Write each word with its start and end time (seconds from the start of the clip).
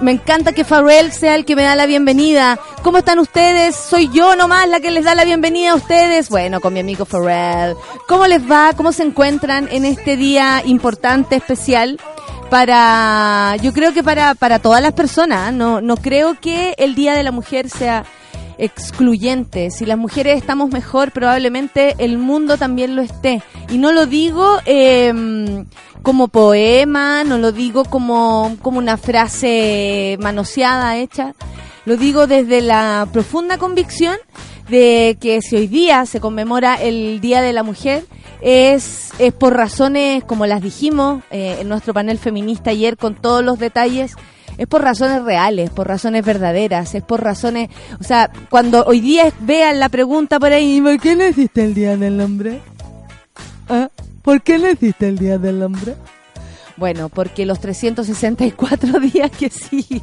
Me 0.00 0.10
encanta 0.10 0.52
que 0.52 0.64
Farrell 0.64 1.10
sea 1.10 1.34
el 1.36 1.46
que 1.46 1.56
me 1.56 1.62
da 1.62 1.74
la 1.74 1.86
bienvenida. 1.86 2.58
¿Cómo 2.82 2.98
están 2.98 3.18
ustedes? 3.18 3.74
Soy 3.74 4.10
yo 4.12 4.36
nomás 4.36 4.68
la 4.68 4.80
que 4.80 4.90
les 4.90 5.04
da 5.04 5.14
la 5.14 5.24
bienvenida 5.24 5.72
a 5.72 5.74
ustedes. 5.76 6.28
Bueno, 6.28 6.60
con 6.60 6.74
mi 6.74 6.80
amigo 6.80 7.06
Farrell. 7.06 7.76
¿Cómo 8.06 8.26
les 8.26 8.42
va? 8.50 8.72
¿Cómo 8.76 8.92
se 8.92 9.04
encuentran 9.04 9.68
en 9.70 9.86
este 9.86 10.18
día 10.18 10.62
importante, 10.66 11.36
especial? 11.36 11.98
Para, 12.50 13.56
yo 13.62 13.72
creo 13.72 13.94
que 13.94 14.02
para, 14.02 14.34
para 14.34 14.58
todas 14.58 14.82
las 14.82 14.92
personas. 14.92 15.52
No, 15.52 15.80
no 15.80 15.96
creo 15.96 16.38
que 16.38 16.74
el 16.76 16.94
Día 16.94 17.14
de 17.14 17.22
la 17.22 17.32
Mujer 17.32 17.70
sea 17.70 18.04
excluyente. 18.58 19.70
Si 19.70 19.86
las 19.86 19.96
mujeres 19.96 20.36
estamos 20.36 20.70
mejor, 20.70 21.10
probablemente 21.10 21.94
el 21.98 22.18
mundo 22.18 22.58
también 22.58 22.96
lo 22.96 23.02
esté. 23.02 23.42
Y 23.70 23.78
no 23.78 23.92
lo 23.92 24.06
digo 24.06 24.58
eh, 24.66 25.64
como 26.04 26.28
poema, 26.28 27.24
no 27.24 27.38
lo 27.38 27.50
digo 27.50 27.84
como, 27.86 28.56
como 28.62 28.78
una 28.78 28.98
frase 28.98 30.16
manoseada, 30.20 30.98
hecha. 30.98 31.34
Lo 31.86 31.96
digo 31.96 32.26
desde 32.26 32.60
la 32.60 33.08
profunda 33.10 33.56
convicción 33.56 34.16
de 34.68 35.16
que 35.18 35.40
si 35.40 35.56
hoy 35.56 35.66
día 35.66 36.04
se 36.04 36.20
conmemora 36.20 36.74
el 36.74 37.20
Día 37.20 37.40
de 37.40 37.54
la 37.54 37.62
Mujer, 37.62 38.04
es, 38.42 39.12
es 39.18 39.32
por 39.32 39.56
razones, 39.56 40.22
como 40.24 40.44
las 40.44 40.62
dijimos 40.62 41.22
eh, 41.30 41.56
en 41.60 41.68
nuestro 41.70 41.94
panel 41.94 42.18
feminista 42.18 42.70
ayer, 42.70 42.98
con 42.98 43.14
todos 43.14 43.42
los 43.42 43.58
detalles, 43.58 44.14
es 44.58 44.66
por 44.66 44.82
razones 44.82 45.22
reales, 45.22 45.70
por 45.70 45.88
razones 45.88 46.22
verdaderas, 46.22 46.94
es 46.94 47.02
por 47.02 47.22
razones, 47.22 47.70
o 47.98 48.04
sea, 48.04 48.30
cuando 48.50 48.84
hoy 48.84 49.00
día 49.00 49.32
vean 49.40 49.80
la 49.80 49.88
pregunta 49.88 50.38
por 50.38 50.52
ahí, 50.52 50.82
¿por 50.82 51.00
qué 51.00 51.16
no 51.16 51.24
existe 51.24 51.64
el 51.64 51.72
Día 51.72 51.96
del 51.96 52.20
Hombre? 52.20 52.60
¿Ah? 53.70 53.88
¿Por 54.24 54.40
qué 54.40 54.58
no 54.58 54.68
existe 54.68 55.06
el 55.06 55.18
Día 55.18 55.36
del 55.36 55.62
Hombre? 55.62 55.96
Bueno, 56.78 57.10
porque 57.10 57.44
los 57.44 57.60
364 57.60 58.98
días 59.12 59.30
que 59.30 59.50
sí 59.50 60.02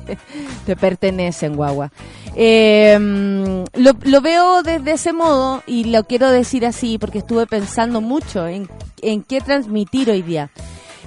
te 0.65 0.75
pertenecen, 0.75 1.55
guagua. 1.55 1.91
Em, 2.35 3.65
lo, 3.73 4.21
veo 4.21 4.61
desde 4.61 4.91
ese 4.91 5.11
modo 5.11 5.63
y 5.65 5.85
lo 5.85 6.03
quiero 6.03 6.29
decir 6.29 6.67
así 6.67 6.99
porque 6.99 7.17
estuve 7.17 7.47
pensando 7.47 7.99
mucho 7.99 8.47
en, 8.47 8.69
en 9.01 9.23
qué 9.23 9.41
transmitir 9.41 10.11
hoy 10.11 10.21
día. 10.21 10.51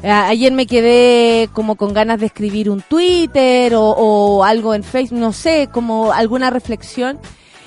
ayer 0.03 0.53
me 0.53 0.67
quedé 0.67 1.49
como 1.53 1.77
con 1.77 1.95
ganas 1.95 2.19
de 2.19 2.27
escribir 2.27 2.69
un 2.69 2.83
Twitter 2.83 3.77
o, 3.77 3.91
o 3.91 4.43
algo 4.43 4.75
en 4.75 4.83
Facebook, 4.83 5.21
no 5.21 5.33
sé, 5.33 5.69
como 5.71 6.13
alguna 6.13 6.51
reflexión. 6.51 7.21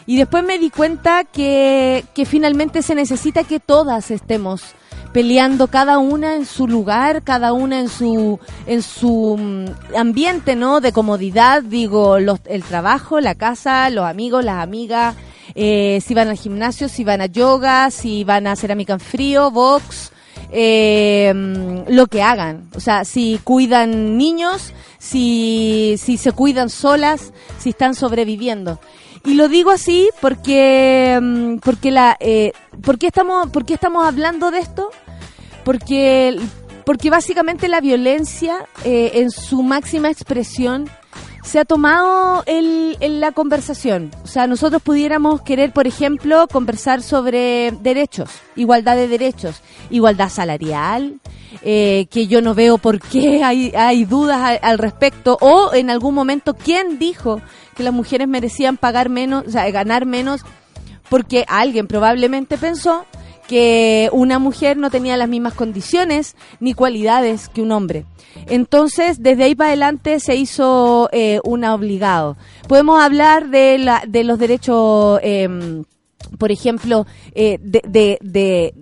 Y 0.06 0.18
después 0.18 0.44
me 0.44 0.60
di 0.60 0.70
cuenta 0.72 1.24
que, 1.24 2.04
que 2.14 2.26
finalmente 2.26 2.82
se 2.82 2.96
necesita 2.96 3.46
que 3.46 3.62
todas 3.62 4.12
estemos 4.12 4.76
peleando 5.14 5.68
cada 5.68 5.98
una 5.98 6.36
en 6.36 6.46
su 6.46 6.68
lugar, 6.68 7.24
cada 7.24 7.54
una 7.54 7.80
en 7.80 7.90
su 7.90 8.40
en 8.66 8.82
su 8.82 9.38
mm, 9.38 9.96
ambiente, 9.98 10.56
¿no? 10.56 10.82
De 10.82 10.92
comodidad, 10.92 11.64
digo, 11.64 12.20
los, 12.20 12.40
el 12.46 12.64
trabajo, 12.64 13.20
la 13.20 13.36
casa, 13.36 13.90
los 13.90 14.06
amigos, 14.06 14.44
las 14.44 14.64
amigas, 14.64 15.16
eh, 15.56 16.02
si 16.06 16.14
van 16.14 16.28
al 16.28 16.38
gimnasio, 16.38 16.88
si 16.90 17.04
van 17.04 17.22
a 17.22 17.26
yoga, 17.26 17.90
si 17.92 18.24
van 18.24 18.48
a 18.48 18.56
cerámica 18.56 18.94
en 18.94 19.00
frío, 19.00 19.52
box, 19.52 20.12
eh, 20.52 21.34
mm, 21.34 21.92
lo 21.94 22.08
que 22.08 22.22
hagan. 22.22 22.70
O 22.76 22.80
sea, 22.80 23.06
si 23.06 23.40
cuidan 23.44 24.18
niños, 24.18 24.74
si, 25.00 25.96
si 25.98 26.18
se 26.18 26.32
cuidan 26.32 26.70
solas, 26.70 27.34
si 27.60 27.70
están 27.70 27.96
sobreviviendo. 27.96 28.80
Y 29.28 29.36
lo 29.36 29.48
digo 29.48 29.70
así 29.70 30.10
porque, 30.22 31.20
mm, 31.22 31.58
porque 31.58 31.92
la, 31.92 32.18
eh, 32.20 32.54
¿por 32.82 32.98
estamos, 33.04 33.50
por 33.50 33.66
qué 33.66 33.76
estamos 33.76 34.04
hablando 34.04 34.50
de 34.50 34.60
esto? 34.60 34.90
porque, 35.68 36.40
porque 36.86 37.10
básicamente 37.10 37.68
la 37.68 37.82
violencia 37.82 38.66
eh, 38.86 39.12
en 39.16 39.32
su 39.32 39.64
máxima 39.64 40.10
expresión 40.10 40.90
se 41.44 41.60
ha 41.60 41.66
tomado 41.66 42.42
en 42.46 43.20
la 43.20 43.34
conversación. 43.34 44.12
O 44.24 44.28
sea, 44.28 44.48
nosotros 44.48 44.82
pudiéramos 44.82 45.42
querer, 45.42 45.74
por 45.74 45.86
ejemplo, 45.86 46.48
conversar 46.48 47.02
sobre 47.02 47.74
derechos, 47.82 48.30
igualdad 48.56 48.96
de 48.96 49.10
derechos, 49.10 49.62
igualdad 49.90 50.30
salarial, 50.30 51.20
eh, 51.62 52.08
que 52.10 52.28
yo 52.28 52.42
no 52.42 52.54
veo 52.54 52.78
por 52.78 53.00
qué 53.00 53.44
hay, 53.44 54.06
dudas 54.06 54.60
al 54.62 54.78
respecto, 54.78 55.38
o 55.42 55.74
en 55.74 55.90
algún 55.90 56.14
momento, 56.14 56.54
¿quién 56.56 57.00
dijo 57.00 57.42
que 57.76 57.84
las 57.84 57.94
mujeres 57.94 58.28
merecían 58.28 58.78
pagar 58.78 59.10
menos, 59.10 59.46
o 59.48 59.52
sea, 59.52 59.70
ganar 59.72 60.06
menos? 60.06 60.42
Porque 61.10 61.46
alguien 61.48 61.88
probablemente 61.88 62.58
pensó 62.58 63.06
que 63.48 64.10
una 64.12 64.40
mujer 64.40 64.78
no 64.78 64.92
tenía 64.92 65.18
las 65.18 65.30
mismas 65.30 65.54
condiciones 65.54 66.36
ni 66.60 66.74
cualidades 66.74 67.50
que 67.50 67.62
un 67.62 67.72
hombre. 67.72 68.06
Entonces, 68.48 69.24
desde 69.24 69.46
ahí 69.46 69.56
para 69.56 69.70
adelante 69.70 70.20
se 70.20 70.36
hizo 70.36 71.10
eh, 71.12 71.40
una 71.44 71.74
obligado. 71.74 72.38
Podemos 72.68 73.02
hablar 73.02 73.50
de, 73.50 73.78
la, 73.78 74.04
de 74.08 74.24
los 74.24 74.38
derechos, 74.38 75.20
em, 75.24 75.84
por 76.38 76.52
ejemplo, 76.52 77.08
eh, 77.34 77.58
de, 77.62 78.74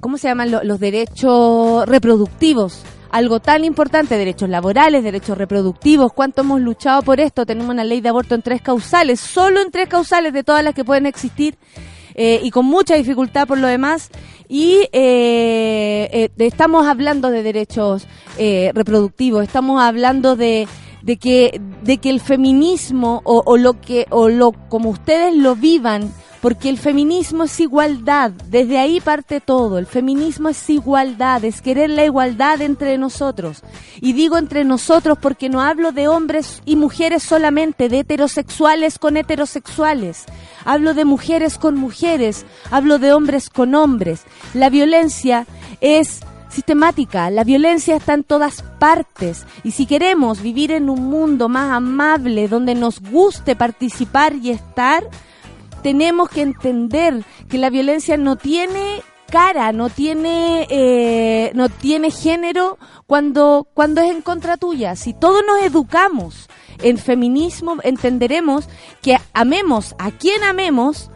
¿cómo 0.00 0.18
se 0.18 0.28
llaman 0.28 0.50
los 0.50 0.80
derechos 0.80 1.86
reproductivos? 1.86 2.82
algo 3.10 3.40
tan 3.40 3.64
importante, 3.64 4.16
derechos 4.18 4.48
laborales, 4.48 5.02
derechos 5.02 5.38
reproductivos, 5.38 6.12
cuánto 6.12 6.42
hemos 6.42 6.60
luchado 6.60 7.02
por 7.02 7.20
esto, 7.20 7.46
tenemos 7.46 7.72
una 7.72 7.84
ley 7.84 8.00
de 8.00 8.10
aborto 8.10 8.34
en 8.34 8.42
tres 8.42 8.60
causales, 8.60 9.20
solo 9.20 9.62
en 9.62 9.70
tres 9.70 9.88
causales 9.88 10.32
de 10.32 10.44
todas 10.44 10.62
las 10.62 10.74
que 10.74 10.84
pueden 10.84 11.06
existir, 11.06 11.56
eh, 12.14 12.40
y 12.42 12.50
con 12.50 12.66
mucha 12.66 12.96
dificultad 12.96 13.46
por 13.46 13.58
lo 13.58 13.66
demás. 13.66 14.10
Y 14.48 14.88
eh, 14.92 16.08
eh, 16.12 16.30
estamos 16.38 16.86
hablando 16.86 17.30
de 17.30 17.42
derechos 17.42 18.06
reproductivos, 18.36 19.42
estamos 19.42 19.80
hablando 19.80 20.36
de, 20.36 20.66
de 21.02 21.16
que 21.16 21.60
de 21.82 21.98
que 21.98 22.10
el 22.10 22.20
feminismo 22.20 23.20
o, 23.24 23.42
o 23.44 23.56
lo 23.56 23.80
que 23.80 24.06
o 24.10 24.28
lo 24.28 24.52
como 24.52 24.90
ustedes 24.90 25.34
lo 25.34 25.54
vivan 25.54 26.12
porque 26.40 26.68
el 26.68 26.78
feminismo 26.78 27.44
es 27.44 27.58
igualdad, 27.60 28.30
desde 28.30 28.78
ahí 28.78 29.00
parte 29.00 29.40
todo, 29.40 29.78
el 29.78 29.86
feminismo 29.86 30.48
es 30.48 30.70
igualdad, 30.70 31.44
es 31.44 31.60
querer 31.60 31.90
la 31.90 32.04
igualdad 32.04 32.60
entre 32.60 32.96
nosotros. 32.98 33.62
Y 34.00 34.12
digo 34.12 34.38
entre 34.38 34.64
nosotros 34.64 35.18
porque 35.20 35.48
no 35.48 35.62
hablo 35.62 35.92
de 35.92 36.08
hombres 36.08 36.62
y 36.64 36.76
mujeres 36.76 37.22
solamente, 37.22 37.88
de 37.88 38.00
heterosexuales 38.00 38.98
con 38.98 39.16
heterosexuales, 39.16 40.24
hablo 40.64 40.94
de 40.94 41.04
mujeres 41.04 41.58
con 41.58 41.76
mujeres, 41.76 42.46
hablo 42.70 42.98
de 42.98 43.12
hombres 43.12 43.50
con 43.50 43.74
hombres. 43.74 44.22
La 44.54 44.70
violencia 44.70 45.46
es 45.80 46.20
sistemática, 46.48 47.30
la 47.30 47.44
violencia 47.44 47.96
está 47.96 48.14
en 48.14 48.24
todas 48.24 48.62
partes 48.78 49.44
y 49.64 49.72
si 49.72 49.86
queremos 49.86 50.40
vivir 50.40 50.72
en 50.72 50.88
un 50.88 51.04
mundo 51.04 51.48
más 51.48 51.72
amable, 51.72 52.48
donde 52.48 52.74
nos 52.74 53.00
guste 53.00 53.54
participar 53.54 54.34
y 54.36 54.50
estar, 54.50 55.04
tenemos 55.82 56.28
que 56.28 56.42
entender 56.42 57.24
que 57.48 57.58
la 57.58 57.70
violencia 57.70 58.16
no 58.16 58.36
tiene 58.36 59.02
cara, 59.30 59.72
no 59.72 59.90
tiene, 59.90 60.66
eh, 60.70 61.52
no 61.54 61.68
tiene 61.68 62.10
género 62.10 62.78
cuando, 63.06 63.68
cuando 63.74 64.00
es 64.00 64.10
en 64.10 64.22
contra 64.22 64.56
tuya. 64.56 64.96
Si 64.96 65.12
todos 65.12 65.42
nos 65.46 65.62
educamos 65.62 66.48
en 66.82 66.98
feminismo, 66.98 67.76
entenderemos 67.82 68.68
que 69.02 69.18
amemos 69.32 69.94
a 69.98 70.10
quien 70.10 70.42
amemos, 70.44 71.10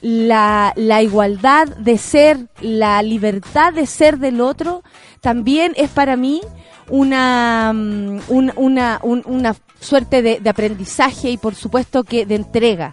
la, 0.00 0.72
la 0.76 1.02
igualdad 1.02 1.68
de 1.68 1.96
ser, 1.98 2.48
la 2.60 3.02
libertad 3.02 3.72
de 3.72 3.86
ser 3.86 4.18
del 4.18 4.40
otro, 4.40 4.82
también 5.20 5.72
es 5.76 5.90
para 5.90 6.16
mí 6.16 6.40
una, 6.88 7.72
mm, 7.72 8.20
una, 8.28 9.00
una 9.02 9.56
suerte 9.80 10.22
de, 10.22 10.40
de 10.40 10.50
aprendizaje 10.50 11.30
y 11.30 11.36
por 11.36 11.54
supuesto 11.54 12.02
que 12.04 12.26
de 12.26 12.34
entrega. 12.34 12.92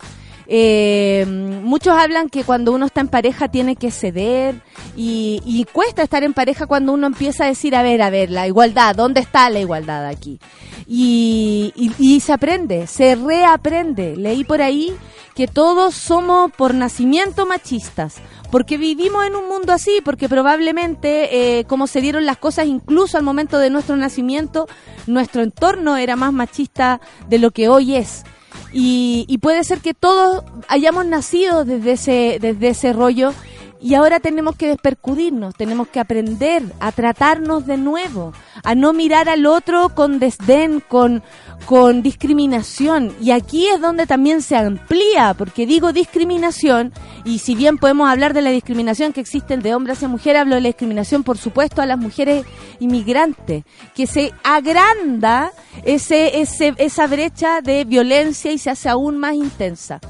Eh, 0.52 1.26
muchos 1.28 1.96
hablan 1.96 2.28
que 2.28 2.44
cuando 2.44 2.72
uno 2.72 2.88
está 2.88 3.02
en 3.02 3.08
pareja 3.08 3.50
tiene 3.50 3.76
que 3.76 3.92
ceder 3.92 4.56
y, 4.96 5.68
cuesta 5.72 6.02
estar 6.02 6.24
en 6.24 6.34
pareja 6.34 6.66
cuando 6.66 6.92
uno 6.92 7.06
empieza 7.06 7.44
a 7.44 7.48
decir, 7.48 7.76
a 7.76 7.84
ver, 7.84 8.02
a 8.02 8.10
ver, 8.10 8.32
la 8.32 8.48
igualdad, 8.48 8.96
¿dónde 8.96 9.20
está 9.20 9.48
la 9.52 9.60
igualdad 9.60 10.08
aquí? 10.08 10.40
Y, 10.88 12.20
se 12.26 12.34
aprende, 12.34 12.88
se 12.88 13.14
reaprende. 13.14 14.16
Leí 14.18 14.44
por 14.44 14.64
ahí 14.64 14.92
que 15.36 15.48
todos 15.48 15.94
somos 15.94 16.52
por 16.52 16.74
nacimiento 16.74 17.46
machistas, 17.46 18.16
porque 18.52 18.78
vivimos 18.78 19.28
en 19.28 19.36
un 19.36 19.48
mundo 19.48 19.72
así, 19.72 20.02
porque 20.04 20.28
probablemente 20.28 21.60
eh, 21.60 21.66
como 21.66 21.86
se 21.86 22.02
dieron 22.02 22.26
las 22.26 22.38
cosas 22.38 22.66
incluso 22.66 23.18
al 23.18 23.24
momento 23.24 23.60
de 23.60 23.70
nuestro 23.70 23.96
nacimiento, 23.96 24.68
nuestro 25.06 25.44
entorno 25.44 25.96
era 25.96 26.16
más 26.16 26.34
machista 26.34 27.00
de 27.30 27.38
lo 27.38 27.52
que 27.52 27.70
hoy 27.70 27.96
es. 27.96 28.24
Y, 28.72 29.38
puede 29.42 29.64
ser 29.64 29.80
que 29.80 29.94
todos 29.94 30.44
hayamos 30.68 31.06
nacido 31.06 31.66
desde 31.66 31.94
ese, 31.94 32.38
desde 32.40 32.70
ese 32.70 32.94
rollo 32.94 33.34
y 33.82 33.94
ahora 33.94 34.20
tenemos 34.20 34.58
que 34.58 34.68
despercudirnos, 34.68 35.56
tenemos 35.56 35.88
que 35.88 36.02
aprender 36.02 36.64
a 36.82 36.92
tratarnos 36.92 37.66
de 37.66 37.78
nuevo, 37.78 38.34
a 38.64 38.76
no 38.76 38.92
mirar 38.92 39.30
al 39.30 39.46
otro 39.46 39.90
con 39.96 40.20
desdén, 40.20 40.82
con, 40.82 41.24
con 41.66 42.02
discriminación. 42.02 43.16
Y 43.22 43.32
aquí 43.32 43.68
es 43.68 43.80
donde 43.80 44.06
también 44.06 44.42
se 44.42 44.58
amplía, 44.58 45.34
porque 45.38 45.66
digo 45.66 45.94
discriminación, 45.94 46.92
y 47.24 47.40
si 47.40 47.56
bien 47.56 47.78
podemos 47.78 48.10
hablar 48.10 48.34
de 48.34 48.42
la 48.42 48.50
discriminación 48.50 49.14
que 49.14 49.22
existe 49.22 49.56
de 49.56 49.74
hombre 49.74 49.94
hacia 49.94 50.10
mujer, 50.10 50.36
hablo 50.36 50.56
de 50.56 50.62
la 50.62 50.70
discriminación, 50.70 51.24
por 51.24 51.38
supuesto, 51.38 51.82
a 51.82 51.86
las 51.86 51.98
mujeres 51.98 52.46
inmigrantes, 52.82 53.64
que 53.96 54.08
se 54.08 54.34
agranda 54.44 55.54
ese, 55.86 56.42
ese, 56.42 56.74
esa 56.78 57.08
brecha 57.08 57.62
de 57.62 57.86
violencia 57.86 58.52
y 58.52 58.58
se 58.58 58.72
hace 58.72 58.90
aún 58.90 59.18
más 59.18 59.36
intensa. 59.36 60.02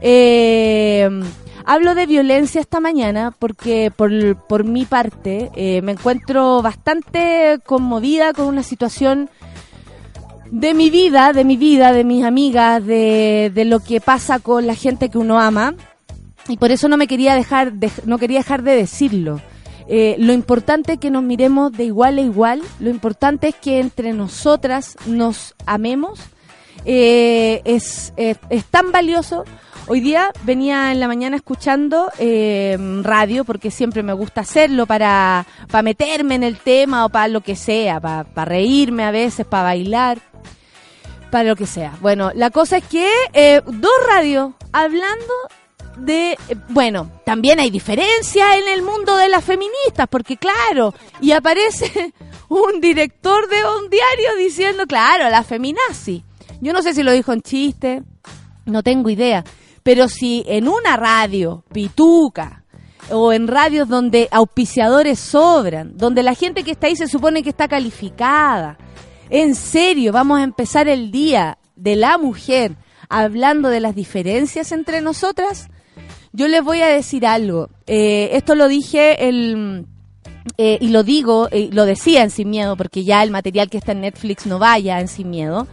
Eh, 0.00 1.08
Hablo 1.64 1.94
de 1.94 2.06
violencia 2.06 2.60
esta 2.60 2.80
mañana 2.80 3.32
porque 3.38 3.92
por, 3.94 4.10
por 4.46 4.64
mi 4.64 4.84
parte 4.84 5.50
eh, 5.54 5.80
me 5.82 5.92
encuentro 5.92 6.60
bastante 6.60 7.60
conmovida 7.64 8.32
con 8.32 8.46
una 8.46 8.62
situación 8.62 9.30
de 10.50 10.74
mi 10.74 10.90
vida, 10.90 11.32
de 11.32 11.44
mi 11.44 11.56
vida, 11.56 11.92
de 11.92 12.04
mis 12.04 12.24
amigas, 12.24 12.84
de, 12.84 13.52
de 13.54 13.64
lo 13.64 13.80
que 13.80 14.00
pasa 14.00 14.40
con 14.40 14.66
la 14.66 14.74
gente 14.74 15.08
que 15.08 15.18
uno 15.18 15.40
ama. 15.40 15.74
Y 16.48 16.56
por 16.56 16.72
eso 16.72 16.88
no 16.88 16.96
me 16.96 17.06
quería 17.06 17.34
dejar, 17.34 17.72
de, 17.74 17.90
no 18.04 18.18
quería 18.18 18.38
dejar 18.38 18.62
de 18.62 18.74
decirlo. 18.74 19.40
Eh, 19.88 20.16
lo 20.18 20.32
importante 20.32 20.94
es 20.94 20.98
que 20.98 21.10
nos 21.10 21.22
miremos 21.22 21.72
de 21.72 21.84
igual 21.84 22.18
a 22.18 22.22
igual, 22.22 22.62
lo 22.80 22.90
importante 22.90 23.48
es 23.48 23.54
que 23.54 23.78
entre 23.80 24.12
nosotras 24.12 24.96
nos 25.06 25.54
amemos, 25.66 26.18
eh, 26.84 27.62
es, 27.64 28.12
es 28.16 28.64
tan 28.66 28.90
valioso 28.90 29.44
Hoy 29.94 30.00
día 30.00 30.32
venía 30.44 30.90
en 30.90 31.00
la 31.00 31.06
mañana 31.06 31.36
escuchando 31.36 32.10
eh, 32.18 32.78
radio, 33.02 33.44
porque 33.44 33.70
siempre 33.70 34.02
me 34.02 34.14
gusta 34.14 34.40
hacerlo 34.40 34.86
para, 34.86 35.46
para 35.70 35.82
meterme 35.82 36.34
en 36.34 36.44
el 36.44 36.56
tema 36.56 37.04
o 37.04 37.10
para 37.10 37.28
lo 37.28 37.42
que 37.42 37.56
sea, 37.56 38.00
para, 38.00 38.24
para 38.24 38.46
reírme 38.46 39.04
a 39.04 39.10
veces, 39.10 39.44
para 39.44 39.64
bailar, 39.64 40.18
para 41.30 41.44
lo 41.44 41.56
que 41.56 41.66
sea. 41.66 41.94
Bueno, 42.00 42.30
la 42.34 42.48
cosa 42.48 42.78
es 42.78 42.84
que 42.84 43.06
eh, 43.34 43.60
dos 43.66 43.92
radios 44.08 44.54
hablando 44.72 45.34
de, 45.98 46.38
bueno, 46.70 47.10
también 47.26 47.60
hay 47.60 47.68
diferencia 47.68 48.56
en 48.56 48.68
el 48.68 48.80
mundo 48.80 49.14
de 49.18 49.28
las 49.28 49.44
feministas, 49.44 50.08
porque 50.08 50.38
claro, 50.38 50.94
y 51.20 51.32
aparece 51.32 52.14
un 52.48 52.80
director 52.80 53.46
de 53.46 53.56
un 53.56 53.90
diario 53.90 54.36
diciendo, 54.38 54.86
claro, 54.86 55.28
la 55.28 55.42
feminazi. 55.42 56.24
Yo 56.62 56.72
no 56.72 56.80
sé 56.80 56.94
si 56.94 57.02
lo 57.02 57.12
dijo 57.12 57.34
en 57.34 57.42
chiste, 57.42 58.02
no 58.64 58.82
tengo 58.82 59.10
idea. 59.10 59.44
Pero 59.82 60.08
si 60.08 60.44
en 60.46 60.68
una 60.68 60.96
radio 60.96 61.64
pituca 61.72 62.64
o 63.10 63.32
en 63.32 63.48
radios 63.48 63.88
donde 63.88 64.28
auspiciadores 64.30 65.18
sobran, 65.18 65.96
donde 65.96 66.22
la 66.22 66.34
gente 66.34 66.62
que 66.62 66.72
está 66.72 66.86
ahí 66.86 66.96
se 66.96 67.08
supone 67.08 67.42
que 67.42 67.50
está 67.50 67.68
calificada, 67.68 68.78
en 69.30 69.54
serio, 69.54 70.12
vamos 70.12 70.40
a 70.40 70.44
empezar 70.44 70.88
el 70.88 71.10
día 71.10 71.58
de 71.74 71.96
la 71.96 72.18
mujer 72.18 72.76
hablando 73.08 73.68
de 73.68 73.80
las 73.80 73.94
diferencias 73.94 74.72
entre 74.72 75.00
nosotras, 75.00 75.68
yo 76.32 76.48
les 76.48 76.62
voy 76.62 76.80
a 76.80 76.86
decir 76.86 77.26
algo. 77.26 77.68
Eh, 77.86 78.30
esto 78.32 78.54
lo 78.54 78.68
dije 78.68 79.28
el, 79.28 79.86
eh, 80.58 80.78
y 80.80 80.88
lo 80.88 81.02
digo, 81.02 81.48
eh, 81.50 81.68
lo 81.72 81.84
decía 81.84 82.22
en 82.22 82.30
Sin 82.30 82.50
Miedo, 82.50 82.76
porque 82.76 83.04
ya 83.04 83.22
el 83.22 83.30
material 83.30 83.68
que 83.68 83.78
está 83.78 83.92
en 83.92 84.00
Netflix 84.02 84.46
no 84.46 84.58
vaya 84.58 85.00
en 85.00 85.08
Sin 85.08 85.30
Miedo. 85.30 85.66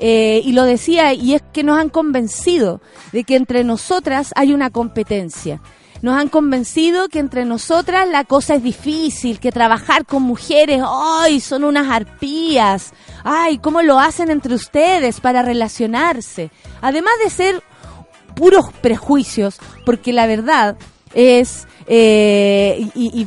Eh, 0.00 0.42
y 0.44 0.52
lo 0.52 0.64
decía, 0.64 1.12
y 1.14 1.34
es 1.34 1.42
que 1.52 1.62
nos 1.62 1.78
han 1.78 1.88
convencido 1.88 2.80
de 3.12 3.24
que 3.24 3.36
entre 3.36 3.64
nosotras 3.64 4.32
hay 4.36 4.52
una 4.52 4.70
competencia. 4.70 5.60
Nos 6.02 6.18
han 6.18 6.28
convencido 6.28 7.08
que 7.08 7.18
entre 7.18 7.44
nosotras 7.46 8.08
la 8.08 8.24
cosa 8.24 8.56
es 8.56 8.62
difícil, 8.62 9.40
que 9.40 9.52
trabajar 9.52 10.04
con 10.04 10.22
mujeres, 10.22 10.82
¡ay! 10.86 11.40
son 11.40 11.64
unas 11.64 11.90
arpías. 11.90 12.92
¡Ay! 13.22 13.56
¿Cómo 13.58 13.80
lo 13.80 13.98
hacen 13.98 14.30
entre 14.30 14.54
ustedes 14.54 15.20
para 15.20 15.42
relacionarse? 15.42 16.50
Además 16.82 17.14
de 17.22 17.30
ser 17.30 17.62
puros 18.34 18.66
prejuicios, 18.82 19.58
porque 19.86 20.12
la 20.12 20.26
verdad 20.26 20.76
es, 21.14 21.66
eh, 21.86 22.86
y, 22.94 23.26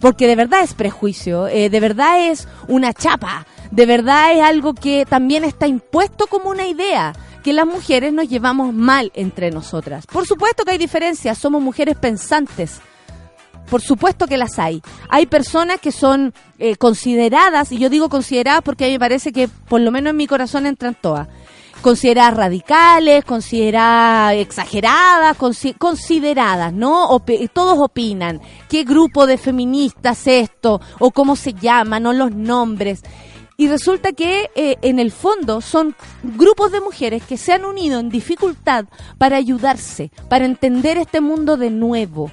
porque 0.00 0.26
de 0.26 0.36
verdad 0.36 0.60
es 0.62 0.74
prejuicio, 0.74 1.48
eh, 1.48 1.70
de 1.70 1.80
verdad 1.80 2.28
es 2.28 2.46
una 2.68 2.92
chapa 2.92 3.46
de 3.70 3.86
verdad 3.86 4.32
es 4.32 4.42
algo 4.42 4.74
que 4.74 5.06
también 5.06 5.44
está 5.44 5.66
impuesto 5.66 6.26
como 6.26 6.50
una 6.50 6.66
idea, 6.66 7.14
que 7.42 7.52
las 7.52 7.66
mujeres 7.66 8.12
nos 8.12 8.28
llevamos 8.28 8.74
mal 8.74 9.12
entre 9.14 9.50
nosotras. 9.50 10.06
Por 10.06 10.26
supuesto 10.26 10.64
que 10.64 10.72
hay 10.72 10.78
diferencias, 10.78 11.38
somos 11.38 11.62
mujeres 11.62 11.96
pensantes. 11.96 12.80
Por 13.70 13.82
supuesto 13.82 14.26
que 14.26 14.38
las 14.38 14.58
hay. 14.58 14.82
Hay 15.10 15.26
personas 15.26 15.78
que 15.78 15.92
son 15.92 16.32
eh, 16.58 16.76
consideradas, 16.76 17.70
y 17.70 17.78
yo 17.78 17.90
digo 17.90 18.08
consideradas 18.08 18.62
porque 18.62 18.84
a 18.84 18.86
mí 18.88 18.94
me 18.94 18.98
parece 18.98 19.32
que 19.32 19.48
por 19.48 19.80
lo 19.80 19.90
menos 19.90 20.10
en 20.10 20.16
mi 20.16 20.26
corazón 20.26 20.66
entran 20.66 20.96
todas 20.98 21.28
consideradas 21.80 22.34
radicales, 22.34 23.24
consideradas 23.24 24.34
exageradas, 24.34 25.36
consideradas, 25.78 26.72
¿no? 26.72 27.08
todos 27.52 27.78
opinan 27.78 28.40
qué 28.68 28.84
grupo 28.84 29.26
de 29.26 29.38
feministas 29.38 30.26
es 30.26 30.50
esto, 30.50 30.80
o 30.98 31.10
cómo 31.10 31.36
se 31.36 31.52
llaman, 31.54 32.06
o 32.06 32.12
los 32.12 32.32
nombres. 32.32 33.02
Y 33.60 33.66
resulta 33.66 34.12
que 34.12 34.50
eh, 34.54 34.76
en 34.82 35.00
el 35.00 35.10
fondo 35.10 35.60
son 35.60 35.96
grupos 36.22 36.70
de 36.70 36.80
mujeres 36.80 37.24
que 37.24 37.36
se 37.36 37.52
han 37.52 37.64
unido 37.64 37.98
en 37.98 38.08
dificultad 38.08 38.84
para 39.18 39.36
ayudarse, 39.36 40.12
para 40.28 40.44
entender 40.44 40.96
este 40.96 41.20
mundo 41.20 41.56
de 41.56 41.68
nuevo. 41.70 42.30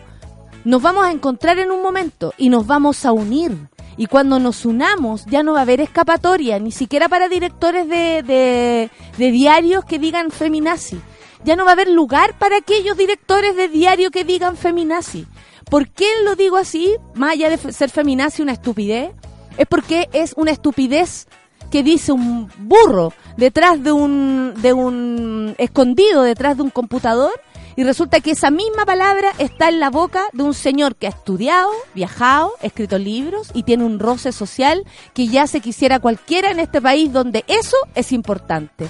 Nos 0.65 0.83
vamos 0.83 1.03
a 1.03 1.11
encontrar 1.11 1.57
en 1.57 1.71
un 1.71 1.81
momento 1.81 2.35
y 2.37 2.49
nos 2.49 2.67
vamos 2.67 3.07
a 3.07 3.11
unir. 3.11 3.57
Y 3.97 4.05
cuando 4.05 4.37
nos 4.37 4.65
unamos 4.65 5.25
ya 5.25 5.41
no 5.41 5.53
va 5.53 5.59
a 5.59 5.61
haber 5.63 5.81
escapatoria, 5.81 6.59
ni 6.59 6.71
siquiera 6.71 7.09
para 7.09 7.27
directores 7.27 7.87
de, 7.89 8.91
diarios 9.17 9.83
que 9.83 9.97
digan 9.97 10.29
feminazi. 10.29 11.01
Ya 11.43 11.55
no 11.55 11.65
va 11.65 11.71
a 11.71 11.73
haber 11.73 11.89
lugar 11.89 12.37
para 12.37 12.57
aquellos 12.57 12.97
directores 12.97 13.55
de 13.55 13.67
diario 13.67 14.11
que 14.11 14.25
digan 14.25 14.57
feminazi. 14.57 15.25
¿Por 15.71 15.89
qué 15.89 16.05
lo 16.23 16.35
digo 16.35 16.57
así? 16.57 16.95
Más 17.15 17.31
allá 17.31 17.49
de 17.49 17.57
ser 17.73 17.89
feminazi 17.89 18.43
una 18.43 18.51
estupidez 18.51 19.11
es 19.57 19.67
porque 19.67 20.09
es 20.13 20.33
una 20.35 20.51
estupidez 20.51 21.27
que 21.71 21.83
dice 21.83 22.11
un 22.11 22.49
burro 22.59 23.13
detrás 23.37 23.83
de 23.83 23.91
un, 23.91 24.53
de 24.61 24.73
un 24.73 25.55
escondido 25.57 26.23
detrás 26.23 26.57
de 26.57 26.63
un 26.63 26.69
computador 26.69 27.31
y 27.75 27.83
resulta 27.83 28.21
que 28.21 28.31
esa 28.31 28.51
misma 28.51 28.85
palabra 28.85 29.33
está 29.37 29.67
en 29.67 29.79
la 29.79 29.89
boca 29.89 30.23
de 30.31 30.43
un 30.43 30.53
señor 30.53 30.95
que 30.95 31.07
ha 31.07 31.09
estudiado, 31.09 31.69
viajado, 31.93 32.53
escrito 32.61 32.97
libros 32.97 33.49
y 33.53 33.63
tiene 33.63 33.83
un 33.83 33.99
roce 33.99 34.31
social 34.31 34.85
que 35.13 35.27
ya 35.27 35.45
se 35.47 35.59
quisiera 35.59 35.99
cualquiera 35.99 36.51
en 36.51 36.59
este 36.59 36.81
país 36.81 37.11
donde 37.11 37.43
eso 37.47 37.75
es 37.93 38.13
importante. 38.13 38.87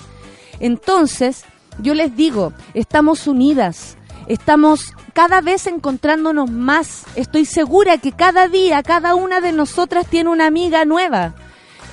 Entonces, 0.60 1.46
yo 1.80 1.96
les 1.96 2.16
digo, 2.16 2.54
estamos 2.76 3.26
unidas, 3.26 3.98
estamos 4.28 4.94
cada 5.14 5.42
vez 5.42 5.68
encontrándonos 5.68 6.50
más. 6.50 7.04
Estoy 7.16 7.46
segura 7.46 7.98
que 7.98 8.12
cada 8.12 8.48
día 8.48 8.84
cada 8.84 9.16
una 9.16 9.42
de 9.42 9.52
nosotras 9.52 10.08
tiene 10.08 10.30
una 10.30 10.48
amiga 10.48 10.86
nueva. 10.86 11.36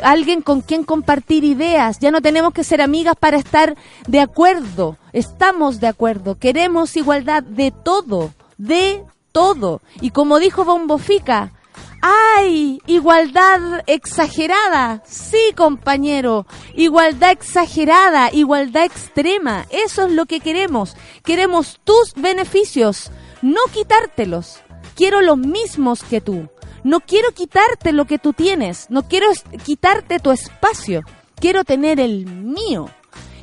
Alguien 0.03 0.43
con 0.43 0.63
quien 0.63 0.85
compartir 0.85 1.45
ideas. 1.45 1.99
Ya 2.01 2.11
no 2.11 2.21
tenemos 2.21 2.53
que 2.53 2.65
ser 2.65 2.83
amigas 2.83 3.15
para 3.19 3.37
estar 3.37 3.77
de 4.09 4.21
acuerdo. 4.21 4.97
Estamos 5.13 5.79
de 5.81 5.87
acuerdo. 5.87 6.39
Queremos 6.39 6.97
igualdad 6.97 7.43
de 7.43 7.71
todo. 7.71 8.33
De 8.59 9.05
todo. 9.31 9.81
Y 10.01 10.11
como 10.11 10.39
dijo 10.39 10.65
Bombofica, 10.65 11.53
¡Ay! 12.03 12.81
Igualdad 12.87 13.85
exagerada. 13.87 15.05
Sí, 15.07 15.53
compañero. 15.57 16.47
Igualdad 16.75 17.31
exagerada, 17.31 18.31
igualdad 18.33 18.85
extrema. 18.85 19.67
Eso 19.71 20.07
es 20.07 20.13
lo 20.13 20.27
que 20.27 20.41
queremos. 20.41 20.97
Queremos 21.23 21.81
tus 21.85 22.13
beneficios, 22.17 23.13
no 23.41 23.61
quitártelos. 23.73 24.63
Quiero 24.97 25.23
los 25.23 25.39
mismos 25.39 26.03
que 26.03 26.21
tú. 26.21 26.49
No 26.83 26.99
quiero 26.99 27.31
quitarte 27.31 27.93
lo 27.93 28.07
que 28.07 28.19
tú 28.19 28.33
tienes, 28.33 28.91
no 28.91 29.07
quiero 29.07 29.29
quitarte 29.65 30.19
tu 30.19 30.33
espacio, 30.33 31.03
quiero 31.37 31.63
tener 31.63 32.01
el 32.01 32.27
mío. 32.27 32.91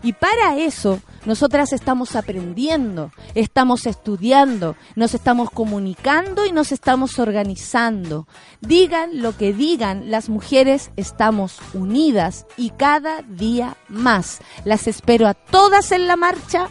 Y 0.03 0.11
para 0.11 0.57
eso 0.57 0.99
nosotras 1.25 1.73
estamos 1.73 2.15
aprendiendo, 2.15 3.11
estamos 3.35 3.85
estudiando, 3.85 4.75
nos 4.95 5.13
estamos 5.13 5.49
comunicando 5.49 6.45
y 6.45 6.51
nos 6.51 6.71
estamos 6.71 7.19
organizando. 7.19 8.27
Digan 8.61 9.21
lo 9.21 9.35
que 9.37 9.53
digan, 9.53 10.11
las 10.11 10.29
mujeres 10.29 10.91
estamos 10.95 11.59
unidas 11.73 12.45
y 12.57 12.71
cada 12.71 13.21
día 13.21 13.77
más. 13.87 14.39
Las 14.65 14.87
espero 14.87 15.27
a 15.27 15.33
todas 15.33 15.91
en 15.91 16.07
la 16.07 16.15
marcha 16.15 16.69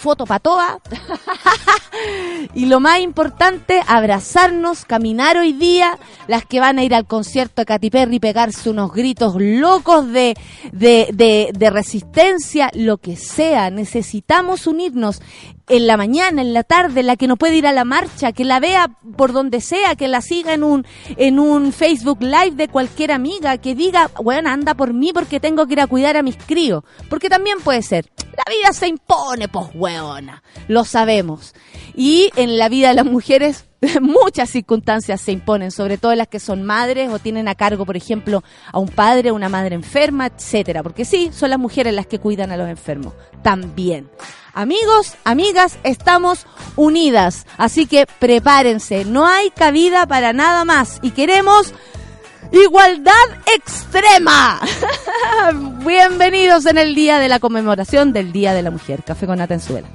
foto 0.00 0.24
patoa. 0.26 0.80
y 2.54 2.66
lo 2.66 2.80
más 2.80 3.00
importante, 3.00 3.82
abrazarnos, 3.86 4.84
caminar 4.84 5.36
hoy 5.36 5.52
día. 5.52 5.98
Las 6.26 6.44
que 6.44 6.58
van 6.58 6.78
a 6.78 6.84
ir 6.84 6.94
al 6.94 7.06
concierto 7.06 7.62
de 7.62 7.66
Katy 7.66 7.90
Perry, 7.90 8.18
pegarse 8.18 8.70
unos 8.70 8.92
gritos 8.92 9.34
locos 9.38 10.08
de, 10.08 10.36
de, 10.72 11.50
de 11.52 11.70
resistencia, 11.70 12.70
lo 12.74 12.98
que 12.98 13.16
sea. 13.16 13.70
Necesitamos 13.70 14.66
unirnos 14.66 15.20
en 15.70 15.86
la 15.86 15.96
mañana, 15.96 16.42
en 16.42 16.52
la 16.52 16.64
tarde, 16.64 17.02
la 17.02 17.16
que 17.16 17.28
no 17.28 17.36
puede 17.36 17.56
ir 17.56 17.66
a 17.66 17.72
la 17.72 17.84
marcha, 17.84 18.32
que 18.32 18.44
la 18.44 18.58
vea 18.58 18.90
por 19.16 19.32
donde 19.32 19.60
sea, 19.60 19.94
que 19.94 20.08
la 20.08 20.20
siga 20.20 20.52
en 20.52 20.64
un, 20.64 20.84
en 21.16 21.38
un 21.38 21.72
Facebook 21.72 22.18
Live 22.20 22.56
de 22.56 22.68
cualquier 22.68 23.12
amiga, 23.12 23.56
que 23.58 23.76
diga, 23.76 24.10
bueno, 24.22 24.50
anda 24.50 24.74
por 24.74 24.92
mí 24.92 25.12
porque 25.14 25.38
tengo 25.38 25.66
que 25.66 25.74
ir 25.74 25.80
a 25.80 25.86
cuidar 25.86 26.16
a 26.16 26.22
mis 26.22 26.36
críos. 26.36 26.82
Porque 27.08 27.28
también 27.28 27.58
puede 27.60 27.82
ser, 27.82 28.10
la 28.36 28.52
vida 28.52 28.72
se 28.72 28.88
impone, 28.88 29.46
pues 29.46 29.68
weona, 29.74 30.42
lo 30.66 30.84
sabemos. 30.84 31.54
Y 31.94 32.30
en 32.34 32.58
la 32.58 32.68
vida 32.68 32.88
de 32.88 32.94
las 32.94 33.06
mujeres 33.06 33.69
muchas 34.00 34.50
circunstancias 34.50 35.20
se 35.20 35.32
imponen, 35.32 35.70
sobre 35.70 35.98
todo 35.98 36.14
las 36.14 36.28
que 36.28 36.40
son 36.40 36.62
madres 36.62 37.10
o 37.10 37.18
tienen 37.18 37.48
a 37.48 37.54
cargo, 37.54 37.86
por 37.86 37.96
ejemplo, 37.96 38.42
a 38.72 38.78
un 38.78 38.88
padre 38.88 39.32
una 39.32 39.48
madre 39.48 39.74
enferma, 39.74 40.26
etcétera, 40.26 40.82
porque 40.82 41.04
sí, 41.04 41.30
son 41.32 41.50
las 41.50 41.58
mujeres 41.58 41.94
las 41.94 42.06
que 42.06 42.18
cuidan 42.18 42.52
a 42.52 42.56
los 42.56 42.68
enfermos, 42.68 43.14
también. 43.42 44.10
Amigos, 44.52 45.14
amigas, 45.24 45.78
estamos 45.84 46.46
unidas, 46.76 47.46
así 47.56 47.86
que 47.86 48.06
prepárense, 48.18 49.04
no 49.04 49.26
hay 49.26 49.50
cabida 49.50 50.06
para 50.06 50.32
nada 50.32 50.64
más 50.64 50.98
y 51.02 51.12
queremos 51.12 51.72
igualdad 52.52 53.12
extrema. 53.54 54.60
Bienvenidos 55.86 56.66
en 56.66 56.78
el 56.78 56.94
día 56.94 57.18
de 57.18 57.28
la 57.28 57.38
conmemoración 57.38 58.12
del 58.12 58.32
Día 58.32 58.54
de 58.54 58.62
la 58.62 58.72
Mujer. 58.72 59.04
Café 59.04 59.26
con 59.26 59.40
Atenzuela. 59.40 59.88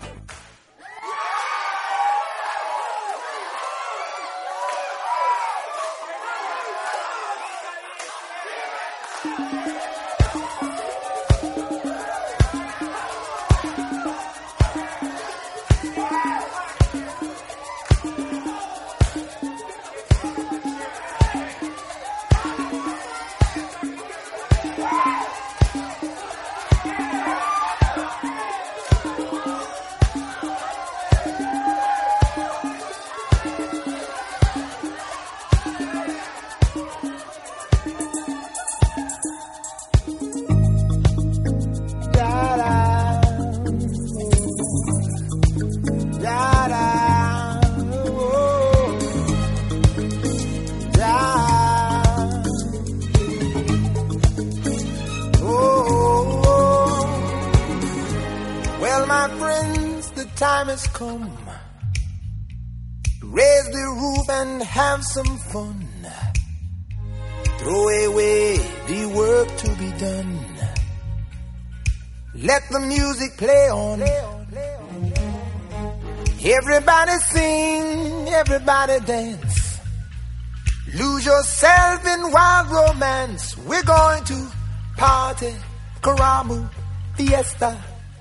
We're 83.65 83.81
going 83.81 84.23
to 84.25 84.47
party, 84.95 85.55
Karamu, 86.01 86.69
fiesta, 87.15 87.75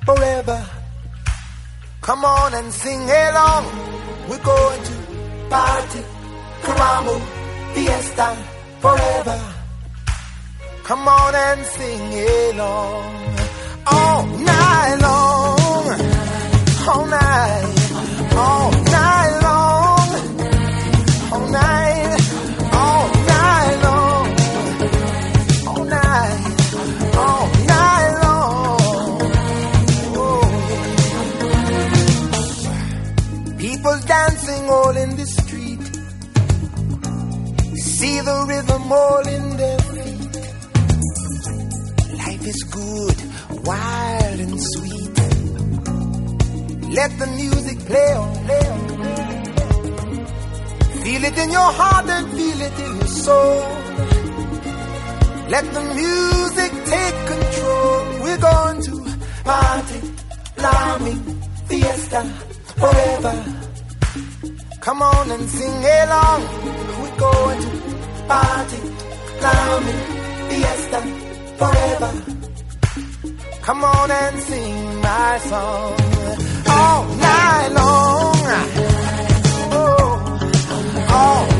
forever. 0.06 0.66
Come 2.00 2.24
on 2.24 2.54
and 2.54 2.72
sing 2.72 3.02
along. 3.02 3.64
We're 4.28 4.42
going 4.42 4.82
to 4.84 4.94
party, 5.50 6.02
Karamu, 6.62 7.20
fiesta, 7.74 8.36
forever. 8.80 9.40
Come 10.82 11.06
on 11.08 11.34
and 11.34 11.66
sing 11.66 12.54
along. 12.54 13.36
All 13.86 14.26
night 14.26 14.96
long. 15.02 16.00
All 16.88 17.06
night. 17.06 18.32
All 18.34 18.70
night 18.72 18.83
all 34.70 34.96
in 34.96 35.16
the 35.16 35.26
street, 35.26 35.82
see 37.76 38.20
the 38.20 38.44
rhythm 38.48 38.92
all 38.92 39.26
in 39.28 39.56
their 39.56 39.78
feet. 39.78 40.34
Life 42.18 42.46
is 42.46 42.62
good, 42.64 43.18
wild 43.66 44.40
and 44.40 44.60
sweet. 44.72 45.14
Let 46.94 47.18
the 47.18 47.26
music 47.26 47.78
play 47.86 48.12
on, 48.14 48.34
play 48.46 48.68
on. 48.68 48.94
Feel 51.04 51.24
it 51.24 51.38
in 51.38 51.50
your 51.50 51.72
heart 51.80 52.08
and 52.08 52.30
feel 52.30 52.60
it 52.68 52.78
in 52.78 52.96
your 52.96 53.08
soul. 53.08 53.60
Let 55.48 55.64
the 55.74 55.82
music 56.02 56.72
take 56.84 57.26
control. 57.26 58.04
We're 58.22 58.38
going 58.38 58.82
to 58.82 59.04
party, 59.44 60.00
climbing, 60.56 61.42
fiesta, 61.68 62.24
forever. 62.78 63.53
Come 64.84 65.00
on 65.00 65.30
and 65.30 65.48
sing 65.48 65.82
along. 66.02 66.42
We're 67.00 67.16
going 67.16 67.60
to 67.62 67.70
party, 68.28 68.80
climbing, 69.40 70.02
fiesta, 70.48 71.00
forever. 71.56 72.12
Come 73.62 73.82
on 73.82 74.10
and 74.10 74.38
sing 74.40 75.00
my 75.00 75.38
song 75.38 75.94
all 76.68 77.04
night 77.16 77.68
long 77.72 78.34
Oh, 79.72 80.12
all 81.08 81.53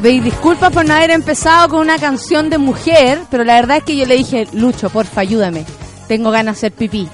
pedir 0.00 0.22
disculpas 0.22 0.72
por 0.72 0.84
no 0.84 0.94
haber 0.94 1.10
empezado 1.10 1.68
con 1.68 1.80
una 1.80 1.98
canción 1.98 2.50
de 2.50 2.58
mujer, 2.58 3.20
pero 3.30 3.44
la 3.44 3.54
verdad 3.54 3.78
es 3.78 3.84
que 3.84 3.96
yo 3.96 4.06
le 4.06 4.16
dije, 4.16 4.46
Lucho, 4.52 4.90
porfa, 4.90 5.22
ayúdame. 5.22 5.64
Tengo 6.06 6.30
ganas 6.30 6.56
de 6.60 6.66
hacer 6.66 6.72
pipí. 6.72 7.08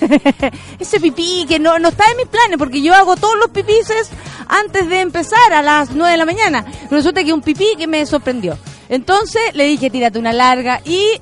Ese 0.78 1.00
pipí 1.00 1.46
que 1.48 1.58
no, 1.58 1.78
no 1.78 1.88
está 1.88 2.04
en 2.10 2.16
mis 2.16 2.26
planes, 2.26 2.58
porque 2.58 2.82
yo 2.82 2.94
hago 2.94 3.16
todos 3.16 3.36
los 3.38 3.50
pipices 3.50 4.10
antes 4.48 4.88
de 4.88 5.00
empezar 5.00 5.52
a 5.52 5.62
las 5.62 5.90
9 5.90 6.12
de 6.12 6.16
la 6.16 6.26
mañana. 6.26 6.64
Resulta 6.90 7.24
que 7.24 7.32
un 7.32 7.42
pipí 7.42 7.74
que 7.76 7.86
me 7.86 8.04
sorprendió. 8.06 8.58
Entonces 8.88 9.42
le 9.54 9.64
dije, 9.64 9.90
tírate 9.90 10.18
una 10.18 10.32
larga 10.32 10.80
y, 10.84 11.20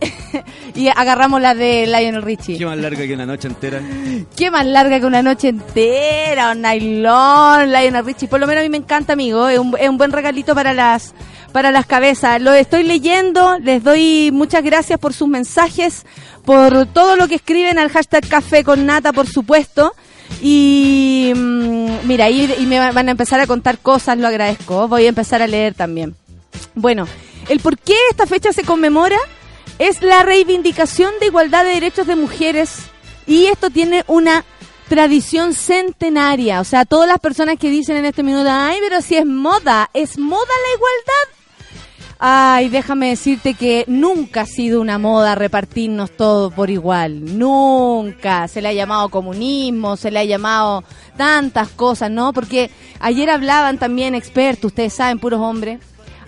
y 0.75 0.89
agarramos 0.89 1.41
la 1.41 1.55
de 1.55 1.87
Lionel 1.87 2.23
Richie. 2.23 2.59
Qué 2.59 2.67
más 2.67 2.79
larga 2.79 3.07
que 3.07 3.15
una 3.15 3.27
noche 3.27 3.49
entera. 3.49 3.81
Qué 4.37 4.51
más 4.51 4.67
larga 4.67 5.01
que 5.01 5.07
una 5.07 5.23
noche 5.23 5.49
entera, 5.49 6.53
un 6.53 6.63
nylon, 6.63 7.71
Lionel 7.71 8.05
Richie. 8.05 8.29
Por 8.29 8.41
lo 8.41 8.47
menos 8.47 8.63
a 8.63 8.65
mí 8.65 8.71
me 8.71 8.79
encanta, 8.79 9.13
amigo. 9.13 9.49
Es 9.49 9.59
un, 9.59 9.75
es 9.79 9.89
un 9.89 9.97
buen 9.99 10.13
regalito 10.13 10.55
para 10.55 10.73
las 10.73 11.15
para 11.53 11.71
las 11.71 11.87
cabezas. 11.87 12.41
Lo 12.41 12.53
estoy 12.53 12.83
leyendo. 12.83 13.59
Les 13.61 13.83
doy 13.83 14.31
muchas 14.33 14.65
gracias 14.65 14.99
por 14.99 15.15
sus 15.15 15.29
mensajes, 15.29 16.05
por 16.45 16.87
todo 16.87 17.15
lo 17.17 17.29
que 17.29 17.37
escriben 17.37 17.79
al 17.79 17.91
hashtag 17.91 18.27
Café 18.29 18.65
con 18.65 18.85
Nata, 18.87 19.13
por 19.13 19.29
supuesto. 19.29 19.95
Y 20.43 21.33
mm, 21.35 22.07
mira, 22.07 22.29
y, 22.31 22.53
y 22.59 22.67
me 22.67 22.79
van 22.91 23.09
a 23.09 23.13
empezar 23.13 23.39
a 23.41 23.47
contar 23.47 23.79
cosas, 23.79 24.19
lo 24.19 24.27
agradezco. 24.27 24.89
Voy 24.89 25.07
a 25.07 25.11
empezar 25.11 25.43
a 25.43 25.47
leer 25.47 25.75
también. 25.75 26.17
Bueno, 26.75 27.07
el 27.49 27.61
por 27.61 27.79
qué 27.79 27.95
esta 28.11 28.27
fecha 28.27 28.53
se 28.53 28.65
conmemora 28.65 29.19
es 29.79 30.03
la 30.03 30.23
reivindicación 30.23 31.13
de 31.21 31.27
igualdad 31.27 31.65
de 31.65 31.71
derechos 31.71 32.07
de 32.07 32.17
mujeres 32.17 32.79
y 33.27 33.47
esto 33.47 33.71
tiene 33.71 34.05
una 34.07 34.45
tradición 34.89 35.55
centenaria. 35.55 36.61
O 36.61 36.65
sea, 36.65 36.85
todas 36.85 37.09
las 37.09 37.19
personas 37.19 37.59
que 37.59 37.71
dicen 37.71 37.97
en 37.97 38.05
este 38.05 38.23
minuto, 38.23 38.49
ay, 38.51 38.79
pero 38.81 39.01
si 39.01 39.17
es 39.17 39.27
moda, 39.27 39.91
¿es 39.95 40.19
moda 40.19 40.41
la 40.47 40.77
igualdad? 40.77 41.45
Ay, 42.19 42.69
déjame 42.69 43.09
decirte 43.11 43.55
que 43.55 43.85
nunca 43.87 44.43
ha 44.43 44.47
sido 44.47 44.81
una 44.81 44.99
moda 44.99 45.35
repartirnos 45.35 46.11
todo 46.13 46.51
por 46.51 46.71
igual. 46.71 47.37
Nunca. 47.39 48.49
Se 48.49 48.63
le 48.63 48.69
ha 48.69 48.73
llamado 48.73 49.09
comunismo, 49.09 49.97
se 49.97 50.11
le 50.11 50.21
ha 50.21 50.25
llamado 50.25 50.85
tantas 51.17 51.69
cosas, 51.71 52.11
¿no? 52.11 52.33
Porque 52.33 52.71
ayer 53.01 53.29
hablaban 53.29 53.79
también 53.79 54.15
expertos, 54.15 54.71
ustedes 54.71 54.95
saben, 54.95 55.19
puros 55.19 55.41
hombres, 55.41 55.81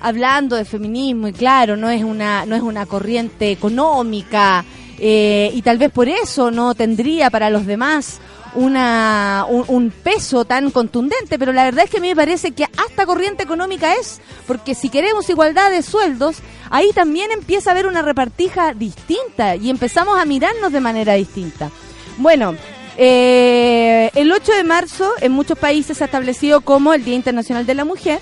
hablando 0.07 0.55
de 0.55 0.65
feminismo 0.65 1.27
y 1.27 1.33
claro, 1.33 1.77
no 1.77 1.91
es 1.91 2.05
una, 2.05 2.47
no 2.47 2.55
es 2.55 2.63
una 2.63 2.87
corriente 2.87 3.51
económica 3.51 4.65
eh, 4.99 5.51
y 5.53 5.63
tal 5.63 5.79
vez 5.79 5.91
por 5.91 6.09
eso 6.09 6.53
no 6.53 6.77
tendría 6.77 7.29
para 7.29 7.51
los 7.51 7.67
demás 7.67 8.21
una, 8.55 9.45
un, 9.49 9.91
peso 9.91 10.45
tan 10.45 10.71
contundente, 10.71 11.39
pero 11.39 11.53
la 11.53 11.65
verdad 11.65 11.85
es 11.85 11.91
que 11.91 11.99
a 11.99 12.01
mí 12.01 12.09
me 12.09 12.17
parece 12.17 12.53
que 12.53 12.65
hasta 12.65 13.05
corriente 13.05 13.43
económica 13.43 13.95
es, 13.97 14.21
porque 14.47 14.75
si 14.77 14.89
queremos 14.91 15.29
igualdad 15.29 15.71
de 15.71 15.83
sueldos, 15.83 16.37
ahí 16.71 16.93
también 16.95 17.33
empieza 17.33 17.71
a 17.71 17.73
haber 17.73 17.87
una 17.87 18.01
repartija 18.01 18.75
distinta 18.75 19.57
y 19.57 19.71
empezamos 19.71 20.19
a 20.19 20.25
mirarnos 20.25 20.73
de 20.73 20.81
manera 20.81 21.15
distinta. 21.15 21.71
Bueno, 22.17 22.55
eh, 22.97 24.11
el 24.15 24.33
8 24.33 24.53
de 24.53 24.65
marzo 24.65 25.13
en 25.21 25.33
muchos 25.33 25.59
países 25.59 25.99
se 25.99 26.05
ha 26.05 26.07
establecido 26.07 26.63
como 26.63 26.95
el 26.95 27.05
Día 27.05 27.17
Internacional 27.17 27.67
de 27.67 27.75
la 27.75 27.85
Mujer. 27.85 28.21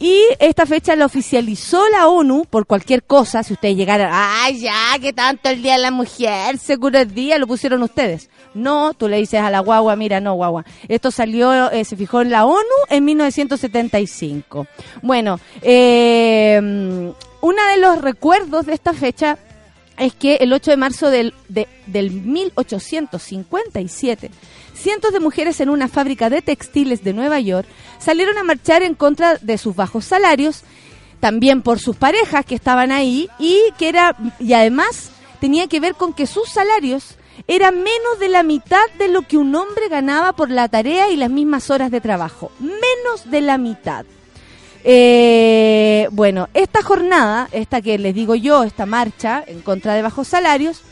Y 0.00 0.22
esta 0.38 0.64
fecha 0.64 0.94
la 0.94 1.06
oficializó 1.06 1.82
la 1.90 2.06
ONU 2.08 2.44
por 2.48 2.66
cualquier 2.66 3.02
cosa. 3.02 3.42
Si 3.42 3.54
ustedes 3.54 3.76
llegaran, 3.76 4.10
ay, 4.12 4.60
ya, 4.60 4.96
que 5.00 5.12
tanto 5.12 5.48
el 5.48 5.60
Día 5.60 5.72
de 5.72 5.80
la 5.80 5.90
Mujer, 5.90 6.56
seguro 6.58 7.00
el 7.00 7.12
día, 7.12 7.36
lo 7.38 7.48
pusieron 7.48 7.82
ustedes. 7.82 8.30
No, 8.54 8.94
tú 8.94 9.08
le 9.08 9.16
dices 9.18 9.40
a 9.40 9.50
la 9.50 9.58
guagua, 9.60 9.96
mira, 9.96 10.20
no, 10.20 10.34
guagua. 10.34 10.64
Esto 10.88 11.10
salió, 11.10 11.68
eh, 11.72 11.84
se 11.84 11.96
fijó 11.96 12.20
en 12.20 12.30
la 12.30 12.44
ONU 12.44 12.62
en 12.90 13.04
1975. 13.04 14.68
Bueno, 15.02 15.40
eh, 15.62 16.60
uno 17.40 17.66
de 17.72 17.78
los 17.78 18.00
recuerdos 18.00 18.66
de 18.66 18.74
esta 18.74 18.92
fecha 18.94 19.36
es 19.98 20.14
que 20.14 20.36
el 20.36 20.52
8 20.52 20.70
de 20.70 20.76
marzo 20.76 21.10
del, 21.10 21.34
de- 21.48 21.66
del 21.86 22.12
1857, 22.12 24.30
cientos 24.74 25.12
de 25.12 25.20
mujeres 25.20 25.60
en 25.60 25.68
una 25.70 25.88
fábrica 25.88 26.30
de 26.30 26.40
textiles 26.42 27.02
de 27.04 27.12
Nueva 27.12 27.38
York 27.40 27.66
salieron 27.98 28.38
a 28.38 28.42
marchar 28.42 28.82
en 28.82 28.94
contra 28.94 29.36
de 29.38 29.58
sus 29.58 29.74
bajos 29.76 30.04
salarios, 30.04 30.62
también 31.20 31.62
por 31.62 31.78
sus 31.78 31.96
parejas 31.96 32.44
que 32.44 32.54
estaban 32.54 32.92
ahí 32.92 33.28
y 33.38 33.60
que 33.78 33.88
era 33.88 34.16
y 34.38 34.52
además 34.52 35.10
tenía 35.40 35.66
que 35.66 35.80
ver 35.80 35.94
con 35.94 36.12
que 36.12 36.26
sus 36.26 36.48
salarios 36.48 37.16
eran 37.46 37.76
menos 37.76 38.18
de 38.20 38.28
la 38.28 38.42
mitad 38.42 38.84
de 38.98 39.08
lo 39.08 39.22
que 39.22 39.36
un 39.36 39.54
hombre 39.54 39.88
ganaba 39.88 40.32
por 40.32 40.50
la 40.50 40.68
tarea 40.68 41.10
y 41.10 41.16
las 41.16 41.30
mismas 41.30 41.70
horas 41.70 41.90
de 41.90 42.00
trabajo, 42.00 42.50
menos 42.58 43.30
de 43.30 43.40
la 43.40 43.58
mitad. 43.58 44.04
Eh, 44.84 46.08
bueno, 46.12 46.48
esta 46.54 46.82
jornada, 46.82 47.48
esta 47.52 47.80
que 47.80 47.98
les 47.98 48.14
digo 48.14 48.34
yo, 48.34 48.64
esta 48.64 48.86
marcha 48.86 49.42
en 49.46 49.60
contra 49.60 49.94
de 49.94 50.02
bajos 50.02 50.28
salarios, 50.28 50.82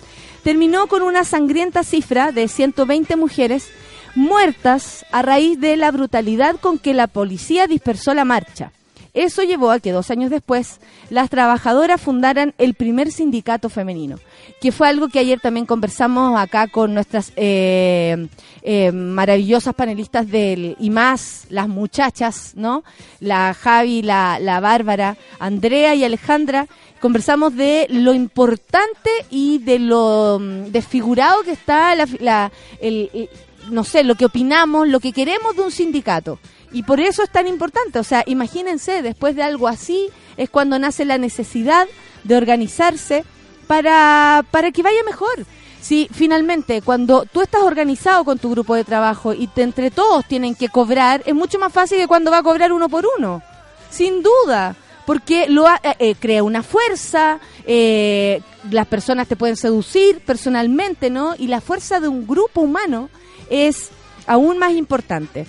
terminó 0.43 0.87
con 0.87 1.03
una 1.03 1.25
sangrienta 1.25 1.83
cifra 1.83 2.31
de 2.33 2.49
120 2.49 3.17
mujeres 3.17 3.69
muertas 4.17 5.05
a 5.13 5.23
raíz 5.23 5.61
de 5.61 5.77
la 5.77 5.91
brutalidad 5.91 6.57
con 6.57 6.79
que 6.79 6.95
la 6.95 7.07
policía 7.07 7.67
dispersó 7.67 8.15
la 8.15 8.25
marcha. 8.25 8.73
Eso 9.15 9.43
llevó 9.43 9.71
a 9.71 9.81
que 9.81 9.93
dos 9.93 10.11
años 10.11 10.31
después 10.31 10.79
las 11.09 11.31
trabajadoras 11.31 11.99
fundaran 12.03 12.53
el 12.59 12.75
primer 12.75 13.11
sindicato 13.11 13.71
femenino, 13.71 14.19
que 14.61 14.73
fue 14.73 14.89
algo 14.89 15.09
que 15.09 15.19
ayer 15.21 15.41
también 15.41 15.65
conversamos 15.65 16.39
acá 16.39 16.67
con 16.67 16.93
nuestras 16.93 17.33
eh, 17.37 18.29
eh, 18.61 18.93
maravillosas 18.93 19.75
panelistas 19.75 20.29
del 20.29 20.77
y 20.79 20.91
más, 20.91 21.47
las 21.49 21.67
muchachas, 21.67 22.53
¿no? 22.57 22.85
La 23.21 23.55
Javi, 23.55 24.03
la, 24.03 24.39
la 24.39 24.61
Bárbara, 24.61 25.17
Andrea 25.39 25.95
y 25.95 26.05
Alejandra. 26.05 26.67
Conversamos 27.01 27.55
de 27.57 27.87
lo 27.89 28.13
importante 28.13 29.11
y 29.31 29.59
de 29.59 29.79
lo 29.79 30.39
mm, 30.41 30.73
desfigurado 30.73 31.43
que 31.43 31.53
está 31.53 31.95
la, 31.95 32.51
el- 32.83 33.31
no 33.71 33.85
sé, 33.85 34.05
lo 34.05 34.15
que 34.15 34.25
opinamos, 34.27 34.89
lo 34.89 35.01
que 35.01 35.13
queremos 35.13 35.57
de 35.57 35.63
un 35.63 35.71
sindicato. 35.71 36.39
Y 36.73 36.83
por 36.83 37.01
eso 37.01 37.23
es 37.23 37.31
tan 37.31 37.47
importante. 37.47 37.99
O 37.99 38.05
sea, 38.05 38.23
imagínense, 38.27 39.03
después 39.03 39.37
de 39.37 39.43
algo 39.43 39.69
así, 39.69 40.09
es 40.37 40.51
cuando 40.51 40.79
nace 40.79 41.05
la 41.05 41.19
necesidad 41.19 41.87
de 42.25 42.37
organizarse 42.37 43.25
para, 43.67 44.45
para 44.51 44.71
que 44.73 44.83
vaya 44.83 45.03
mejor. 45.05 45.45
Si 45.81 46.09
finalmente, 46.13 46.83
cuando 46.83 47.25
tú 47.33 47.43
estás 47.43 47.63
organizado 47.63 48.25
con 48.25 48.39
tu 48.39 48.51
grupo 48.51 48.75
de 48.75 48.85
trabajo 48.85 49.33
y 49.33 49.47
te, 49.47 49.63
entre 49.63 49.91
todos 49.91 50.25
tienen 50.27 50.55
que 50.55 50.69
cobrar, 50.69 51.23
es 51.27 51.35
mucho 51.35 51.59
más 51.59 51.73
fácil 51.73 51.99
que 51.99 52.09
cuando 52.09 52.31
va 52.31 52.39
a 52.39 52.43
cobrar 52.43 52.73
uno 52.73 52.89
por 52.89 53.07
uno. 53.19 53.43
Sin 53.91 54.23
duda. 54.23 54.75
Porque 55.07 55.49
lo 55.49 55.69
ha- 55.69 55.81
eh, 55.85 55.95
eh, 56.01 56.15
crea 56.19 56.43
una 56.43 56.65
fuerza, 56.65 57.39
eh, 57.65 58.41
las 58.73 58.89
personas 58.89 59.29
te 59.29 59.37
pueden 59.37 59.57
seducir 59.57 60.19
personalmente, 60.27 61.11
¿no? 61.11 61.37
Y 61.39 61.47
la 61.47 61.61
fuerza 61.61 62.01
de 62.01 62.09
un 62.09 62.27
grupo 62.27 62.61
humano 62.63 63.09
es 63.51 63.91
aún 64.27 64.59
más 64.59 64.73
importante. 64.73 65.47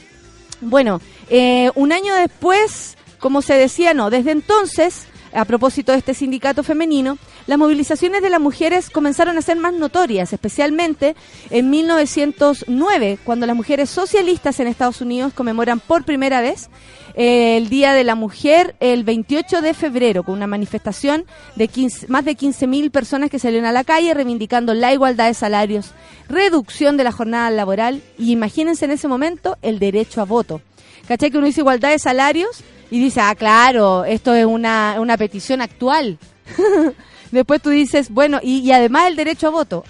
Bueno, 0.61 1.01
eh, 1.29 1.71
un 1.75 1.91
año 1.91 2.15
después, 2.15 2.97
como 3.19 3.41
se 3.41 3.55
decía, 3.55 3.93
no, 3.93 4.09
desde 4.09 4.31
entonces, 4.31 5.07
a 5.33 5.45
propósito 5.45 5.91
de 5.91 5.99
este 5.99 6.13
sindicato 6.13 6.63
femenino, 6.63 7.17
las 7.45 7.57
movilizaciones 7.57 8.21
de 8.21 8.29
las 8.29 8.39
mujeres 8.39 8.89
comenzaron 8.89 9.37
a 9.37 9.41
ser 9.41 9.57
más 9.57 9.73
notorias, 9.73 10.33
especialmente 10.33 11.15
en 11.49 11.69
1909, 11.69 13.19
cuando 13.23 13.45
las 13.45 13.55
mujeres 13.55 13.89
socialistas 13.89 14.59
en 14.59 14.67
Estados 14.67 15.01
Unidos 15.01 15.33
conmemoran 15.33 15.79
por 15.79 16.05
primera 16.05 16.41
vez 16.41 16.69
el 17.17 17.67
Día 17.67 17.93
de 17.93 18.03
la 18.03 18.13
Mujer 18.13 18.75
el 18.79 19.03
28 19.03 19.61
de 19.61 19.73
febrero, 19.73 20.21
con 20.21 20.35
una 20.35 20.45
manifestación 20.45 21.25
de 21.55 21.67
15 21.67 22.07
más 22.09 22.23
de 22.23 22.37
15.000 22.37 22.91
personas 22.91 23.31
que 23.31 23.39
salieron 23.39 23.65
a 23.65 23.71
la 23.71 23.83
calle 23.83 24.13
reivindicando 24.13 24.75
la 24.75 24.93
igualdad 24.93 25.25
de 25.25 25.33
salarios, 25.33 25.93
reducción 26.29 26.95
de 26.95 27.03
la 27.03 27.11
jornada 27.11 27.49
laboral 27.49 28.03
y 28.19 28.31
imagínense 28.31 28.85
en 28.85 28.91
ese 28.91 29.07
momento 29.07 29.57
el 29.63 29.79
derecho 29.79 30.21
a 30.21 30.25
voto. 30.25 30.61
¿Cachai 31.07 31.31
que 31.31 31.39
uno 31.39 31.47
dice 31.47 31.61
igualdad 31.61 31.89
de 31.89 31.97
salarios? 31.99 32.63
Y 32.91 32.99
dice, 32.99 33.19
ah, 33.19 33.33
claro, 33.33 34.05
esto 34.05 34.35
es 34.35 34.45
una, 34.45 34.97
una 34.99 35.17
petición 35.17 35.61
actual. 35.61 36.19
Después 37.31 37.63
tú 37.63 37.71
dices, 37.71 38.11
bueno, 38.11 38.39
y, 38.43 38.71
además 38.71 39.07
el 39.07 39.15
derecho 39.15 39.47
a 39.47 39.51
voto. 39.51 39.83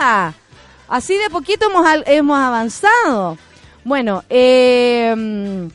Ah, 0.00 0.32
así 0.88 1.14
de 1.18 1.28
poquito 1.28 1.66
hemos, 1.66 1.86
hemos 2.06 2.38
avanzado. 2.38 3.36
Bueno, 3.84 4.24
eh, 4.30 5.68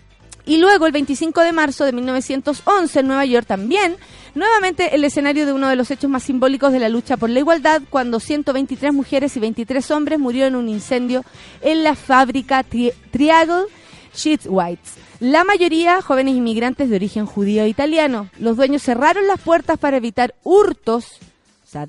y 0.45 0.57
luego 0.57 0.85
el 0.85 0.91
25 0.91 1.41
de 1.41 1.51
marzo 1.53 1.85
de 1.85 1.91
1911 1.91 2.99
en 2.99 3.07
Nueva 3.07 3.25
York 3.25 3.47
también, 3.47 3.97
nuevamente 4.35 4.95
el 4.95 5.03
escenario 5.03 5.45
de 5.45 5.53
uno 5.53 5.67
de 5.67 5.75
los 5.75 5.89
hechos 5.91 6.09
más 6.09 6.23
simbólicos 6.23 6.71
de 6.71 6.79
la 6.79 6.89
lucha 6.89 7.17
por 7.17 7.29
la 7.29 7.39
igualdad, 7.39 7.81
cuando 7.89 8.19
123 8.19 8.93
mujeres 8.93 9.35
y 9.37 9.39
23 9.39 9.91
hombres 9.91 10.19
murieron 10.19 10.53
en 10.53 10.59
un 10.59 10.69
incendio 10.69 11.23
en 11.61 11.83
la 11.83 11.95
fábrica 11.95 12.63
Tri- 12.63 12.93
Triangle 13.11 13.65
Sheets 14.13 14.47
Whites. 14.49 14.93
La 15.19 15.43
mayoría 15.43 16.01
jóvenes 16.01 16.35
inmigrantes 16.35 16.89
de 16.89 16.95
origen 16.97 17.25
judío 17.25 17.63
e 17.63 17.69
italiano. 17.69 18.29
Los 18.39 18.57
dueños 18.57 18.83
cerraron 18.83 19.27
las 19.27 19.39
puertas 19.39 19.77
para 19.79 19.97
evitar 19.97 20.35
hurtos 20.43 21.07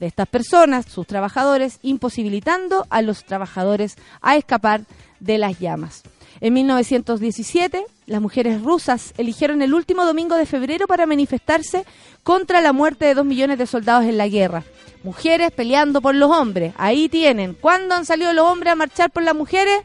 de 0.00 0.06
estas 0.06 0.26
personas, 0.26 0.86
sus 0.86 1.06
trabajadores, 1.06 1.78
imposibilitando 1.82 2.86
a 2.90 3.02
los 3.02 3.24
trabajadores 3.24 3.94
a 4.20 4.36
escapar 4.36 4.80
de 5.20 5.38
las 5.38 5.60
llamas. 5.60 6.02
En 6.40 6.52
1917, 6.52 7.84
las 8.06 8.20
mujeres 8.20 8.62
rusas 8.62 9.14
eligieron 9.16 9.62
el 9.62 9.74
último 9.74 10.04
domingo 10.04 10.36
de 10.36 10.46
febrero 10.46 10.86
para 10.86 11.06
manifestarse 11.06 11.84
contra 12.22 12.60
la 12.60 12.72
muerte 12.72 13.06
de 13.06 13.14
dos 13.14 13.24
millones 13.24 13.58
de 13.58 13.66
soldados 13.66 14.04
en 14.04 14.18
la 14.18 14.28
guerra. 14.28 14.64
Mujeres 15.02 15.50
peleando 15.50 16.02
por 16.02 16.14
los 16.14 16.30
hombres. 16.30 16.74
Ahí 16.76 17.08
tienen. 17.08 17.54
¿Cuándo 17.54 17.94
han 17.94 18.04
salido 18.04 18.32
los 18.32 18.46
hombres 18.46 18.72
a 18.72 18.76
marchar 18.76 19.10
por 19.10 19.22
las 19.22 19.34
mujeres? 19.34 19.82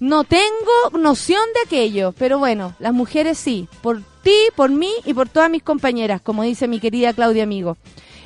No 0.00 0.24
tengo 0.24 0.98
noción 0.98 1.42
de 1.54 1.60
aquello, 1.66 2.12
pero 2.18 2.38
bueno, 2.38 2.74
las 2.78 2.92
mujeres 2.92 3.38
sí, 3.38 3.68
por 3.82 4.00
ti, 4.22 4.36
por 4.54 4.70
mí 4.70 4.90
y 5.04 5.14
por 5.14 5.28
todas 5.28 5.50
mis 5.50 5.62
compañeras, 5.62 6.20
como 6.20 6.44
dice 6.44 6.68
mi 6.68 6.78
querida 6.78 7.12
Claudia 7.12 7.42
Amigo. 7.42 7.76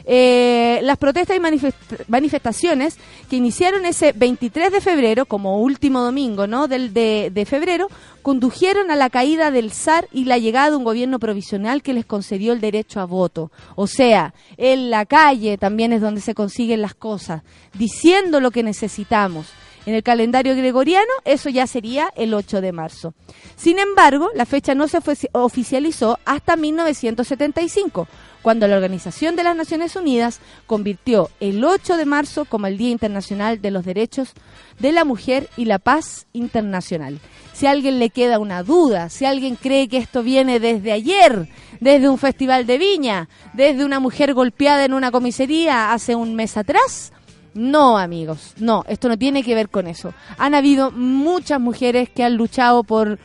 Eh, 0.05 0.81
las 0.83 0.99
protestas 0.99 1.37
y 1.37 1.41
manifest- 1.41 2.05
manifestaciones 2.09 2.97
que 3.31 3.37
iniciaron 3.37 3.85
ese 3.87 4.13
23 4.13 4.73
de 4.73 4.81
febrero, 4.81 5.27
como 5.27 5.61
último 5.61 6.01
domingo 6.03 6.47
¿no? 6.47 6.67
Del, 6.69 6.93
de, 6.93 7.47
febrero, 7.49 7.89
condujeron 8.23 8.91
a 8.91 8.97
la 8.97 9.11
caída 9.11 9.51
del 9.51 9.71
zar 9.73 10.09
y 10.13 10.25
la 10.25 10.39
llegada 10.39 10.71
de 10.71 10.77
un 10.77 10.85
gobierno 10.85 11.19
provisional 11.19 11.83
que 11.83 11.93
les 11.95 12.05
concedió 12.07 12.53
el 12.53 12.61
derecho 12.61 13.01
a 13.01 13.05
voto. 13.05 13.51
O 13.77 13.87
sea, 13.87 14.35
en 14.57 14.91
la 14.91 15.07
calle 15.07 15.59
también 15.59 15.93
es 15.93 16.01
donde 16.01 16.21
se 16.21 16.35
consiguen 16.35 16.83
las 16.83 16.95
cosas, 16.95 17.43
diciendo 17.75 18.41
lo 18.41 18.51
que 18.51 18.63
necesitamos. 18.63 19.47
En 19.85 19.95
el 19.95 20.05
calendario 20.05 20.55
gregoriano 20.55 21.11
eso 21.25 21.49
ya 21.49 21.67
sería 21.67 22.13
el 22.15 22.35
8 22.35 22.61
de 22.61 22.71
marzo. 22.71 23.15
Sin 23.57 23.81
embargo, 23.81 24.31
la 24.35 24.47
fecha 24.47 24.77
no 24.77 24.87
se 24.87 24.99
ofici- 24.99 25.29
oficializó 25.33 26.21
hasta 26.25 26.55
1975, 26.57 28.07
cuando 28.43 28.67
la 28.67 28.77
Organización 28.77 29.37
de 29.37 29.45
las 29.45 29.57
Naciones 29.57 29.97
Unidas 29.97 30.41
convirtió 30.67 31.31
el 31.41 31.65
8 31.65 31.97
de 31.97 32.05
marzo 32.05 32.45
como 32.45 32.67
el 32.67 32.77
Día 32.77 32.91
Internacional 32.91 33.63
de 33.63 33.71
los 33.71 33.85
Derechos 33.85 34.33
de 34.79 34.93
la 34.93 35.05
Mujer 35.05 35.49
y 35.57 35.65
la 35.65 35.79
Paz 35.79 36.27
Internacional. 36.33 37.21
Si 37.53 37.67
a 37.67 37.71
alguien 37.71 37.99
le 37.99 38.11
queda 38.11 38.39
una 38.39 38.63
duda, 38.63 39.09
si 39.09 39.25
alguien 39.25 39.57
cree 39.57 39.89
que 39.89 39.99
esto 39.99 40.23
viene 40.23 40.59
desde 40.59 40.93
ayer, 40.93 41.49
desde 41.81 42.09
un 42.09 42.19
festival 42.19 42.67
de 42.67 42.79
viña, 42.79 43.29
desde 43.53 43.85
una 43.85 44.01
mujer 44.01 44.35
golpeada 44.35 44.85
en 44.85 44.95
una 44.95 45.11
comisaría 45.11 45.93
hace 45.93 46.15
un 46.15 46.35
mes 46.35 46.57
atrás, 46.57 47.13
no, 47.55 47.99
amigos, 47.99 48.55
no, 48.57 48.85
esto 48.89 49.09
no 49.09 49.19
tiene 49.19 49.43
que 49.43 49.55
ver 49.55 49.69
con 49.69 49.87
eso. 49.87 50.15
Han 50.39 50.55
habido 50.55 50.91
muchas 50.91 51.61
mujeres 51.61 52.09
que 52.09 52.25
han 52.25 52.37
luchado 52.37 52.83
por, 52.83 53.19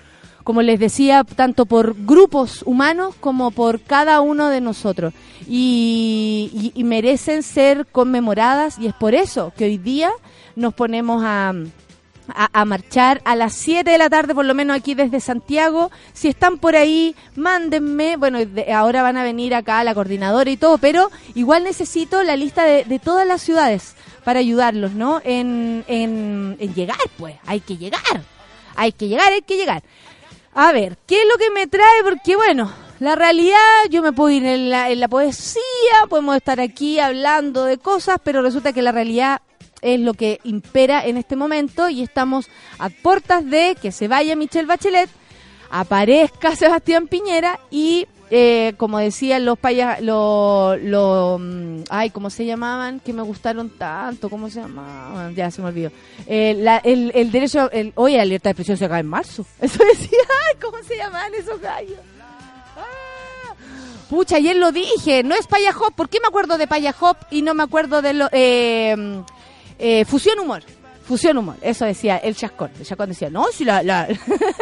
como 0.48 0.62
les 0.62 0.80
decía, 0.80 1.26
tanto 1.26 1.66
por 1.66 1.94
grupos 2.06 2.64
humanos 2.66 3.16
como 3.20 3.52
por 3.52 3.82
cada 3.82 4.22
uno 4.22 4.48
de 4.48 4.62
nosotros. 4.62 5.14
Y, 5.46 6.72
merecen 6.86 7.44
ser 7.44 7.86
conmemoradas 7.88 8.80
y 8.80 8.88
es 8.88 8.94
por 8.94 9.14
eso 9.14 9.52
que 9.58 9.66
hoy 9.66 9.78
día 9.78 10.10
nos 10.56 10.74
ponemos 10.74 11.22
a, 11.22 11.50
a, 12.30 12.62
a 12.62 12.64
marchar 12.64 13.22
a 13.26 13.36
las 13.36 13.56
7 13.56 13.92
de 13.92 13.98
la 13.98 14.10
tarde, 14.10 14.34
por 14.34 14.46
lo 14.46 14.54
menos 14.56 14.78
aquí 14.78 14.96
desde 14.96 15.20
Santiago. 15.20 15.92
Si 16.14 16.30
están 16.30 16.60
por 16.60 16.78
ahí, 16.78 17.14
mándenme. 17.36 18.16
Bueno, 18.16 18.40
de- 18.46 18.72
ahora 18.72 19.04
van 19.04 19.18
a 19.18 19.24
venir 19.24 19.54
acá 19.54 19.84
la 19.84 19.94
coordinadora 19.94 20.50
y 20.50 20.56
todo, 20.56 20.78
pero 20.78 21.10
igual 21.36 21.66
necesito 21.66 22.24
la 22.24 22.38
lista 22.38 22.64
de, 22.64 22.86
de 22.86 23.00
todas 23.00 23.28
las 23.28 23.42
ciudades 23.42 23.96
para 24.24 24.40
ayudarlos, 24.40 24.94
¿no? 24.94 25.20
En, 25.26 25.84
en, 25.90 26.56
en 26.58 26.74
llegar, 26.74 26.96
pues. 27.18 27.36
Hay 27.46 27.60
que 27.60 27.76
llegar. 27.76 28.02
Hay 28.80 28.92
que 28.92 29.08
llegar, 29.10 29.34
hay 29.34 29.42
que 29.42 29.58
llegar. 29.58 29.84
A 30.60 30.72
ver, 30.72 30.98
¿qué 31.06 31.22
es 31.22 31.28
lo 31.32 31.38
que 31.38 31.52
me 31.52 31.67
trae? 31.67 32.02
Porque 32.04 32.36
bueno, 32.36 32.74
la 33.00 33.13
realidad, 33.13 33.60
yo 33.91 34.02
me 34.02 34.12
puedo 34.12 34.32
ir 34.32 34.43
en 34.43 34.72
la, 34.72 35.08
poesía, 35.08 35.62
podemos 36.10 36.36
estar 36.36 36.60
aquí 36.60 36.98
hablando 36.98 37.65
de 37.65 37.78
cosas, 37.78 38.17
pero 38.24 38.41
resulta 38.41 38.74
que 38.74 38.82
la 38.82 38.91
realidad 38.91 39.43
es 39.84 40.00
lo 40.00 40.15
que 40.15 40.39
impera 40.43 41.06
en 41.06 41.17
este 41.17 41.36
momento 41.36 41.89
y 41.89 42.02
estamos 42.02 42.48
a 42.80 42.89
puertas 42.89 43.48
de 43.48 43.78
que 43.80 43.91
se 43.91 44.08
vaya 44.08 44.36
Michelle 44.36 44.65
Bachelet, 44.65 45.12
aparezca 45.70 46.56
Sebastián 46.56 47.08
Piñera 47.08 47.60
y, 47.70 48.08
eh, 48.30 48.74
como 48.78 49.00
decían 49.00 49.46
los 49.46 49.58
payas, 49.58 50.02
los, 50.02 50.80
los, 50.82 51.40
mm, 51.40 51.84
ay, 51.90 52.10
¿cómo 52.10 52.30
se 52.30 52.46
llamaban? 52.46 53.00
Que 53.00 53.13
me 53.13 53.22
gustaron 53.22 53.70
tanto, 53.70 54.30
¿cómo 54.30 54.50
se 54.50 54.60
llamaban? 54.62 55.34
Ya 55.36 55.50
se 55.52 55.62
me 55.62 55.70
olvidó. 55.70 55.92
Eh, 56.28 56.56
la- 56.58 56.78
el, 56.84 57.32
derecho, 57.32 57.72
el, 57.72 57.94
oye, 57.96 58.18
la 58.18 58.26
libertad 58.26 58.50
de 58.50 58.52
expresión 58.52 58.78
se 58.78 58.86
acaba 58.86 59.00
en 59.00 59.08
marzo. 59.08 59.46
Eso 59.62 59.84
decía, 59.84 60.20
ay, 60.50 60.58
¿cómo 60.62 60.78
se 60.84 60.98
llamaban 60.98 61.34
esos 61.36 61.60
gallos? 61.62 62.00
Ah, 62.78 63.54
Pucha, 64.10 64.38
ayer 64.38 64.56
lo 64.56 64.72
dije, 64.72 65.24
no 65.24 65.36
es 65.36 65.48
Paya 65.48 65.72
Hop. 65.78 65.94
¿Por 65.96 66.10
qué 66.10 66.20
me 66.22 66.28
acuerdo 66.28 66.58
de 66.58 66.68
Paya 66.68 66.96
Hop 67.00 67.18
y 67.32 67.42
no 67.42 67.54
me 67.54 67.63
acuerdo 67.63 68.02
de 68.02 68.13
lo, 68.13 68.30
eh, 68.32 68.96
eh, 69.80 70.06
Fusión 70.06 70.40
Humor? 70.40 70.63
Fusión 71.08 71.38
Humor, 71.38 71.56
eso 71.62 71.86
decía 71.86 72.17
el 72.17 72.36
Chascón. 72.36 72.72
El 72.78 72.86
Chascón 72.86 73.10
decía, 73.10 73.30
no, 73.30 73.46
si 73.54 73.63
la, 73.63 73.82
la, 73.82 74.08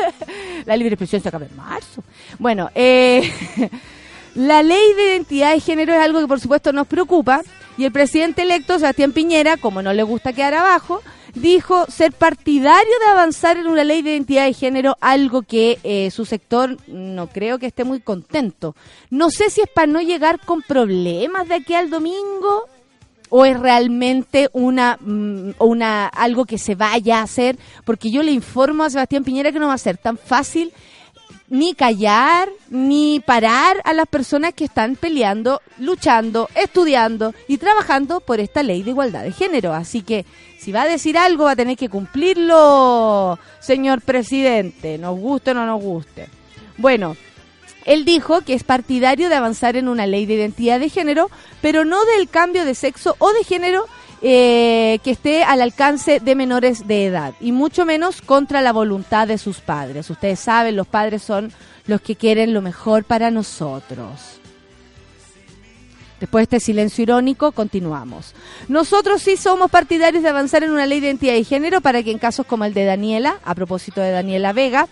la 0.66 0.78
libre 0.78 0.94
expresión 0.94 1.22
se 1.22 1.30
acaba 1.30 1.46
en 1.46 1.56
marzo. 1.56 2.04
Bueno, 2.38 2.70
eh, 2.76 3.32
la 4.36 4.62
ley 4.62 4.94
de 4.94 5.14
identidad 5.14 5.54
de 5.54 5.60
género 5.60 5.94
es 5.94 6.00
algo 6.00 6.20
que 6.20 6.28
por 6.28 6.40
supuesto 6.40 6.72
nos 6.72 6.86
preocupa 6.86 7.42
y 7.78 7.86
el 7.86 7.92
presidente 7.92 8.44
electo, 8.44 8.80
Sebastián 8.80 9.12
Piñera, 9.12 9.58
como 9.58 9.82
no 9.82 9.92
le 9.92 10.04
gusta 10.04 10.32
quedar 10.32 10.54
abajo, 10.54 11.02
dijo 11.34 11.86
ser 11.88 12.14
partidario 12.14 12.94
de 13.00 13.12
avanzar 13.12 13.58
en 13.58 13.68
una 13.68 13.84
ley 13.84 14.02
de 14.02 14.12
identidad 14.12 14.46
de 14.46 14.54
género, 14.54 14.98
algo 15.02 15.42
que 15.42 15.80
eh, 15.84 16.10
su 16.12 16.26
sector 16.26 16.78
no 16.88 17.28
creo 17.28 17.60
que 17.60 17.66
esté 17.66 17.84
muy 17.84 18.00
contento. 18.00 18.76
No 19.10 19.30
sé 19.30 19.50
si 19.50 19.62
es 19.62 19.68
para 19.68 19.88
no 19.88 20.02
llegar 20.02 20.40
con 20.40 20.62
problemas 20.62 21.50
de 21.50 21.56
aquí 21.56 21.74
al 21.74 21.90
domingo 21.90 22.70
o 23.30 23.46
es 23.46 23.60
realmente 23.60 24.50
una, 24.54 24.98
mm, 25.00 25.52
una 25.60 26.08
algo 26.08 26.46
que 26.46 26.58
se 26.58 26.76
vaya 26.76 27.20
a 27.20 27.24
hacer, 27.24 27.58
porque 27.84 28.12
yo 28.12 28.24
le 28.24 28.32
informo 28.32 28.84
a 28.84 28.90
Sebastián 28.90 29.24
Piñera 29.24 29.52
que 29.52 29.60
no 29.60 29.68
va 29.68 29.74
a 29.74 29.78
ser 29.78 29.98
tan 29.98 30.18
fácil 30.18 30.72
ni 31.48 31.76
callar, 31.76 32.50
ni 32.70 33.20
parar 33.20 33.78
a 33.84 33.94
las 33.94 34.08
personas 34.08 34.54
que 34.54 34.66
están 34.66 34.96
peleando, 34.96 35.62
luchando, 35.78 36.50
estudiando 36.56 37.34
y 37.48 37.58
trabajando 37.58 38.20
por 38.20 38.40
esta 38.40 38.64
ley 38.64 38.82
de 38.82 38.92
igualdad 38.92 39.24
de 39.24 39.32
género. 39.32 39.74
Así 39.74 40.02
que 40.02 40.26
si 40.58 40.72
va 40.72 40.84
a 40.84 40.88
decir 40.88 41.18
algo 41.18 41.46
va 41.46 41.52
a 41.52 41.56
tener 41.56 41.78
que 41.78 41.90
cumplirlo, 41.90 43.38
señor 43.60 44.02
presidente, 44.02 44.98
nos 44.98 45.20
guste 45.20 45.52
o 45.52 45.54
no 45.54 45.66
nos 45.66 45.82
guste. 45.82 46.30
Bueno, 46.78 47.16
él 47.86 48.04
dijo 48.04 48.42
que 48.42 48.54
es 48.54 48.64
partidario 48.64 49.30
de 49.30 49.36
avanzar 49.36 49.78
en 49.78 49.88
una 49.88 50.08
ley 50.08 50.26
de 50.26 50.34
identidad 50.34 50.80
de 50.80 50.90
género, 50.90 51.30
pero 51.62 51.86
no 51.86 52.04
del 52.06 52.28
cambio 52.28 52.66
de 52.66 52.76
sexo 52.76 53.16
o 53.20 53.32
de 53.32 53.44
género 53.44 53.86
eh, 54.22 55.00
que 55.04 55.12
esté 55.12 55.44
al 55.44 55.62
alcance 55.62 56.20
de 56.20 56.36
menores 56.36 56.88
de 56.88 57.06
edad 57.06 57.36
y 57.40 57.52
mucho 57.52 57.86
menos 57.86 58.22
contra 58.22 58.62
la 58.62 58.74
voluntad 58.74 59.28
de 59.28 59.38
sus 59.38 59.60
padres. 59.60 60.10
Ustedes 60.10 60.40
saben, 60.40 60.76
los 60.76 60.88
padres 60.88 61.22
son 61.22 61.52
los 61.86 62.02
que 62.02 62.16
quieren 62.16 62.54
lo 62.54 62.62
mejor 62.62 63.04
para 63.04 63.30
nosotros. 63.30 64.40
Después 66.20 66.50
de 66.50 66.58
este 66.58 66.66
silencio 66.66 67.04
irónico, 67.04 67.52
continuamos. 67.52 68.34
Nosotros 68.68 69.22
sí 69.22 69.38
somos 69.38 69.70
partidarios 69.70 70.24
de 70.24 70.30
avanzar 70.30 70.64
en 70.64 70.72
una 70.72 70.86
ley 70.86 71.02
de 71.02 71.08
identidad 71.08 71.34
de 71.34 71.44
género 71.44 71.82
para 71.82 72.02
que 72.02 72.12
en 72.12 72.18
casos 72.18 72.46
como 72.46 72.64
el 72.64 72.74
de 72.74 72.86
Daniela, 72.86 73.40
a 73.44 73.54
propósito 73.54 74.02
de 74.02 74.12
Daniela 74.12 74.54
Vega, 74.54 74.88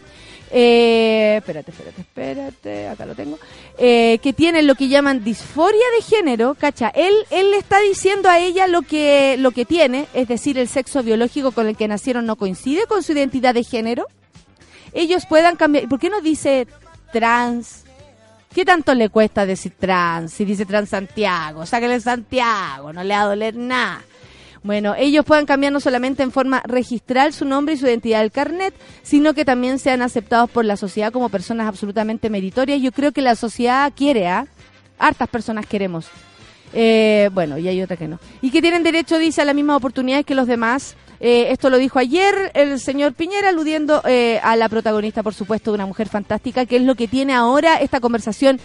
eh, 0.56 1.38
espérate, 1.38 1.72
espérate, 1.72 2.02
espérate, 2.02 2.88
acá 2.88 3.08
lo 3.08 3.16
tengo, 3.16 3.40
eh, 3.80 4.20
que 4.22 4.34
tienen 4.34 4.68
lo 4.68 4.76
que 4.76 4.88
llaman 4.88 5.24
disforia 5.24 5.84
de 5.98 6.04
género, 6.04 6.54
cacha, 6.54 6.90
él, 6.90 7.12
él 7.32 7.50
le 7.50 7.58
está 7.58 7.80
diciendo 7.80 8.30
a 8.30 8.38
ella 8.38 8.68
lo 8.68 8.84
que, 8.84 9.36
lo 9.40 9.50
que 9.50 9.66
tiene, 9.66 10.06
es 10.14 10.28
decir, 10.28 10.60
el 10.60 10.68
sexo 10.68 11.02
biológico 11.02 11.54
con 11.54 11.66
el 11.66 11.76
que 11.76 11.88
nacieron 11.88 12.28
no 12.28 12.36
coincide 12.36 12.86
con 12.86 13.02
su 13.02 13.14
identidad 13.14 13.56
de 13.56 13.64
género, 13.64 14.06
ellos 14.94 15.26
puedan 15.26 15.56
cambiar, 15.56 15.90
¿por 15.90 16.00
qué 16.00 16.12
no 16.12 16.22
dice 16.22 16.68
trans? 17.12 17.84
¿Qué 18.54 18.64
tanto 18.64 18.94
le 18.94 19.10
cuesta 19.10 19.48
decir 19.48 19.74
trans? 19.80 20.34
Si 20.34 20.46
dice 20.46 20.68
trans 20.68 20.90
Santiago, 20.90 21.66
sáquele 21.66 22.00
Santiago, 22.00 22.94
no 22.94 23.04
le 23.04 23.16
va 23.16 23.22
a 23.22 23.26
doler 23.26 23.56
nada. 23.56 24.04
Bueno, 24.64 24.96
ellos 24.98 25.26
puedan 25.26 25.46
cambiar 25.46 25.74
no 25.74 25.82
solamente 25.82 26.24
en 26.24 26.32
forma 26.32 26.64
registral 26.66 27.34
su 27.34 27.44
nombre 27.44 27.74
y 27.74 27.78
su 27.78 27.86
identidad 27.86 28.22
del 28.22 28.32
carnet, 28.32 28.74
sino 29.02 29.34
que 29.34 29.44
también 29.44 29.78
sean 29.78 30.02
aceptados 30.02 30.50
por 30.50 30.64
la 30.64 30.78
sociedad 30.78 31.12
como 31.12 31.28
personas 31.28 31.68
absolutamente 31.68 32.30
meritorias. 32.30 32.82
Yo 32.82 32.94
creo 32.94 33.12
que 33.12 33.22
la 33.22 33.36
sociedad 33.36 33.92
quiere, 33.94 34.28
¿ah? 34.28 34.48
Hartas 34.98 35.28
personas 35.28 35.66
queremos. 35.66 36.08
Eh, 36.74 37.30
bueno, 37.34 37.58
y 37.58 37.68
hay 37.68 37.82
otra 37.82 37.98
que 37.98 38.08
no. 38.08 38.20
Y 38.42 38.52
que 38.52 38.62
tienen 38.62 38.84
derecho, 38.84 39.20
dice, 39.20 39.42
a 39.42 39.46
las 39.46 39.54
mismas 39.54 39.78
oportunidades 39.78 40.26
que 40.26 40.34
los 40.36 40.48
demás. 40.48 40.96
Eh, 41.20 41.52
esto 41.52 41.70
lo 41.70 41.78
dijo 41.78 42.00
ayer 42.00 42.52
el 42.54 42.80
señor 42.80 43.14
Piñera, 43.14 43.50
aludiendo 43.50 44.02
eh, 44.06 44.40
a 44.44 44.56
la 44.56 44.68
protagonista, 44.70 45.24
por 45.24 45.34
supuesto, 45.34 45.72
de 45.72 45.76
una 45.76 45.86
mujer 45.86 46.10
fantástica, 46.10 46.66
que 46.66 46.78
es 46.78 46.82
lo 46.82 46.96
que 46.96 47.08
tiene 47.08 47.34
ahora 47.34 47.76
esta 47.76 48.00
conversación 48.00 48.60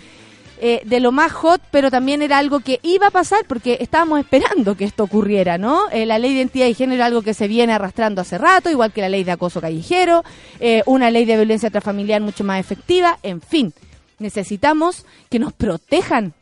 eh, 0.61 0.83
de 0.85 0.99
lo 0.99 1.13
más 1.13 1.31
hot, 1.33 1.61
pero 1.71 1.89
también 1.89 2.21
era 2.21 2.39
algo 2.39 2.59
que 2.61 2.81
iba 2.83 3.07
a 3.07 3.11
pasar 3.13 3.45
porque 3.47 3.79
estábamos 3.81 4.19
esperando 4.19 4.77
que 4.77 4.85
esto 4.85 5.05
ocurriera, 5.05 5.57
¿no? 5.57 5.89
Eh, 5.91 6.05
la 6.05 6.19
ley 6.19 6.33
de 6.33 6.39
identidad 6.39 6.67
de 6.67 6.75
género 6.75 7.01
es 7.01 7.07
algo 7.07 7.23
que 7.23 7.33
se 7.33 7.47
viene 7.47 7.73
arrastrando 7.73 8.23
hace 8.23 8.39
rato, 8.39 8.69
igual 8.69 8.93
que 8.93 9.01
la 9.01 9.09
ley 9.09 9.23
de 9.23 9.31
acoso 9.31 9.61
callejero, 9.61 10.25
eh, 10.59 10.83
una 10.87 11.11
ley 11.11 11.27
de 11.27 11.37
violencia 11.37 11.71
transfamiliar 11.71 12.21
mucho 12.21 12.43
más 12.43 12.59
efectiva, 12.59 13.21
en 13.23 13.41
fin, 13.41 13.73
necesitamos 14.19 15.07
que 15.31 15.39
nos 15.39 15.53
protejan. 15.53 16.35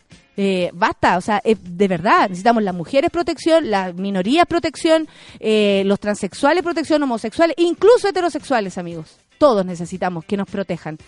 basta, 0.72 1.16
o 1.16 1.20
sea, 1.20 1.42
de 1.44 1.88
verdad, 1.88 2.28
necesitamos 2.28 2.62
las 2.62 2.74
mujeres 2.74 3.10
protección, 3.10 3.70
las 3.70 3.94
minorías 3.94 4.46
protección, 4.46 5.08
los 5.40 6.00
transexuales 6.00 6.62
protección, 6.62 7.02
homosexuales, 7.02 7.56
incluso 7.58 8.08
heterosexuales, 8.08 8.78
amigos. 8.78 9.18
Todos 9.38 9.64
necesitamos 9.66 10.24
que 10.24 10.36
nos 10.36 10.48
protejan. 10.48 10.98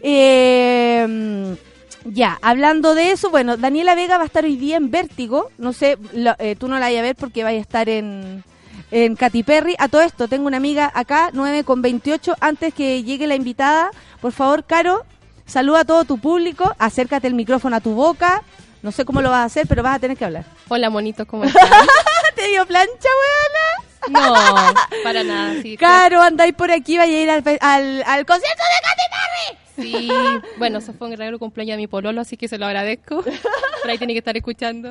Eh, 0.00 1.56
ya, 2.04 2.38
hablando 2.42 2.94
de 2.94 3.12
eso, 3.12 3.30
bueno, 3.30 3.56
Daniela 3.56 3.94
Vega 3.94 4.16
va 4.16 4.22
a 4.22 4.26
estar 4.26 4.44
hoy 4.44 4.56
día 4.56 4.76
en 4.76 4.90
Vértigo. 4.90 5.50
No 5.58 5.72
sé, 5.72 5.98
eh, 6.38 6.56
tú 6.58 6.68
no 6.68 6.74
la 6.74 6.86
vayas 6.86 7.00
a 7.00 7.02
ver 7.02 7.16
porque 7.16 7.44
vaya 7.44 7.58
a 7.58 7.62
estar 7.62 7.88
en, 7.88 8.42
en 8.90 9.16
Katy 9.16 9.42
Perry. 9.42 9.74
A 9.78 9.88
todo 9.88 10.02
esto, 10.02 10.28
tengo 10.28 10.46
una 10.46 10.56
amiga 10.56 10.90
acá, 10.94 11.30
9 11.32 11.64
con 11.64 11.82
28. 11.82 12.36
Antes 12.40 12.72
que 12.74 13.02
llegue 13.02 13.26
la 13.26 13.34
invitada, 13.34 13.90
por 14.20 14.32
favor, 14.32 14.64
Caro, 14.64 15.04
saluda 15.46 15.80
a 15.80 15.84
todo 15.84 16.04
tu 16.04 16.18
público, 16.18 16.74
acércate 16.78 17.26
el 17.26 17.34
micrófono 17.34 17.76
a 17.76 17.80
tu 17.80 17.94
boca. 17.94 18.42
No 18.80 18.92
sé 18.92 19.04
cómo 19.04 19.20
lo 19.20 19.30
vas 19.30 19.40
a 19.40 19.44
hacer, 19.44 19.66
pero 19.66 19.82
vas 19.82 19.96
a 19.96 19.98
tener 19.98 20.16
que 20.16 20.24
hablar. 20.24 20.44
Hola, 20.68 20.88
monito, 20.88 21.26
¿cómo 21.26 21.44
estás? 21.44 21.68
¿Te 22.36 22.46
dio 22.48 22.64
plancha, 22.64 23.08
weona? 23.20 23.88
No, 24.08 24.34
para 25.02 25.24
nada. 25.24 25.60
Sí, 25.60 25.76
Caro, 25.76 26.22
andáis 26.22 26.54
por 26.54 26.70
aquí, 26.70 26.96
vaya 26.96 27.12
a 27.12 27.20
ir 27.20 27.28
al, 27.30 27.42
al, 27.60 28.02
al 28.06 28.24
concierto 28.24 28.62
de 28.62 28.88
Katy 28.88 29.02
Perry. 29.10 29.57
Sí, 29.80 30.08
bueno, 30.58 30.78
eso 30.78 30.92
fue 30.92 31.08
un 31.08 31.16
regalo 31.16 31.38
cumpleaños 31.38 31.74
de 31.74 31.82
mi 31.82 31.86
pololo, 31.86 32.20
así 32.20 32.36
que 32.36 32.48
se 32.48 32.58
lo 32.58 32.66
agradezco. 32.66 33.22
Por 33.82 33.90
ahí 33.90 33.98
tiene 33.98 34.12
que 34.14 34.18
estar 34.18 34.36
escuchando. 34.36 34.90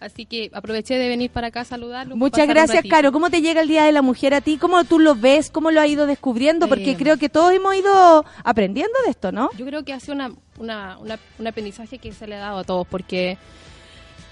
Así 0.00 0.24
que 0.24 0.50
aproveché 0.54 0.96
de 0.96 1.08
venir 1.10 1.30
para 1.30 1.48
acá 1.48 1.60
a 1.60 1.64
saludarlo. 1.66 2.16
Muchas 2.16 2.48
gracias, 2.48 2.82
Caro. 2.88 3.12
¿Cómo 3.12 3.28
te 3.28 3.42
llega 3.42 3.60
el 3.60 3.68
Día 3.68 3.84
de 3.84 3.92
la 3.92 4.00
Mujer 4.00 4.32
a 4.32 4.40
ti? 4.40 4.56
¿Cómo 4.56 4.82
tú 4.84 4.98
lo 4.98 5.14
ves? 5.14 5.50
¿Cómo 5.50 5.70
lo 5.70 5.78
has 5.82 5.88
ido 5.88 6.06
descubriendo? 6.06 6.68
Porque 6.68 6.92
Eh, 6.92 6.96
creo 6.96 7.18
que 7.18 7.28
todos 7.28 7.52
hemos 7.52 7.74
ido 7.76 8.24
aprendiendo 8.42 8.94
de 9.04 9.10
esto, 9.10 9.30
¿no? 9.30 9.50
Yo 9.58 9.66
creo 9.66 9.84
que 9.84 9.92
ha 9.92 10.00
sido 10.00 10.14
una, 10.14 10.32
una, 10.58 10.96
una- 11.00 11.18
un 11.38 11.46
aprendizaje 11.46 11.98
que 11.98 12.12
se 12.12 12.26
le 12.26 12.36
ha 12.36 12.38
dado 12.38 12.58
a 12.60 12.64
todos, 12.64 12.86
porque, 12.86 13.36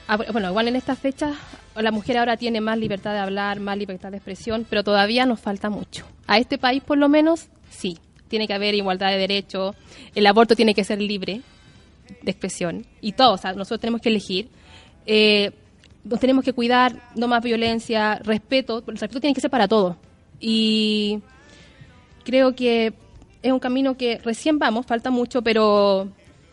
ah, 0.07 0.16
bueno, 0.33 0.48
igual 0.48 0.68
en 0.68 0.76
estas 0.76 0.98
fechas 0.98 1.37
la 1.76 1.90
mujer 1.92 2.16
ahora 2.16 2.38
tiene 2.38 2.62
más 2.62 2.78
libertad 2.78 3.12
de 3.12 3.18
hablar, 3.18 3.61
más 3.61 3.76
libertad 3.76 4.11
de 4.11 4.16
expresión, 4.16 4.66
pero 4.70 4.83
todavía 4.83 5.26
nos 5.26 5.38
falta 5.38 5.68
mucho. 5.68 6.07
A 6.26 6.38
este 6.38 6.57
país, 6.57 6.83
por 6.83 6.96
lo 6.96 7.11
menos, 7.11 7.48
sí. 7.68 7.98
Tiene 8.28 8.46
que 8.46 8.54
haber 8.54 8.74
igualdad 8.74 9.10
de 9.10 9.18
derechos, 9.18 9.74
el 10.14 10.26
aborto 10.26 10.54
tiene 10.54 10.74
que 10.74 10.84
ser 10.84 11.00
libre 11.00 11.40
de 12.22 12.30
expresión, 12.30 12.86
y 13.00 13.12
todo, 13.12 13.34
o 13.34 13.38
sea, 13.38 13.52
nosotros 13.52 13.80
tenemos 13.80 14.00
que 14.00 14.08
elegir. 14.08 14.48
Eh, 15.06 15.50
nos 16.04 16.20
tenemos 16.20 16.44
que 16.44 16.52
cuidar, 16.52 17.02
no 17.16 17.28
más 17.28 17.42
violencia, 17.42 18.16
respeto, 18.24 18.78
el 18.86 18.96
respeto 18.96 19.20
tiene 19.20 19.34
que 19.34 19.40
ser 19.40 19.50
para 19.50 19.68
todos. 19.68 19.96
Y 20.40 21.20
creo 22.24 22.54
que 22.54 22.92
es 23.42 23.52
un 23.52 23.58
camino 23.58 23.96
que 23.96 24.18
recién 24.18 24.58
vamos, 24.58 24.86
falta 24.86 25.10
mucho, 25.10 25.42
pero 25.42 26.08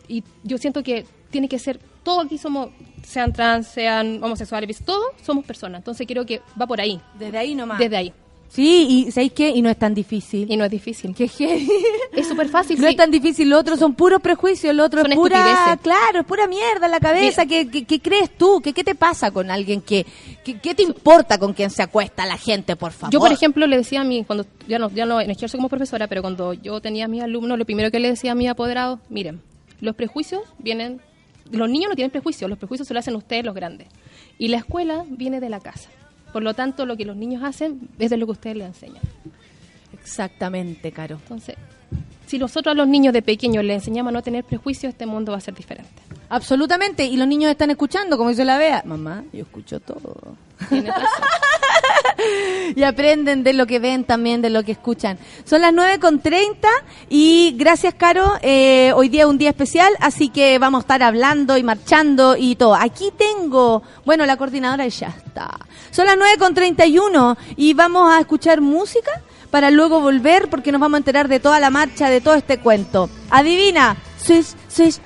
y 0.07 0.23
yo 0.43 0.57
siento 0.57 0.83
que 0.83 1.05
tiene 1.29 1.47
que 1.47 1.59
ser, 1.59 1.79
todos 2.03 2.25
aquí 2.25 2.37
somos, 2.37 2.69
sean 3.03 3.33
trans, 3.33 3.67
sean 3.67 4.23
homosexuales, 4.23 4.83
todos 4.83 5.05
somos 5.23 5.45
personas, 5.45 5.79
entonces 5.79 6.05
creo 6.07 6.25
que 6.25 6.41
va 6.59 6.67
por 6.67 6.79
ahí, 6.79 6.99
Desde 7.17 7.37
ahí 7.37 7.55
nomás. 7.55 7.79
desde 7.79 7.97
ahí, 7.97 8.13
Sí, 8.49 9.05
y 9.07 9.11
¿sabéis 9.11 9.33
qué? 9.33 9.49
Y 9.49 9.61
no 9.61 9.69
es 9.69 9.77
tan 9.77 9.93
difícil. 9.93 10.49
y 10.49 10.55
no 10.55 10.63
es 10.63 10.71
difícil. 10.71 11.13
Qué 11.13 11.27
heavy. 11.27 11.69
Es 12.13 12.27
súper 12.27 12.47
fácil, 12.49 12.77
No 12.79 12.85
sí. 12.87 12.91
es 12.91 12.95
tan 12.95 13.11
difícil, 13.11 13.49
lo 13.49 13.59
otro 13.59 13.75
son 13.75 13.95
puros 13.95 14.21
prejuicios, 14.21 14.73
lo 14.73 14.85
otro 14.85 15.01
Son 15.01 15.11
es 15.11 15.17
pura, 15.17 15.39
estupideces. 15.39 15.81
claro, 15.81 16.19
es 16.21 16.25
pura 16.25 16.47
mierda 16.47 16.85
en 16.85 16.91
la 16.91 16.99
cabeza. 17.01 17.45
¿Qué, 17.45 17.67
qué, 17.69 17.83
qué 17.83 17.99
crees 17.99 18.29
tú? 18.37 18.61
¿Qué, 18.63 18.71
¿Qué 18.71 18.83
te 18.85 18.95
pasa 18.95 19.31
con 19.31 19.51
alguien 19.51 19.81
que, 19.81 20.05
qué 20.45 20.73
te 20.73 20.83
importa 20.83 21.37
con 21.37 21.53
quien 21.53 21.69
se 21.69 21.81
acuesta 21.83 22.25
la 22.25 22.37
gente, 22.37 22.77
por 22.77 22.93
favor? 22.93 23.11
Yo, 23.11 23.19
por 23.19 23.31
ejemplo, 23.33 23.67
le 23.67 23.75
decía 23.77 24.01
a 24.01 24.03
mí, 24.05 24.23
cuando 24.23 24.45
ya 24.67 24.79
no, 24.79 24.89
ya 24.91 25.05
no 25.05 25.19
ejerzo 25.19 25.57
como 25.57 25.67
profesora, 25.67 26.07
pero 26.07 26.21
cuando 26.21 26.53
yo 26.53 26.79
tenía 26.79 27.05
a 27.05 27.07
mis 27.09 27.23
alumnos, 27.23 27.57
lo 27.57 27.65
primero 27.65 27.91
que 27.91 27.99
le 27.99 28.09
decía 28.09 28.31
a 28.31 28.35
mis 28.35 28.47
apoderados, 28.47 28.99
miren, 29.09 29.41
los 29.81 29.95
prejuicios 29.95 30.43
vienen, 30.59 31.01
los 31.51 31.69
niños 31.69 31.89
no 31.89 31.95
tienen 31.95 32.11
prejuicios, 32.11 32.49
los 32.49 32.57
prejuicios 32.57 32.87
se 32.87 32.93
lo 32.93 33.01
hacen 33.01 33.15
ustedes 33.17 33.43
los 33.43 33.53
grandes. 33.53 33.89
Y 34.37 34.47
la 34.47 34.57
escuela 34.57 35.03
viene 35.09 35.41
de 35.41 35.49
la 35.49 35.59
casa. 35.59 35.89
Por 36.35 36.43
lo 36.43 36.53
tanto, 36.53 36.85
lo 36.85 36.97
que 36.97 37.05
los 37.05 37.15
niños 37.15 37.43
hacen 37.45 37.87
es 37.97 38.09
de 38.09 38.17
lo 38.17 38.25
que 38.25 38.33
ustedes 38.33 38.57
les 38.57 38.67
enseñan. 38.67 39.01
Exactamente, 39.93 40.91
Caro. 40.91 41.15
Entonces, 41.15 41.55
si 42.27 42.39
nosotros 42.39 42.71
a 42.71 42.75
los 42.75 42.87
niños 42.87 43.13
de 43.13 43.21
pequeños 43.21 43.63
les 43.63 43.75
enseñamos 43.75 44.11
a 44.11 44.13
no 44.13 44.23
tener 44.23 44.43
prejuicios, 44.43 44.91
este 44.91 45.05
mundo 45.05 45.31
va 45.31 45.37
a 45.37 45.41
ser 45.41 45.53
diferente. 45.53 45.91
Absolutamente. 46.29 47.05
Y 47.05 47.17
los 47.17 47.27
niños 47.27 47.51
están 47.51 47.69
escuchando, 47.69 48.17
como 48.17 48.29
dice 48.29 48.45
la 48.45 48.57
Bea. 48.57 48.83
Mamá, 48.85 49.23
yo 49.31 49.41
escucho 49.43 49.79
todo. 49.79 50.35
Y 52.75 52.83
aprenden 52.83 53.43
de 53.43 53.53
lo 53.53 53.65
que 53.67 53.79
ven 53.79 54.03
también, 54.03 54.41
de 54.41 54.49
lo 54.49 54.63
que 54.63 54.71
escuchan. 54.71 55.17
Son 55.43 55.61
las 55.61 55.73
9 55.73 55.99
con 55.99 56.19
30 56.19 56.67
y 57.09 57.55
gracias, 57.57 57.93
Caro. 57.93 58.33
eh, 58.41 58.91
hoy 58.95 59.09
día 59.09 59.23
es 59.23 59.27
un 59.27 59.37
día 59.37 59.49
especial, 59.49 59.93
así 59.99 60.29
que 60.29 60.57
vamos 60.57 60.79
a 60.79 60.81
estar 60.81 61.03
hablando 61.03 61.57
y 61.57 61.63
marchando 61.63 62.35
y 62.37 62.55
todo. 62.55 62.75
Aquí 62.75 63.11
tengo, 63.17 63.83
bueno, 64.05 64.25
la 64.25 64.37
coordinadora 64.37 64.87
ya 64.87 65.07
está. 65.07 65.59
Son 65.91 66.05
las 66.05 66.17
9 66.17 66.37
con 66.37 66.53
31 66.53 67.37
y 67.57 67.73
vamos 67.73 68.11
a 68.11 68.19
escuchar 68.19 68.61
música 68.61 69.11
para 69.55 69.71
luego 69.71 70.01
volver 70.01 70.49
porque 70.49 70.73
nos 70.73 70.81
vamos 70.81 70.95
a 70.95 70.97
enterar 70.97 71.29
de 71.29 71.39
toda 71.39 71.61
la 71.61 71.69
marcha, 71.69 72.09
de 72.09 72.19
todo 72.19 72.35
este 72.35 72.59
cuento. 72.59 73.09
Adivina. 73.29 73.95
Swish, 74.21 74.47
swish. 74.67 74.99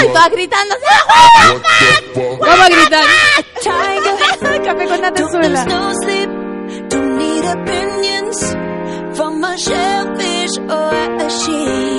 Todas 0.00 0.30
gritando. 0.30 0.74
What 0.76 1.60
the 1.60 2.20
fuck? 2.20 2.40
Vamos 2.40 2.60
a 2.60 2.68
gritar. 2.70 3.04
Café 4.64 4.86
con 4.88 5.02
don't 6.88 7.18
need 7.18 7.44
opinions 7.44 8.54
from 9.14 9.44
a 9.44 9.58
shellfish 9.58 10.58
or 10.70 10.94
a 11.20 11.28
sheep. 11.28 11.89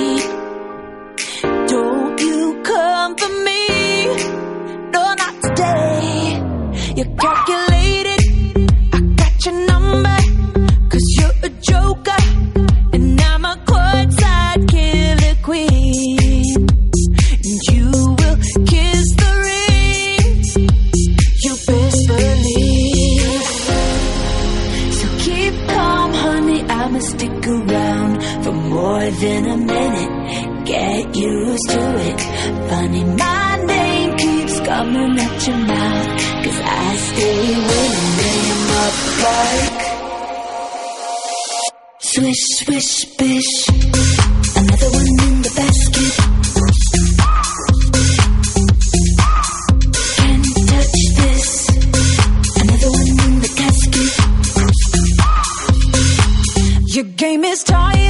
You're 6.94 7.16
calculated. 7.16 8.20
I 8.92 9.00
got 9.16 9.46
your 9.46 9.66
number. 9.66 10.18
Cause 10.90 11.06
you're 11.18 11.38
a 11.42 11.48
joker. 11.48 12.22
And 12.92 13.18
I'm 13.18 13.44
a 13.46 13.56
courtside 13.64 14.68
killer 14.68 15.34
queen. 15.42 16.68
And 17.46 17.60
you 17.70 17.90
will 17.90 18.36
kiss 18.66 19.04
the 19.22 19.30
ring. 19.46 20.44
You 21.44 21.52
best 21.66 22.00
believe. 22.08 23.42
So 24.98 25.06
keep 25.24 25.54
calm, 25.68 26.12
honey. 26.12 26.62
I'ma 26.62 26.98
stick 26.98 27.46
around 27.46 28.22
for 28.44 28.52
more 28.52 29.10
than 29.10 29.46
a 29.46 29.56
minute. 29.56 30.66
Get 30.66 31.16
used 31.16 31.70
to 31.70 31.82
it. 32.08 32.20
Funny, 32.68 33.04
my 33.04 33.51
coming 34.72 35.18
at 35.18 35.46
your 35.46 35.60
mouth 35.70 36.08
Cause 36.44 36.60
I 36.64 36.96
stay 37.08 37.40
with 37.68 38.00
a 38.00 38.04
million 38.18 38.60
buck 38.70 38.96
Swish, 42.12 42.42
swish, 42.58 42.92
bish. 43.18 43.52
Another 44.60 44.90
one 44.98 45.12
in 45.26 45.34
the 45.44 45.52
basket. 45.58 46.12
Your 56.94 57.06
game 57.16 57.44
is 57.44 57.60
tight. 57.64 58.01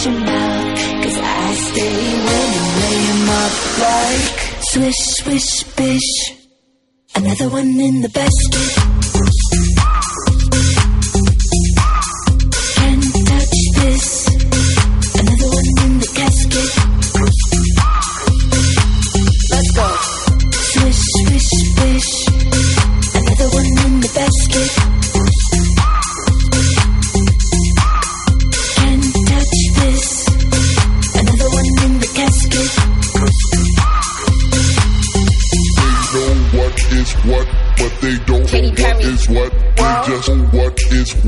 At 0.00 0.06
your 0.06 0.20
mouth. 0.20 1.04
Cause 1.04 1.18
I 1.18 1.54
stay 1.54 1.96
winning, 2.26 2.68
lay 2.80 3.00
'em 3.12 3.28
up 3.42 3.54
like 3.84 4.38
swish, 4.72 5.00
swish, 5.20 5.62
bish. 5.76 6.12
Another 7.14 7.48
one 7.48 7.80
in 7.80 8.00
the 8.02 8.08
basket. 8.08 9.69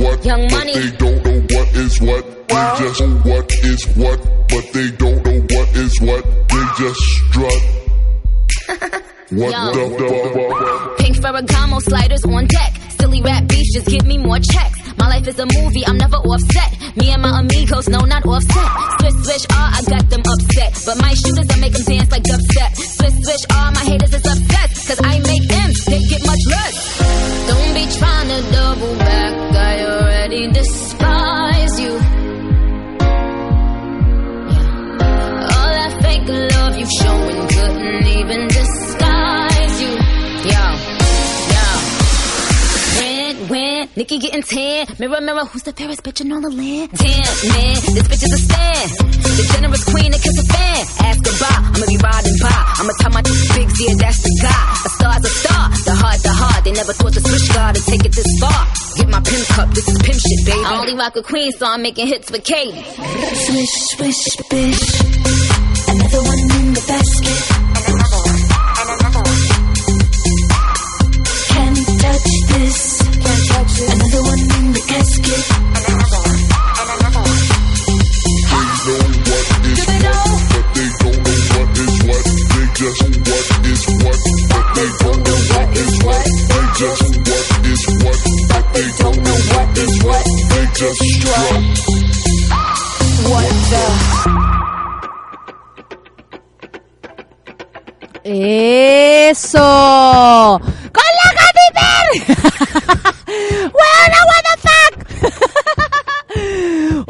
What, 0.02 0.24
Young 0.24 0.42
but 0.48 0.52
Money. 0.58 0.72
they 0.74 0.90
don't 0.96 1.24
know 1.24 1.40
what 1.56 1.68
is 1.74 2.00
what. 2.00 2.24
They 2.48 2.74
just 2.78 3.00
know 3.00 3.16
what 3.30 3.52
is 3.64 3.86
what, 3.96 4.18
but 4.48 4.64
they 4.72 4.90
don't 4.90 5.24
know 5.24 5.40
what 5.56 5.68
is 5.76 6.00
what. 6.00 6.24
They 6.48 6.64
just 6.78 7.00
strut. 7.00 7.62
What 9.32 9.48
Yo. 9.48 9.72
the 9.72 9.84
fuck? 9.96 10.98
Pink 10.98 11.16
Ferragamo 11.16 11.80
sliders 11.80 12.22
on 12.26 12.44
deck. 12.46 12.72
Silly 13.00 13.22
rap 13.22 13.48
beats 13.48 13.72
just 13.72 13.86
give 13.88 14.04
me 14.04 14.18
more 14.18 14.38
checks. 14.38 14.76
My 14.98 15.08
life 15.08 15.26
is 15.26 15.38
a 15.38 15.46
movie, 15.46 15.86
I'm 15.86 15.96
never 15.96 16.16
offset. 16.18 16.96
Me 16.96 17.10
and 17.12 17.22
my 17.22 17.40
amigos, 17.40 17.88
no, 17.88 18.00
not 18.00 18.26
offset. 18.26 18.68
Swish, 19.00 19.24
swish, 19.24 19.46
ah, 19.52 19.78
I 19.78 19.82
got 19.88 20.04
them 20.10 20.20
upset. 20.20 20.76
But 20.84 21.00
my 21.00 21.14
shooters, 21.14 21.48
I 21.48 21.56
make 21.64 21.72
them 21.72 21.82
dance 21.88 22.10
like 22.12 22.22
dubstep. 22.24 22.76
Swish, 22.76 23.16
swish, 23.24 23.44
ah, 23.52 23.72
my 23.74 23.80
haters 23.88 24.12
is 24.12 24.20
upset. 24.20 24.41
Nikki 44.02 44.18
getting 44.18 44.42
tan. 44.42 44.86
Mirror, 44.98 45.20
mirror, 45.20 45.44
who's 45.46 45.62
the 45.62 45.70
fairest 45.72 46.02
bitch 46.02 46.20
in 46.20 46.32
all 46.32 46.40
the 46.40 46.50
land? 46.50 46.90
Damn, 46.90 47.22
man, 47.54 47.78
this 47.94 48.02
bitch 48.10 48.24
is 48.26 48.34
a 48.34 48.42
stand. 48.50 48.90
The 48.98 49.46
generous 49.54 49.84
queen 49.86 50.10
that 50.10 50.18
kiss 50.18 50.34
a 50.42 50.46
fan. 50.50 50.82
Ask 51.06 51.22
goodbye, 51.22 51.70
I'ma 51.70 51.86
be 51.86 51.98
riding 52.02 52.38
by. 52.42 52.50
I'ma 52.82 52.92
tell 52.98 53.14
my 53.14 53.22
bigs, 53.22 53.78
yeah, 53.78 53.94
that's 54.02 54.18
the 54.26 54.34
guy. 54.42 54.58
A 54.82 54.90
star's 54.90 55.22
a 55.22 55.30
star, 55.30 55.70
the 55.86 55.94
heart, 55.94 56.18
the 56.18 56.34
heart. 56.34 56.64
They 56.66 56.72
never 56.74 56.92
thought 56.98 57.14
the 57.14 57.22
switch 57.22 57.46
guard 57.54 57.78
to 57.78 57.82
take 57.86 58.02
it 58.02 58.10
this 58.10 58.26
far. 58.42 58.66
Get 58.98 59.06
my 59.06 59.22
pimp 59.22 59.46
cup, 59.54 59.70
this 59.70 59.86
is 59.86 59.94
pimp 60.02 60.18
shit, 60.18 60.50
baby. 60.50 60.66
I 60.66 60.82
only 60.82 60.98
rock 60.98 61.14
a 61.14 61.22
queen, 61.22 61.52
so 61.54 61.70
I'm 61.70 61.82
making 61.86 62.08
hits 62.10 62.26
with 62.26 62.42
Katie. 62.42 62.82
Swish, 62.82 63.74
swish, 63.94 64.22
bish. 64.50 64.82
Another 65.86 66.22
one 66.26 66.42
in 66.58 66.74
the 66.74 66.82
basket. 66.90 67.38
Can't 71.54 71.86
touch 72.02 72.26
this. 72.50 72.66
Can't 72.66 72.66
touch 72.66 72.66
this. 72.66 72.91
Another 73.72 74.22
one 74.22 74.40
in 74.40 74.72
the 74.72 74.82
casket. 74.86 75.44
They 75.72 75.96
know 78.82 79.00
what 79.28 79.46
is 79.64 79.78
Do 79.78 79.84
they 79.88 79.98
know? 80.02 80.12
what, 80.12 80.52
but 80.52 80.66
they 80.74 80.88
don't 81.00 81.20
know 81.24 81.38
what 81.52 81.68
is 81.82 81.94
what. 82.04 82.24
They 82.52 82.66
just 82.76 83.00
what 83.22 83.46
is 83.72 83.82
what, 84.02 84.20
but 84.52 84.66
they 84.76 84.88
don't 85.00 85.20
know 85.24 85.38
what 85.52 85.68
is 85.80 85.94
what. 86.04 86.24
They 86.52 86.64
just 86.80 87.08
what 87.24 87.48
is 87.72 87.82
what, 88.02 88.20
but 88.50 88.64
they 88.74 88.88
don't 89.00 89.18
know 89.24 89.38
what 89.52 89.68
is 89.78 89.94
what. 90.04 90.24
They 90.50 90.64
just 90.76 91.00
strut. 91.16 91.62
What 93.30 93.52
the? 93.72 93.84
Eso. 99.32 99.70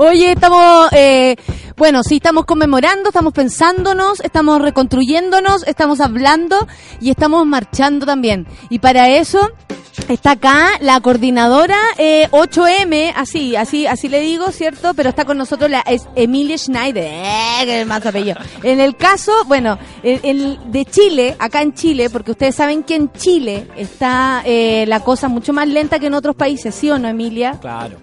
Oye, 0.05 0.33
estamos, 0.33 0.89
eh, 0.91 1.37
bueno, 1.77 2.03
sí, 2.03 2.17
estamos 2.17 2.45
conmemorando, 2.45 3.11
estamos 3.11 3.33
pensándonos, 3.33 4.19
estamos 4.19 4.61
reconstruyéndonos, 4.61 5.65
estamos 5.65 6.01
hablando 6.01 6.67
y 7.01 7.11
estamos 7.11 7.47
marchando 7.47 8.05
también. 8.05 8.49
Y 8.69 8.81
para 8.81 9.11
eso 9.11 9.53
está 10.09 10.33
acá 10.33 10.71
la 10.81 11.01
coordinadora 11.01 11.79
eh, 11.99 12.27
8M, 12.33 13.13
así, 13.15 13.55
así, 13.55 13.87
así 13.87 14.09
le 14.09 14.21
digo, 14.21 14.51
¿cierto? 14.51 14.93
Pero 14.95 15.09
está 15.09 15.25
con 15.25 15.39
nosotros 15.39 15.71
la 15.71 15.85
Emilia 16.17 16.59
Schneider, 16.59 17.05
eh, 17.07 17.65
que 17.65 17.83
es 17.83 17.87
más 17.87 18.05
apellido. 18.05 18.39
En 18.65 18.81
el 18.81 18.97
caso, 18.97 19.31
bueno, 19.47 19.79
el 20.03 20.59
de 20.73 20.85
Chile, 20.85 21.37
acá 21.39 21.63
en 21.63 21.75
Chile, 21.75 22.11
porque 22.11 22.33
ustedes 22.33 22.57
saben 22.57 22.83
que 22.83 22.97
en 22.97 23.13
Chile 23.13 23.69
está 23.77 24.43
eh, 24.45 24.85
la 24.89 24.99
cosa 24.99 25.29
mucho 25.29 25.53
más 25.53 25.69
lenta 25.69 26.01
que 26.01 26.09
en 26.09 26.15
otros 26.15 26.35
países, 26.35 26.75
¿sí 26.75 26.91
o 26.91 26.99
no, 26.99 27.07
Emilia? 27.07 27.53
Claro. 27.61 27.99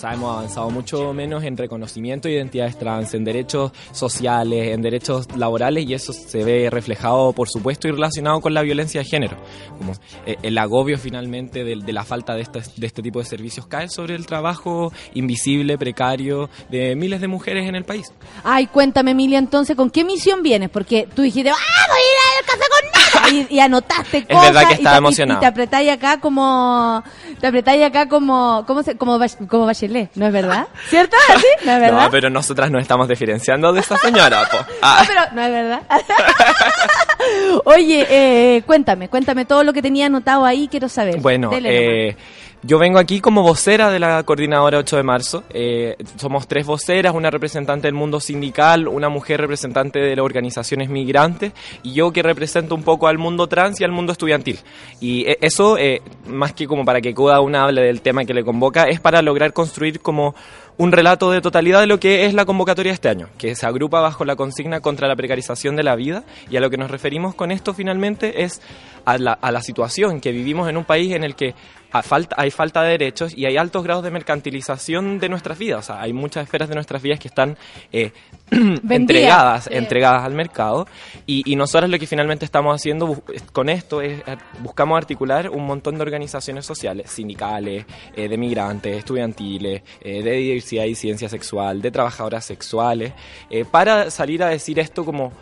O 0.00 0.02
sea, 0.02 0.14
hemos 0.14 0.34
avanzado 0.34 0.70
mucho 0.70 1.12
menos 1.12 1.44
en 1.44 1.58
reconocimiento 1.58 2.26
de 2.26 2.32
identidades 2.36 2.78
trans, 2.78 3.12
en 3.12 3.22
derechos 3.22 3.70
sociales, 3.92 4.68
en 4.68 4.80
derechos 4.80 5.26
laborales 5.36 5.84
y 5.86 5.92
eso 5.92 6.14
se 6.14 6.42
ve 6.42 6.70
reflejado, 6.70 7.34
por 7.34 7.50
supuesto, 7.50 7.86
y 7.86 7.90
relacionado 7.90 8.40
con 8.40 8.54
la 8.54 8.62
violencia 8.62 9.02
de 9.02 9.04
género. 9.06 9.36
Como 9.76 9.92
eh, 10.24 10.36
el 10.42 10.56
agobio 10.56 10.96
finalmente 10.96 11.64
de, 11.64 11.76
de 11.76 11.92
la 11.92 12.02
falta 12.04 12.34
de 12.34 12.40
este, 12.40 12.62
de 12.78 12.86
este 12.86 13.02
tipo 13.02 13.18
de 13.18 13.26
servicios 13.26 13.66
cae 13.66 13.90
sobre 13.90 14.14
el 14.14 14.24
trabajo 14.24 14.90
invisible, 15.12 15.76
precario 15.76 16.48
de 16.70 16.96
miles 16.96 17.20
de 17.20 17.28
mujeres 17.28 17.68
en 17.68 17.74
el 17.74 17.84
país. 17.84 18.10
Ay, 18.42 18.68
cuéntame, 18.68 19.10
Emilia, 19.10 19.38
entonces, 19.38 19.76
¿con 19.76 19.90
qué 19.90 20.02
misión 20.02 20.42
vienes? 20.42 20.70
Porque 20.70 21.06
tú 21.14 21.20
dijiste, 21.20 21.50
¡ah, 21.50 21.54
voy 21.88 21.98
a 21.98 22.00
ir 22.00 22.16
a 22.24 22.38
alcanza 22.38 22.64
con 22.70 22.90
nada. 22.90 23.00
Y, 23.30 23.46
y 23.54 23.60
anotaste 23.60 24.18
Es 24.18 24.26
cosas. 24.26 24.42
verdad 24.52 24.62
que 24.68 24.74
y 24.74 24.76
estaba 24.78 24.96
te- 24.96 24.98
y- 24.98 25.04
emocionado. 25.04 25.38
Y 25.38 25.40
te 25.42 25.46
apretáis 25.46 25.90
acá 25.90 26.20
como, 26.20 27.04
te 27.38 27.46
apretáis 27.46 27.84
acá 27.84 28.08
como, 28.08 28.64
¿cómo 28.66 28.82
se, 28.82 28.96
como, 28.96 29.18
Bach- 29.18 29.46
como 29.46 29.66
¿no 30.14 30.26
es 30.26 30.32
verdad? 30.32 30.68
¿Cierto? 30.88 31.16
¿No 31.64 31.72
es 31.72 31.80
verdad? 31.80 32.04
No, 32.04 32.10
pero 32.10 32.30
nosotras 32.30 32.70
nos 32.70 32.82
estamos 32.82 33.08
diferenciando 33.08 33.72
de 33.72 33.80
esa 33.80 33.96
señora, 33.98 34.48
po. 34.50 34.58
Ah. 34.82 35.00
No, 35.02 35.06
pero 35.08 35.20
no 35.34 35.42
es 35.42 35.50
verdad. 35.50 35.82
Oye, 37.64 38.06
eh, 38.08 38.62
cuéntame, 38.62 39.08
cuéntame 39.08 39.44
todo 39.44 39.62
lo 39.64 39.72
que 39.72 39.82
tenía 39.82 40.06
anotado 40.06 40.44
ahí, 40.44 40.68
quiero 40.70 40.88
saber. 40.88 41.18
Bueno, 41.20 41.50
Dele 41.50 42.08
eh, 42.08 42.16
yo 42.62 42.78
vengo 42.78 42.98
aquí 42.98 43.20
como 43.20 43.42
vocera 43.42 43.90
de 43.90 43.98
la 43.98 44.22
coordinadora 44.22 44.78
8 44.78 44.96
de 44.98 45.02
marzo. 45.02 45.44
Eh, 45.50 45.96
somos 46.16 46.46
tres 46.46 46.66
voceras, 46.66 47.14
una 47.14 47.30
representante 47.30 47.88
del 47.88 47.94
mundo 47.94 48.20
sindical, 48.20 48.86
una 48.86 49.08
mujer 49.08 49.40
representante 49.40 49.98
de 49.98 50.14
las 50.14 50.24
organizaciones 50.24 50.90
migrantes 50.90 51.52
y 51.82 51.94
yo 51.94 52.12
que 52.12 52.22
represento 52.22 52.74
un 52.74 52.82
poco 52.82 53.08
al 53.08 53.16
mundo 53.16 53.46
trans 53.46 53.80
y 53.80 53.84
al 53.84 53.92
mundo 53.92 54.12
estudiantil. 54.12 54.58
Y 55.00 55.26
eh, 55.26 55.38
eso, 55.40 55.78
eh, 55.78 56.02
más 56.26 56.52
que 56.52 56.66
como 56.66 56.84
para 56.84 57.00
que 57.00 57.14
cada 57.14 57.40
una 57.40 57.64
hable 57.64 57.80
del 57.80 58.02
tema 58.02 58.26
que 58.26 58.34
le 58.34 58.44
convoca, 58.44 58.84
es 58.84 59.00
para 59.00 59.22
lograr 59.22 59.54
construir 59.54 60.00
como 60.00 60.34
un 60.80 60.92
relato 60.92 61.30
de 61.30 61.42
totalidad 61.42 61.80
de 61.80 61.86
lo 61.86 62.00
que 62.00 62.24
es 62.24 62.32
la 62.32 62.46
convocatoria 62.46 62.90
este 62.90 63.10
año, 63.10 63.28
que 63.36 63.54
se 63.54 63.66
agrupa 63.66 64.00
bajo 64.00 64.24
la 64.24 64.34
consigna 64.34 64.80
contra 64.80 65.08
la 65.08 65.14
precarización 65.14 65.76
de 65.76 65.82
la 65.82 65.94
vida 65.94 66.24
y 66.48 66.56
a 66.56 66.60
lo 66.60 66.70
que 66.70 66.78
nos 66.78 66.90
referimos 66.90 67.34
con 67.34 67.50
esto 67.50 67.74
finalmente 67.74 68.44
es 68.44 68.62
a 69.04 69.18
la, 69.18 69.60
situación 69.60 70.22
que 70.22 70.32
vivimos 70.32 70.70
en 70.70 70.78
un 70.78 70.84
país 70.84 71.14
en 71.14 71.22
el 71.22 71.34
que 71.34 71.54
hay 71.92 72.50
falta 72.50 72.82
de 72.82 72.92
derechos 72.92 73.36
y 73.36 73.44
hay 73.44 73.58
altos 73.58 73.84
grados 73.84 74.04
de 74.04 74.10
mercantilización 74.10 75.18
de 75.18 75.28
nuestras 75.28 75.58
vidas. 75.58 75.80
O 75.80 75.82
sea, 75.82 76.00
hay 76.00 76.14
muchas 76.14 76.44
esferas 76.44 76.70
de 76.70 76.76
nuestras 76.76 77.02
vidas 77.02 77.18
que 77.18 77.28
están 77.28 77.58
eh, 77.92 78.12
entregadas, 78.90 79.64
Sí. 79.64 79.70
entregadas 79.74 80.24
al 80.24 80.34
mercado 80.34 80.86
y, 81.26 81.42
y 81.50 81.56
nosotros 81.56 81.90
lo 81.90 81.98
que 81.98 82.06
finalmente 82.06 82.44
estamos 82.44 82.74
haciendo 82.74 83.22
con 83.52 83.68
esto 83.68 84.00
es 84.02 84.20
eh, 84.26 84.36
buscamos 84.60 84.96
articular 84.96 85.48
un 85.50 85.66
montón 85.66 85.96
de 85.96 86.02
organizaciones 86.02 86.66
sociales, 86.66 87.10
sindicales, 87.10 87.84
eh, 88.16 88.28
de 88.28 88.36
migrantes, 88.36 88.96
estudiantiles, 88.98 89.82
eh, 90.00 90.22
de 90.22 90.32
diversidad 90.32 90.84
y 90.84 90.94
ciencia 90.94 91.28
sexual, 91.28 91.80
de 91.82 91.90
trabajadoras 91.90 92.44
sexuales, 92.44 93.12
eh, 93.50 93.64
para 93.70 94.10
salir 94.10 94.42
a 94.42 94.48
decir 94.48 94.78
esto 94.78 95.04
como 95.04 95.32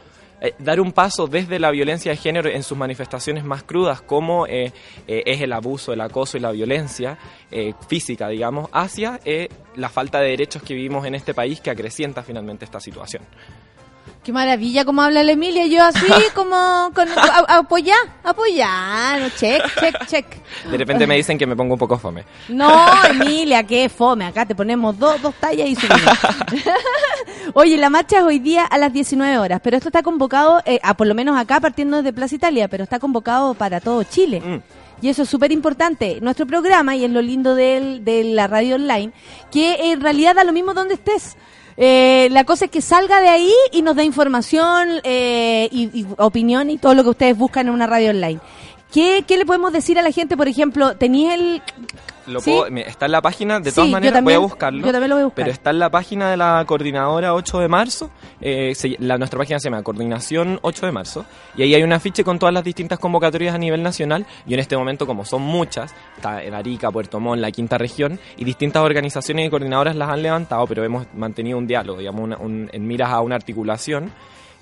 eh, 0.40 0.54
dar 0.58 0.80
un 0.80 0.92
paso 0.92 1.26
desde 1.26 1.58
la 1.58 1.70
violencia 1.70 2.12
de 2.12 2.16
género 2.16 2.48
en 2.48 2.62
sus 2.62 2.78
manifestaciones 2.78 3.44
más 3.44 3.64
crudas, 3.64 4.00
como 4.00 4.46
eh, 4.46 4.72
eh, 5.06 5.22
es 5.26 5.40
el 5.40 5.52
abuso, 5.52 5.92
el 5.92 6.00
acoso 6.00 6.36
y 6.36 6.40
la 6.40 6.52
violencia 6.52 7.18
eh, 7.50 7.74
física, 7.88 8.28
digamos, 8.28 8.68
hacia 8.72 9.20
la 9.76 9.88
falta 9.88 10.20
de 10.20 10.30
derechos 10.30 10.62
que 10.62 10.74
vivimos 10.74 11.06
en 11.06 11.14
este 11.14 11.34
país 11.34 11.60
que 11.60 11.70
acrecienta 11.70 12.22
finalmente 12.22 12.64
esta 12.64 12.80
situación. 12.80 13.22
Qué 14.24 14.32
maravilla 14.32 14.84
como 14.84 15.00
habla 15.00 15.22
la 15.22 15.32
Emilia, 15.32 15.66
yo 15.66 15.82
así 15.82 16.06
como 16.34 16.90
con 16.94 17.08
a- 17.08 17.56
apoyar, 17.58 17.96
apoyar, 18.22 19.20
no, 19.20 19.28
check, 19.30 19.62
check, 19.80 20.06
check. 20.06 20.26
De 20.70 20.76
repente 20.76 21.06
me 21.06 21.16
dicen 21.16 21.38
que 21.38 21.46
me 21.46 21.56
pongo 21.56 21.74
un 21.74 21.78
poco 21.78 21.98
fome. 21.98 22.24
No, 22.48 22.70
Emilia, 23.08 23.62
qué 23.64 23.88
fome, 23.88 24.26
acá 24.26 24.44
te 24.44 24.54
ponemos 24.54 24.98
dos, 24.98 25.22
dos 25.22 25.34
tallas 25.36 25.66
y 25.68 25.74
subimos. 25.76 26.18
Oye, 27.54 27.76
la 27.78 27.88
marcha 27.90 28.18
es 28.18 28.24
hoy 28.24 28.38
día 28.38 28.64
a 28.64 28.76
las 28.78 28.92
19 28.92 29.38
horas, 29.38 29.60
pero 29.62 29.76
esto 29.76 29.88
está 29.88 30.02
convocado, 30.02 30.60
eh, 30.66 30.78
a, 30.82 30.94
por 30.94 31.06
lo 31.06 31.14
menos 31.14 31.38
acá 31.38 31.60
partiendo 31.60 31.98
desde 31.98 32.12
Plaza 32.12 32.34
Italia, 32.34 32.68
pero 32.68 32.84
está 32.84 32.98
convocado 32.98 33.54
para 33.54 33.80
todo 33.80 34.02
Chile. 34.02 34.40
Mm. 34.40 34.58
Y 35.00 35.08
eso 35.08 35.22
es 35.22 35.28
súper 35.28 35.52
importante. 35.52 36.18
Nuestro 36.20 36.44
programa, 36.46 36.96
y 36.96 37.04
es 37.04 37.10
lo 37.10 37.22
lindo 37.22 37.54
del- 37.54 38.04
de, 38.04 38.24
la 38.24 38.46
radio 38.48 38.74
online, 38.74 39.12
que 39.50 39.92
en 39.92 40.00
realidad 40.00 40.34
da 40.34 40.44
lo 40.44 40.52
mismo 40.52 40.74
donde 40.74 40.94
estés. 40.94 41.36
Eh, 41.80 42.28
la 42.32 42.42
cosa 42.42 42.64
es 42.64 42.72
que 42.72 42.82
salga 42.82 43.20
de 43.20 43.28
ahí 43.28 43.54
y 43.70 43.82
nos 43.82 43.94
da 43.94 44.02
información 44.02 45.00
eh, 45.04 45.68
y, 45.70 46.00
y 46.00 46.06
opinión 46.18 46.70
y 46.70 46.78
todo 46.78 46.92
lo 46.94 47.04
que 47.04 47.10
ustedes 47.10 47.38
buscan 47.38 47.68
en 47.68 47.72
una 47.72 47.86
radio 47.86 48.10
online. 48.10 48.40
¿Qué, 48.92 49.24
¿Qué 49.26 49.36
le 49.36 49.46
podemos 49.46 49.72
decir 49.72 49.96
a 49.98 50.02
la 50.02 50.10
gente, 50.10 50.36
por 50.36 50.48
ejemplo? 50.48 50.96
¿Tenía 50.96 51.34
el... 51.34 51.62
Lo 52.28 52.40
¿Sí? 52.40 52.50
puedo- 52.50 52.66
está 52.76 53.06
en 53.06 53.12
la 53.12 53.22
página, 53.22 53.58
de 53.60 53.72
todas 53.72 53.90
maneras 53.90 54.14
también- 54.14 54.38
voy 54.38 54.44
a 54.44 54.48
buscarlo. 54.48 54.86
yo 54.86 54.92
también 54.92 55.08
lo 55.10 55.16
voy 55.16 55.22
a 55.22 55.24
buscar. 55.26 55.44
Pero 55.44 55.52
está 55.52 55.70
en 55.70 55.78
la 55.78 55.90
página 55.90 56.30
de 56.30 56.36
la 56.36 56.62
coordinadora 56.66 57.34
8 57.34 57.58
de 57.58 57.68
marzo. 57.68 58.10
eh, 58.40 58.72
se- 58.76 58.96
la, 59.00 59.18
nuestra 59.18 59.36
página 59.38 59.58
se 59.58 59.68
llama 59.68 59.82
Coordinación 59.82 60.60
8 60.62 60.86
de 60.86 60.92
marzo. 60.92 61.24
Y 61.56 61.62
ahí 61.62 61.74
hay 61.74 61.82
un 61.82 61.92
afiche 61.92 62.22
con 62.22 62.38
todas 62.38 62.52
las 62.54 62.62
distintas 62.62 62.98
convocatorias 62.98 63.54
a 63.54 63.58
nivel 63.58 63.82
nacional. 63.82 64.26
Y 64.46 64.54
en 64.54 64.60
este 64.60 64.76
momento, 64.76 65.06
como 65.06 65.24
son 65.24 65.42
muchas, 65.42 65.92
está 66.16 66.42
en 66.44 66.54
Arica, 66.54 66.90
Puerto 66.90 67.18
Montt, 67.18 67.40
la 67.40 67.50
quinta 67.50 67.78
región, 67.78 68.18
y 68.36 68.44
distintas 68.44 68.82
organizaciones 68.82 69.46
y 69.46 69.50
coordinadoras 69.50 69.96
las 69.96 70.08
han 70.10 70.22
levantado, 70.22 70.66
pero 70.68 70.84
hemos 70.84 71.06
mantenido 71.14 71.58
un 71.58 71.66
diálogo, 71.66 71.98
digamos, 71.98 72.22
una- 72.22 72.36
un- 72.38 72.70
en 72.72 72.86
miras 72.86 73.10
a 73.10 73.20
una 73.20 73.34
articulación. 73.34 74.12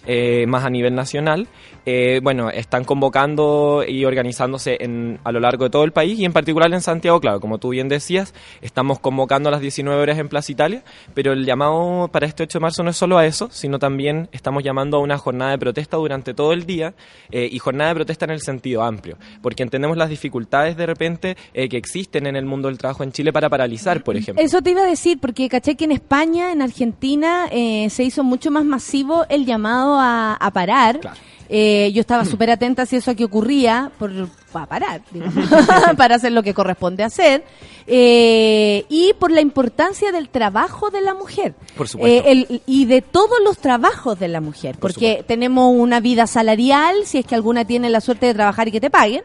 Eh, 0.07 0.47
más 0.47 0.65
a 0.65 0.71
nivel 0.71 0.95
nacional, 0.95 1.49
eh, 1.85 2.21
bueno, 2.23 2.51
están 2.51 2.85
convocando 2.85 3.85
y 3.87 4.05
organizándose 4.05 4.77
en, 4.81 5.21
a 5.23 5.31
lo 5.31 5.41
largo 5.41 5.65
de 5.65 5.71
todo 5.71 5.85
el 5.85 5.93
país 5.93 6.19
y 6.19 6.25
en 6.25 6.33
particular 6.33 6.73
en 6.73 6.81
Santiago, 6.81 7.21
claro, 7.21 7.41
como 7.41 7.59
tú 7.59 7.71
bien 7.71 7.89
decías, 7.89 8.35
estamos 8.61 8.99
convocando 8.99 9.49
a 9.49 9.53
las 9.53 9.61
19 9.61 10.01
horas 10.01 10.19
en 10.19 10.29
Plaza 10.29 10.51
Italia, 10.51 10.83
pero 11.15 11.33
el 11.33 11.45
llamado 11.45 12.09
para 12.09 12.27
este 12.27 12.43
8 12.43 12.59
de 12.59 12.63
marzo 12.63 12.83
no 12.83 12.91
es 12.91 12.97
solo 12.97 13.19
a 13.19 13.27
eso, 13.27 13.49
sino 13.53 13.79
también 13.79 14.29
estamos 14.33 14.65
llamando 14.65 14.97
a 14.97 15.01
una 15.01 15.17
jornada 15.17 15.53
de 15.53 15.59
protesta 15.59 15.97
durante 15.97 16.35
todo 16.35 16.53
el 16.53 16.67
día 16.67 16.95
eh, 17.31 17.49
y 17.51 17.59
jornada 17.59 17.91
de 17.91 17.95
protesta 17.97 18.25
en 18.25 18.33
el 18.33 18.41
sentido 18.41 18.83
amplio, 18.83 19.17
porque 19.41 19.63
entendemos 19.63 19.97
las 19.97 20.11
dificultades 20.11 20.77
de 20.77 20.87
repente 20.87 21.37
eh, 21.55 21.69
que 21.69 21.77
existen 21.77 22.27
en 22.27 22.37
el 22.37 22.47
mundo 22.47 22.69
del 22.69 22.79
trabajo 22.79 23.05
en 23.05 23.13
Chile 23.13 23.33
para 23.33 23.49
paralizar, 23.49 24.03
por 24.03 24.17
ejemplo. 24.17 24.45
Eso 24.45 24.63
te 24.63 24.71
iba 24.71 24.83
a 24.83 24.87
decir, 24.87 25.19
porque 25.21 25.49
caché 25.49 25.77
que 25.77 25.85
en 25.85 25.93
España, 25.93 26.53
en 26.53 26.63
Argentina, 26.63 27.47
eh, 27.51 27.89
se 27.91 28.03
hizo 28.03 28.25
mucho 28.25 28.51
más 28.51 28.65
masivo 28.65 29.25
el 29.29 29.47
llamado 29.47 29.96
a, 30.01 30.35
a 30.35 30.51
parar. 30.51 31.01
Claro. 31.01 31.17
Eh, 31.49 31.93
yo 31.95 32.01
estaba 32.01 32.25
súper 32.25 32.51
atenta 32.51 32.87
si 32.87 32.97
eso 32.97 33.13
aquí 33.13 33.23
ocurría, 33.23 33.93
por, 34.01 34.11
para 34.51 34.67
parar, 34.67 35.01
para 35.97 36.17
hacer 36.17 36.33
lo 36.33 36.43
que 36.43 36.53
corresponde 36.55 37.05
hacer, 37.05 37.45
eh, 37.87 38.85
y 38.89 39.13
por 39.21 39.31
la 39.31 39.41
importancia 39.41 40.11
del 40.11 40.29
trabajo 40.29 40.91
de 40.91 41.03
la 41.03 41.15
mujer. 41.15 41.55
Por 41.77 41.87
supuesto. 41.89 42.29
Eh, 42.29 42.33
el- 42.33 42.63
y 42.67 42.87
de 42.87 43.01
todos 43.01 43.39
los 43.45 43.59
trabajos 43.59 44.19
de 44.19 44.27
la 44.27 44.41
mujer, 44.41 44.73
Por 44.73 44.91
porque 44.93 44.95
supuesto. 45.11 45.25
tenemos 45.27 45.73
una 45.73 46.01
vida 46.01 46.27
salarial, 46.27 46.97
si 47.05 47.19
es 47.19 47.27
que 47.27 47.37
alguna 47.37 47.65
tiene 47.65 47.91
la 47.91 48.01
suerte 48.01 48.27
de 48.27 48.35
trabajar 48.35 48.67
y 48.67 48.73
que 48.73 48.81
te 48.81 48.91
paguen. 48.91 49.23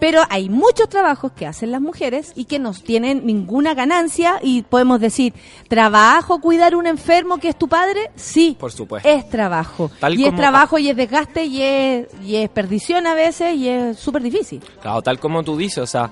Pero 0.00 0.22
hay 0.28 0.48
muchos 0.48 0.88
trabajos 0.88 1.32
que 1.32 1.46
hacen 1.46 1.70
las 1.70 1.80
mujeres 1.80 2.32
y 2.34 2.44
que 2.44 2.58
no 2.58 2.72
tienen 2.72 3.24
ninguna 3.26 3.74
ganancia 3.74 4.38
y 4.42 4.62
podemos 4.62 5.00
decir, 5.00 5.32
¿trabajo 5.68 6.40
cuidar 6.40 6.76
un 6.76 6.86
enfermo 6.86 7.38
que 7.38 7.48
es 7.48 7.56
tu 7.58 7.68
padre? 7.68 8.10
Sí, 8.16 8.56
Por 8.58 8.72
supuesto. 8.72 9.08
es 9.08 9.28
trabajo. 9.28 9.90
Tal 10.00 10.18
y 10.18 10.26
es 10.26 10.34
trabajo 10.36 10.78
y 10.78 10.90
es 10.90 10.96
desgaste 10.96 11.44
y 11.44 11.62
es, 11.62 12.06
y 12.22 12.36
es 12.36 12.48
perdición 12.50 13.06
a 13.06 13.14
veces 13.14 13.54
y 13.54 13.68
es 13.68 13.98
súper 13.98 14.22
difícil. 14.22 14.62
Claro, 14.80 15.02
tal 15.02 15.18
como 15.18 15.42
tú 15.42 15.56
dices, 15.56 15.78
o 15.78 15.86
sea, 15.86 16.10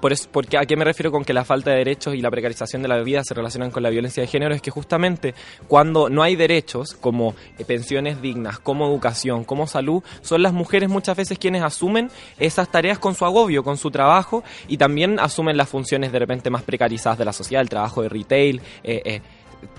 por 0.00 0.12
eso, 0.12 0.28
porque, 0.30 0.56
¿a 0.56 0.64
qué 0.66 0.76
me 0.76 0.84
refiero 0.84 1.10
con 1.10 1.24
que 1.24 1.32
la 1.32 1.44
falta 1.44 1.70
de 1.70 1.78
derechos 1.78 2.14
y 2.14 2.20
la 2.20 2.30
precarización 2.30 2.82
de 2.82 2.88
la 2.88 2.98
vida 2.98 3.22
se 3.24 3.34
relacionan 3.34 3.70
con 3.70 3.82
la 3.82 3.90
violencia 3.90 4.20
de 4.22 4.26
género? 4.26 4.54
Es 4.54 4.62
que 4.62 4.70
justamente 4.70 5.34
cuando 5.68 6.08
no 6.08 6.22
hay 6.22 6.36
derechos 6.36 6.94
como 6.94 7.34
eh, 7.58 7.64
pensiones 7.64 8.22
dignas, 8.22 8.58
como 8.58 8.86
educación, 8.86 9.44
como 9.44 9.66
salud, 9.66 10.02
son 10.22 10.42
las 10.42 10.52
mujeres 10.52 10.88
muchas 10.88 11.16
veces 11.16 11.38
quienes 11.38 11.62
asumen 11.62 12.10
esas 12.38 12.68
tareas 12.68 12.98
con 12.98 13.13
su 13.14 13.24
agobio, 13.24 13.62
con 13.64 13.76
su 13.76 13.90
trabajo 13.90 14.42
y 14.68 14.76
también 14.76 15.18
asumen 15.20 15.56
las 15.56 15.68
funciones 15.68 16.12
de 16.12 16.18
repente 16.18 16.50
más 16.50 16.62
precarizadas 16.62 17.18
de 17.18 17.24
la 17.24 17.32
sociedad, 17.32 17.62
el 17.62 17.68
trabajo 17.68 18.02
de 18.02 18.08
retail. 18.08 18.60
eh, 18.82 19.02
eh, 19.04 19.20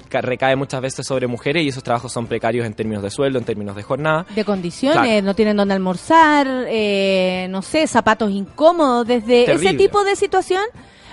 ca- 0.10 0.22
recae 0.22 0.56
muchas 0.56 0.82
veces 0.82 1.06
sobre 1.06 1.28
mujeres 1.28 1.64
y 1.64 1.68
esos 1.68 1.84
trabajos 1.84 2.12
son 2.12 2.26
precarios 2.28 2.66
en 2.66 2.74
términos 2.74 3.04
de 3.04 3.12
sueldo, 3.12 3.38
en 3.38 3.46
términos 3.46 3.76
de 3.76 3.84
jornada. 3.84 4.26
De 4.34 4.44
condiciones, 4.44 5.00
Claro. 5.00 5.22
no 5.26 5.36
tienen 5.36 5.58
dónde 5.58 5.74
almorzar, 5.76 6.48
eh, 6.68 7.48
no 7.50 7.62
sé, 7.62 7.86
zapatos 7.86 8.32
incómodos, 8.32 9.06
desde 9.06 9.52
ese 9.52 9.74
tipo 9.76 10.04
de 10.04 10.16
situación 10.16 10.64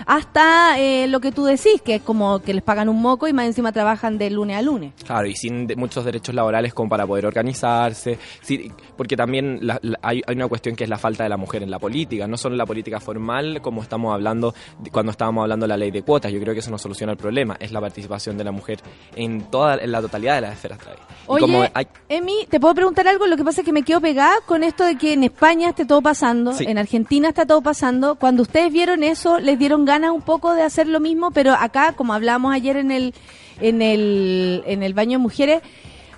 hasta 0.05 0.79
eh, 0.79 1.07
lo 1.07 1.19
que 1.19 1.31
tú 1.31 1.45
decís, 1.45 1.81
que 1.83 1.95
es 1.95 2.01
como 2.01 2.39
que 2.39 2.53
les 2.53 2.63
pagan 2.63 2.89
un 2.89 3.01
moco 3.01 3.27
y 3.27 3.33
más 3.33 3.45
encima 3.45 3.71
trabajan 3.71 4.17
de 4.17 4.29
lunes 4.29 4.57
a 4.57 4.61
lunes. 4.61 4.93
Claro, 5.05 5.27
y 5.27 5.35
sin 5.35 5.67
de- 5.67 5.75
muchos 5.75 6.05
derechos 6.05 6.33
laborales 6.35 6.73
como 6.73 6.89
para 6.89 7.05
poder 7.07 7.25
organizarse, 7.25 8.17
sí, 8.41 8.71
porque 8.97 9.15
también 9.15 9.59
la- 9.61 9.79
la- 9.81 9.99
hay, 10.01 10.21
hay 10.25 10.35
una 10.35 10.47
cuestión 10.47 10.75
que 10.75 10.83
es 10.83 10.89
la 10.89 10.97
falta 10.97 11.23
de 11.23 11.29
la 11.29 11.37
mujer 11.37 11.63
en 11.63 11.71
la 11.71 11.79
política, 11.79 12.27
no 12.27 12.37
solo 12.37 12.53
en 12.55 12.57
la 12.59 12.65
política 12.65 12.99
formal, 12.99 13.61
como 13.61 13.81
estamos 13.81 14.13
hablando 14.13 14.53
cuando 14.91 15.11
estábamos 15.11 15.43
hablando 15.43 15.63
de 15.65 15.67
la 15.69 15.77
ley 15.77 15.91
de 15.91 16.01
cuotas, 16.03 16.31
yo 16.31 16.39
creo 16.39 16.53
que 16.53 16.59
eso 16.59 16.71
no 16.71 16.77
soluciona 16.77 17.11
el 17.13 17.17
problema, 17.17 17.55
es 17.59 17.71
la 17.71 17.81
participación 17.81 18.37
de 18.37 18.43
la 18.43 18.51
mujer 18.51 18.79
en 19.15 19.43
toda 19.49 19.75
en 19.77 19.91
la 19.91 20.01
totalidad 20.01 20.35
de 20.35 20.41
las 20.41 20.53
esferas. 20.53 20.79
Y 20.81 20.87
Oye, 21.27 21.41
como 21.41 21.63
hay- 21.73 21.87
Emi, 22.09 22.45
¿te 22.49 22.59
puedo 22.59 22.73
preguntar 22.75 23.07
algo? 23.07 23.27
Lo 23.27 23.37
que 23.37 23.43
pasa 23.43 23.61
es 23.61 23.65
que 23.65 23.73
me 23.73 23.83
quedo 23.83 24.01
pegada 24.01 24.33
con 24.45 24.63
esto 24.63 24.83
de 24.83 24.97
que 24.97 25.13
en 25.13 25.23
España 25.23 25.69
esté 25.69 25.85
todo 25.85 26.01
pasando, 26.01 26.53
Sí. 26.53 26.65
en 26.67 26.77
Argentina 26.77 27.29
está 27.29 27.45
todo 27.45 27.61
pasando. 27.61 28.15
Cuando 28.15 28.41
ustedes 28.43 28.71
vieron 28.71 29.03
eso, 29.03 29.39
les 29.39 29.57
dieron 29.57 29.85
ganas 29.85 29.92
un 30.01 30.21
poco 30.21 30.53
de 30.53 30.63
hacer 30.63 30.87
lo 30.87 30.99
mismo, 30.99 31.31
pero 31.31 31.53
acá, 31.53 31.93
como 31.93 32.13
hablábamos 32.13 32.53
ayer 32.53 32.77
en 32.77 32.91
el, 32.91 33.13
en 33.61 33.81
el, 33.81 34.63
en 34.65 34.83
el 34.83 34.93
baño 34.93 35.17
de 35.17 35.23
mujeres, 35.23 35.61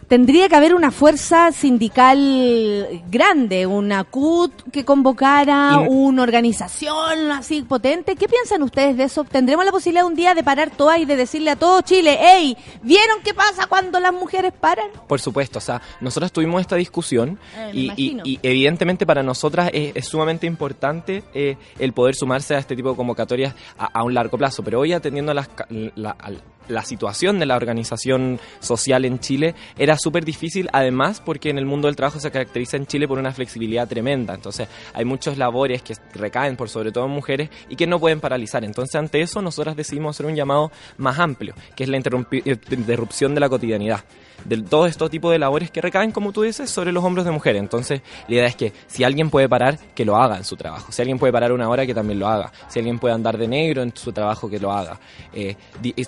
tendría 0.08 0.48
que 0.50 0.56
haber 0.56 0.76
una 0.76 0.92
fuerza 0.92 1.52
sindical 1.52 3.02
grande, 3.10 3.66
una 3.66 4.04
CUT 4.04 4.52
que 4.72 4.86
convocara, 4.86 5.80
Y- 5.84 5.88
una 5.88 6.24
organización 6.24 7.32
así 7.32 7.62
potente. 7.64 8.16
¿Qué 8.16 8.28
piensan 8.28 8.64
ustedes 8.64 8.98
de 8.98 9.04
eso? 9.06 9.24
¿Tendremos 9.24 9.66
la 9.66 9.72
posibilidad 9.72 10.06
un 10.06 10.16
día 10.16 10.34
de 10.34 10.44
parar 10.44 10.70
todas 10.72 11.00
y 11.00 11.06
de 11.06 11.16
decirle 11.16 11.52
a 11.52 11.56
todo 11.56 11.82
Chile, 11.82 12.18
hey, 12.20 12.56
¿vieron 12.84 13.18
qué 13.24 13.34
pasa 13.34 13.68
cuando 13.68 14.00
las 14.00 14.14
mujeres 14.14 14.54
paran? 14.54 14.88
Por 15.08 15.20
supuesto, 15.20 15.60
o 15.60 15.62
sea, 15.62 15.82
nosotros 16.02 16.32
tuvimos 16.32 16.62
esta 16.62 16.76
discusión 16.76 17.40
Eh, 17.58 17.72
y, 17.74 17.80
y- 17.80 17.86
imagino. 17.86 18.24
y 18.26 18.40
evidentemente 18.44 19.06
para 19.06 19.24
nosotras 19.24 19.70
es, 19.74 19.96
es 19.96 20.06
sumamente 20.06 20.46
importante 20.48 21.24
eh, 21.34 21.58
el 21.80 21.94
poder 21.94 22.16
sumarse 22.16 22.56
a 22.56 22.60
este 22.60 22.76
tipo 22.76 22.90
de 22.92 22.96
convocatorias 22.96 23.54
a, 23.78 23.86
a 23.86 24.04
un 24.04 24.14
largo 24.14 24.38
plazo, 24.38 24.64
pero 24.64 24.80
hoy 24.80 24.94
atendiendo 24.94 25.32
a 25.32 25.36
las 25.36 25.50
la, 25.96 26.12
a 26.20 26.30
la 26.68 26.84
situación 26.84 27.40
de 27.40 27.46
la 27.46 27.56
organización 27.56 28.40
social 28.60 29.06
en 29.06 29.20
Chile 29.20 29.56
era 29.78 29.98
súper 29.98 30.26
difícil, 30.26 30.70
además 30.74 31.22
porque 31.24 31.50
en 31.50 31.58
el 31.58 31.66
mundo 31.66 31.88
del 31.88 31.96
trabajo 31.96 32.20
se 32.20 32.32
caracteriza 32.32 32.78
en 32.78 32.86
Chile 32.86 33.08
por 33.08 33.20
una 33.20 33.32
flexibilidad 33.32 33.88
tremenda, 33.88 34.34
entonces 34.34 34.68
hay 34.94 35.06
muchos 35.06 35.38
labores 35.38 35.82
que 35.82 35.96
recaen 36.14 36.56
por 36.56 36.70
sobre 36.70 36.92
todo 36.92 37.06
en 37.06 37.12
mujeres 37.12 37.50
y 37.70 37.76
que 37.76 37.88
no 37.88 38.00
pueden 38.00 38.20
paralizar, 38.20 38.64
entonces 38.64 38.96
ante 38.96 39.22
eso 39.22 39.42
nosotras 39.42 39.76
decidimos 39.76 40.16
hacer 40.16 40.26
un 40.26 40.36
llamado 40.36 40.72
más 40.98 41.20
amplio, 41.20 41.54
que 41.76 41.84
es 41.84 41.90
la 41.90 41.98
eh, 41.98 42.58
interrupción 42.72 43.34
de 43.34 43.40
la 43.40 43.50
cotidianidad 43.50 44.04
de 44.44 44.62
todo 44.62 44.86
estos 44.86 45.10
tipos 45.10 45.32
de 45.32 45.40
labores 45.40 45.72
que 45.72 45.82
recaen, 45.82 46.12
como 46.12 46.32
tú 46.32 46.44
dices, 46.44 46.70
sobre 46.70 46.92
los 46.92 47.04
hombros 47.04 47.26
de 47.26 47.32
mujeres. 47.32 47.62
Entonces, 47.62 48.02
la 48.28 48.36
idea 48.36 48.46
es 48.46 48.56
que 48.56 48.74
si 48.88 49.04
alguien 49.04 49.30
puede 49.30 49.50
parar, 49.50 49.80
que 49.96 50.06
lo 50.06 50.16
haga 50.18 50.38
en 50.38 50.44
su 50.44 50.56
trabajo. 50.56 50.92
Si 50.92 51.02
alguien 51.02 51.18
puede 51.18 51.34
parar 51.34 51.52
una 51.52 51.70
hora, 51.70 51.86
que 51.86 51.94
también 51.94 52.20
lo 52.20 52.28
haga. 52.28 52.52
Si 52.68 52.80
alguien 52.80 53.00
puede 53.00 53.16
andar 53.16 53.38
de 53.38 53.48
negro 53.48 53.82
en 53.82 53.96
su 53.96 54.12
trabajo, 54.12 54.50
que 54.50 54.60
lo 54.60 54.72
haga. 54.72 55.00
Eh, 55.34 55.56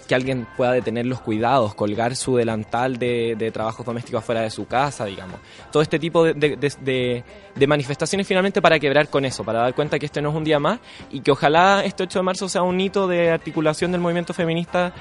que 0.08 0.16
alguien 0.16 0.47
pueda 0.56 0.72
detener 0.72 1.06
los 1.06 1.20
cuidados, 1.22 1.76
colgar 1.76 2.16
su 2.16 2.36
delantal 2.38 2.98
de, 2.98 3.52
trabajos 3.54 3.86
domésticos 3.86 4.24
fuera 4.24 4.42
de 4.42 4.50
su 4.50 4.66
casa, 4.68 5.06
digamos. 5.06 5.40
Todo 5.72 5.84
este 5.84 6.00
tipo 6.00 6.24
de- 6.24 6.34
de- 6.34 7.24
de 7.56 7.68
manifestaciones 7.68 8.26
finalmente 8.28 8.62
para 8.62 8.80
quebrar 8.80 9.10
con 9.10 9.26
eso, 9.26 9.44
para 9.44 9.60
dar 9.60 9.74
cuenta 9.76 10.00
que 10.00 10.06
este 10.06 10.22
no 10.22 10.30
es 10.30 10.36
un 10.36 10.44
día 10.44 10.60
más 10.60 10.80
y 11.12 11.22
que 11.22 11.32
ojalá 11.32 11.84
este 11.86 12.04
8 12.04 12.20
de 12.20 12.24
marzo 12.24 12.50
sea 12.50 12.62
un 12.64 12.80
hito 12.80 13.08
de 13.08 13.30
articulación 13.32 13.92
del 13.92 14.02
movimiento 14.02 14.34
feminista 14.34 14.94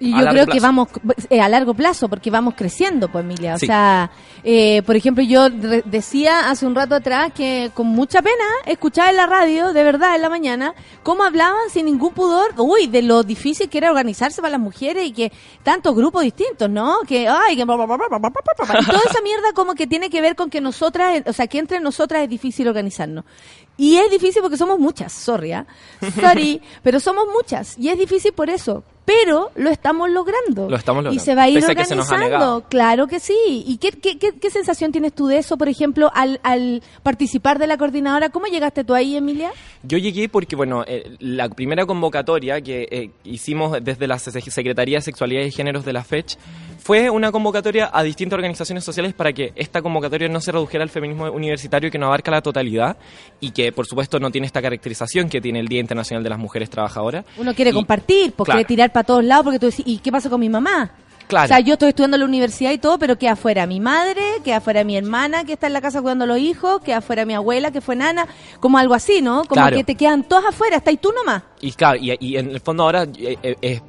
Y 0.00 0.12
yo 0.12 0.26
creo 0.28 0.46
que 0.46 0.60
vamos 0.60 0.88
eh, 1.28 1.40
a 1.40 1.48
largo 1.48 1.74
plazo, 1.74 2.08
porque 2.08 2.30
vamos 2.30 2.54
creciendo, 2.56 3.08
pues, 3.10 3.24
Emilia. 3.24 3.54
O 3.54 3.58
Sí. 3.58 3.66
sea, 3.66 4.10
eh, 4.44 4.82
por 4.86 4.94
ejemplo, 4.94 5.24
yo 5.24 5.50
decía 5.50 6.50
hace 6.50 6.66
un 6.66 6.74
rato 6.76 6.94
atrás 6.94 7.32
que 7.34 7.70
con 7.74 7.88
mucha 7.88 8.22
pena 8.22 8.44
escuchaba 8.66 9.10
en 9.10 9.16
la 9.16 9.26
radio, 9.26 9.72
de 9.72 9.82
verdad, 9.82 10.14
en 10.14 10.22
la 10.22 10.28
mañana, 10.28 10.74
cómo 11.02 11.24
hablaban 11.24 11.68
sin 11.72 11.86
ningún 11.86 12.12
pudor, 12.14 12.54
uy, 12.58 12.86
de 12.86 13.02
lo 13.02 13.24
difícil 13.24 13.68
que 13.68 13.78
era 13.78 13.90
organizarse 13.90 14.40
para 14.40 14.52
las 14.52 14.60
mujeres 14.60 15.04
y 15.06 15.12
que 15.12 15.32
tantos 15.64 15.96
grupos 15.96 16.22
distintos, 16.22 16.70
¿no? 16.70 16.98
Que, 17.06 17.26
ay, 17.26 17.56
que... 17.56 17.62
Y 17.62 18.86
toda 18.86 19.02
esa 19.10 19.20
mierda 19.22 19.52
como 19.54 19.74
que 19.74 19.86
tiene 19.88 20.10
que 20.10 20.20
ver 20.20 20.36
con 20.36 20.48
que 20.48 20.60
nosotras, 20.60 21.22
o 21.26 21.32
sea, 21.32 21.46
que 21.48 21.58
entre 21.58 21.80
nosotras 21.80 22.22
es 22.22 22.28
difícil 22.28 22.68
organizarnos. 22.68 23.24
Y 23.76 23.96
es 23.96 24.10
difícil 24.10 24.42
porque 24.42 24.56
somos 24.56 24.78
muchas, 24.78 25.12
sorry, 25.12 25.52
¿ah? 25.52 25.66
sorry, 26.20 26.62
pero 26.82 27.00
somos 27.00 27.26
muchas. 27.32 27.76
Y 27.78 27.88
es 27.88 27.98
difícil 27.98 28.32
por 28.32 28.48
eso. 28.50 28.84
Pero 29.08 29.50
lo 29.56 29.70
estamos 29.70 30.10
logrando. 30.10 30.68
Lo 30.68 30.76
estamos 30.76 31.00
Y 31.00 31.04
logrando. 31.04 31.24
se 31.24 31.34
va 31.34 31.42
a 31.44 31.48
ir 31.48 31.54
Pese 31.54 31.74
que 31.74 31.80
organizando. 31.82 32.64
Claro 32.68 33.06
que 33.06 33.20
sí. 33.20 33.34
¿Y 33.66 33.78
qué, 33.78 33.90
qué, 33.92 34.18
qué, 34.18 34.32
qué 34.38 34.50
sensación 34.50 34.92
tienes 34.92 35.14
tú 35.14 35.26
de 35.28 35.38
eso, 35.38 35.56
por 35.56 35.68
ejemplo, 35.68 36.10
al, 36.14 36.38
al 36.42 36.82
participar 37.02 37.58
de 37.58 37.66
la 37.66 37.78
coordinadora? 37.78 38.28
¿Cómo 38.28 38.46
llegaste 38.46 38.84
tú 38.84 38.92
ahí, 38.94 39.16
Emilia? 39.16 39.50
Yo 39.82 39.96
llegué 39.96 40.28
porque, 40.28 40.56
bueno, 40.56 40.84
eh, 40.86 41.16
la 41.20 41.48
primera 41.48 41.86
convocatoria 41.86 42.60
que 42.60 42.86
eh, 42.90 43.10
hicimos 43.24 43.78
desde 43.82 44.06
la 44.06 44.18
Se- 44.18 44.38
Secretaría 44.50 44.98
de 44.98 45.02
Sexualidad 45.02 45.42
y 45.42 45.50
Géneros 45.52 45.84
de 45.84 45.92
la 45.94 46.04
FECH 46.04 46.36
fue 46.78 47.10
una 47.10 47.30
convocatoria 47.32 47.90
a 47.92 48.02
distintas 48.02 48.36
organizaciones 48.36 48.84
sociales 48.84 49.12
para 49.14 49.32
que 49.32 49.52
esta 49.56 49.82
convocatoria 49.82 50.28
no 50.28 50.40
se 50.40 50.52
redujera 50.52 50.82
al 50.84 50.90
feminismo 50.90 51.30
universitario 51.30 51.90
que 51.90 51.98
no 51.98 52.06
abarca 52.06 52.30
la 52.30 52.40
totalidad 52.40 52.96
y 53.40 53.50
que, 53.50 53.72
por 53.72 53.86
supuesto, 53.86 54.18
no 54.20 54.30
tiene 54.30 54.46
esta 54.46 54.62
caracterización 54.62 55.28
que 55.28 55.40
tiene 55.40 55.60
el 55.60 55.68
Día 55.68 55.80
Internacional 55.80 56.22
de 56.22 56.30
las 56.30 56.38
Mujeres 56.38 56.70
Trabajadoras. 56.70 57.24
Uno 57.36 57.54
quiere 57.54 57.72
Y- 57.72 57.74
compartir, 57.74 58.32
porque 58.32 58.50
claro. 58.52 58.58
quiere 58.58 58.68
tirar 58.68 58.92
para 58.92 59.04
todos 59.04 59.24
lados, 59.24 59.44
porque 59.44 59.58
tú 59.58 59.66
decís, 59.66 59.84
¿y 59.86 59.98
qué 59.98 60.10
pasa 60.12 60.30
con 60.30 60.40
mi 60.40 60.48
mamá? 60.48 60.92
Claro. 61.26 61.44
O 61.44 61.48
sea, 61.48 61.60
yo 61.60 61.74
estoy 61.74 61.90
estudiando 61.90 62.16
en 62.16 62.20
la 62.20 62.26
universidad 62.26 62.70
y 62.72 62.78
todo, 62.78 62.98
pero 62.98 63.18
queda 63.18 63.32
afuera 63.32 63.66
mi 63.66 63.80
madre, 63.80 64.22
queda 64.44 64.56
afuera 64.58 64.82
mi 64.82 64.96
hermana 64.96 65.44
que 65.44 65.52
está 65.52 65.66
en 65.66 65.74
la 65.74 65.82
casa 65.82 66.00
cuidando 66.00 66.24
a 66.24 66.26
los 66.26 66.38
hijos, 66.38 66.80
queda 66.80 66.98
afuera 66.98 67.26
mi 67.26 67.34
abuela 67.34 67.70
que 67.70 67.82
fue 67.82 67.96
nana, 67.96 68.26
como 68.60 68.78
algo 68.78 68.94
así, 68.94 69.20
¿no? 69.20 69.40
Como 69.44 69.60
Claro. 69.60 69.76
que 69.76 69.84
te 69.84 69.94
quedan 69.94 70.22
todas 70.22 70.46
afuera, 70.46 70.76
está 70.76 70.88
ahí 70.88 70.96
tú 70.96 71.12
nomás. 71.12 71.42
Y 71.60 71.72
claro, 71.72 71.98
y, 72.00 72.16
y 72.18 72.38
en 72.38 72.48
el 72.50 72.60
fondo 72.60 72.84
ahora 72.84 73.02
eh, 73.18 73.36
eh, 73.60 73.80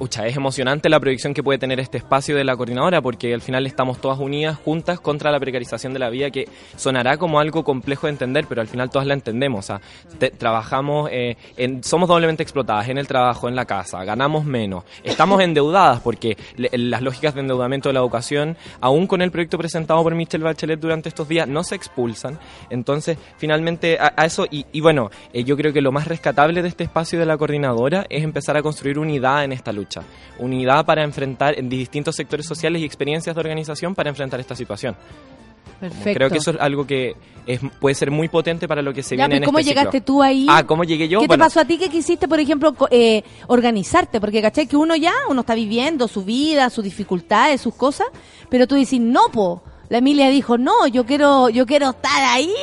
es, 0.00 0.08
pucha, 0.08 0.26
es 0.26 0.36
emocionante 0.36 0.88
la 0.88 0.98
proyección 0.98 1.34
que 1.34 1.42
puede 1.42 1.58
tener 1.58 1.78
este 1.80 1.98
espacio 1.98 2.36
de 2.36 2.44
la 2.44 2.56
coordinadora 2.56 3.00
porque 3.02 3.34
al 3.34 3.40
final 3.42 3.66
estamos 3.66 4.00
todas 4.00 4.18
unidas, 4.18 4.56
juntas 4.64 4.98
contra 5.00 5.30
la 5.30 5.38
precarización 5.38 5.92
de 5.92 5.98
la 5.98 6.08
vida 6.10 6.30
que 6.30 6.48
sonará 6.76 7.16
como 7.18 7.38
algo 7.40 7.64
complejo 7.64 8.06
de 8.06 8.12
entender, 8.12 8.46
pero 8.48 8.60
al 8.60 8.66
final 8.68 8.90
todas 8.90 9.06
la 9.06 9.14
entendemos. 9.14 9.58
O 9.60 9.62
sea, 9.66 9.80
te- 10.18 10.30
trabajamos, 10.30 11.10
eh, 11.12 11.36
en, 11.56 11.84
somos 11.84 12.08
doblemente 12.08 12.42
explotadas 12.42 12.88
en 12.88 12.98
el 12.98 13.06
trabajo, 13.06 13.48
en 13.48 13.56
la 13.56 13.64
casa, 13.66 14.02
ganamos 14.04 14.44
menos, 14.44 14.84
estamos 15.04 15.40
endeudadas 15.42 16.00
porque 16.00 16.36
le- 16.56 16.70
las 16.72 17.02
lógicas 17.02 17.34
de 17.34 17.40
endeudamiento 17.40 17.88
de 17.88 17.92
la 17.94 18.00
educación, 18.00 18.56
aún 18.80 19.06
con 19.06 19.22
el 19.22 19.30
proyecto 19.30 19.58
presentado 19.58 20.02
por 20.02 20.14
Michelle 20.14 20.44
Bachelet 20.44 20.80
durante 20.80 21.08
estos 21.08 21.28
días, 21.28 21.46
no 21.46 21.62
se 21.64 21.74
expulsan. 21.74 22.38
Entonces, 22.70 23.18
finalmente, 23.36 23.98
a, 24.00 24.12
a 24.16 24.24
eso, 24.24 24.46
y, 24.50 24.64
y 24.72 24.80
bueno, 24.80 25.10
eh, 25.32 25.44
yo 25.44 25.56
creo 25.56 25.72
que 25.72 25.80
lo 25.82 25.92
más 25.92 26.08
rescatable 26.08 26.62
de 26.62 26.68
este 26.68 26.84
espacio 26.84 27.18
de 27.18 27.26
la 27.26 27.36
coordinadora 27.36 28.06
es 28.08 28.24
empezar 28.24 28.56
a 28.56 28.62
construir 28.62 28.98
unidad 28.98 29.44
en 29.44 29.52
esta 29.52 29.72
lucha. 29.72 29.89
Unidad 30.38 30.84
para 30.84 31.02
enfrentar 31.04 31.58
en 31.58 31.68
distintos 31.68 32.16
sectores 32.16 32.46
sociales 32.46 32.82
y 32.82 32.84
experiencias 32.84 33.34
de 33.34 33.40
organización 33.40 33.94
para 33.94 34.10
enfrentar 34.10 34.40
esta 34.40 34.54
situación. 34.54 34.96
Perfecto. 35.78 36.12
Creo 36.12 36.30
que 36.30 36.38
eso 36.38 36.50
es 36.50 36.56
algo 36.60 36.86
que 36.86 37.14
es, 37.46 37.60
puede 37.80 37.94
ser 37.94 38.10
muy 38.10 38.28
potente 38.28 38.68
para 38.68 38.82
lo 38.82 38.92
que 38.92 39.02
se 39.02 39.16
Ya, 39.16 39.24
viene 39.26 39.36
pero 39.36 39.44
en 39.44 39.46
¿Cómo 39.46 39.58
este 39.60 39.70
llegaste 39.70 39.98
ciclo. 39.98 40.04
tú 40.04 40.22
ahí? 40.22 40.46
Ah, 40.48 40.62
¿cómo 40.66 40.84
llegué 40.84 41.08
yo? 41.08 41.20
¿Qué 41.20 41.26
Bueno, 41.26 41.44
te 41.44 41.48
pasó 41.48 41.60
a 41.60 41.64
ti 41.64 41.78
que 41.78 41.88
quisiste, 41.88 42.28
por 42.28 42.38
ejemplo, 42.38 42.74
eh, 42.90 43.22
organizarte? 43.46 44.20
Porque, 44.20 44.42
¿cachai? 44.42 44.66
Que 44.66 44.76
uno 44.76 44.94
ya, 44.94 45.12
uno 45.30 45.40
está 45.40 45.54
viviendo 45.54 46.06
su 46.06 46.22
vida, 46.22 46.68
sus 46.68 46.84
dificultades, 46.84 47.62
sus 47.62 47.74
cosas, 47.74 48.08
pero 48.50 48.66
tú 48.66 48.74
dices, 48.74 49.00
no, 49.00 49.22
po. 49.32 49.62
La 49.90 49.98
Emilia 49.98 50.30
dijo, 50.30 50.56
no, 50.56 50.86
yo 50.86 51.04
quiero, 51.04 51.48
yo 51.48 51.66
quiero 51.66 51.90
estar 51.90 52.22
ahí, 52.24 52.54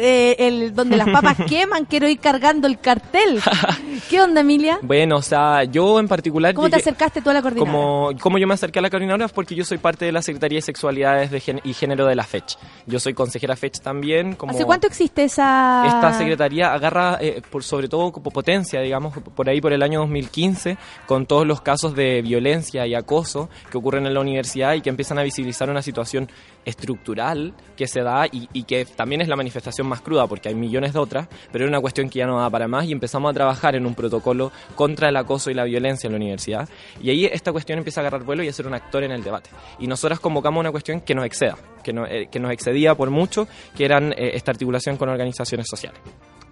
eh, 0.00 0.36
el, 0.38 0.72
donde 0.72 0.96
las 0.96 1.08
papas 1.08 1.36
queman, 1.48 1.84
quiero 1.84 2.08
ir 2.08 2.20
cargando 2.20 2.68
el 2.68 2.78
cartel. 2.78 3.40
¿Qué 4.08 4.22
onda, 4.22 4.42
Emilia? 4.42 4.78
Bueno, 4.82 5.16
o 5.16 5.22
sea, 5.22 5.64
yo 5.64 5.98
en 5.98 6.06
particular... 6.06 6.54
¿Cómo 6.54 6.70
te 6.70 6.76
acercaste 6.76 7.22
tú 7.22 7.30
a 7.30 7.32
la 7.32 7.42
coordinadora? 7.42 7.72
Como, 7.72 8.10
como 8.20 8.38
yo 8.38 8.46
me 8.46 8.54
acerqué 8.54 8.78
a 8.78 8.82
la 8.82 8.90
coordinadora 8.90 9.24
es 9.24 9.32
porque 9.32 9.56
yo 9.56 9.64
soy 9.64 9.78
parte 9.78 10.04
de 10.04 10.12
la 10.12 10.22
Secretaría 10.22 10.58
de 10.58 10.62
Sexualidades 10.62 11.32
de 11.32 11.40
Gen- 11.40 11.60
y 11.64 11.74
Género 11.74 12.06
de 12.06 12.14
la 12.14 12.22
FECH. 12.22 12.56
Yo 12.86 13.00
soy 13.00 13.14
consejera 13.14 13.56
FECH 13.56 13.80
también. 13.80 14.36
Como 14.36 14.52
¿Hace 14.52 14.64
cuánto 14.64 14.86
existe 14.86 15.24
esa...? 15.24 15.82
Esta 15.88 16.16
secretaría 16.16 16.72
agarra, 16.72 17.18
eh, 17.20 17.42
por 17.50 17.64
sobre 17.64 17.88
todo 17.88 18.12
como 18.12 18.30
potencia, 18.30 18.80
digamos, 18.80 19.12
por 19.18 19.48
ahí 19.48 19.60
por 19.60 19.72
el 19.72 19.82
año 19.82 19.98
2015, 20.02 20.78
con 21.06 21.26
todos 21.26 21.44
los 21.48 21.60
casos 21.62 21.96
de 21.96 22.22
violencia 22.22 22.86
y 22.86 22.94
acoso 22.94 23.48
que 23.72 23.76
ocurren 23.76 24.06
en 24.06 24.14
la 24.14 24.20
universidad 24.20 24.74
y 24.74 24.82
que 24.82 24.90
empiezan 24.90 25.18
a 25.18 25.24
visibilizar 25.24 25.68
una 25.68 25.82
situación 25.82 26.28
estructural 26.76 27.54
que 27.76 27.86
se 27.86 28.02
da 28.02 28.26
y, 28.30 28.62
que 28.64 28.84
también 28.84 29.20
es 29.20 29.28
la 29.28 29.36
manifestación 29.36 29.86
más 29.86 30.00
cruda, 30.00 30.26
porque 30.26 30.48
hay 30.48 30.54
millones 30.54 30.92
de 30.92 30.98
otras, 30.98 31.28
pero 31.52 31.64
era 31.64 31.70
una 31.70 31.80
cuestión 31.80 32.08
que 32.08 32.18
ya 32.20 32.26
no 32.26 32.38
da 32.40 32.48
para 32.50 32.68
más 32.68 32.86
y 32.86 32.92
empezamos 32.92 33.30
a 33.30 33.34
trabajar 33.34 33.74
en 33.76 33.86
un 33.86 33.94
protocolo 33.94 34.52
contra 34.74 35.08
el 35.08 35.16
acoso 35.16 35.50
y 35.50 35.54
la 35.54 35.64
violencia 35.64 36.06
en 36.08 36.12
la 36.12 36.16
universidad. 36.16 36.68
Y 37.02 37.10
ahí 37.10 37.24
esta 37.26 37.52
cuestión 37.52 37.78
empieza 37.78 38.00
a 38.00 38.02
agarrar 38.02 38.24
vuelo 38.24 38.42
y 38.42 38.48
a 38.48 38.52
ser 38.52 38.66
un 38.66 38.74
actor 38.74 39.02
en 39.04 39.12
el 39.12 39.22
debate. 39.22 39.50
Y 39.78 39.86
nosotras 39.86 40.20
convocamos 40.20 40.60
una 40.60 40.70
cuestión 40.70 41.00
que 41.00 41.14
nos 41.14 41.24
exceda, 41.26 41.56
que, 41.82 41.92
no- 41.92 42.06
eh, 42.06 42.28
que 42.30 42.38
nos 42.40 42.52
excedía 42.52 42.94
por 42.94 43.10
mucho, 43.10 43.46
que 43.76 43.84
eran 43.84 44.12
eh, 44.12 44.32
esta 44.34 44.50
articulación 44.52 44.96
con 44.96 45.08
organizaciones 45.08 45.66
sociales. 45.68 46.00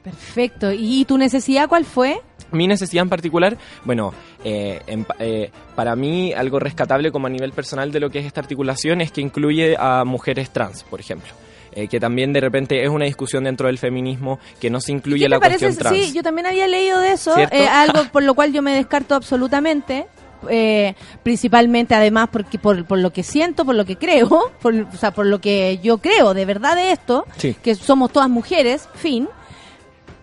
Perfecto. 0.05 0.71
¿Y 0.73 1.05
tu 1.07 1.19
necesidad 1.19 1.69
cuál 1.69 1.85
fue? 1.85 2.21
Mi 2.53 2.69
necesidad 2.69 3.03
en 3.03 3.09
particular, 3.09 3.57
bueno, 3.85 4.13
eh, 4.45 4.81
en 4.87 5.05
eh, 5.19 5.51
para 5.75 5.97
mí 5.97 6.33
algo 6.33 6.61
rescatable 6.61 7.11
como 7.11 7.27
a 7.27 7.31
nivel 7.31 7.51
personal 7.53 7.91
de 7.91 7.99
lo 7.99 8.11
que 8.11 8.21
es 8.21 8.27
esta 8.27 8.41
articulación 8.41 9.01
es 9.01 9.11
que 9.11 9.21
incluye 9.23 9.75
a 9.79 10.05
mujeres 10.05 10.51
trans, 10.51 10.85
por 10.85 11.01
ejemplo. 11.01 11.33
Eh, 11.77 11.89
que 11.89 11.99
también 11.99 12.33
de 12.33 12.41
repente 12.41 12.85
es 12.85 12.89
una 12.89 13.07
discusión 13.07 13.43
dentro 13.43 13.67
del 13.67 13.79
feminismo 13.79 14.39
que 14.61 14.71
no 14.71 14.81
se 14.81 14.93
incluye 14.93 15.25
¿Qué 15.25 15.29
la 15.29 15.41
parece? 15.41 15.65
cuestión 15.67 15.83
trans. 15.91 16.07
Sí, 16.07 16.13
yo 16.13 16.23
también 16.23 16.47
había 16.47 16.69
leído 16.69 17.01
de 17.01 17.11
eso, 17.13 17.37
eh, 17.37 17.67
algo 17.67 18.05
por 18.13 18.23
lo 18.23 18.35
cual 18.35 18.53
yo 18.53 18.63
me 18.63 18.73
descarto 18.75 19.17
absolutamente. 19.17 20.07
eh, 20.51 20.95
principalmente 21.25 21.95
además 21.97 22.29
porque 22.31 22.59
por, 22.61 22.85
por 22.85 22.99
lo 22.99 23.11
que 23.13 23.23
siento, 23.25 23.65
por 23.65 23.75
lo 23.75 23.85
que 23.85 23.97
creo, 23.97 24.53
por, 24.63 24.73
o 24.75 24.97
sea, 24.97 25.11
por 25.11 25.27
lo 25.27 25.41
que 25.41 25.81
yo 25.83 25.99
creo 25.99 26.33
de 26.35 26.45
verdad 26.45 26.77
de 26.77 26.93
esto, 26.93 27.25
Sí. 27.39 27.57
que 27.61 27.75
somos 27.75 28.13
todas 28.13 28.29
mujeres, 28.29 28.89
fin. 28.95 29.29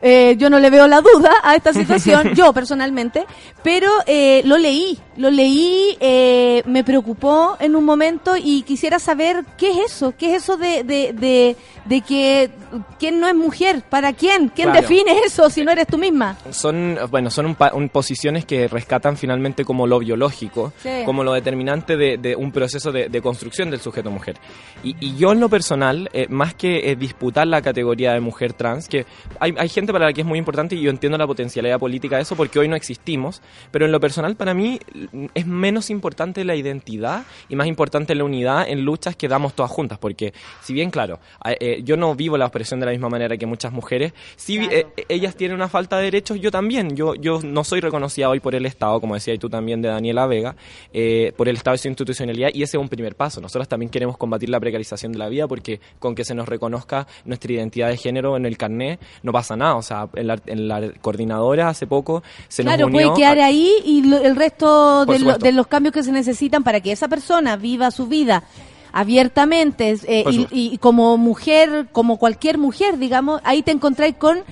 Eh, 0.02 0.36
yo 0.38 0.50
no 0.50 0.60
le 0.60 0.70
veo 0.70 0.88
la 0.88 1.02
duda 1.02 1.32
a 1.44 1.56
esta 1.56 1.74
situación, 1.74 2.34
yo 2.34 2.54
personalmente, 2.54 3.26
pero 3.64 3.90
eh, 4.08 4.42
lo 4.46 4.58
leí 4.58 4.98
lo 5.18 5.30
leí, 5.30 5.98
eh, 6.00 6.64
me 6.66 6.84
preocupó 6.84 7.56
en 7.60 7.76
un 7.76 7.84
momento 7.86 8.36
y 8.42 8.64
quisiera 8.64 8.98
saber 8.98 9.44
qué 9.58 9.70
es 9.72 9.78
eso, 9.94 10.14
qué 10.18 10.34
es 10.36 10.44
eso 10.44 10.58
de, 10.58 10.84
de, 10.84 11.14
de, 11.14 11.56
de 11.86 12.02
que 12.02 12.50
quién 12.98 13.20
no 13.20 13.28
es 13.28 13.36
mujer, 13.36 13.84
para 13.88 14.14
quién, 14.14 14.48
quién 14.50 14.70
Claro. 14.72 14.82
define 14.82 15.12
eso 15.26 15.50
si 15.50 15.64
no 15.64 15.72
eres 15.72 15.86
tú 15.86 15.98
misma. 16.00 16.38
Son, 16.52 16.98
bueno, 17.12 17.30
son 17.30 17.46
un 17.46 17.58
un 17.74 17.90
posiciones 17.90 18.46
que 18.46 18.68
rescatan 18.68 19.16
finalmente 19.18 19.64
como 19.66 19.86
lo 19.86 20.00
biológico, 20.00 20.74
Sí. 20.82 20.90
como 21.06 21.24
lo 21.24 21.34
determinante 21.34 21.98
de, 21.98 22.18
de 22.18 22.36
un 22.36 22.52
proceso 22.52 22.92
de, 22.92 23.10
de 23.10 23.22
construcción 23.22 23.70
del 23.70 23.82
sujeto 23.82 24.10
mujer. 24.10 24.38
Y, 24.84 24.96
y 25.00 25.18
yo 25.18 25.34
en 25.34 25.40
lo 25.42 25.50
personal, 25.50 26.10
eh, 26.14 26.26
más 26.30 26.56
que 26.56 26.96
disputar 26.98 27.46
la 27.46 27.62
categoría 27.62 28.14
de 28.14 28.22
mujer 28.22 28.54
trans, 28.54 28.88
que 28.88 29.06
hay, 29.40 29.54
hay 29.58 29.70
gente 29.70 29.91
para 29.92 30.06
la 30.06 30.14
que 30.14 30.22
es 30.22 30.28
muy 30.28 30.40
importante 30.40 30.76
y 30.76 30.82
yo 30.82 30.90
entiendo 30.90 31.18
la 31.18 31.28
potencialidad 31.28 31.80
política 31.80 32.16
de 32.16 32.24
eso 32.24 32.36
porque 32.36 32.60
hoy 32.60 32.68
no 32.68 32.76
existimos, 32.76 33.42
pero 33.72 33.86
en 33.86 33.92
lo 33.92 34.00
personal 34.00 34.36
para 34.36 34.54
mí 34.54 34.80
es 35.34 35.46
menos 35.46 35.90
importante 35.90 36.44
la 36.44 36.56
identidad 36.56 37.24
y 37.50 37.56
más 37.56 37.68
importante 37.68 38.16
la 38.16 38.24
unidad 38.24 38.68
en 38.68 38.84
luchas 38.84 39.16
que 39.16 39.28
damos 39.28 39.54
todas 39.54 39.72
juntas, 39.72 39.98
porque 39.98 40.34
si 40.62 40.74
bien 40.74 40.92
claro, 40.92 41.20
eh, 41.46 41.82
yo 41.84 41.98
no 41.98 42.16
vivo 42.16 42.38
la 42.38 42.48
opresión 42.48 42.80
de 42.80 42.86
la 42.86 42.92
misma 42.92 43.10
manera 43.10 43.38
que 43.38 43.46
muchas 43.46 43.72
mujeres, 43.72 44.14
si 44.36 44.58
eh, 44.58 44.88
ellas 45.10 45.36
tienen 45.36 45.56
una 45.56 45.68
falta 45.68 45.98
de 45.98 46.04
derechos, 46.04 46.40
yo 46.40 46.52
también, 46.52 46.96
yo, 46.96 47.16
yo 47.16 47.40
no 47.44 47.64
soy 47.64 47.82
reconocida 47.82 48.30
hoy 48.30 48.40
por 48.40 48.56
el 48.56 48.66
Estado, 48.66 49.00
como 49.00 49.16
decía 49.16 49.34
y 49.34 49.38
tú 49.38 49.50
también 49.50 49.82
de 49.82 49.90
Daniela 49.90 50.26
Vega, 50.28 50.56
eh, 50.94 51.34
por 51.36 51.48
el 51.48 51.58
Estado 51.58 51.76
y 51.76 51.80
su 51.80 51.88
institucionalidad, 51.88 52.50
y 52.54 52.64
ese 52.64 52.78
es 52.78 52.82
un 52.82 52.90
primer 52.90 53.16
paso. 53.16 53.42
Nosotros 53.42 53.68
también 53.68 53.90
queremos 53.90 54.18
combatir 54.18 54.50
la 54.50 54.60
precarización 54.60 55.12
de 55.12 55.20
la 55.20 55.30
vida 55.30 55.48
porque 55.48 55.80
con 56.00 56.16
que 56.16 56.26
se 56.26 56.36
nos 56.36 56.48
reconozca 56.48 57.08
nuestra 57.26 57.52
identidad 57.54 57.90
de 57.90 57.98
género 57.98 58.38
en 58.38 58.46
el 58.46 58.58
carné 58.58 59.00
no 59.24 59.32
pasa 59.32 59.56
nada, 59.56 59.81
o 59.82 59.84
sea, 59.84 60.08
en 60.16 60.28
la, 60.28 60.40
en 60.46 60.68
la 60.68 60.92
coordinadora 61.02 61.68
hace 61.70 61.86
poco 61.86 62.24
se 62.48 62.64
Claro, 62.64 62.88
nos 62.88 62.96
unió... 62.96 63.08
puede 63.10 63.20
quedar 63.22 63.40
a- 63.40 63.46
ahí 63.48 63.70
y 63.86 64.04
lo- 64.04 64.18
el 64.22 64.36
resto 64.36 65.06
de, 65.06 65.20
lo- 65.20 65.38
de 65.38 65.52
los 65.52 65.68
cambios 65.68 65.94
que 65.94 66.04
se 66.04 66.12
necesitan 66.12 66.64
para 66.64 66.80
que 66.80 66.92
esa 66.92 67.08
persona 67.08 67.58
viva 67.58 67.92
su 67.92 68.08
vida 68.08 68.44
abiertamente 68.94 69.96
eh, 70.08 70.24
y, 70.32 70.48
y 70.52 70.78
como 70.78 71.18
mujer, 71.18 71.88
como 71.92 72.18
cualquier 72.18 72.58
mujer, 72.58 72.98
digamos, 72.98 73.42
ahí 73.44 73.62
te 73.62 73.72
encontráis 73.72 74.16
con 74.16 74.44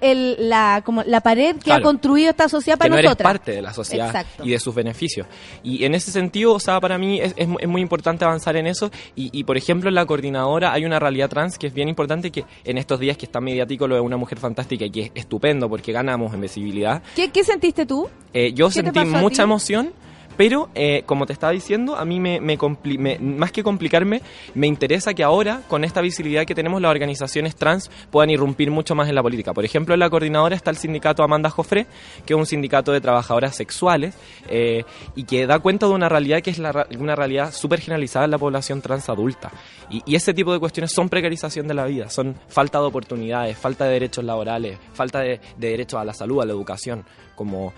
el- 0.00 0.36
la, 0.48 0.82
como 0.84 1.02
la 1.04 1.20
pared 1.20 1.56
que 1.56 1.72
ha 1.72 1.80
construido 1.80 2.30
esta 2.30 2.48
sociedad 2.48 2.76
que 2.76 2.80
para 2.80 2.90
no 2.90 2.96
eres 2.98 3.08
nosotras. 3.10 3.26
parte 3.32 3.52
de 3.52 3.62
la 3.62 3.72
sociedad 3.72 4.06
Exacto. 4.08 4.44
y 4.44 4.50
de 4.50 4.58
sus 4.58 4.74
beneficios. 4.74 5.26
Y 5.62 5.84
en 5.84 5.94
ese 5.94 6.10
sentido, 6.10 6.52
o 6.54 6.60
sea, 6.60 6.80
para 6.80 6.98
mí 6.98 7.20
es, 7.20 7.34
es 7.36 7.48
mu- 7.48 7.58
es 7.60 7.68
muy 7.68 7.82
importante 7.82 8.24
avanzar 8.24 8.56
en 8.56 8.66
eso. 8.66 8.90
Y, 9.16 9.30
y, 9.38 9.44
por 9.44 9.56
ejemplo, 9.56 9.88
en 9.88 9.94
la 9.94 10.06
coordinadora 10.06 10.72
hay 10.72 10.84
una 10.84 10.98
realidad 10.98 11.28
trans 11.28 11.58
que 11.58 11.66
es 11.66 11.74
bien 11.74 11.88
importante 11.88 12.30
que 12.30 12.44
en 12.64 12.78
estos 12.78 13.00
días 13.00 13.16
que 13.16 13.26
está 13.26 13.40
mediático 13.40 13.86
lo 13.88 13.94
de 13.96 14.00
una 14.00 14.16
mujer 14.16 14.38
fantástica 14.38 14.84
y 14.84 14.90
que 14.90 15.00
es 15.02 15.10
estupendo 15.14 15.68
porque 15.68 15.92
ganamos 15.92 16.32
en 16.34 16.40
visibilidad. 16.40 17.02
¿Qué, 17.16 17.30
qué 17.30 17.44
sentiste 17.44 17.86
tú? 17.86 18.08
Eh, 18.32 18.52
yo 18.52 18.68
¿Qué 18.68 18.82
te 18.82 18.92
sentí 18.92 19.04
mucha 19.10 19.42
emoción. 19.42 19.92
Pero, 20.36 20.68
eh, 20.74 21.02
como 21.06 21.26
te 21.26 21.32
estaba 21.32 21.52
diciendo, 21.52 21.96
a 21.96 22.04
mí 22.04 22.18
me, 22.20 22.40
compli- 22.58 22.98
me- 22.98 23.18
más 23.18 23.52
que 23.52 23.62
complicarme, 23.62 24.20
me 24.54 24.66
interesa 24.66 25.14
que 25.14 25.22
ahora, 25.22 25.62
con 25.68 25.84
esta 25.84 26.00
visibilidad 26.00 26.44
que 26.44 26.54
tenemos, 26.54 26.82
las 26.82 26.90
organizaciones 26.90 27.54
trans 27.56 27.90
puedan 28.10 28.30
irrumpir 28.30 28.70
mucho 28.70 28.94
más 28.94 29.08
en 29.08 29.14
la 29.14 29.22
política. 29.22 29.52
Por 29.52 29.64
ejemplo, 29.64 29.94
en 29.94 30.00
la 30.00 30.10
coordinadora 30.10 30.56
está 30.56 30.70
el 30.70 30.76
sindicato 30.76 31.22
Amanda 31.22 31.50
Jofré, 31.50 31.86
que 32.26 32.34
es 32.34 32.38
un 32.38 32.46
sindicato 32.46 32.92
de 32.92 33.00
trabajadoras 33.00 33.54
sexuales 33.54 34.14
eh, 34.48 34.84
y 35.14 35.24
que 35.24 35.46
da 35.46 35.58
cuenta 35.58 35.86
de 35.86 35.92
una 35.92 36.08
realidad 36.08 36.42
que 36.42 36.50
es 36.50 36.58
la 36.58 36.86
una 36.98 37.14
realidad 37.14 37.52
súper 37.52 37.80
generalizada 37.80 38.24
en 38.24 38.30
la 38.32 38.38
población 38.38 38.82
trans 38.82 39.08
adulta. 39.08 39.50
Y, 39.90 40.02
y 40.06 40.16
ese 40.16 40.34
tipo 40.34 40.52
de 40.52 40.58
cuestiones 40.58 40.92
son 40.92 41.08
precarización 41.08 41.68
de 41.68 41.74
la 41.74 41.84
vida, 41.86 42.10
son 42.10 42.34
falta 42.48 42.80
de 42.80 42.86
oportunidades, 42.86 43.56
falta 43.56 43.84
de 43.84 43.92
derechos 43.92 44.24
laborales, 44.24 44.78
falta 44.92 45.20
de, 45.20 45.40
de 45.56 45.68
derechos 45.68 46.00
a 46.00 46.04
la 46.04 46.14
salud, 46.14 46.40
a 46.42 46.44
la 46.46 46.52
educación, 46.52 47.04
como... 47.34 47.72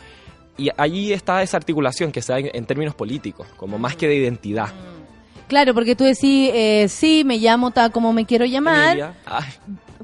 Y 0.59 0.71
allí 0.77 1.13
está 1.13 1.43
esa 1.43 1.57
articulación 1.57 2.13
que 2.13 2.23
se 2.23 2.33
da 2.33 2.39
en, 2.39 2.51
en 2.53 2.67
términos 2.67 2.95
políticos, 2.95 3.47
como 3.57 3.79
más 3.79 3.97
que 3.97 4.09
de 4.09 4.17
identidad. 4.17 4.69
Claro, 5.49 5.75
porque 5.75 5.95
tú 5.95 6.05
decís, 6.05 6.51
eh, 6.53 6.87
sí, 6.89 7.23
me 7.25 7.39
llamo 7.39 7.71
tal 7.71 7.93
como 7.93 8.13
me 8.13 8.27
quiero 8.27 8.45
llamar. 8.45 9.15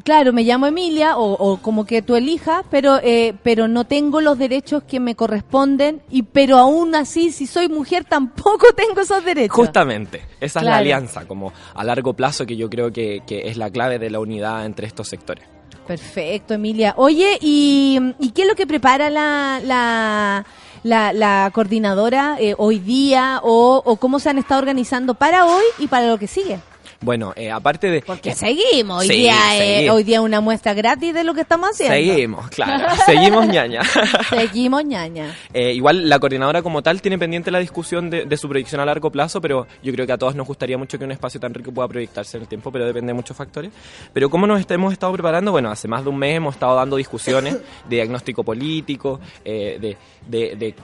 Claro, 0.05 0.33
me 0.33 0.43
llamo 0.43 0.67
Emilia 0.67 1.19
o, 1.19 1.33
o 1.33 1.59
como 1.59 1.85
que 1.85 2.01
tú 2.01 2.17
elijas, 2.17 2.65
pero 2.71 2.99
eh, 3.03 3.35
pero 3.43 3.69
no 3.69 3.85
tengo 3.85 4.21
los 4.21 4.39
derechos 4.39 4.83
que 4.85 5.01
me 5.01 5.15
corresponden 5.15 6.01
y 6.11 6.23
pero 6.23 6.57
aún 6.59 6.95
así 6.95 7.31
si 7.31 7.47
soy 7.47 7.69
mujer 7.69 8.05
tampoco 8.05 8.67
tengo 8.77 9.03
esos 9.03 9.25
derechos. 9.25 9.55
justamente, 9.55 10.23
esa 10.41 10.61
es 10.61 10.67
la 10.67 10.77
alianza, 10.77 11.27
como 11.27 11.53
a 11.75 11.85
largo 11.85 12.15
plazo 12.15 12.47
que 12.47 12.57
yo 12.57 12.71
creo 12.71 12.91
que, 12.91 13.23
que 13.27 13.49
es 13.49 13.57
la 13.57 13.71
clave 13.71 13.99
de 13.99 14.11
la 14.11 14.19
unidad 14.19 14.65
entre 14.65 14.87
estos 14.87 15.09
sectores. 15.09 15.45
Perfecto, 15.87 16.55
Emilia. 16.55 16.95
Oye, 16.97 17.39
¿y, 17.41 17.99
y 18.19 18.31
qué 18.31 18.43
es 18.43 18.49
lo 18.49 18.55
que 18.55 18.67
prepara 18.67 19.11
la, 19.11 19.61
la, 19.63 20.45
la, 20.85 21.13
la 21.13 21.51
coordinadora 21.53 22.37
eh, 22.39 22.55
hoy 22.57 22.79
día 22.79 23.41
o, 23.43 23.83
o 23.85 23.97
cómo 23.97 24.21
se 24.21 24.31
han 24.31 24.39
estado 24.39 24.61
organizando 24.61 25.15
para 25.15 25.45
hoy 25.47 25.65
y 25.79 25.89
para 25.89 26.07
lo 26.09 26.19
que 26.19 26.29
sigue? 26.29 26.61
Bueno, 27.03 27.33
eh, 27.37 27.51
aparte 27.51 27.91
de... 27.91 28.01
Porque 28.03 28.35
seguimos. 28.35 29.01
Hoy, 29.03 29.09
Sí, 29.09 29.15
día, 29.15 29.57
eh, 29.57 29.59
seguimos. 29.77 29.97
hoy 29.97 30.05
día 30.05 30.21
una 30.21 30.41
muestra 30.41 30.73
gratis 30.73 31.13
de 31.13 31.25
lo 31.25 31.35
que 31.35 31.41
estamos 31.43 31.71
haciendo. 31.71 31.95
Seguimos, 31.95 32.49
claro, 32.51 32.95
seguimos 33.07 33.47
ñaña. 33.49 33.83
Seguimos, 34.31 34.85
ñaña. 34.85 35.35
Eh, 35.53 35.73
igual 35.73 36.09
la 36.09 36.19
coordinadora 36.19 36.63
como 36.63 36.83
tal 36.83 37.03
tiene 37.03 37.19
pendiente 37.19 37.51
la 37.51 37.59
discusión 37.59 38.09
de, 38.09 38.25
de 38.25 38.37
su 38.37 38.49
proyección 38.49 38.81
a 38.81 38.85
largo 38.87 39.11
plazo, 39.11 39.41
pero 39.41 39.67
yo 39.83 39.93
creo 39.93 40.07
que 40.07 40.13
a 40.13 40.19
todos 40.19 40.35
nos 40.35 40.47
gustaría 40.47 40.79
mucho 40.79 40.99
que 40.99 41.05
un 41.05 41.13
espacio 41.13 41.41
tan 41.41 41.53
rico 41.53 41.73
pueda 41.73 41.89
proyectarse 41.89 42.37
en 42.37 42.45
el 42.45 42.49
tiempo, 42.49 42.71
pero 42.71 42.87
depende 42.87 43.09
de 43.11 43.15
muchos 43.15 43.37
factores. 43.37 43.73
Pero 44.13 44.31
¿cómo 44.31 44.47
nos 44.47 44.65
hemos 44.71 44.93
estado 44.93 45.13
preparando? 45.13 45.51
Bueno, 45.53 45.71
hace 45.71 45.89
más 45.89 46.05
de 46.05 46.11
un 46.11 46.19
mes 46.19 46.37
hemos 46.37 46.55
estado 46.55 46.77
dando 46.77 46.97
discusiones 46.97 47.55
de 47.89 47.97
diagnóstico 47.97 48.45
político, 48.45 49.21
eh, 49.45 49.79
de, 49.81 49.97
de, 50.27 50.57
de 50.57 50.75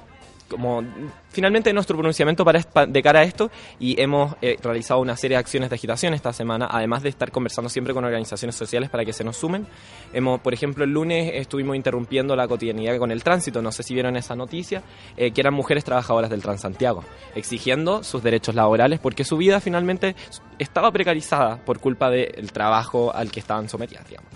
como 0.49 0.83
finalmente 1.31 1.73
nuestro 1.73 1.97
pronunciamiento 1.97 2.45
para, 2.45 2.63
de 2.87 3.03
cara 3.03 3.21
a 3.21 3.23
esto 3.23 3.51
y 3.79 4.01
hemos 4.01 4.35
eh, 4.43 4.57
realizado 4.63 5.01
una 5.01 5.17
serie 5.17 5.37
de 5.37 5.41
acciones 5.41 5.71
de 5.71 5.77
agitación 5.77 6.15
esta 6.15 6.33
semana, 6.33 6.69
además 6.71 7.03
de 7.03 7.11
estar 7.11 7.31
conversando 7.31 7.69
siempre 7.69 7.95
con 7.95 8.05
organizaciones 8.05 8.57
sociales 8.57 8.91
para 8.91 9.05
que 9.05 9.13
se 9.13 9.25
nos 9.25 9.37
sumen. 9.37 9.67
Hemos, 10.13 10.41
por 10.41 10.55
ejemplo, 10.55 10.85
el 10.85 10.91
lunes 10.91 11.31
estuvimos 11.35 11.77
interrumpiendo 11.77 12.35
la 12.35 12.49
cotidianidad 12.49 12.99
con 12.99 13.11
el 13.11 13.23
tránsito, 13.23 13.63
no 13.63 13.73
sé 13.73 13.83
si 13.83 13.95
vieron 13.95 14.17
esa 14.17 14.35
noticia, 14.35 14.83
eh, 15.17 15.31
que 15.31 15.41
eran 15.41 15.55
mujeres 15.55 15.85
trabajadoras 15.85 16.31
del 16.31 16.43
Transantiago, 16.43 17.05
exigiendo 17.35 18.03
sus 18.03 18.23
derechos 18.23 18.55
laborales 18.55 18.99
porque 19.01 19.25
su 19.25 19.37
vida 19.37 19.61
finalmente 19.61 20.17
estaba 20.59 20.91
precarizada 20.91 21.57
por 21.65 21.79
culpa 21.79 22.11
del 22.11 22.53
trabajo 22.53 23.15
al 23.15 23.31
que 23.31 23.41
estaban 23.41 23.69
sometidas, 23.69 24.09
digamos. 24.09 24.31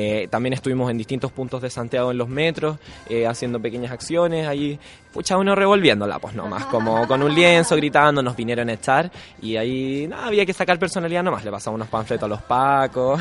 Eh, 0.00 0.28
también 0.30 0.52
estuvimos 0.52 0.88
en 0.92 0.96
distintos 0.96 1.32
puntos 1.32 1.60
de 1.60 1.70
Santiago 1.70 2.12
en 2.12 2.18
los 2.18 2.28
metros, 2.28 2.78
eh, 3.08 3.26
haciendo 3.26 3.60
pequeñas 3.60 3.90
acciones, 3.90 4.46
ahí, 4.46 4.78
pucha, 5.12 5.36
uno 5.36 5.56
revolviéndola, 5.56 6.20
pues 6.20 6.36
nomás, 6.36 6.66
como 6.66 7.04
con 7.08 7.20
un 7.20 7.34
lienzo, 7.34 7.74
gritando, 7.74 8.22
nos 8.22 8.36
vinieron 8.36 8.68
a 8.68 8.74
echar, 8.74 9.10
y 9.42 9.56
ahí 9.56 10.06
nada, 10.06 10.26
había 10.26 10.46
que 10.46 10.52
sacar 10.52 10.78
personalidad 10.78 11.24
nomás, 11.24 11.44
le 11.44 11.50
pasamos 11.50 11.78
unos 11.78 11.88
panfletos 11.88 12.26
a 12.26 12.28
los 12.28 12.42
pacos. 12.42 13.20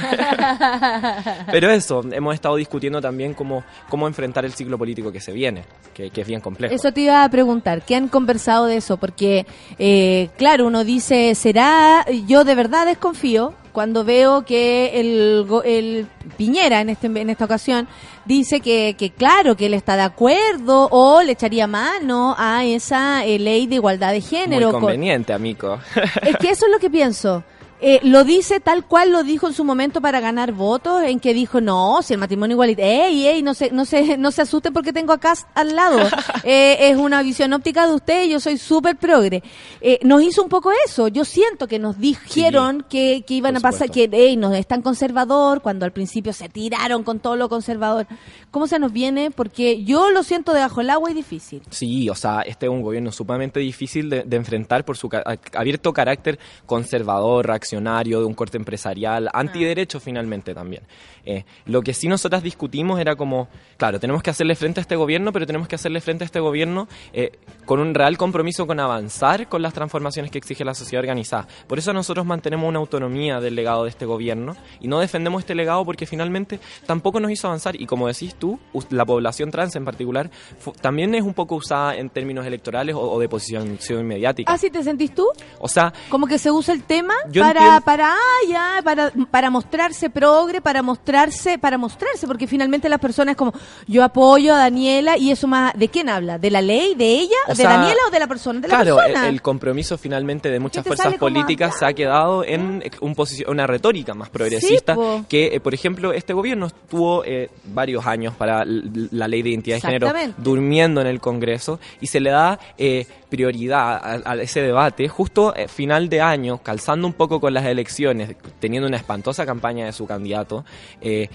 Pero 1.52 1.72
eso, 1.72 2.04
hemos 2.12 2.36
estado 2.36 2.58
discutiendo 2.58 3.02
también 3.02 3.34
cómo, 3.34 3.64
cómo 3.90 4.06
enfrentar 4.06 4.46
el 4.46 4.54
ciclo 4.54 4.78
político 4.78 5.12
que 5.12 5.20
se 5.20 5.32
viene, 5.32 5.64
que, 5.96 6.12
que 6.12 6.22
es 6.22 6.28
bien 6.28 6.42
complejo. 6.42 6.76
Eso 6.76 6.92
te 6.92 7.02
iba 7.02 7.24
a 7.24 7.30
preguntar, 7.30 7.82
¿qué 7.82 7.96
han 7.96 8.08
conversado 8.08 8.68
de 8.68 8.78
eso? 8.78 8.98
Porque, 8.98 9.48
eh, 9.80 10.30
claro, 10.38 10.68
uno 10.68 10.84
dice, 10.84 11.34
¿será? 11.34 12.06
Yo 12.28 12.44
de 12.44 12.54
verdad 12.54 12.86
desconfío 12.86 13.56
cuando 13.78 14.04
veo 14.04 14.44
que 14.44 15.00
el, 15.00 15.46
el 15.64 16.08
Piñera 16.36 16.82
en, 16.82 16.90
este, 16.90 17.06
en 17.06 17.30
esta 17.30 17.46
ocasión 17.46 17.88
dice 18.26 18.60
que, 18.60 18.96
que, 18.98 19.12
claro, 19.12 19.56
que 19.56 19.68
él 19.68 19.76
está 19.76 19.96
de 19.96 20.02
acuerdo 20.02 20.88
o 20.90 21.22
le 21.22 21.34
echaría 21.34 21.68
mano 21.68 22.34
a 22.40 22.66
esa 22.66 23.24
eh, 23.24 23.38
ley 23.38 23.68
de 23.68 23.76
igualdad 23.76 24.14
de 24.14 24.22
género. 24.22 24.66
Muy 24.66 24.72
con- 24.72 24.82
conveniente, 24.82 25.32
amigo. 25.32 25.78
es 26.24 26.38
que 26.38 26.50
eso 26.50 26.66
es 26.66 26.72
lo 26.72 26.80
que 26.80 26.90
pienso. 26.90 27.44
Eh, 27.80 28.00
lo 28.04 28.24
dice 28.24 28.60
tal 28.60 28.86
cual 28.86 29.12
lo 29.12 29.24
dijo 29.24 29.48
en 29.48 29.54
su 29.54 29.64
momento 29.64 30.02
para 30.02 30.20
ganar 30.20 30.52
votos, 30.52 31.04
en 31.04 31.20
que 31.20 31.34
dijo, 31.36 31.62
no, 31.62 32.02
si 32.02 32.14
el 32.14 32.20
matrimonio 32.20 32.56
igualitario, 32.56 32.92
ey, 32.92 33.28
ey, 33.28 33.44
no 33.44 33.54
se, 33.54 33.70
no 33.70 33.86
se, 33.86 34.18
no 34.18 34.32
se 34.32 34.42
asusten 34.42 34.74
porque 34.74 34.92
tengo 34.94 35.14
acá 35.14 35.34
al 35.54 35.76
lado. 35.76 36.00
Eh, 36.44 36.92
es 36.92 36.98
una 36.98 37.22
visión 37.24 37.52
óptica 37.52 37.88
de 37.88 37.94
usted, 37.94 38.26
yo 38.30 38.40
soy 38.40 38.58
súper 38.58 38.96
progre. 38.96 39.44
Eh, 39.82 40.00
nos 40.04 40.22
hizo 40.24 40.42
un 40.42 40.48
poco 40.50 40.72
eso, 40.86 41.10
yo 41.10 41.26
siento 41.26 41.68
que 41.68 41.78
nos 41.78 42.00
dijeron 42.00 42.86
que, 42.90 43.24
que 43.28 43.34
iban 43.34 43.58
a 43.58 43.60
pasar, 43.60 43.90
que, 43.92 44.08
ey, 44.12 44.38
nos 44.38 44.56
es 44.56 44.66
tan 44.66 44.82
conservador, 44.82 45.62
cuando 45.62 45.84
al 45.84 45.92
principio 45.92 46.32
se 46.32 46.48
tiraron 46.48 47.04
con 47.04 47.20
todo 47.20 47.36
lo 47.36 47.50
conservador. 47.50 48.08
¿Cómo 48.50 48.66
se 48.68 48.80
nos 48.80 48.94
viene? 48.94 49.30
Porque 49.30 49.84
yo 49.84 50.10
lo 50.12 50.24
siento 50.24 50.54
debajo 50.54 50.80
del 50.80 50.90
agua 50.92 51.12
y 51.12 51.16
difícil. 51.16 51.62
Sí, 51.70 52.10
o 52.10 52.16
sea, 52.16 52.42
este 52.42 52.68
es 52.68 52.72
un 52.72 52.82
gobierno 52.82 53.12
sumamente 53.12 53.60
difícil 53.60 54.10
de, 54.10 54.24
de 54.24 54.38
enfrentar 54.38 54.86
por 54.86 54.96
su 54.96 55.10
ca- 55.10 55.24
abierto 55.54 55.92
carácter 55.92 56.40
conservador, 56.66 57.46
reaccionario, 57.46 57.67
de 57.72 58.26
un 58.26 58.34
corte 58.34 58.58
empresarial, 58.58 59.30
antiderecho 59.34 60.00
finalmente 60.00 60.54
también. 60.54 60.84
Eh, 61.26 61.44
lo 61.66 61.82
que 61.82 61.94
sí 61.94 62.08
nosotras 62.08 62.42
discutimos 62.42 63.00
era 63.00 63.16
como, 63.16 63.50
claro, 63.76 64.00
tenemos 64.00 64.24
que 64.24 64.30
hacerle 64.30 64.56
frente 64.56 64.80
a 64.80 64.82
este 64.82 64.96
gobierno, 64.96 65.34
pero 65.34 65.46
tenemos 65.46 65.68
que 65.68 65.76
hacerle 65.76 66.00
frente 66.00 66.24
a 66.24 66.26
este 66.26 66.40
gobierno 66.40 66.88
eh, 67.12 67.34
con 67.66 67.80
un 67.80 67.94
real 67.94 68.18
compromiso 68.18 68.66
con 68.66 68.80
avanzar 68.80 69.50
con 69.50 69.62
las 69.62 69.74
transformaciones 69.74 70.32
que 70.32 70.38
exige 70.38 70.64
la 70.64 70.74
sociedad 70.74 71.02
organizada. 71.02 71.48
Por 71.68 71.80
eso 71.80 71.92
nosotros 71.92 72.26
mantenemos 72.26 72.70
una 72.70 72.80
autonomía 72.80 73.42
del 73.42 73.56
legado 73.56 73.84
de 73.84 73.90
este 73.90 74.06
gobierno 74.06 74.56
y 74.80 74.88
no 74.88 75.00
defendemos 75.00 75.42
este 75.42 75.54
legado 75.54 75.84
porque 75.84 76.06
finalmente 76.06 76.60
tampoco 76.86 77.20
nos 77.20 77.32
hizo 77.32 77.48
avanzar. 77.48 77.80
Y 77.80 77.86
como 77.86 78.08
decís 78.08 78.36
tú, 78.36 78.58
la 78.90 79.06
población 79.06 79.52
trans 79.52 79.76
en 79.76 79.84
particular 79.84 80.32
también 80.80 81.14
es 81.14 81.24
un 81.24 81.34
poco 81.34 81.56
usada 81.56 81.96
en 81.96 82.10
términos 82.10 82.46
electorales 82.46 82.96
o, 82.96 83.02
o 83.02 83.20
de 83.20 83.28
posición 83.28 83.78
mediática. 84.08 84.52
¿Así 84.52 84.70
te 84.70 84.84
sentís 84.84 85.14
tú? 85.14 85.28
O 85.60 85.68
sea, 85.68 85.94
Como 86.10 86.28
que 86.28 86.38
se 86.40 86.52
usa 86.52 86.74
el 86.74 86.84
tema 86.84 87.14
Yo 87.30 87.42
para, 87.42 87.57
entiendo- 87.60 87.82
para, 87.82 88.14
ah, 88.14 88.48
ya, 88.50 88.82
para, 88.84 89.12
para 89.30 89.50
mostrarse 89.50 90.10
progre, 90.10 90.62
para 90.62 90.82
mostrarse, 90.82 91.58
para 91.58 91.78
mostrarse, 91.78 92.28
porque 92.28 92.48
finalmente 92.48 92.90
las 92.90 93.00
personas 93.00 93.36
como, 93.36 93.54
yo 93.88 94.04
apoyo 94.04 94.54
a 94.54 94.58
Daniela 94.58 95.18
y 95.18 95.32
eso 95.32 95.48
más, 95.48 95.74
¿de 95.76 95.90
quién 95.90 96.10
habla? 96.10 96.38
¿De 96.38 96.50
la 96.50 96.62
ley? 96.62 96.96
¿De 96.96 97.06
ella? 97.06 97.36
O 97.48 97.50
¿De 97.50 97.56
sea, 97.56 97.72
Daniela 97.72 98.00
o 98.08 98.12
de 98.12 98.20
la 98.20 98.28
persona? 98.28 98.60
De 98.60 98.68
la 98.68 98.76
claro, 98.76 99.00
el, 99.02 99.06
persona. 99.08 99.30
el 99.30 99.42
compromiso 99.42 99.98
finalmente 99.98 100.50
de 100.50 100.60
muchas 100.60 100.86
fuerzas 100.86 101.08
como 101.08 101.18
políticas 101.20 101.78
se 101.78 101.86
ha 101.86 101.94
quedado 101.94 102.44
en 102.44 102.84
un 103.02 103.16
una 103.48 103.68
retórica 103.68 104.14
más 104.14 104.30
progresista 104.30 104.96
que, 105.28 105.48
eh, 105.48 105.60
por 105.60 105.74
ejemplo, 105.74 106.14
este 106.14 106.34
gobierno 106.34 106.70
tuvo 106.90 107.24
eh, 107.26 107.50
varios 107.66 108.06
años 108.06 108.34
para 108.36 108.64
la 108.66 109.28
ley 109.28 109.42
de 109.42 109.50
identidad 109.50 109.78
de 109.78 109.82
género 109.82 110.14
durmiendo 110.38 111.02
en 111.02 111.08
el 111.08 111.20
Congreso 111.20 111.80
y 112.00 112.08
se 112.08 112.20
le 112.20 112.30
da 112.30 112.60
eh, 112.78 113.06
prioridad 113.30 114.24
a, 114.26 114.36
ese 114.36 114.62
debate 114.62 115.08
justo 115.08 115.56
eh, 115.56 115.68
final 115.68 116.10
de 116.10 116.22
año, 116.22 116.60
calzando 116.60 117.08
un 117.08 117.14
poco 117.14 117.40
con 117.40 117.54
las 117.54 117.66
elecciones, 117.66 118.36
teniendo 118.60 118.88
una 118.88 118.98
espantosa 118.98 119.46
campaña 119.46 119.86
de 119.86 119.92
su 119.92 120.06
candidato. 120.06 120.66
eh, 121.02 121.30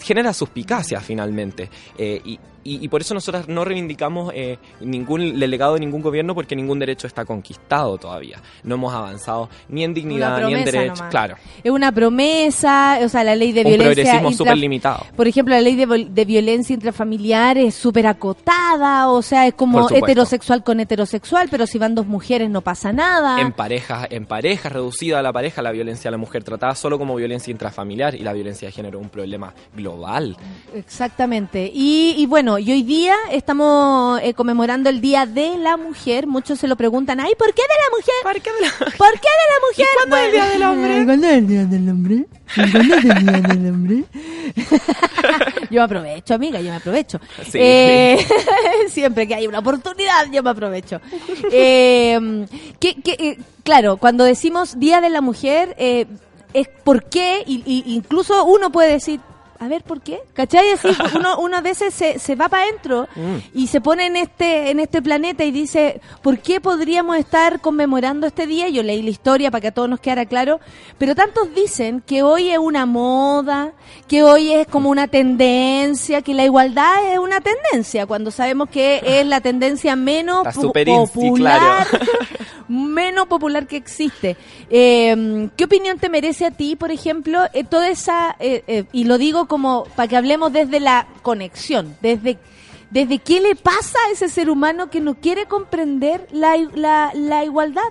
genera 0.00 0.32
suspicacia 0.32 1.00
finalmente 1.00 1.68
eh, 1.98 2.20
y, 2.24 2.38
y- 2.64 2.84
y 2.84 2.88
por 2.88 3.00
eso 3.02 3.14
nosotras 3.14 3.46
no 3.48 3.64
reivindicamos 3.64 4.32
eh, 4.34 4.58
ningún 4.80 5.20
el 5.20 5.50
legado 5.50 5.74
de 5.74 5.80
ningún 5.80 6.02
gobierno 6.02 6.34
porque 6.34 6.56
ningún 6.56 6.78
derecho 6.78 7.06
está 7.06 7.24
conquistado 7.24 7.98
todavía 7.98 8.40
no 8.62 8.74
hemos 8.76 8.92
avanzado 8.94 9.48
ni 9.68 9.84
en 9.84 9.94
dignidad 9.94 10.38
ni 10.38 10.54
en 10.54 10.62
promesa 10.64 10.70
derecho 10.72 10.94
nomás. 10.96 11.10
claro 11.10 11.36
Es 11.62 11.70
una 11.70 11.92
promesa, 11.92 12.98
o 13.02 13.08
sea, 13.08 13.22
la 13.24 13.34
ley 13.36 13.52
de 13.52 13.60
un 13.60 13.66
violencia. 13.68 13.94
progresismo 13.94 14.32
súper 14.32 14.56
limitado 14.58 15.04
Por 15.16 15.28
ejemplo, 15.28 15.54
la 15.54 15.60
ley 15.60 15.76
de, 15.76 16.24
violencia 16.24 16.74
intrafamiliar 16.74 17.58
es 17.58 17.74
súper 17.74 18.06
acotada, 18.06 19.08
o 19.10 19.22
sea, 19.22 19.46
es 19.46 19.54
como 19.54 19.88
heterosexual 19.90 20.64
con 20.64 20.80
heterosexual, 20.80 21.48
pero 21.50 21.66
si 21.66 21.78
van 21.78 21.94
dos 21.94 22.06
mujeres 22.06 22.48
no 22.50 22.60
pasa 22.62 22.92
nada. 22.92 23.40
en 23.40 23.52
parejas 23.52 24.08
en 24.10 24.26
parejas 24.26 24.72
reducida 24.72 25.18
a 25.18 25.22
la 25.22 25.32
pareja 25.32 25.60
la 25.62 25.70
violencia 25.72 26.08
a 26.08 26.12
la 26.12 26.16
mujer 26.18 26.42
tratada 26.44 26.74
solo 26.74 26.98
como 26.98 27.14
violencia 27.16 27.50
intrafamiliar 27.50 28.14
y 28.14 28.20
la 28.20 28.32
violencia 28.32 28.66
de 28.68 28.72
género 28.72 28.98
es 28.98 29.04
un 29.04 29.10
problema 29.10 29.52
global 29.76 30.36
Exactamente. 30.74 31.70
Y, 31.72 32.14
y 32.18 32.26
bueno, 32.54 32.68
y 32.68 32.72
hoy 32.72 32.82
día 32.82 33.14
estamos 33.32 34.20
eh, 34.22 34.34
conmemorando 34.34 34.88
el 34.88 35.00
Día 35.00 35.26
de 35.26 35.56
la 35.58 35.76
Mujer. 35.76 36.26
Muchos 36.26 36.58
se 36.58 36.68
lo 36.68 36.76
preguntan, 36.76 37.18
ay, 37.18 37.32
¿por 37.36 37.52
qué 37.52 37.62
de 37.62 37.68
la 37.68 37.96
mujer? 37.96 38.14
¿Por 38.22 38.40
qué 38.40 38.50
de 38.52 38.60
la, 38.60 38.96
¿Por 38.96 39.12
qué 39.12 39.28
de 39.28 39.46
la 39.50 39.58
mujer? 39.68 39.86
cuándo 39.96 40.16
es 40.16 40.24
el 40.24 40.32
Día 40.32 40.46
del 40.46 40.62
Hombre? 40.62 41.04
¿Cuándo 41.04 41.26
es 41.26 41.32
el 41.34 41.46
Día 41.48 41.64
del 41.64 41.88
Hombre? 41.88 42.14
¿Y 42.56 42.70
¿Cuándo 42.70 42.94
es 42.94 43.04
el 43.04 43.24
Día 43.24 43.40
del 43.40 43.70
Hombre? 43.70 44.04
yo 45.70 45.80
me 45.80 45.82
aprovecho, 45.82 46.34
amiga, 46.34 46.60
yo 46.60 46.70
me 46.70 46.76
aprovecho. 46.76 47.20
Sí. 47.50 47.58
Eh, 47.60 48.26
siempre 48.88 49.26
que 49.26 49.34
hay 49.34 49.46
una 49.46 49.58
oportunidad, 49.58 50.30
yo 50.32 50.42
me 50.42 50.50
aprovecho. 50.50 51.00
Eh, 51.50 52.46
que, 52.78 52.94
que, 53.02 53.12
eh, 53.12 53.38
claro, 53.64 53.96
cuando 53.96 54.24
decimos 54.24 54.78
Día 54.78 55.00
de 55.00 55.10
la 55.10 55.20
Mujer, 55.20 55.74
eh, 55.78 56.06
es 56.52 56.68
por 56.84 57.04
qué, 57.08 57.42
y, 57.46 57.62
y 57.66 57.94
incluso 57.94 58.44
uno 58.44 58.70
puede 58.70 58.92
decir, 58.92 59.20
a 59.64 59.68
ver, 59.68 59.82
¿por 59.82 60.00
qué? 60.00 60.20
¿Cachai? 60.34 60.70
Así, 60.72 60.88
uno, 61.16 61.38
uno 61.38 61.56
a 61.56 61.60
veces 61.60 61.92
se, 61.94 62.18
se 62.18 62.34
va 62.34 62.48
para 62.48 62.64
adentro 62.64 63.08
Mm. 63.16 63.36
y 63.54 63.66
se 63.68 63.80
pone 63.80 64.06
en 64.06 64.16
este, 64.16 64.70
en 64.70 64.80
este 64.80 65.00
planeta 65.02 65.44
y 65.44 65.50
dice, 65.50 66.00
¿por 66.22 66.38
qué 66.38 66.60
podríamos 66.60 67.16
estar 67.16 67.60
conmemorando 67.60 68.26
este 68.26 68.46
día? 68.46 68.68
Yo 68.68 68.82
leí 68.82 69.02
la 69.02 69.10
historia 69.10 69.50
para 69.50 69.60
que 69.60 69.68
a 69.68 69.72
todos 69.72 69.88
nos 69.88 70.00
quedara 70.00 70.26
claro, 70.26 70.60
pero 70.98 71.14
tantos 71.14 71.54
dicen 71.54 72.02
que 72.04 72.22
hoy 72.22 72.50
es 72.50 72.58
una 72.58 72.86
moda, 72.86 73.72
que 74.08 74.22
hoy 74.22 74.52
es 74.52 74.66
como 74.66 74.90
una 74.90 75.08
tendencia, 75.08 76.22
que 76.22 76.34
la 76.34 76.44
igualdad 76.44 77.12
es 77.12 77.18
una 77.18 77.40
tendencia, 77.40 78.06
cuando 78.06 78.30
sabemos 78.30 78.68
que 78.68 79.00
es 79.04 79.26
la 79.26 79.40
tendencia 79.40 79.96
menos 79.96 80.46
popular, 80.54 81.86
claro. 81.88 82.06
menos 82.68 83.26
popular 83.26 83.66
que 83.66 83.76
existe. 83.76 84.36
Eh, 84.70 85.48
¿Qué 85.56 85.64
opinión 85.64 85.98
te 85.98 86.08
merece 86.08 86.46
a 86.46 86.50
ti, 86.50 86.76
por 86.76 86.90
ejemplo, 86.90 87.40
eh, 87.52 87.64
toda 87.64 87.88
esa, 87.88 88.36
eh, 88.40 88.84
y 88.92 89.04
lo 89.04 89.18
digo 89.18 89.46
como 89.54 89.84
para 89.94 90.08
que 90.08 90.16
hablemos 90.16 90.52
desde 90.52 90.80
la 90.80 91.06
conexión, 91.22 91.96
desde, 92.02 92.38
desde 92.90 93.20
qué 93.20 93.40
le 93.40 93.54
pasa 93.54 93.96
a 94.08 94.10
ese 94.10 94.28
ser 94.28 94.50
humano 94.50 94.90
que 94.90 95.00
no 95.00 95.14
quiere 95.14 95.46
comprender 95.46 96.26
la, 96.32 96.56
la, 96.74 97.12
la 97.14 97.44
igualdad? 97.44 97.82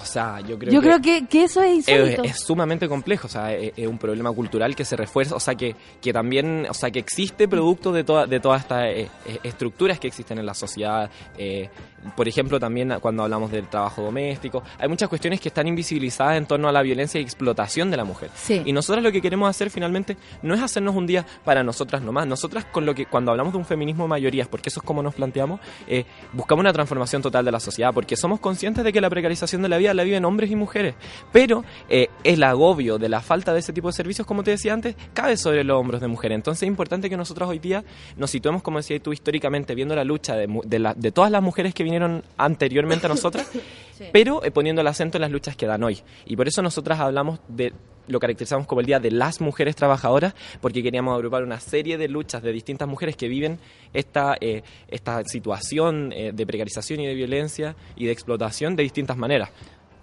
o 0.00 0.04
sea 0.04 0.40
yo 0.40 0.58
creo 0.58 0.72
Yo 0.72 0.80
que 0.80 0.86
creo 0.86 1.00
que, 1.02 1.26
que 1.26 1.44
eso 1.44 1.60
es 1.60 1.86
es, 1.88 2.18
es 2.22 2.40
sumamente 2.40 2.88
complejo, 2.88 3.26
o 3.26 3.30
sea, 3.30 3.52
es, 3.52 3.72
es 3.76 3.86
un 3.86 3.98
problema 3.98 4.32
cultural 4.32 4.74
que 4.76 4.84
se 4.84 4.96
refuerza, 4.96 5.34
o 5.34 5.40
sea, 5.40 5.54
que, 5.54 5.74
que 6.00 6.12
también, 6.12 6.66
o 6.70 6.74
sea, 6.74 6.90
que 6.90 6.98
existe 7.00 7.48
producto 7.48 7.90
de, 7.92 8.04
toda, 8.04 8.26
de 8.26 8.40
todas 8.40 8.62
estas 8.62 8.84
eh, 8.86 9.10
estructuras 9.42 9.98
que 9.98 10.06
existen 10.06 10.38
en 10.38 10.46
la 10.46 10.54
sociedad. 10.54 11.10
eh, 11.36 11.68
por 12.16 12.28
ejemplo, 12.28 12.58
también 12.60 12.94
cuando 13.00 13.22
hablamos 13.24 13.50
del 13.50 13.66
trabajo 13.68 14.02
doméstico, 14.02 14.62
hay 14.78 14.88
muchas 14.88 15.08
cuestiones 15.08 15.40
que 15.40 15.48
están 15.48 15.66
invisibilizadas 15.66 16.36
en 16.36 16.46
torno 16.46 16.68
a 16.68 16.72
la 16.72 16.82
violencia 16.82 17.20
y 17.20 17.24
explotación 17.24 17.90
de 17.90 17.96
la 17.96 18.04
mujer. 18.04 18.30
Sí. 18.34 18.62
Y 18.64 18.72
nosotras 18.72 19.02
lo 19.04 19.10
que 19.12 19.20
queremos 19.20 19.48
hacer 19.50 19.70
finalmente 19.70 20.16
no 20.42 20.54
es 20.54 20.60
hacernos 20.62 20.94
un 20.94 21.06
día 21.06 21.26
para 21.44 21.62
nosotras 21.62 22.02
nomás. 22.02 22.26
Nosotras 22.26 22.64
con 22.64 22.86
lo 22.86 22.94
que 22.94 23.06
cuando 23.06 23.30
hablamos 23.30 23.52
de 23.52 23.58
un 23.58 23.64
feminismo 23.64 24.04
de 24.04 24.08
mayorías, 24.10 24.48
porque 24.48 24.68
eso 24.68 24.80
es 24.80 24.86
como 24.86 25.02
nos 25.02 25.14
planteamos, 25.14 25.60
eh, 25.86 26.04
buscamos 26.32 26.60
una 26.62 26.72
transformación 26.72 27.22
total 27.22 27.44
de 27.44 27.52
la 27.52 27.60
sociedad, 27.60 27.92
porque 27.92 28.16
somos 28.16 28.40
conscientes 28.40 28.84
de 28.84 28.92
que 28.92 29.00
la 29.00 29.10
precarización 29.10 29.62
de 29.62 29.68
la 29.68 29.76
vida 29.78 29.92
la 29.94 30.04
viven 30.04 30.24
hombres 30.24 30.50
y 30.50 30.56
mujeres. 30.56 30.94
Pero 31.32 31.64
eh, 31.88 32.08
el 32.24 32.42
agobio 32.42 32.98
de 32.98 33.08
la 33.08 33.20
falta 33.20 33.52
de 33.52 33.60
ese 33.60 33.72
tipo 33.72 33.88
de 33.88 33.92
servicios, 33.92 34.26
como 34.26 34.42
te 34.42 34.52
decía 34.52 34.72
antes, 34.72 34.94
cae 35.14 35.36
sobre 35.36 35.64
los 35.64 35.78
hombros 35.80 36.00
de 36.00 36.08
mujeres. 36.08 36.36
Entonces 36.36 36.62
es 36.62 36.68
importante 36.68 37.10
que 37.10 37.16
nosotros 37.16 37.48
hoy 37.48 37.58
día 37.58 37.84
nos 38.16 38.30
situemos, 38.30 38.62
como 38.62 38.78
decías 38.78 39.02
tú, 39.02 39.12
históricamente, 39.12 39.74
viendo 39.74 39.94
la 39.96 40.04
lucha 40.04 40.34
de, 40.36 40.46
mu- 40.46 40.62
de, 40.64 40.78
la- 40.78 40.94
de 40.94 41.12
todas 41.12 41.30
las 41.30 41.42
mujeres 41.42 41.74
que 41.74 41.84
vinieron 41.88 42.22
anteriormente 42.36 43.06
a 43.06 43.08
nosotras, 43.08 43.48
pero 44.12 44.44
eh, 44.44 44.50
poniendo 44.50 44.80
el 44.80 44.86
acento 44.86 45.18
en 45.18 45.22
las 45.22 45.30
luchas 45.30 45.56
que 45.56 45.66
dan 45.66 45.82
hoy. 45.82 46.00
Y 46.26 46.36
por 46.36 46.48
eso 46.48 46.62
nosotras 46.62 47.00
hablamos 47.00 47.40
de 47.48 47.72
lo 48.08 48.20
caracterizamos 48.20 48.66
como 48.66 48.80
el 48.80 48.86
Día 48.86 49.00
de 49.00 49.10
las 49.10 49.40
Mujeres 49.40 49.76
Trabajadoras, 49.76 50.34
porque 50.60 50.82
queríamos 50.82 51.14
agrupar 51.14 51.42
una 51.42 51.60
serie 51.60 51.98
de 51.98 52.08
luchas 52.08 52.42
de 52.42 52.52
distintas 52.52 52.88
mujeres 52.88 53.16
que 53.16 53.28
viven 53.28 53.58
esta, 53.92 54.36
eh, 54.40 54.62
esta 54.88 55.22
situación 55.24 56.12
eh, 56.12 56.32
de 56.34 56.46
precarización 56.46 57.00
y 57.00 57.06
de 57.06 57.14
violencia 57.14 57.76
y 57.96 58.06
de 58.06 58.12
explotación 58.12 58.76
de 58.76 58.82
distintas 58.82 59.16
maneras. 59.16 59.50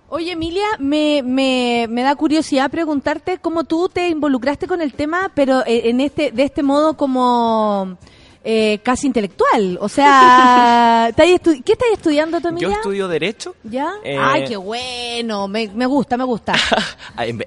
Oye, 0.07 0.33
Emilia, 0.33 0.67
me, 0.77 1.23
me, 1.23 1.87
me 1.89 2.03
da 2.03 2.15
curiosidad 2.15 2.69
preguntarte 2.69 3.39
cómo 3.39 3.63
tú 3.63 3.89
te 3.89 4.07
involucraste 4.09 4.67
con 4.67 4.81
el 4.81 4.93
tema, 4.93 5.31
pero 5.33 5.65
eh, 5.65 5.89
en 5.89 5.99
este 5.99 6.31
de 6.31 6.43
este 6.43 6.61
modo 6.61 6.95
como 6.95 7.97
eh, 8.47 8.79
casi 8.83 9.07
intelectual. 9.07 9.77
O 9.81 9.89
sea, 9.89 11.07
¿estás 11.09 11.27
estu- 11.27 11.63
¿qué 11.63 11.71
estás 11.73 11.87
estudiando 11.93 12.39
tú? 12.39 12.55
Yo 12.57 12.69
estudio 12.69 13.07
Derecho. 13.07 13.55
¿Ya? 13.63 13.89
Eh, 14.03 14.17
Ay, 14.19 14.45
qué 14.47 14.55
bueno. 14.55 15.47
Me, 15.47 15.67
me 15.73 15.85
gusta, 15.87 16.15
me 16.15 16.23
gusta. 16.23 16.53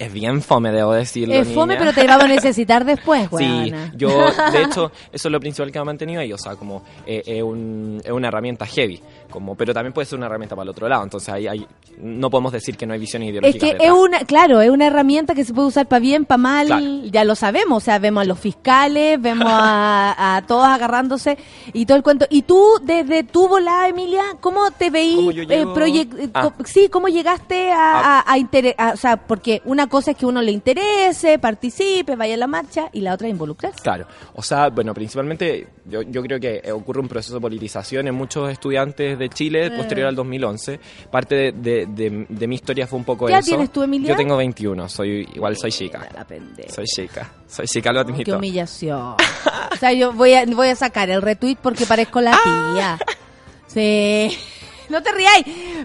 Es 0.01 0.13
bien 0.13 0.43
fome, 0.43 0.73
debo 0.73 0.93
decirlo. 0.93 1.35
Es 1.35 1.49
fome, 1.49 1.75
niña. 1.75 1.79
pero 1.93 1.93
te 2.01 2.07
vamos 2.07 2.25
a 2.25 2.29
necesitar 2.29 2.85
después, 2.85 3.29
Sí, 3.29 3.35
weona. 3.37 3.93
yo, 3.97 4.09
de 4.53 4.63
hecho, 4.63 4.91
eso 5.13 5.29
es 5.29 5.33
lo 5.33 5.39
principal 5.41 5.71
que 5.71 5.79
me 5.79 5.83
ha 5.83 5.85
mantenido 5.85 6.21
ahí, 6.21 6.33
o 6.33 6.39
sea, 6.39 6.57
como 6.57 6.83
eh, 7.07 7.43
un- 7.43 8.01
es 8.05 8.11
una 8.11 8.29
herramienta 8.29 8.67
heavy, 8.67 9.01
como, 9.31 9.55
pero 9.55 9.73
también 9.75 9.93
puede 9.93 10.07
ser 10.07 10.19
una 10.19 10.27
herramienta 10.27 10.55
para 10.57 10.65
el 10.65 10.69
otro 10.71 10.89
lado, 10.89 11.03
entonces 11.05 11.29
ahí, 11.29 11.47
ahí 11.47 11.67
no 12.01 12.31
podemos 12.31 12.53
decir 12.53 12.77
que 12.77 12.87
no 12.87 12.95
hay 12.95 13.01
visiones 13.01 13.29
Es 13.29 13.33
ideológicas. 13.33 13.71
que 13.79 13.85
es 13.87 13.91
una, 13.93 14.19
claro, 14.21 14.61
es 14.61 14.71
una 14.71 14.87
herramienta 14.87 15.35
que 15.35 15.45
se 15.45 15.53
puede 15.55 15.69
usar 15.69 15.87
para 15.87 16.01
bien, 16.01 16.25
para 16.25 16.39
mal, 16.39 16.67
Claro. 16.67 16.85
ya 17.05 17.25
lo 17.25 17.35
sabemos, 17.35 17.83
o 17.83 17.85
sea, 17.85 17.99
vemos 17.99 18.23
a 18.23 18.25
los 18.25 18.39
fiscales, 18.39 19.21
vemos 19.21 19.49
a, 19.51 20.15
a 20.37 20.43
todos 20.47 20.65
agarrándose 20.67 21.37
y 21.73 21.87
todo 21.87 21.97
el 21.97 22.03
cuento. 22.03 22.27
Y 22.31 22.43
tú, 22.43 22.63
desde 22.83 23.25
tu 23.25 23.49
volada, 23.49 23.89
Emilia, 23.89 24.23
¿cómo 24.41 24.71
te 24.71 24.91
veí? 24.91 25.17
¿Cómo 25.17 25.31
yo 25.33 25.43
llego? 25.45 25.79
eh, 25.87 26.29
Ah. 26.35 26.53
sí, 26.65 26.89
¿cómo 26.89 27.09
llegaste 27.09 27.71
a, 27.73 28.19
a, 28.21 28.33
a 28.33 28.39
intere- 28.39 28.75
a- 28.79 28.93
o 28.93 28.97
sea, 28.97 29.17
porque 29.17 29.63
una 29.65 29.87
cosa 29.89 30.13
es 30.13 30.17
que 30.17 30.27
uno 30.27 30.41
le 30.43 30.53
interese, 30.53 31.39
participe, 31.39 32.17
vaya 32.17 32.35
a 32.35 32.37
la 32.39 32.47
marcha, 32.47 32.89
y 32.93 33.01
la 33.01 33.15
otra 33.15 33.27
es 33.29 33.33
involucrarse. 33.33 33.81
Claro, 33.83 34.07
o 34.35 34.43
sea, 34.43 34.69
bueno, 34.71 34.95
principalmente 34.95 35.69
yo, 35.87 36.03
yo 36.03 36.23
creo 36.23 36.39
que 36.39 36.61
eh, 36.65 36.73
ocurre 36.73 37.01
un 37.01 37.09
proceso 37.09 37.35
de 37.35 37.41
politización 37.41 38.07
en 38.09 38.15
muchos 38.15 38.51
estudiantes 38.51 39.18
de 39.19 39.29
Chile 39.29 39.71
posterior 39.73 40.09
al 40.09 40.15
2011. 40.15 40.81
Parte 41.11 41.35
de, 41.35 41.53
de- 41.53 41.87
de- 41.87 42.27
de 42.29 42.47
mi 42.47 42.55
historia 42.55 42.87
fue 42.87 42.99
un 42.99 43.05
poco 43.05 43.27
¿Qué 43.27 43.35
eso. 43.35 43.49
tienes 43.49 43.71
tú, 43.71 43.83
Emilia? 43.83 44.11
Yo 44.11 44.17
tengo 44.17 44.37
21, 44.37 44.89
soy 44.89 45.29
igual 45.35 45.57
soy 45.57 45.71
chica. 45.73 46.07
La. 46.15 46.27
Soy 46.73 46.85
chica, 46.87 47.31
soy 47.47 47.67
chica, 47.67 47.93
lo 47.93 48.05
Qué 48.05 48.13
admito. 48.13 48.37
humillación. 48.37 48.99
o 49.73 49.77
sea, 49.79 49.93
yo 49.93 50.13
voy 50.13 50.35
a, 50.35 50.45
voy 50.47 50.69
a 50.69 50.77
sacar 50.77 51.11
el 51.11 51.21
retweet 51.23 51.57
porque 51.63 51.85
parezco 51.87 52.21
la 52.21 52.33
tía. 52.75 52.99
Sí. 53.67 54.37
No 54.99 55.03
te 55.03 55.13
rías. 55.13 55.33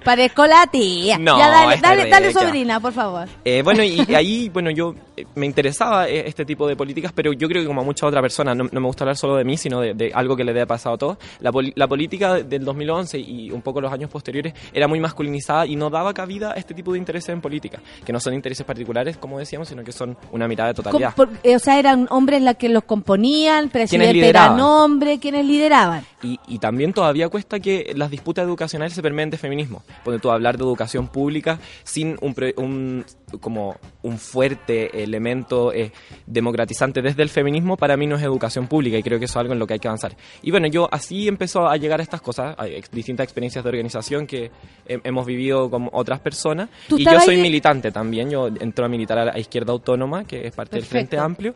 Parezco 0.04 0.46
la 0.48 0.66
tía. 0.68 1.18
No, 1.18 1.38
ya 1.38 1.50
dale, 1.50 1.78
dale, 1.82 2.10
dale, 2.10 2.34
sobrina, 2.34 2.80
por 2.80 2.94
favor. 2.94 3.28
Eh, 3.46 3.62
bueno, 3.64 3.84
y, 3.84 4.00
ahí, 4.16 4.50
bueno, 4.50 4.72
yo 4.72 4.96
eh, 5.18 5.26
me 5.36 5.46
interesaba 5.46 6.08
eh, 6.10 6.24
este 6.28 6.46
tipo 6.46 6.68
de 6.68 6.76
políticas, 6.76 7.12
pero 7.14 7.34
yo 7.34 7.48
creo 7.48 7.62
que 7.62 7.68
como 7.68 7.82
a 7.82 7.84
muchas 7.84 8.08
otras 8.08 8.22
personas, 8.22 8.56
no, 8.56 8.66
no 8.72 8.80
me 8.82 8.88
gusta 8.88 9.04
hablar 9.04 9.18
solo 9.18 9.36
de 9.36 9.44
mí, 9.44 9.58
sino 9.58 9.82
de, 9.82 9.94
de 9.94 10.12
algo 10.14 10.36
que 10.36 10.44
le 10.44 10.52
haya 10.52 10.66
pasado 10.66 10.96
a 10.96 10.98
todos. 10.98 11.18
La, 11.40 11.52
la 11.76 11.88
política 11.88 12.36
del 12.36 12.64
2011 12.66 13.20
y 13.20 13.52
un 13.52 13.62
poco 13.62 13.82
los 13.82 13.92
años 13.92 14.10
posteriores 14.10 14.54
era 14.74 14.88
muy 14.88 15.00
masculinizada 15.00 15.66
y 15.66 15.76
no 15.76 15.90
daba 15.90 16.14
cabida 16.14 16.52
a 16.52 16.54
este 16.56 16.74
tipo 16.74 16.94
de 16.94 17.00
intereses 17.00 17.30
en 17.30 17.42
política, 17.42 17.80
que 18.06 18.14
no 18.14 18.20
son 18.20 18.34
intereses 18.34 18.66
particulares, 18.66 19.18
como 19.18 19.40
decíamos, 19.40 19.68
sino 19.68 19.84
que 19.84 19.92
son 19.92 20.18
una 20.32 20.48
mirada 20.48 20.70
de 20.70 20.74
totalidad. 20.76 21.14
Por- 21.16 21.30
eh, 21.44 21.56
o 21.56 21.60
sea, 21.60 21.78
eran 21.80 22.08
hombres 22.10 22.42
las 22.42 22.56
que 22.56 22.70
los 22.70 22.84
componían, 22.84 23.70
presidente 23.70 24.28
era 24.28 24.54
hombre, 24.54 25.20
quienes 25.20 25.46
lideraban. 25.46 26.06
Y, 26.22 26.40
y 26.48 26.60
también 26.60 26.94
todavía 26.94 27.28
cuesta 27.30 27.60
que 27.60 27.92
las 27.96 28.10
disputas 28.10 28.46
educacionales 28.46 28.93
se 28.94 29.02
permeen 29.02 29.30
de 29.30 29.38
feminismo. 29.38 29.84
Cuando 30.04 30.22
tú 30.22 30.32
hablar 30.32 30.58
de 30.58 30.64
educación 30.64 31.08
pública 31.08 31.60
sin 31.84 32.18
un, 32.22 32.34
pre- 32.34 32.54
un- 32.58 33.06
como 33.40 33.76
un 34.04 34.18
fuerte 34.18 35.04
elemento 35.04 35.72
eh, 35.74 35.92
democratizante 36.28 37.02
desde 37.02 37.24
el 37.24 37.30
feminismo, 37.30 37.78
para 37.78 37.98
mí 37.98 38.08
no 38.08 38.16
es 38.16 38.24
educación 38.24 38.68
pública 38.68 38.98
y 38.98 39.04
creo 39.04 39.20
que 39.20 39.26
eso 39.26 39.34
es 39.34 39.38
algo 39.42 39.54
en 39.54 39.60
lo 39.60 39.68
que 39.68 39.74
hay 39.74 39.80
que 39.80 39.88
avanzar. 39.88 40.16
Y 40.42 40.52
bueno, 40.52 40.68
yo 40.68 40.88
así 40.92 41.28
empezó 41.28 41.68
a 41.68 41.78
llegar 41.78 42.00
a 42.00 42.04
estas 42.04 42.22
cosas, 42.22 42.56
a 42.58 42.68
ex- 42.68 42.92
distintas 42.92 43.24
experiencias 43.26 43.64
de 43.64 43.70
organización 43.70 44.28
que 44.28 44.52
he- 44.88 45.00
hemos 45.04 45.26
vivido 45.26 45.70
con 45.70 45.90
otras 45.92 46.20
personas. 46.20 46.70
¿Tú 46.88 46.98
Y 46.98 47.06
yo 47.06 47.20
soy 47.20 47.36
ahí- 47.36 47.42
militante 47.42 47.92
también, 47.92 48.30
yo 48.30 48.48
entro 48.48 48.86
a 48.86 48.90
militar 48.90 49.18
a 49.20 49.26
la 49.26 49.40
Izquierda 49.40 49.72
Autónoma, 49.72 50.26
que 50.26 50.48
es 50.48 50.54
parte 50.56 50.76
del 50.78 50.86
Frente 50.86 51.18
Perfecto. 51.18 51.26
Amplio. 51.26 51.56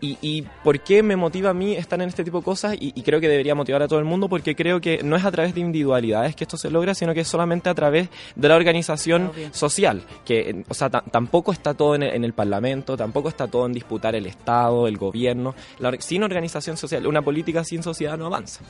Y, 0.00 0.18
y 0.20 0.42
por 0.62 0.80
qué 0.80 1.02
me 1.02 1.16
motiva 1.16 1.50
a 1.50 1.54
mí 1.54 1.74
estar 1.74 2.00
en 2.02 2.08
este 2.08 2.24
tipo 2.24 2.38
de 2.38 2.44
cosas 2.44 2.74
y, 2.78 2.92
y 2.94 3.02
creo 3.02 3.20
que 3.20 3.28
debería 3.28 3.54
motivar 3.54 3.82
a 3.82 3.88
todo 3.88 3.98
el 3.98 4.04
mundo 4.04 4.28
porque 4.28 4.54
creo 4.54 4.80
que 4.80 5.02
no 5.02 5.16
es 5.16 5.24
a 5.24 5.30
través 5.30 5.54
de 5.54 5.60
individualidades 5.60 6.34
que 6.36 6.44
esto 6.44 6.56
se 6.56 6.70
logra, 6.70 6.94
sino 6.94 7.14
que 7.14 7.20
es 7.20 7.28
solamente 7.28 7.68
a 7.70 7.74
través 7.74 8.08
de 8.36 8.48
la 8.48 8.56
organización 8.56 9.30
social, 9.52 10.02
que 10.24 10.64
o 10.68 10.74
sea, 10.74 10.90
tampoco 11.14 11.52
está 11.52 11.74
todo 11.74 11.94
en 11.94 12.02
el, 12.02 12.12
en 12.12 12.24
el 12.24 12.32
Parlamento, 12.32 12.96
tampoco 12.96 13.28
está 13.28 13.46
todo 13.46 13.66
en 13.66 13.72
disputar 13.72 14.16
el 14.16 14.26
Estado, 14.26 14.88
el 14.88 14.96
gobierno. 14.96 15.54
La 15.78 15.92
sin 16.00 16.24
organización 16.24 16.76
social, 16.76 17.06
una 17.06 17.22
política 17.22 17.62
sin 17.62 17.84
sociedad 17.84 18.18
no 18.18 18.26
avanza. 18.26 18.64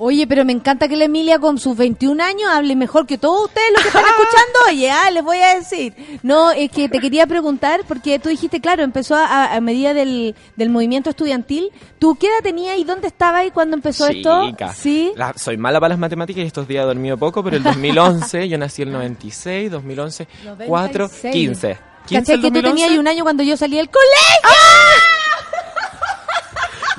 Oye, 0.00 0.26
pero 0.28 0.44
me 0.44 0.52
encanta 0.52 0.86
que 0.86 0.96
la 0.96 1.04
Emilia 1.06 1.38
con 1.40 1.58
sus 1.58 1.76
21 1.76 2.22
años 2.22 2.48
hable 2.52 2.76
mejor 2.76 3.04
que 3.06 3.18
todos 3.18 3.46
ustedes 3.46 3.66
los 3.72 3.82
que 3.82 3.88
están 3.88 4.04
escuchando. 4.04 4.58
Oye, 4.68 4.90
ah, 4.90 5.10
les 5.10 5.24
voy 5.24 5.38
a 5.38 5.56
decir. 5.56 5.92
No, 6.22 6.52
es 6.52 6.70
que 6.70 6.88
te 6.88 7.00
quería 7.00 7.26
preguntar, 7.26 7.80
porque 7.88 8.18
tú 8.18 8.28
dijiste, 8.28 8.60
claro, 8.60 8.84
empezó 8.84 9.16
a, 9.16 9.52
a 9.54 9.60
medida 9.60 9.94
del, 9.94 10.36
del 10.56 10.68
movimiento 10.70 11.10
estudiantil. 11.10 11.70
¿Tú 11.98 12.14
qué 12.14 12.28
edad 12.28 12.42
tenías 12.44 12.78
y 12.78 12.84
dónde 12.84 13.08
estabas 13.08 13.40
ahí 13.40 13.50
cuando 13.50 13.74
empezó 13.76 14.06
esto? 14.06 14.46
Chica. 14.46 14.72
Sí. 14.72 15.12
La- 15.16 15.34
soy 15.36 15.56
mala 15.56 15.80
para 15.80 15.88
las 15.90 15.98
matemáticas 15.98 16.44
y 16.44 16.46
estos 16.46 16.68
días 16.68 16.84
he 16.84 16.86
dormido 16.86 17.16
poco, 17.18 17.42
pero 17.42 17.56
el 17.56 17.62
2011, 17.64 18.48
yo 18.48 18.56
nací 18.56 18.82
el 18.82 18.92
96, 18.92 19.70
2011, 19.70 20.28
4, 20.66 21.04
96. 21.08 21.32
15. 21.34 21.78
15 22.06 22.22
¿Cachai 22.22 22.36
que 22.40 22.48
tú 22.48 22.62
2011? 22.62 22.62
tenías 22.84 22.98
un 23.00 23.08
año 23.08 23.24
cuando 23.24 23.42
yo 23.42 23.56
salí 23.56 23.76
del 23.76 23.90
colegio? 23.90 24.48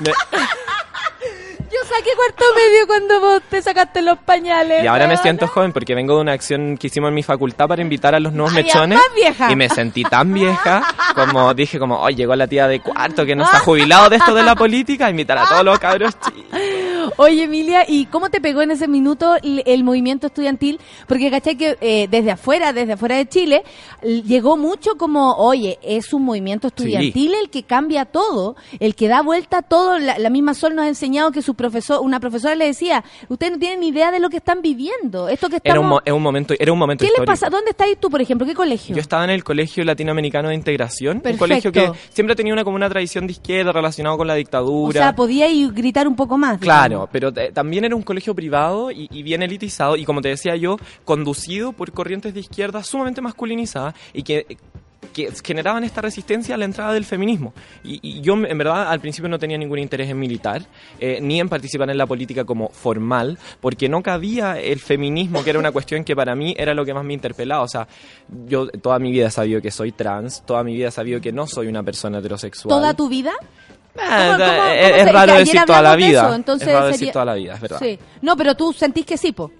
Me- 0.00 0.10
Yo 0.10 0.12
saqué 1.96 2.10
cuarto 2.16 2.44
medio 2.54 2.86
cuando 2.86 3.20
vos 3.20 3.42
te 3.48 3.62
sacaste 3.62 4.02
los 4.02 4.18
pañales. 4.18 4.84
Y 4.84 4.86
ahora 4.86 5.06
me 5.06 5.16
siento 5.16 5.46
joven 5.48 5.72
porque 5.72 5.94
vengo 5.94 6.14
de 6.16 6.20
una 6.22 6.32
acción 6.32 6.76
que 6.76 6.86
hicimos 6.86 7.08
en 7.08 7.14
mi 7.14 7.22
facultad 7.22 7.68
para 7.68 7.82
invitar 7.82 8.14
a 8.14 8.20
los 8.20 8.32
nuevos 8.32 8.54
Ay, 8.54 8.64
mechones. 8.64 8.98
más 8.98 9.14
vieja. 9.14 9.50
Y 9.52 9.56
me 9.56 9.68
sentí 9.68 10.02
tan 10.04 10.32
vieja 10.32 10.82
como 11.14 11.52
dije 11.54 11.78
como, 11.78 11.98
hoy 12.00 12.14
llegó 12.14 12.34
la 12.36 12.46
tía 12.46 12.68
de 12.68 12.80
cuarto 12.80 13.26
que 13.26 13.34
no 13.34 13.46
se 13.46 13.56
ha 13.56 13.60
jubilado 13.64 14.08
de 14.08 14.16
esto 14.16 14.34
de 14.34 14.42
la 14.42 14.54
política, 14.54 15.06
a 15.06 15.10
invitar 15.10 15.38
a 15.38 15.48
todos 15.48 15.64
los 15.64 15.78
cabros 15.78 16.14
chicos. 16.20 16.60
Oye, 17.16 17.44
Emilia, 17.44 17.84
¿y 17.86 18.06
cómo 18.06 18.30
te 18.30 18.40
pegó 18.40 18.62
en 18.62 18.70
ese 18.70 18.88
minuto 18.88 19.34
el, 19.42 19.62
el 19.66 19.84
movimiento 19.84 20.28
estudiantil? 20.28 20.80
Porque 21.06 21.30
caché 21.30 21.56
que 21.56 21.76
eh, 21.80 22.08
desde 22.10 22.30
afuera, 22.30 22.72
desde 22.72 22.92
afuera 22.94 23.16
de 23.16 23.26
Chile, 23.26 23.62
llegó 24.02 24.56
mucho 24.56 24.96
como, 24.96 25.34
oye, 25.34 25.78
es 25.82 26.12
un 26.12 26.24
movimiento 26.24 26.68
estudiantil 26.68 27.34
el 27.34 27.50
que 27.50 27.64
cambia 27.64 28.04
todo, 28.04 28.56
el 28.78 28.94
que 28.94 29.08
da 29.08 29.22
vuelta 29.22 29.62
todo. 29.62 29.98
La, 29.98 30.18
la 30.18 30.30
misma 30.30 30.54
Sol 30.54 30.74
nos 30.74 30.84
ha 30.84 30.88
enseñado 30.88 31.30
que 31.32 31.42
su 31.42 31.54
profesor, 31.80 32.04
una 32.04 32.20
profesora 32.20 32.54
le 32.54 32.66
decía, 32.66 33.02
ustedes 33.28 33.52
no 33.52 33.58
tienen 33.58 33.80
ni 33.80 33.88
idea 33.88 34.10
de 34.10 34.20
lo 34.20 34.28
que 34.30 34.36
están 34.38 34.62
viviendo. 34.62 35.28
Esto 35.28 35.48
que 35.48 35.56
Era 35.56 35.74
estamos... 35.74 35.82
un, 35.84 35.88
mo- 35.88 36.00
era 36.04 36.14
un 36.14 36.22
momento, 36.22 36.54
era 36.58 36.72
un 36.72 36.78
momento 36.78 37.02
¿Qué 37.02 37.06
les 37.06 37.12
histórico. 37.14 37.32
pasa? 37.32 37.50
¿Dónde 37.50 37.70
estáis 37.70 37.98
tú, 37.98 38.10
por 38.10 38.20
ejemplo? 38.20 38.46
¿Qué 38.46 38.54
colegio? 38.54 38.94
Yo 38.94 39.00
estaba 39.00 39.24
en 39.24 39.30
el 39.30 39.44
Colegio 39.44 39.84
Latinoamericano 39.84 40.48
de 40.48 40.54
Integración, 40.54 41.20
Perfecto. 41.20 41.32
un 41.44 41.48
colegio 41.48 41.72
que 41.72 41.90
siempre 42.10 42.32
ha 42.32 42.36
tenido 42.36 42.54
una, 42.54 42.64
como 42.64 42.76
una 42.76 42.88
tradición 42.88 43.26
de 43.26 43.32
izquierda 43.32 43.72
relacionado 43.72 44.16
con 44.16 44.26
la 44.26 44.34
o 44.34 44.36
dictadura. 44.36 45.00
sea, 45.00 45.14
podía 45.14 45.48
ir 45.48 45.72
gritar 45.72 46.06
un 46.06 46.16
poco 46.16 46.36
más. 46.38 46.58
Claro, 46.58 46.88
digamos. 46.88 47.08
pero 47.12 47.28
eh, 47.36 47.50
también 47.52 47.84
era 47.84 47.96
un 47.96 48.02
colegio 48.02 48.34
privado 48.34 48.90
y, 48.90 49.08
y 49.10 49.22
bien 49.22 49.42
elitizado 49.42 49.96
y 49.96 50.04
como 50.04 50.20
te 50.20 50.28
decía 50.28 50.56
yo, 50.56 50.76
conducido 51.04 51.72
por 51.72 51.90
corrientes 51.92 52.34
de 52.34 52.40
izquierda 52.40 52.82
sumamente 52.82 53.20
masculinizadas 53.20 53.94
y 54.12 54.22
que, 54.22 54.46
que 55.12 55.30
generaban 55.44 55.84
esta 55.84 56.00
resistencia 56.00 56.54
a 56.54 56.58
la 56.58 56.64
entrada 56.64 56.92
del 56.92 57.04
feminismo. 57.04 57.52
Y, 57.84 57.98
y 58.02 58.20
yo 58.20 58.34
en 58.34 58.56
verdad 58.58 58.88
al 58.90 59.00
principio 59.00 59.28
no 59.28 59.38
tenía 59.38 59.58
ningún 59.58 59.78
interés 59.78 60.08
en 60.10 60.18
militar, 60.18 60.62
eh, 60.98 61.18
ni 61.20 61.40
en 61.40 61.48
participar 61.48 61.90
en 61.90 61.98
la 61.98 62.06
política 62.06 62.44
como 62.44 62.68
formal, 62.68 63.38
porque 63.60 63.88
no 63.88 64.02
cabía 64.02 64.58
el 64.60 64.78
feminismo, 64.80 65.42
que 65.44 65.50
era 65.50 65.58
una 65.58 65.72
cuestión 65.72 66.04
que 66.04 66.14
para 66.14 66.34
mí 66.34 66.54
era 66.58 66.74
lo 66.74 66.84
que 66.84 66.94
más 66.94 67.04
me 67.04 67.14
interpelaba. 67.14 67.62
O 67.62 67.68
sea, 67.68 67.86
yo 68.46 68.68
toda 68.68 68.98
mi 68.98 69.10
vida 69.10 69.26
he 69.26 69.30
sabido 69.30 69.60
que 69.60 69.70
soy 69.70 69.92
trans, 69.92 70.42
toda 70.46 70.62
mi 70.64 70.74
vida 70.74 70.88
he 70.88 70.92
sabido 70.92 71.20
que 71.20 71.32
no 71.32 71.46
soy 71.46 71.66
una 71.66 71.82
persona 71.82 72.18
heterosexual. 72.18 72.68
¿Toda 72.70 72.94
tu 72.94 73.08
vida? 73.08 73.32
¿Cómo- 73.94 74.06
cómo- 74.06 74.64
es, 74.72 75.12
raro 75.12 75.34
decir 75.34 75.60
toda 75.66 75.82
la 75.82 75.90
de 75.90 75.96
vida. 75.96 76.22
eso, 76.26 76.34
entonces 76.34 76.68
es 76.68 76.74
raro 76.74 76.86
sería- 76.86 76.98
decir 76.98 77.12
toda 77.12 77.24
la 77.24 77.34
vida, 77.34 77.54
es 77.54 77.60
verdad. 77.60 77.78
Sí. 77.80 77.98
No, 78.22 78.36
pero 78.36 78.54
tú 78.54 78.72
sentís 78.72 79.04
que 79.04 79.16
sí, 79.16 79.32
po. 79.32 79.50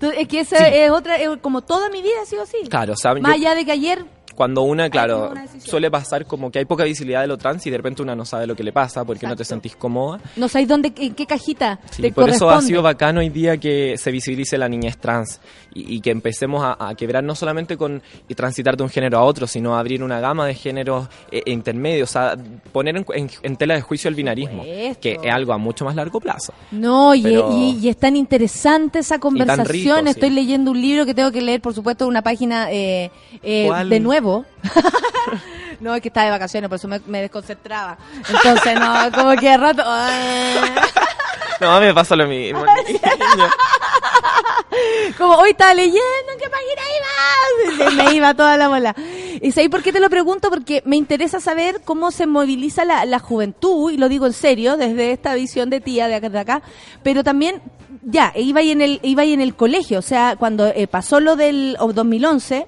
Es 0.00 0.28
que 0.28 0.40
esa 0.40 0.58
Sí. 0.58 0.64
es 0.72 0.90
otra, 0.90 1.16
es 1.16 1.28
como 1.40 1.62
toda 1.62 1.88
mi 1.90 2.02
vida 2.02 2.14
ha 2.22 2.26
sido 2.26 2.42
así. 2.42 2.58
Claro, 2.68 2.92
o 2.92 2.96
sea, 2.96 3.14
Más 3.14 3.22
yo- 3.22 3.34
allá 3.34 3.54
de 3.54 3.64
que 3.64 3.72
ayer 3.72 4.04
cuando 4.36 4.62
una, 4.62 4.88
claro, 4.88 5.30
una 5.32 5.46
suele 5.58 5.90
pasar 5.90 6.26
como 6.26 6.50
que 6.52 6.60
hay 6.60 6.64
poca 6.66 6.84
visibilidad 6.84 7.22
de 7.22 7.26
lo 7.26 7.36
trans 7.38 7.66
y 7.66 7.70
de 7.70 7.76
repente 7.78 8.02
una 8.02 8.14
no 8.14 8.24
sabe 8.24 8.46
lo 8.46 8.54
que 8.54 8.62
le 8.62 8.72
pasa 8.72 9.04
porque 9.04 9.26
no 9.26 9.34
te 9.34 9.44
sentís 9.44 9.74
cómoda. 9.74 10.20
no 10.36 10.48
sabéis 10.48 10.68
dónde, 10.68 10.92
en 10.96 11.14
qué 11.14 11.26
cajita 11.26 11.80
Sí, 11.90 12.02
te 12.02 12.12
por 12.12 12.28
eso 12.30 12.48
ha 12.50 12.60
sido 12.60 12.82
bacano 12.82 13.20
hoy 13.20 13.30
día 13.30 13.56
que 13.56 13.96
se 13.98 14.10
visibilice 14.12 14.56
la 14.58 14.68
niñez 14.68 14.98
trans 14.98 15.40
y, 15.74 15.96
y 15.96 16.00
que 16.00 16.10
empecemos 16.10 16.62
a, 16.62 16.76
a 16.88 16.94
quebrar 16.94 17.24
no 17.24 17.34
solamente 17.34 17.76
con 17.76 18.02
y 18.28 18.34
transitar 18.34 18.76
de 18.76 18.82
un 18.82 18.90
género 18.90 19.18
a 19.18 19.22
otro, 19.24 19.46
sino 19.46 19.76
abrir 19.76 20.02
una 20.02 20.20
gama 20.20 20.46
de 20.46 20.54
géneros 20.54 21.08
eh, 21.32 21.42
intermedios, 21.46 22.10
o 22.10 22.12
sea, 22.12 22.36
poner 22.72 22.96
en, 22.96 23.06
en- 23.14 23.30
en 23.42 23.56
tela 23.56 23.74
de 23.74 23.80
juicio 23.80 24.08
el 24.08 24.14
binarismo, 24.14 24.62
que 25.00 25.18
es 25.22 25.32
algo 25.32 25.52
a 25.54 25.58
mucho 25.58 25.84
más 25.86 25.94
largo 25.96 26.20
plazo. 26.20 26.52
No, 26.70 27.14
y, 27.14 27.22
Pero- 27.22 27.48
y- 27.52 27.78
y 27.80 27.88
es 27.88 27.96
tan 27.96 28.16
interesante 28.16 28.98
esa 29.00 29.18
conversación. 29.18 29.66
rico, 29.66 29.94
sí. 30.04 30.08
Estoy 30.10 30.30
leyendo 30.30 30.70
un 30.72 30.80
libro 30.80 31.06
que 31.06 31.14
tengo 31.14 31.32
que 31.32 31.40
leer, 31.40 31.60
por 31.60 31.72
supuesto, 31.74 32.06
una 32.06 32.22
página 32.22 32.70
eh, 32.70 33.10
eh, 33.42 33.70
de 33.88 34.00
nuevo. 34.00 34.25
no, 35.80 35.94
es 35.94 36.02
que 36.02 36.08
estaba 36.08 36.26
de 36.26 36.30
vacaciones, 36.30 36.68
por 36.68 36.76
eso 36.76 36.88
me, 36.88 37.00
me 37.06 37.22
desconcentraba. 37.22 37.98
Entonces, 38.28 38.78
no, 38.78 39.12
como 39.12 39.36
que 39.36 39.50
de 39.50 39.56
rato... 39.56 39.82
ah. 39.84 40.74
No, 41.60 41.72
a 41.72 41.80
mí 41.80 41.86
me 41.86 41.94
pasa 41.94 42.16
lo 42.16 42.26
mismo. 42.26 42.64
niña. 42.88 43.50
Como 45.16 45.36
hoy 45.36 45.50
estaba 45.50 45.72
leyendo, 45.74 46.00
¿en 46.32 46.38
qué 46.38 46.50
página 46.50 46.82
iba? 46.98 47.92
Y 47.92 47.96
me 47.96 48.14
iba 48.14 48.34
toda 48.34 48.56
la 48.56 48.68
bola. 48.68 48.94
¿Y 49.40 49.52
sabéis 49.52 49.70
por 49.70 49.82
qué 49.82 49.92
te 49.92 50.00
lo 50.00 50.10
pregunto? 50.10 50.50
Porque 50.50 50.82
me 50.84 50.96
interesa 50.96 51.40
saber 51.40 51.80
cómo 51.84 52.10
se 52.10 52.26
moviliza 52.26 52.84
la, 52.84 53.04
la 53.04 53.18
juventud, 53.18 53.90
y 53.92 53.96
lo 53.96 54.08
digo 54.08 54.26
en 54.26 54.32
serio, 54.32 54.76
desde 54.76 55.12
esta 55.12 55.34
visión 55.34 55.70
de 55.70 55.80
tía 55.80 56.08
de 56.08 56.16
acá, 56.16 56.28
de 56.28 56.38
acá 56.38 56.62
pero 57.02 57.24
también, 57.24 57.62
ya, 58.02 58.32
iba 58.36 58.60
ahí 58.60 58.70
en 58.70 58.82
el, 58.82 59.00
iba 59.02 59.22
ahí 59.22 59.32
en 59.32 59.40
el 59.40 59.54
colegio, 59.54 59.98
o 59.98 60.02
sea, 60.02 60.36
cuando 60.36 60.66
eh, 60.66 60.86
pasó 60.86 61.20
lo 61.20 61.36
del 61.36 61.76
oh, 61.78 61.92
2011, 61.92 62.66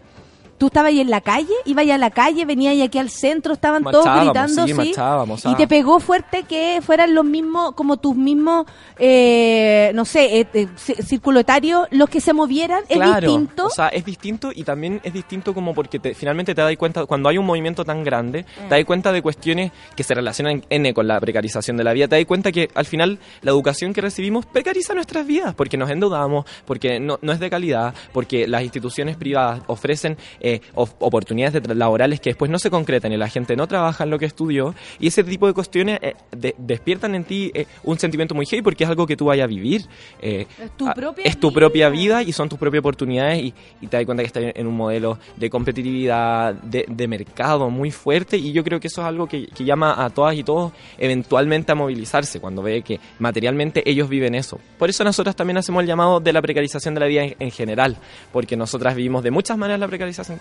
tú 0.58 0.66
estabas 0.66 0.88
ahí 0.90 1.00
en 1.00 1.08
la 1.10 1.20
calle, 1.20 1.52
ibas 1.64 1.82
ahí 1.82 1.90
a 1.92 1.98
la 1.98 2.10
calle, 2.10 2.44
venías 2.44 2.72
ahí 2.72 2.82
aquí 2.82 2.98
al 2.98 3.10
centro, 3.10 3.52
estaban 3.54 3.82
todos 3.84 4.04
gritando, 4.22 4.66
sí, 4.66 4.74
marchábamos, 4.74 5.44
y 5.44 5.48
ah. 5.48 5.56
te 5.56 5.66
pegó 5.68 6.00
fuerte 6.00 6.42
que 6.42 6.80
fueran 6.82 7.14
los 7.14 7.24
mismos, 7.24 7.72
como 7.74 7.96
tus 7.96 8.16
mismos, 8.16 8.66
eh, 8.98 9.92
no 9.94 10.04
sé, 10.04 10.40
eh, 10.40 10.46
eh, 10.52 10.68
ci- 10.76 11.02
círculo 11.02 11.40
etario, 11.40 11.86
los 11.90 12.08
que 12.10 12.20
se 12.20 12.32
movieran, 12.32 12.82
es 12.88 12.98
distinto. 13.00 13.66
O 13.66 13.70
sea, 13.70 13.88
es 13.88 14.04
distinto 14.04 14.50
y 14.54 14.64
también 14.64 15.00
es 15.04 15.12
distinto 15.12 15.54
como 15.54 15.72
porque 15.74 15.98
te- 15.98 16.14
finalmente 16.14 16.54
te 16.54 16.60
das 16.60 16.76
cuenta, 16.76 17.06
cuando 17.06 17.28
hay 17.28 17.38
un 17.38 17.46
movimiento 17.46 17.84
tan 17.84 18.02
grande, 18.04 18.44
Mm. 18.64 18.68
te 18.68 18.74
das 18.76 18.84
cuenta 18.84 19.12
de 19.12 19.22
cuestiones 19.22 19.72
que 19.94 20.02
se 20.02 20.14
relacionan 20.14 20.64
N 20.68 20.92
con 20.92 21.06
la 21.06 21.20
precarización 21.20 21.76
de 21.76 21.84
la 21.84 21.92
vida, 21.92 22.08
te 22.08 22.16
das 22.16 22.24
cuenta 22.26 22.50
que 22.52 22.68
al 22.74 22.84
final 22.84 23.18
la 23.42 23.50
educación 23.52 23.92
que 23.92 24.00
recibimos 24.00 24.46
precariza 24.46 24.94
nuestras 24.94 25.26
vidas, 25.26 25.54
porque 25.54 25.76
nos 25.76 25.90
endeudamos, 25.90 26.44
porque 26.64 26.98
no, 27.00 27.18
no 27.22 27.32
es 27.32 27.38
de 27.40 27.48
calidad, 27.50 27.94
porque 28.12 28.48
las 28.48 28.62
instituciones 28.62 29.16
privadas 29.16 29.62
ofrecen 29.68 30.16
eh, 30.40 30.47
of- 30.74 30.94
oportunidades 31.00 31.62
de 31.62 31.74
laborales 31.74 32.20
que 32.20 32.30
después 32.30 32.50
no 32.50 32.58
se 32.58 32.70
concretan 32.70 33.12
y 33.12 33.16
la 33.16 33.28
gente 33.28 33.56
no 33.56 33.66
trabaja 33.66 34.04
en 34.04 34.10
lo 34.10 34.18
que 34.18 34.26
estudió 34.26 34.74
y 34.98 35.06
ese 35.08 35.24
tipo 35.24 35.46
de 35.46 35.52
cuestiones 35.52 35.98
eh, 36.02 36.14
de- 36.36 36.54
despiertan 36.58 37.14
en 37.14 37.24
ti 37.24 37.50
eh, 37.54 37.66
un 37.84 37.98
sentimiento 37.98 38.34
muy 38.34 38.46
heavy 38.46 38.62
porque 38.62 38.84
es 38.84 38.90
algo 38.90 39.06
que 39.06 39.16
tú 39.16 39.26
vayas 39.26 39.44
a 39.44 39.48
vivir. 39.48 39.82
eh, 40.22 40.46
Es 40.62 40.70
tu 40.76 40.86
propia 40.92 41.24
es 41.24 41.38
tu 41.38 41.48
vida. 41.50 41.58
propia 41.60 41.88
vida 41.90 42.22
y 42.22 42.32
son 42.32 42.48
tus 42.48 42.58
propias 42.58 42.80
oportunidades 42.80 43.42
y, 43.42 43.54
y 43.80 43.86
te 43.86 43.96
das 43.96 44.06
cuenta 44.06 44.22
que 44.22 44.26
estás 44.28 44.42
en 44.54 44.66
un 44.66 44.76
modelo 44.76 45.18
de 45.36 45.50
competitividad, 45.50 46.54
de, 46.54 46.84
de 46.88 47.08
mercado 47.08 47.70
muy 47.70 47.90
fuerte 47.90 48.36
y 48.36 48.52
yo 48.52 48.62
creo 48.64 48.80
que 48.80 48.88
eso 48.88 49.00
es 49.02 49.06
algo 49.08 49.26
que, 49.26 49.46
que 49.46 49.64
llama 49.64 50.04
a 50.04 50.10
todas 50.10 50.34
y 50.36 50.42
todos 50.44 50.72
eventualmente 50.98 51.72
a 51.72 51.74
movilizarse 51.74 52.40
cuando 52.40 52.62
ve 52.62 52.82
que 52.82 52.98
materialmente 53.18 53.82
ellos 53.88 54.08
viven 54.08 54.34
eso. 54.34 54.58
Por 54.78 54.88
eso 54.90 55.04
nosotros 55.04 55.34
también 55.36 55.58
hacemos 55.58 55.82
el 55.82 55.86
llamado 55.88 56.20
de 56.20 56.32
la 56.32 56.42
precarización 56.42 56.94
de 56.94 57.00
la 57.00 57.06
vida 57.06 57.24
en, 57.24 57.36
en 57.38 57.50
general, 57.50 57.96
porque 58.32 58.56
nosotras 58.56 58.94
vivimos 58.94 59.22
de 59.22 59.30
muchas 59.30 59.56
maneras 59.58 59.80
la 59.80 59.88
precarización 59.88 60.37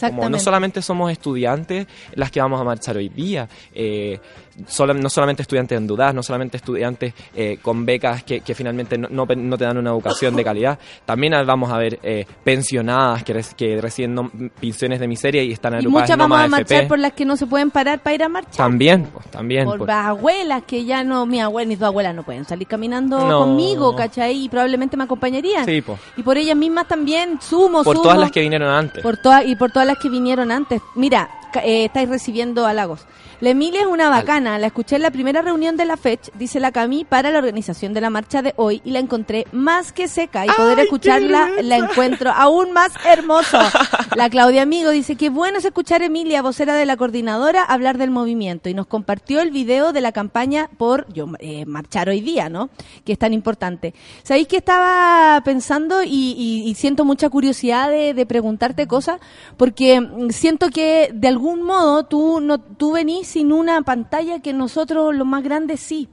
Como 0.00 0.28
no 0.28 0.38
solamente 0.38 0.82
somos 0.82 1.10
estudiantes 1.10 1.86
las 2.14 2.30
que 2.30 2.40
vamos 2.40 2.60
a 2.60 2.64
marchar 2.64 2.96
hoy 2.96 3.08
día, 3.08 3.48
eh, 3.74 4.18
sola- 4.66 4.94
no 4.94 5.08
solamente 5.08 5.42
estudiantes 5.42 5.76
endeudados, 5.78 6.14
no 6.14 6.22
solamente 6.22 6.56
estudiantes 6.56 7.14
eh, 7.34 7.58
con 7.62 7.84
becas 7.86 8.22
que, 8.22 8.40
que 8.40 8.54
finalmente 8.54 8.98
no, 8.98 9.08
no, 9.10 9.26
no 9.26 9.58
te 9.58 9.64
dan 9.64 9.78
una 9.78 9.90
educación 9.90 10.36
de 10.36 10.44
calidad, 10.44 10.78
también 11.06 11.32
vamos 11.46 11.70
a 11.72 11.78
ver 11.78 11.98
eh, 12.02 12.26
pensionadas 12.44 13.24
que, 13.24 13.32
res- 13.32 13.54
que 13.54 13.80
reciben 13.80 14.14
no- 14.14 14.30
pensiones 14.60 15.00
de 15.00 15.08
miseria 15.08 15.42
y 15.42 15.52
están 15.52 15.74
Y 15.74 15.76
agrupadas 15.76 16.02
muchas 16.08 16.14
en 16.14 16.18
vamos 16.18 16.38
a 16.40 16.48
marchar 16.48 16.88
por 16.88 16.98
las 16.98 17.12
que 17.12 17.24
no 17.24 17.36
se 17.36 17.46
pueden 17.46 17.70
parar 17.70 18.00
para 18.02 18.14
ir 18.14 18.22
a 18.22 18.28
marchar. 18.28 18.54
También, 18.56 19.04
pues, 19.12 19.26
también. 19.30 19.64
por 19.64 19.78
pues. 19.78 19.88
las 19.88 20.06
abuelas 20.06 20.62
que 20.66 20.84
ya 20.84 21.02
no, 21.04 21.26
mi 21.26 21.40
abuela 21.40 21.68
ni 21.68 21.76
tu 21.76 21.84
abuela 21.84 22.12
no 22.12 22.22
pueden 22.22 22.44
salir 22.44 22.66
caminando 22.68 23.18
conmigo, 23.18 23.94
¿cachai? 23.96 24.44
Y 24.44 24.48
probablemente 24.48 24.96
me 24.96 25.04
acompañarían. 25.04 25.64
Sí, 25.64 25.80
pues. 25.80 25.98
Y 26.16 26.22
por 26.22 26.36
ellas 26.36 26.56
mismas 26.56 26.86
también 26.88 27.40
sumo, 27.40 27.82
Por 27.82 27.96
sumo. 27.96 28.02
todas 28.02 28.18
las 28.18 28.30
que 28.30 28.40
vinieron 28.40 28.68
antes. 28.68 29.02
Por 29.02 29.16
todas 29.16 29.46
y 29.46 29.56
por 29.56 29.70
todas 29.72 29.86
las 29.86 29.98
que 29.98 30.08
vinieron 30.08 30.50
antes. 30.50 30.80
Mira, 30.94 31.28
eh, 31.64 31.86
estáis 31.86 32.08
recibiendo 32.08 32.66
halagos. 32.66 33.06
La 33.42 33.50
Emilia 33.50 33.80
es 33.80 33.86
una 33.88 34.08
bacana, 34.08 34.56
la 34.60 34.68
escuché 34.68 34.94
en 34.94 35.02
la 35.02 35.10
primera 35.10 35.42
reunión 35.42 35.76
de 35.76 35.84
la 35.84 35.96
FECH, 35.96 36.30
dice 36.38 36.60
la 36.60 36.70
Cami, 36.70 37.04
para 37.04 37.28
la 37.32 37.38
organización 37.38 37.92
de 37.92 38.00
la 38.00 38.08
marcha 38.08 38.40
de 38.40 38.54
hoy 38.56 38.80
y 38.84 38.92
la 38.92 39.00
encontré 39.00 39.48
más 39.50 39.90
que 39.90 40.06
seca 40.06 40.46
y 40.46 40.48
poder 40.50 40.78
escucharla 40.78 41.48
la 41.60 41.76
encuentro 41.76 42.30
aún 42.30 42.70
más 42.72 42.92
hermoso. 43.04 43.58
La 44.14 44.28
Claudia 44.30 44.62
Amigo 44.62 44.90
dice 44.90 45.16
que 45.16 45.30
bueno 45.30 45.56
es 45.58 45.64
escuchar 45.64 46.02
a 46.02 46.04
Emilia, 46.04 46.42
vocera 46.42 46.74
de 46.76 46.84
la 46.86 46.96
coordinadora, 46.98 47.64
hablar 47.64 47.96
del 47.98 48.10
movimiento 48.10 48.68
y 48.68 48.74
nos 48.74 48.86
compartió 48.86 49.40
el 49.40 49.50
video 49.50 49.92
de 49.94 50.02
la 50.02 50.12
campaña 50.12 50.68
por 50.76 51.10
yo, 51.12 51.26
eh, 51.40 51.64
marchar 51.64 52.10
hoy 52.10 52.20
día, 52.20 52.48
¿no? 52.50 52.68
Que 53.06 53.14
es 53.14 53.18
tan 53.18 53.32
importante. 53.32 53.94
¿Sabéis 54.22 54.46
que 54.48 54.58
estaba 54.58 55.40
pensando 55.44 56.02
y, 56.04 56.08
y- 56.36 56.68
y 56.70 56.74
siento 56.74 57.04
mucha 57.06 57.28
curiosidad 57.30 57.88
de, 57.90 58.12
de 58.12 58.26
preguntarte 58.26 58.86
cosas? 58.86 59.18
Porque 59.56 59.98
mm, 60.00 60.28
siento 60.30 60.68
que 60.68 61.10
de 61.14 61.26
algún 61.28 61.62
modo 61.62 62.04
tú, 62.04 62.40
no, 62.40 62.60
tú 62.60 62.92
venís 62.92 63.31
sin 63.32 63.52
una 63.52 63.80
pantalla 63.82 64.40
que 64.40 64.52
nosotros, 64.52 65.14
los 65.14 65.26
más 65.26 65.42
grandes, 65.42 65.80
sí. 65.80 66.08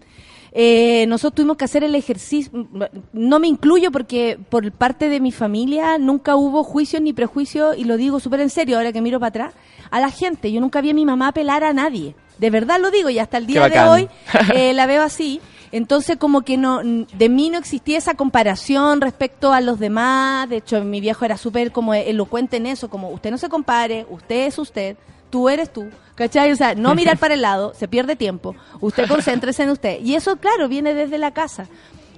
Eh, 0.52 1.06
nosotros 1.08 1.36
tuvimos 1.36 1.58
que 1.58 1.66
hacer 1.66 1.84
el 1.84 1.94
ejercicio, 1.94 2.68
no 3.14 3.40
me 3.40 3.48
incluyo 3.48 3.92
porque 3.92 4.40
por 4.50 4.72
parte 4.72 5.08
de 5.08 5.20
mi 5.20 5.32
familia 5.32 6.00
nunca 6.00 6.36
hubo 6.36 6.64
juicios 6.64 7.02
ni 7.02 7.14
prejuicios, 7.14 7.78
y 7.78 7.84
lo 7.84 7.98
digo 7.98 8.20
súper 8.20 8.40
en 8.40 8.50
serio 8.50 8.78
ahora 8.78 8.92
que 8.92 9.02
miro 9.02 9.20
para 9.20 9.30
atrás, 9.30 9.54
a 9.92 10.00
la 10.00 10.10
gente. 10.10 10.52
Yo 10.52 10.62
nunca 10.62 10.82
vi 10.82 10.90
a 10.90 10.94
mi 10.94 11.06
mamá 11.06 11.32
pelar 11.34 11.64
a 11.64 11.74
nadie. 11.74 12.16
De 12.40 12.50
verdad 12.50 12.80
lo 12.80 12.90
digo, 12.90 13.10
y 13.10 13.20
hasta 13.20 13.38
el 13.38 13.46
día 13.46 13.68
de 13.68 13.80
hoy 13.80 14.10
eh, 14.56 14.74
la 14.74 14.86
veo 14.86 15.04
así. 15.04 15.40
Entonces 15.72 16.18
como 16.18 16.42
que 16.42 16.58
no 16.58 16.82
de 16.84 17.30
mí 17.30 17.52
no 17.52 17.60
existía 17.60 18.00
esa 18.00 18.16
comparación 18.16 19.02
respecto 19.02 19.54
a 19.54 19.62
los 19.62 19.78
demás. 19.78 20.50
De 20.50 20.58
hecho, 20.58 20.84
mi 20.84 21.00
viejo 21.00 21.26
era 21.26 21.38
súper 21.38 21.72
como 21.72 21.94
elocuente 21.94 22.58
en 22.58 22.66
eso, 22.66 22.90
como 22.90 23.10
usted 23.10 23.30
no 23.30 23.38
se 23.38 23.50
compare, 23.50 24.08
usted 24.10 24.48
es 24.48 24.58
usted, 24.58 24.98
tú 25.30 25.50
eres 25.50 25.72
tú. 25.72 25.90
¿Cachai? 26.16 26.52
O 26.52 26.56
sea, 26.56 26.76
no 26.76 26.96
mirar 26.96 27.18
para 27.18 27.34
el 27.36 27.42
lado, 27.42 27.74
se 27.74 27.88
pierde 27.88 28.16
tiempo. 28.18 28.56
Usted 28.82 29.08
concéntrese 29.08 29.64
en 29.64 29.70
usted. 29.70 30.00
Y 30.02 30.16
eso, 30.16 30.36
claro, 30.36 30.68
viene 30.68 30.94
desde 30.94 31.18
la 31.18 31.32
casa. 31.32 31.68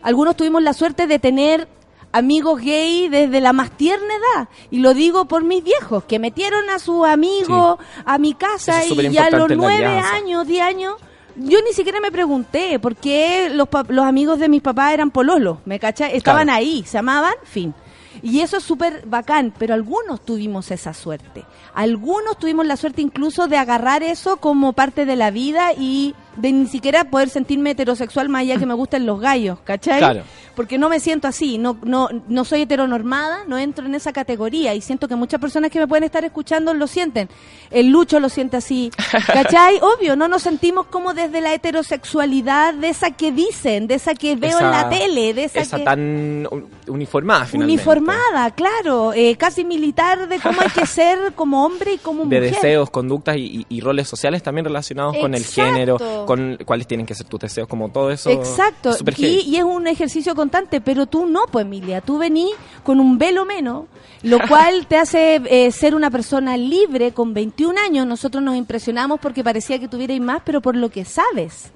Algunos 0.01 0.35
tuvimos 0.35 0.63
la 0.63 0.73
suerte 0.73 1.05
de 1.05 1.19
tener 1.19 1.67
amigos 2.11 2.59
gay 2.61 3.09
desde 3.09 3.39
la 3.41 3.53
más 3.53 3.71
tierna 3.71 4.07
edad. 4.15 4.49
Y 4.71 4.79
lo 4.79 4.93
digo 4.93 5.25
por 5.25 5.43
mis 5.43 5.63
viejos, 5.63 6.03
que 6.05 6.17
metieron 6.19 6.69
a 6.69 6.79
sus 6.79 7.05
amigos 7.05 7.77
a 8.05 8.17
mi 8.17 8.33
casa 8.33 8.81
es 8.81 8.91
y 8.91 9.09
ya 9.11 9.25
a 9.25 9.29
los 9.29 9.49
nueve 9.55 9.85
años, 9.85 10.47
diez 10.47 10.63
años, 10.63 10.95
yo 11.35 11.59
ni 11.61 11.71
siquiera 11.73 11.99
me 12.01 12.11
pregunté 12.11 12.79
por 12.79 12.95
qué 12.95 13.49
los, 13.53 13.67
los 13.89 14.05
amigos 14.05 14.39
de 14.39 14.49
mis 14.49 14.61
papás 14.61 14.93
eran 14.93 15.11
pololos, 15.11 15.59
¿me 15.65 15.79
cachai? 15.79 16.15
Estaban 16.17 16.47
Claro. 16.47 16.57
ahí, 16.57 16.83
se 16.85 16.97
amaban, 16.97 17.33
fin. 17.43 17.73
Y 18.23 18.41
eso 18.41 18.57
es 18.57 18.63
súper 18.63 19.03
bacán, 19.05 19.53
pero 19.57 19.73
algunos 19.73 20.23
tuvimos 20.23 20.71
esa 20.71 20.93
suerte. 20.93 21.45
Algunos 21.73 22.37
tuvimos 22.37 22.65
la 22.65 22.77
suerte 22.77 23.01
incluso 23.01 23.47
de 23.47 23.57
agarrar 23.57 24.03
eso 24.03 24.37
como 24.37 24.73
parte 24.73 25.05
de 25.05 25.15
la 25.15 25.31
vida 25.31 25.73
y 25.73 26.15
de 26.37 26.51
ni 26.51 26.67
siquiera 26.67 27.03
poder 27.05 27.29
sentirme 27.29 27.71
heterosexual 27.71 28.29
más 28.29 28.41
allá 28.41 28.57
que 28.57 28.65
me 28.65 28.73
gusten 28.73 29.05
los 29.05 29.19
gallos, 29.19 29.59
¿cachai? 29.63 29.97
Claro. 29.99 30.21
Porque 30.55 30.77
no 30.77 30.89
me 30.89 30.99
siento 30.99 31.27
así, 31.29 31.57
no, 31.57 31.77
no, 31.83 32.09
no 32.27 32.43
soy 32.45 32.61
heteronormada, 32.63 33.45
no 33.47 33.57
entro 33.57 33.85
en 33.85 33.95
esa 33.95 34.11
categoría 34.11 34.73
y 34.75 34.81
siento 34.81 35.07
que 35.07 35.15
muchas 35.15 35.39
personas 35.39 35.71
que 35.71 35.79
me 35.79 35.87
pueden 35.87 36.03
estar 36.03 36.23
escuchando 36.25 36.73
lo 36.73 36.87
sienten. 36.87 37.29
El 37.69 37.89
Lucho 37.89 38.19
lo 38.19 38.27
siente 38.29 38.57
así, 38.57 38.91
¿cachai? 39.27 39.79
Obvio, 39.81 40.15
no 40.15 40.27
nos 40.27 40.41
sentimos 40.43 40.87
como 40.87 41.13
desde 41.13 41.39
la 41.41 41.53
heterosexualidad 41.53 42.73
de 42.73 42.89
esa 42.89 43.11
que 43.11 43.31
dicen, 43.31 43.87
de 43.87 43.95
esa 43.95 44.13
que 44.15 44.35
veo 44.35 44.59
en 44.59 44.71
la 44.71 44.89
tele, 44.89 45.33
de 45.33 45.45
esa, 45.45 45.61
esa 45.61 45.77
que... 45.77 45.83
tan 45.83 45.99
un- 46.51 46.67
uniformada 46.87 47.45
finalmente. 47.45 47.81
Uniformada, 47.81 48.51
claro, 48.51 49.13
eh, 49.13 49.35
casi 49.37 49.63
militar 49.63 50.27
de 50.27 50.39
cómo 50.39 50.61
hay 50.61 50.69
que 50.69 50.85
ser 50.85 51.33
como 51.33 51.65
hombre 51.65 51.93
y 51.93 51.97
como 51.97 52.25
de 52.25 52.39
mujer. 52.39 52.53
deseos, 52.55 52.89
conductas 52.89 53.37
y, 53.37 53.65
y- 53.69 53.77
y 53.77 53.81
roles 53.81 54.07
sociales 54.07 54.43
también 54.43 54.65
relacionados 54.65 55.15
con 55.17 55.33
el 55.33 55.41
Exacto. 55.41 56.20
Con 56.25 56.57
cuáles 56.65 56.87
tienen 56.87 57.05
que 57.05 57.15
ser 57.15 57.27
tus 57.27 57.39
deseos, 57.39 57.67
como 57.67 57.89
todo 57.89 58.11
eso. 58.11 58.29
Exacto, 58.29 58.91
es 58.91 59.19
y 59.19 59.55
es 59.55 59.63
un 59.63 59.87
ejercicio 59.87 60.35
constante, 60.35 60.81
pero 60.81 61.05
tú 61.05 61.25
no, 61.25 61.41
pues 61.51 61.65
Emilia, 61.65 62.01
tú 62.01 62.17
venís 62.17 62.51
con 62.83 62.99
un 62.99 63.17
velo 63.17 63.45
menos, 63.45 63.85
lo 64.23 64.39
cual 64.47 64.87
te 64.87 64.97
hace 64.97 65.41
eh, 65.45 65.71
ser 65.71 65.95
una 65.95 66.09
persona 66.09 66.57
libre 66.57 67.11
con 67.11 67.33
21 67.33 67.79
años. 67.79 68.07
Nosotros 68.07 68.43
nos 68.43 68.55
impresionamos 68.55 69.19
porque 69.19 69.43
parecía 69.43 69.79
que 69.79 69.87
tuvierais 69.87 70.21
más, 70.21 70.41
pero 70.45 70.61
por 70.61 70.75
lo 70.75 70.89
que 70.89 71.05
sabes. 71.05 71.71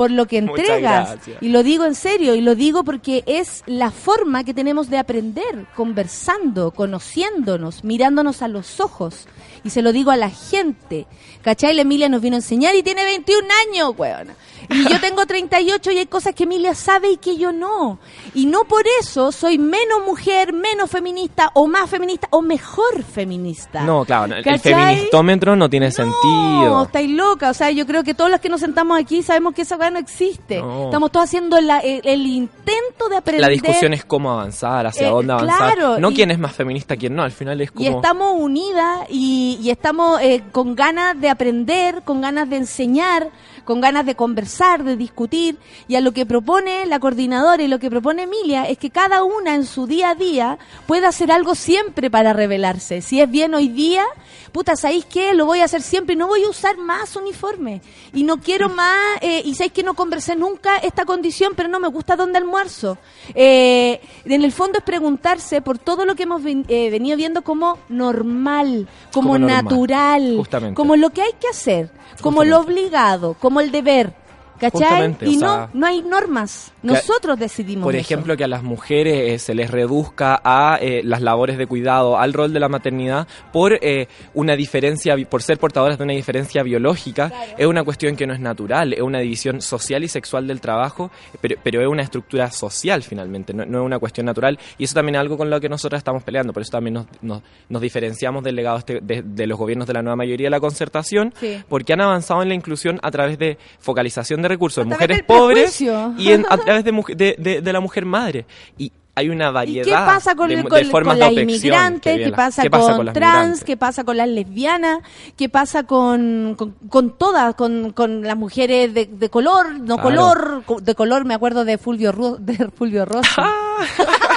Por 0.00 0.10
lo 0.10 0.26
que 0.26 0.38
entregas. 0.38 1.18
Y 1.42 1.50
lo 1.50 1.62
digo 1.62 1.84
en 1.84 1.94
serio, 1.94 2.34
y 2.34 2.40
lo 2.40 2.54
digo 2.54 2.84
porque 2.84 3.22
es 3.26 3.62
la 3.66 3.90
forma 3.90 4.44
que 4.44 4.54
tenemos 4.54 4.88
de 4.88 4.96
aprender, 4.96 5.66
conversando, 5.76 6.70
conociéndonos, 6.70 7.84
mirándonos 7.84 8.40
a 8.40 8.48
los 8.48 8.80
ojos. 8.80 9.28
Y 9.62 9.68
se 9.68 9.82
lo 9.82 9.92
digo 9.92 10.10
a 10.10 10.16
la 10.16 10.30
gente. 10.30 11.06
¿Cachai? 11.42 11.74
La 11.74 11.82
Emilia 11.82 12.08
nos 12.08 12.22
vino 12.22 12.36
a 12.36 12.38
enseñar 12.38 12.74
y 12.76 12.82
tiene 12.82 13.04
21 13.04 13.46
años, 13.68 13.92
weona. 13.98 14.34
Y 14.68 14.88
yo 14.88 15.00
tengo 15.00 15.26
38 15.26 15.90
y 15.92 15.98
hay 15.98 16.06
cosas 16.06 16.34
que 16.34 16.44
Emilia 16.44 16.74
sabe 16.74 17.12
y 17.12 17.16
que 17.16 17.36
yo 17.36 17.52
no. 17.52 17.98
Y 18.34 18.46
no 18.46 18.64
por 18.64 18.84
eso 19.00 19.32
soy 19.32 19.58
menos 19.58 20.04
mujer, 20.06 20.52
menos 20.52 20.90
feminista, 20.90 21.50
o 21.54 21.66
más 21.66 21.88
feminista, 21.88 22.28
o 22.30 22.42
mejor 22.42 23.02
feminista. 23.02 23.82
No, 23.82 24.04
claro, 24.04 24.28
no, 24.28 24.36
el, 24.36 24.60
feministómetro 24.60 25.56
no 25.56 25.68
tiene 25.70 25.86
No, 25.86 25.92
sentido. 25.92 26.82
estáis 26.84 27.10
loca. 27.10 27.50
O 27.50 27.54
sea, 27.54 27.70
yo 27.70 27.86
creo 27.86 28.02
que 28.04 28.14
todos 28.14 28.30
los 28.30 28.40
que 28.40 28.48
nos 28.48 28.60
sentamos 28.60 28.98
aquí 28.98 29.22
sabemos 29.22 29.54
que 29.54 29.62
esa 29.62 29.76
cosa 29.76 29.90
no 29.90 29.98
existe. 29.98 30.60
No. 30.60 30.84
Estamos 30.84 31.10
todos 31.12 31.24
haciendo 31.24 31.60
la- 31.60 31.78
el, 31.80 32.00
el 32.04 32.26
intento 32.26 33.08
de 33.08 33.16
aprender. 33.16 33.40
La 33.42 33.48
discusión 33.52 33.92
es 33.94 34.04
cómo 34.04 34.30
avanzar, 34.30 34.86
hacia 34.86 35.08
Eh, 35.08 35.10
dónde 35.10 35.32
avanzar. 35.32 35.74
claro, 35.74 35.98
no 35.98 36.10
y- 36.10 36.14
quién 36.14 36.30
es 36.30 36.38
más 36.38 36.52
feminista, 36.54 36.96
quién 36.96 37.14
no. 37.14 37.22
Al 37.22 37.32
final 37.32 37.60
es 37.60 37.70
como. 37.72 37.84
Y 37.84 37.88
estamos 37.88 38.32
unidas 38.36 39.00
y, 39.08 39.58
y 39.62 39.70
estamos 39.70 40.20
eh, 40.20 40.42
con 40.52 40.74
ganas 40.74 41.20
de 41.20 41.28
aprender, 41.30 42.02
con 42.04 42.20
ganas 42.20 42.48
de 42.50 42.56
enseñar, 42.56 43.28
con 43.64 43.80
ganas 43.80 44.06
de 44.06 44.14
conversar, 44.14 44.84
de 44.84 44.96
discutir. 44.96 45.56
Y 45.88 45.96
a 45.96 46.00
lo 46.00 46.12
que 46.12 46.26
propone 46.26 46.86
la 46.86 47.00
coordinadora 47.00 47.62
y 47.62 47.68
lo 47.68 47.78
que 47.78 47.90
propone 47.90 48.22
Emilia 48.24 48.64
es 48.68 48.78
que 48.78 48.90
cada 48.90 49.22
una 49.24 49.54
en 49.54 49.64
su 49.66 49.86
día 49.86 50.10
a 50.10 50.14
día 50.14 50.58
pueda 50.86 51.08
hacer 51.08 51.30
algo 51.32 51.54
siempre 51.54 52.10
para 52.10 52.32
revelarse. 52.32 53.00
Si 53.02 53.20
es 53.20 53.30
bien 53.30 53.54
hoy 53.54 53.68
día, 53.68 54.04
puta, 54.52 54.76
¿sabéis 54.76 55.04
qué? 55.06 55.34
Lo 55.34 55.46
voy 55.46 55.60
a 55.60 55.64
hacer 55.64 55.82
siempre 55.82 56.14
y 56.14 56.18
no 56.18 56.26
voy 56.26 56.44
a 56.44 56.48
usar 56.48 56.76
más 56.78 57.16
uniforme. 57.16 57.82
Y 58.12 58.22
no 58.24 58.38
quiero 58.38 58.68
más, 58.68 58.96
eh, 59.20 59.42
y 59.44 59.54
sabéis 59.54 59.72
que 59.72 59.82
no 59.82 59.94
conversé 59.94 60.36
nunca 60.36 60.76
esta 60.78 61.04
condición, 61.04 61.52
pero 61.56 61.68
no 61.68 61.80
me 61.80 61.88
gusta 61.88 62.16
dónde 62.16 62.38
almuerzo. 62.38 62.98
Eh, 63.34 64.00
en 64.24 64.44
el 64.44 64.52
fondo 64.52 64.78
es 64.78 64.84
preguntarse 64.84 65.62
por 65.62 65.78
todo 65.78 66.04
lo 66.04 66.14
que 66.14 66.24
hemos 66.24 66.42
ven- 66.42 66.64
eh, 66.68 66.90
venido 66.90 67.16
viendo 67.16 67.42
como 67.42 67.78
normal, 67.88 68.86
como, 69.12 69.32
natural, 69.54 70.36
como 70.74 70.94
lo 70.96 71.10
que 71.10 71.22
hay 71.22 71.32
que 71.40 71.48
hacer, 71.48 71.90
como 72.22 72.44
lo 72.44 72.58
obligado, 72.60 73.34
como 73.40 73.49
el 73.58 73.72
deber. 73.72 74.19
¿Cachai? 74.60 74.80
Justamente, 74.82 75.26
y 75.26 75.36
o 75.38 75.40
no, 75.40 75.46
sea, 75.54 75.70
no 75.72 75.86
hay 75.86 76.02
normas. 76.02 76.72
Nosotros 76.82 77.38
decidimos. 77.38 77.84
Por 77.84 77.94
eso. 77.96 78.02
ejemplo, 78.02 78.36
que 78.36 78.44
a 78.44 78.48
las 78.48 78.62
mujeres 78.62 79.32
eh, 79.32 79.38
se 79.38 79.54
les 79.54 79.70
reduzca 79.70 80.40
a 80.44 80.78
eh, 80.80 81.00
las 81.02 81.22
labores 81.22 81.56
de 81.58 81.66
cuidado, 81.66 82.18
al 82.18 82.32
rol 82.32 82.52
de 82.52 82.60
la 82.60 82.68
maternidad, 82.68 83.26
por 83.52 83.72
eh, 83.80 84.06
una 84.34 84.54
diferencia, 84.56 85.16
por 85.28 85.42
ser 85.42 85.58
portadoras 85.58 85.98
de 85.98 86.04
una 86.04 86.12
diferencia 86.12 86.62
biológica, 86.62 87.32
es 87.56 87.66
una 87.66 87.82
cuestión 87.84 88.16
que 88.16 88.26
no 88.26 88.34
es 88.34 88.40
natural, 88.40 88.92
es 88.92 89.00
una 89.00 89.18
división 89.20 89.60
social 89.62 90.04
y 90.04 90.08
sexual 90.08 90.46
del 90.46 90.60
trabajo, 90.60 91.10
pero, 91.40 91.56
pero 91.62 91.80
es 91.80 91.88
una 91.88 92.02
estructura 92.02 92.50
social 92.50 93.02
finalmente, 93.02 93.54
no, 93.54 93.64
no 93.64 93.80
es 93.80 93.86
una 93.86 93.98
cuestión 93.98 94.26
natural, 94.26 94.58
y 94.76 94.84
eso 94.84 94.94
también 94.94 95.14
es 95.16 95.20
algo 95.20 95.36
con 95.38 95.48
lo 95.48 95.60
que 95.60 95.68
nosotros 95.68 95.98
estamos 95.98 96.22
peleando, 96.22 96.52
por 96.52 96.62
eso 96.62 96.72
también 96.72 96.94
nos, 96.94 97.06
nos, 97.22 97.42
nos 97.68 97.80
diferenciamos 97.82 98.44
del 98.44 98.56
legado 98.56 98.78
este- 98.78 99.00
de, 99.00 99.22
de 99.22 99.46
los 99.46 99.58
gobiernos 99.58 99.86
de 99.86 99.94
la 99.94 100.02
nueva 100.02 100.16
mayoría 100.16 100.46
de 100.46 100.50
la 100.50 100.60
concertación, 100.60 101.32
Sí. 101.40 101.62
porque 101.68 101.92
han 101.94 102.00
avanzado 102.02 102.42
en 102.42 102.48
la 102.48 102.54
inclusión 102.54 102.98
a 103.02 103.10
través 103.10 103.38
de 103.38 103.56
focalización 103.78 104.42
de 104.42 104.48
recursos 104.50 104.84
mujeres 104.86 105.22
pobres 105.22 105.80
y 105.80 105.88
en- 106.32 106.44
a 106.48 106.58
través 106.58 106.84
de, 106.84 106.92
de, 107.16 107.34
de- 107.38 107.60
de 107.62 107.72
la 107.72 107.80
mujer 107.80 108.04
madre. 108.04 108.44
Y 108.76 108.92
hay 109.14 109.28
una 109.28 109.48
¿Y 109.48 109.52
variedad 109.52 109.84
qué 109.84 109.90
pasa 109.92 110.34
con, 110.34 110.48
de, 110.48 110.62
con- 110.64 110.84
formas 110.86 111.18
con 111.18 111.28
de 111.28 111.34
las 111.34 111.42
inmigrantes? 111.42 112.14
viven 112.16 112.30
¿Qué 112.30 112.36
pasa, 112.36 112.62
¿Qué 112.62 112.70
con, 112.70 112.80
pasa 112.80 112.96
con 112.96 113.06
las 113.06 113.14
trans? 113.14 113.64
¿Qué 113.64 113.76
pasa 113.76 114.04
con 114.04 114.16
las 114.16 114.28
lesbianas? 114.28 115.00
¿Qué 115.36 115.48
pasa 115.48 115.82
con, 115.82 116.54
con, 116.56 116.70
con 116.88 117.18
todas? 117.18 117.54
Con, 117.54 117.92
con 117.92 118.22
las 118.22 118.36
mujeres 118.36 118.94
de, 118.94 119.06
de 119.06 119.28
color, 119.28 119.72
no 119.80 119.96
Claro. 119.96 120.02
color, 120.02 120.62
co- 120.64 120.80
de 120.80 120.94
color 120.94 121.24
me 121.24 121.34
acuerdo 121.34 121.64
de 121.64 121.76
Fulvio, 121.76 122.12
Ru- 122.12 122.38
de 122.38 122.68
Fulvio 122.70 123.04
Rossi. 123.04 123.28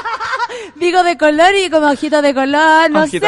Digo 0.84 1.02
de 1.04 1.18
color 1.18 1.56
y 1.56 1.70
como 1.70 1.88
ojitos 1.88 2.22
de 2.22 2.34
color, 2.34 2.92
no 2.92 3.08
sé. 3.08 3.20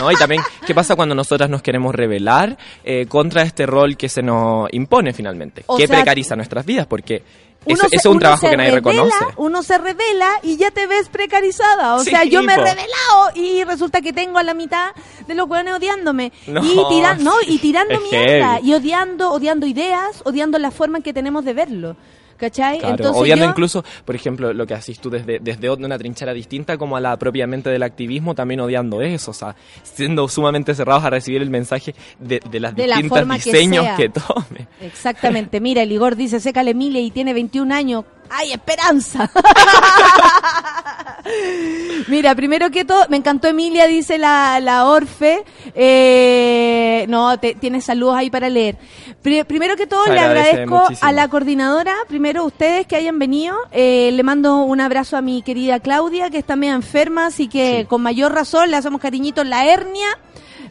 No, 0.00 0.10
y 0.10 0.16
también, 0.16 0.42
¿qué 0.66 0.74
pasa 0.74 0.96
cuando 0.96 1.14
nosotras 1.14 1.48
nos 1.48 1.62
queremos 1.62 1.94
rebelar 1.94 2.56
eh, 2.82 3.06
contra 3.06 3.42
este 3.42 3.66
rol 3.66 3.96
que 3.96 4.08
se 4.08 4.20
nos 4.22 4.68
impone 4.72 5.12
finalmente? 5.12 5.62
O 5.66 5.76
que 5.76 5.86
sea, 5.86 5.96
precariza 5.98 6.34
nuestras 6.34 6.66
vidas, 6.66 6.86
porque 6.88 7.22
Uno 7.66 7.76
eso, 7.76 7.88
se- 7.88 7.96
es 7.96 8.06
un 8.06 8.18
trabajo 8.18 8.48
que 8.50 8.56
nadie 8.56 8.72
revela, 8.72 9.04
reconoce. 9.04 9.24
Uno 9.36 9.62
se 9.62 9.78
revela 9.78 10.28
y 10.42 10.56
ya 10.56 10.70
te 10.72 10.86
ves 10.88 11.08
precarizada. 11.08 11.94
O 11.94 12.00
Sí, 12.00 12.10
sea, 12.10 12.24
yo 12.24 12.42
me 12.42 12.54
he 12.54 12.56
revelado 12.56 13.30
y 13.36 13.62
resulta 13.64 14.00
que 14.00 14.12
tengo 14.12 14.38
a 14.38 14.42
la 14.42 14.54
mitad 14.54 14.90
de 15.28 15.34
los 15.34 15.48
hueones 15.48 15.74
odiándome. 15.74 16.32
No, 16.48 16.64
y, 16.64 16.76
tira- 16.88 17.14
no, 17.14 17.34
y 17.46 17.58
tirando 17.60 18.00
mierda. 18.10 18.54
heavy. 18.56 18.68
Y 18.70 18.74
odiando, 18.74 19.30
odiando 19.30 19.66
ideas, 19.66 20.20
odiando 20.24 20.58
la 20.58 20.70
forma 20.72 20.98
en 20.98 21.04
que 21.04 21.12
tenemos 21.12 21.44
de 21.44 21.52
verlo. 21.54 21.96
¿Cachai? 22.44 22.78
Claro, 22.78 22.94
Entonces 22.96 23.38
yo- 23.38 23.44
incluso, 23.44 23.84
por 24.04 24.14
ejemplo, 24.14 24.52
lo 24.52 24.66
que 24.66 24.74
haces 24.74 24.98
tú 24.98 25.08
desde, 25.08 25.38
desde 25.38 25.70
una 25.70 25.96
trinchera 25.96 26.34
distinta 26.34 26.76
como 26.76 26.96
a 26.96 27.00
la 27.00 27.16
propiamente 27.16 27.70
del 27.70 27.82
activismo, 27.82 28.34
también 28.34 28.60
odiando 28.60 29.00
eso, 29.00 29.30
o 29.30 29.34
sea, 29.34 29.56
siendo 29.82 30.28
sumamente 30.28 30.74
cerrados 30.74 31.04
a 31.04 31.10
recibir 31.10 31.40
el 31.40 31.48
mensaje 31.50 31.94
de, 32.18 32.40
de 32.50 32.60
las 32.60 32.76
De 32.76 32.86
la 32.86 32.96
distintas 32.96 33.42
que 33.44 33.52
diseños 33.52 33.84
sea. 33.84 33.96
que, 33.96 34.08
tome. 34.10 34.68
Exactamente. 34.82 35.60
Mira, 35.60 35.82
el 35.82 35.92
Igor 35.92 36.16
dice, 36.16 36.38
sécale 36.40 36.72
Emilia 36.72 37.00
y 37.00 37.10
tiene 37.10 37.32
21 37.32 37.72
años. 37.74 38.04
¡Hay 38.30 38.52
esperanza! 38.52 39.30
Mira, 42.08 42.34
primero 42.34 42.70
que 42.70 42.84
todo, 42.84 43.06
me 43.08 43.16
encantó 43.16 43.48
Emilia, 43.48 43.86
dice 43.86 44.18
la, 44.18 44.60
la 44.60 44.86
Orfe. 44.86 45.44
Eh, 45.74 47.06
no, 47.08 47.38
te- 47.38 47.54
tienes 47.54 47.84
saludos 47.84 48.16
ahí 48.16 48.30
para 48.30 48.48
leer. 48.50 48.76
Pri- 49.22 49.44
primero 49.44 49.76
que 49.76 49.86
todo, 49.86 50.04
le 50.06 50.20
agradezco 50.20 50.80
muchísimo. 50.82 51.08
a 51.08 51.12
la 51.12 51.28
coordinadora, 51.28 51.94
primero 52.08 52.44
ustedes 52.44 52.86
que 52.86 52.96
hayan 52.96 53.18
venido. 53.18 53.56
Eh, 53.72 54.10
le 54.12 54.22
mando 54.22 54.56
un 54.56 54.80
abrazo 54.80 55.16
a 55.16 55.22
mi 55.22 55.42
querida 55.42 55.80
Claudia, 55.80 56.30
que 56.30 56.38
está 56.38 56.56
medio 56.56 56.74
enferma, 56.74 57.26
así 57.26 57.48
que 57.48 57.80
Sí. 57.80 57.86
con 57.86 58.02
mayor 58.02 58.32
razón 58.34 58.70
le 58.70 58.76
hacemos 58.76 59.00
cariñitos 59.00 59.46
la 59.46 59.66
hernia. 59.66 60.06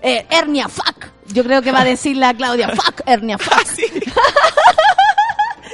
Eh, 0.01 0.25
hernia, 0.29 0.67
fuck. 0.67 1.05
Yo 1.27 1.43
creo 1.43 1.61
que 1.61 1.71
va 1.71 1.81
a 1.81 1.85
decir 1.85 2.17
la 2.17 2.33
Claudia, 2.33 2.69
fuck, 2.69 3.01
hernia, 3.05 3.37
fuck. 3.37 3.53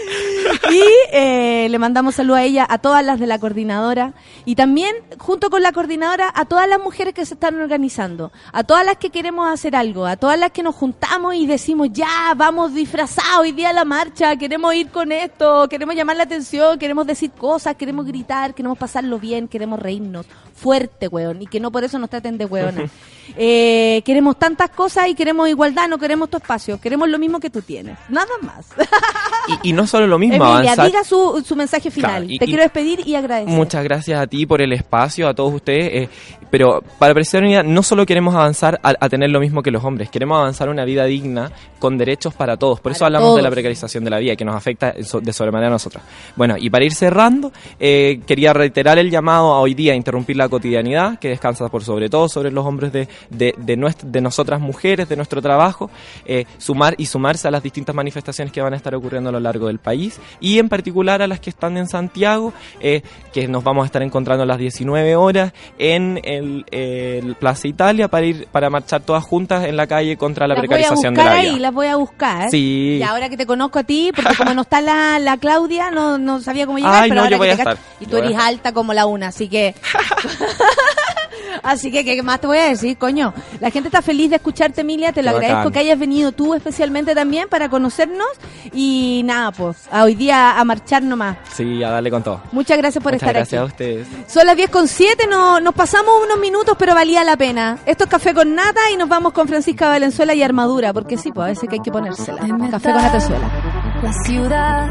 Y 0.72 0.84
eh, 1.12 1.68
le 1.70 1.80
mandamos 1.80 2.16
saludo 2.16 2.36
a 2.36 2.43
ella, 2.43 2.66
a 2.70 2.78
todas 2.78 3.03
las 3.03 3.20
de 3.20 3.28
la 3.28 3.39
coordinadora 3.39 4.14
y 4.45 4.55
también, 4.55 4.95
junto 5.18 5.49
con 5.49 5.64
la 5.64 5.72
coordinadora, 5.72 6.32
a 6.36 6.45
todas 6.45 6.68
las 6.68 6.80
mujeres 6.80 7.14
que 7.14 7.26
se 7.26 7.34
están 7.34 7.60
organizando, 7.60 8.32
a 8.51 8.64
todas 8.64 8.86
las 8.86 8.97
que 8.97 9.10
queremos 9.10 9.49
hacer 9.51 9.76
algo, 9.76 10.05
a 10.05 10.18
todas 10.18 10.39
las 10.39 10.51
que 10.51 10.64
nos 10.64 10.76
juntamos 10.76 11.36
y 11.36 11.47
decimos, 11.47 11.89
ya, 11.91 12.34
vamos 12.36 12.74
disfrazados 12.74 13.39
hoy 13.39 13.51
día 13.51 13.70
a 13.70 13.74
la 13.74 13.86
marcha, 13.86 14.36
queremos 14.36 14.74
ir 14.76 14.89
con 14.89 15.12
esto, 15.12 15.68
queremos 15.70 15.95
llamar 15.95 16.18
la 16.18 16.24
atención, 16.24 16.78
queremos 16.78 17.07
decir 17.07 17.32
cosas, 17.32 17.76
queremos 17.76 18.05
gritar, 18.05 18.53
queremos 18.53 18.78
pasarlo 18.78 19.20
bien, 19.20 19.47
queremos 19.47 19.80
reírnos 19.80 20.26
fuerte, 20.60 21.07
weón, 21.07 21.41
y 21.41 21.47
que 21.47 21.60
no 21.60 21.72
por 21.72 21.84
eso 21.84 21.97
nos 21.99 22.10
traten 22.10 22.38
de 22.38 22.45
weona. 22.45 22.84
Eh, 23.38 24.01
queremos 24.05 24.39
tantas 24.39 24.72
cosas 24.72 25.07
y 25.07 25.14
queremos 25.14 25.47
igualdad, 25.47 25.88
no 25.88 25.99
queremos 25.99 26.32
tu 26.32 26.38
espacio, 26.38 26.82
queremos 26.82 27.07
lo 27.10 27.20
mismo 27.20 27.39
que 27.39 27.51
tú 27.51 27.62
tienes, 27.62 27.95
nada 28.10 28.26
más. 28.41 28.66
Y, 29.64 29.70
y 29.70 29.74
no 29.74 29.86
solo 29.86 30.07
lo 30.07 30.18
mismo, 30.18 30.38
Emilia, 30.38 30.74
avanzar. 30.74 30.88
diga 30.88 31.03
su, 31.03 31.43
su 31.45 31.55
mensaje 31.55 31.91
final. 31.91 32.10
Claro, 32.24 32.26
y- 32.28 32.39
Te 32.39 32.45
y- 32.45 32.47
quiero 32.47 32.64
despedir 32.64 33.07
y 33.07 33.14
agradecer. 33.14 33.53
Muchas 33.53 33.84
gracias 33.84 34.20
a 34.20 34.26
ti 34.26 34.47
por 34.47 34.64
el 34.64 34.74
espacio, 34.74 35.28
a 35.28 35.36
todos 35.36 35.53
ustedes. 35.53 36.05
eh, 36.05 36.10
pero 36.49 36.82
para 36.97 37.14
precisar 37.14 37.43
unidad, 37.43 37.64
no 37.64 37.84
solo 37.84 38.07
queremos 38.07 38.34
avanzar 38.34 38.80
a, 38.82 38.95
a 38.99 39.07
tener 39.10 39.30
lo 39.30 39.39
mismo 39.39 39.62
que 39.62 39.70
los 39.70 39.84
hombres, 39.84 40.10
queremos 40.10 40.39
avanzar 40.39 40.68
una 40.68 40.84
vida 40.84 41.05
digna 41.05 41.51
con 41.78 41.95
derechos 41.99 42.34
para 42.34 42.57
todos. 42.57 42.80
Por 42.80 42.91
eso 42.91 43.05
hablamos 43.05 43.36
de 43.36 43.43
la 43.43 43.51
precarización 43.51 44.03
de 44.03 44.10
la 44.10 44.18
vida, 44.18 44.36
que 44.36 44.43
nos 44.45 44.55
afecta 44.55 44.91
de 44.93 45.34
sobremanera 45.34 45.68
a 45.68 45.74
nosotros. 45.74 46.03
Bueno, 46.36 46.55
y 46.57 46.72
para 46.72 46.84
ir 46.86 46.93
cerrando, 46.95 47.51
eh, 47.80 48.22
quería 48.26 48.53
reiterar 48.53 48.97
el 48.97 49.12
llamado 49.12 49.53
a 49.53 49.60
hoy 49.60 49.76
día 49.76 49.93
a 49.93 49.95
interrumpir 49.95 50.36
la 50.38 50.48
cotidianidad, 50.49 51.19
que 51.19 51.29
descansa 51.29 51.67
por 51.69 51.83
sobre 51.83 52.09
todo 52.09 52.29
sobre 52.29 52.51
los 52.51 52.65
hombres 52.65 52.91
de, 52.91 53.07
de, 53.29 53.53
de, 53.57 53.95
de 54.03 54.21
nosotras 54.21 54.59
mujeres, 54.59 55.07
de 55.09 55.15
nuestro 55.15 55.41
trabajo, 55.41 55.89
eh, 56.25 56.45
sumar 56.57 56.95
y 56.97 57.05
sumarse 57.05 57.47
a 57.47 57.51
las 57.51 57.63
distintas 57.63 57.95
manifestaciones 57.95 58.51
que 58.51 58.61
van 58.61 58.73
a 58.73 58.77
estar 58.77 58.93
ocurriendo 58.95 59.29
a 59.29 59.33
lo 59.33 59.39
largo 59.39 59.67
del 59.67 59.79
país 59.79 60.19
y 60.39 60.59
en 60.59 60.69
particular 60.69 61.21
a 61.21 61.27
las 61.27 61.39
que 61.39 61.49
están 61.49 61.77
en 61.77 61.87
Santiago, 61.87 62.53
eh, 62.79 63.01
que 63.33 63.47
nos 63.47 63.63
vamos 63.63 63.83
a 63.83 63.85
estar 63.85 64.01
encontrando 64.01 64.43
a 64.43 64.45
las 64.45 64.57
19 64.57 65.15
horas 65.15 65.53
en 65.77 66.19
el, 66.23 66.65
el 66.71 67.35
Plaza 67.35 67.67
Italia 67.67 68.07
para 68.07 68.25
ir 68.25 68.47
para 68.51 68.69
marchar 68.69 69.01
todas 69.01 69.23
juntas 69.23 69.65
en 69.65 69.77
la 69.77 69.87
calle 69.87 70.17
contra 70.17 70.47
la 70.47 70.55
las 70.55 70.61
voy 70.61 70.65
a 70.65 70.69
precarización 70.69 71.13
de 71.13 71.21
buscar 71.21 71.35
la 71.35 71.41
ahí, 71.41 71.49
vida. 71.49 71.59
las 71.59 71.73
voy 71.73 71.87
a 71.87 71.95
buscar. 71.95 72.49
Sí. 72.49 72.97
Y 72.99 73.03
ahora 73.03 73.29
que 73.29 73.37
te 73.37 73.45
conozco 73.45 73.79
a 73.79 73.83
ti, 73.83 74.11
porque 74.15 74.35
como 74.35 74.53
no 74.53 74.61
está 74.61 74.81
la, 74.81 75.19
la 75.19 75.37
Claudia, 75.37 75.91
no, 75.91 76.17
no 76.17 76.41
sabía 76.41 76.65
cómo 76.65 76.77
llegar, 76.77 77.03
Ay, 77.03 77.09
pero 77.09 77.15
no, 77.15 77.21
ahora 77.21 77.31
yo 77.31 77.37
voy 77.37 77.47
que 77.47 77.53
a 77.53 77.55
te 77.55 77.61
estar. 77.61 77.77
Y 77.99 78.05
tú 78.05 78.17
eres 78.17 78.37
alta 78.37 78.71
como 78.73 78.93
la 78.93 79.05
una, 79.05 79.27
así 79.27 79.47
que... 79.47 79.75
Así 81.63 81.91
que, 81.91 82.03
¿qué 82.05 82.21
más 82.23 82.39
te 82.39 82.47
voy 82.47 82.57
a 82.57 82.63
decir, 82.69 82.97
coño? 82.97 83.33
La 83.59 83.69
gente 83.71 83.89
está 83.89 84.01
feliz 84.01 84.29
de 84.29 84.37
escucharte, 84.37 84.81
Emilia. 84.81 85.11
Te 85.11 85.21
lo 85.21 85.31
Qué 85.31 85.35
agradezco 85.37 85.57
bacán. 85.57 85.71
que 85.73 85.79
hayas 85.79 85.99
venido 85.99 86.31
tú 86.31 86.53
especialmente 86.53 87.13
también 87.15 87.49
para 87.49 87.69
conocernos. 87.69 88.27
Y 88.73 89.21
nada, 89.25 89.51
pues, 89.51 89.77
a 89.91 90.03
hoy 90.03 90.15
día 90.15 90.59
a 90.59 90.63
marchar 90.63 91.03
nomás. 91.03 91.37
Sí, 91.53 91.83
a 91.83 91.89
darle 91.91 92.11
con 92.11 92.23
todo. 92.23 92.41
Muchas 92.51 92.77
gracias 92.77 93.03
por 93.03 93.13
Muchas 93.13 93.27
estar 93.27 93.35
gracias 93.35 93.61
aquí. 93.61 93.69
a 93.69 93.73
ustedes. 93.73 94.07
Son 94.31 94.45
las 94.45 94.55
10 94.55 94.69
con 94.69 94.87
7, 94.87 95.27
no, 95.29 95.59
nos 95.59 95.73
pasamos 95.73 96.13
unos 96.23 96.39
minutos, 96.39 96.75
pero 96.77 96.93
valía 96.95 97.23
la 97.23 97.35
pena. 97.37 97.77
Esto 97.85 98.05
es 98.05 98.09
Café 98.09 98.33
con 98.33 98.55
Nata 98.55 98.89
y 98.93 98.97
nos 98.97 99.09
vamos 99.09 99.33
con 99.33 99.47
Francisca 99.47 99.87
Valenzuela 99.89 100.33
y 100.33 100.43
Armadura, 100.43 100.93
porque 100.93 101.17
sí, 101.17 101.31
pues 101.31 101.45
a 101.45 101.47
veces 101.49 101.67
que 101.69 101.75
hay 101.75 101.81
que 101.81 101.91
ponérsela. 101.91 102.39
Café 102.71 102.91
con 102.91 103.01
Natezuela. 103.01 103.49
La 104.03 104.13
ciudad 104.23 104.87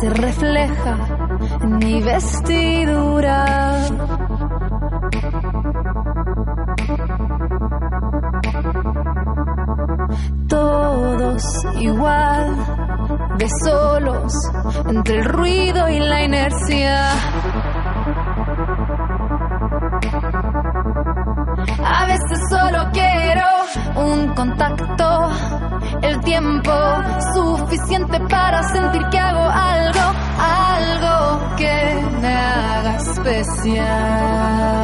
se 0.00 0.08
refleja 0.10 1.23
mi 1.66 2.00
vestidura. 2.02 3.44
Todos 10.48 11.42
igual, 11.80 12.56
de 13.38 13.48
solos, 13.64 14.32
entre 14.88 15.18
el 15.18 15.24
ruido 15.24 15.88
y 15.88 15.98
la 15.98 16.24
inercia. 16.24 17.10
A 21.84 22.06
veces 22.06 22.40
solo 22.48 22.88
quiero 22.92 23.44
un 23.96 24.28
contacto, 24.34 25.30
el 26.02 26.20
tiempo 26.20 26.72
suficiente 27.34 28.18
para 28.28 28.62
sentir 28.62 29.02
que 29.10 29.18
hago 29.18 29.48
algo, 29.48 30.00
algo 30.38 31.56
que 31.56 32.04
me 32.20 32.34
haga 32.34 32.96
especial. 32.96 34.74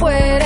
Huesos 0.00 0.45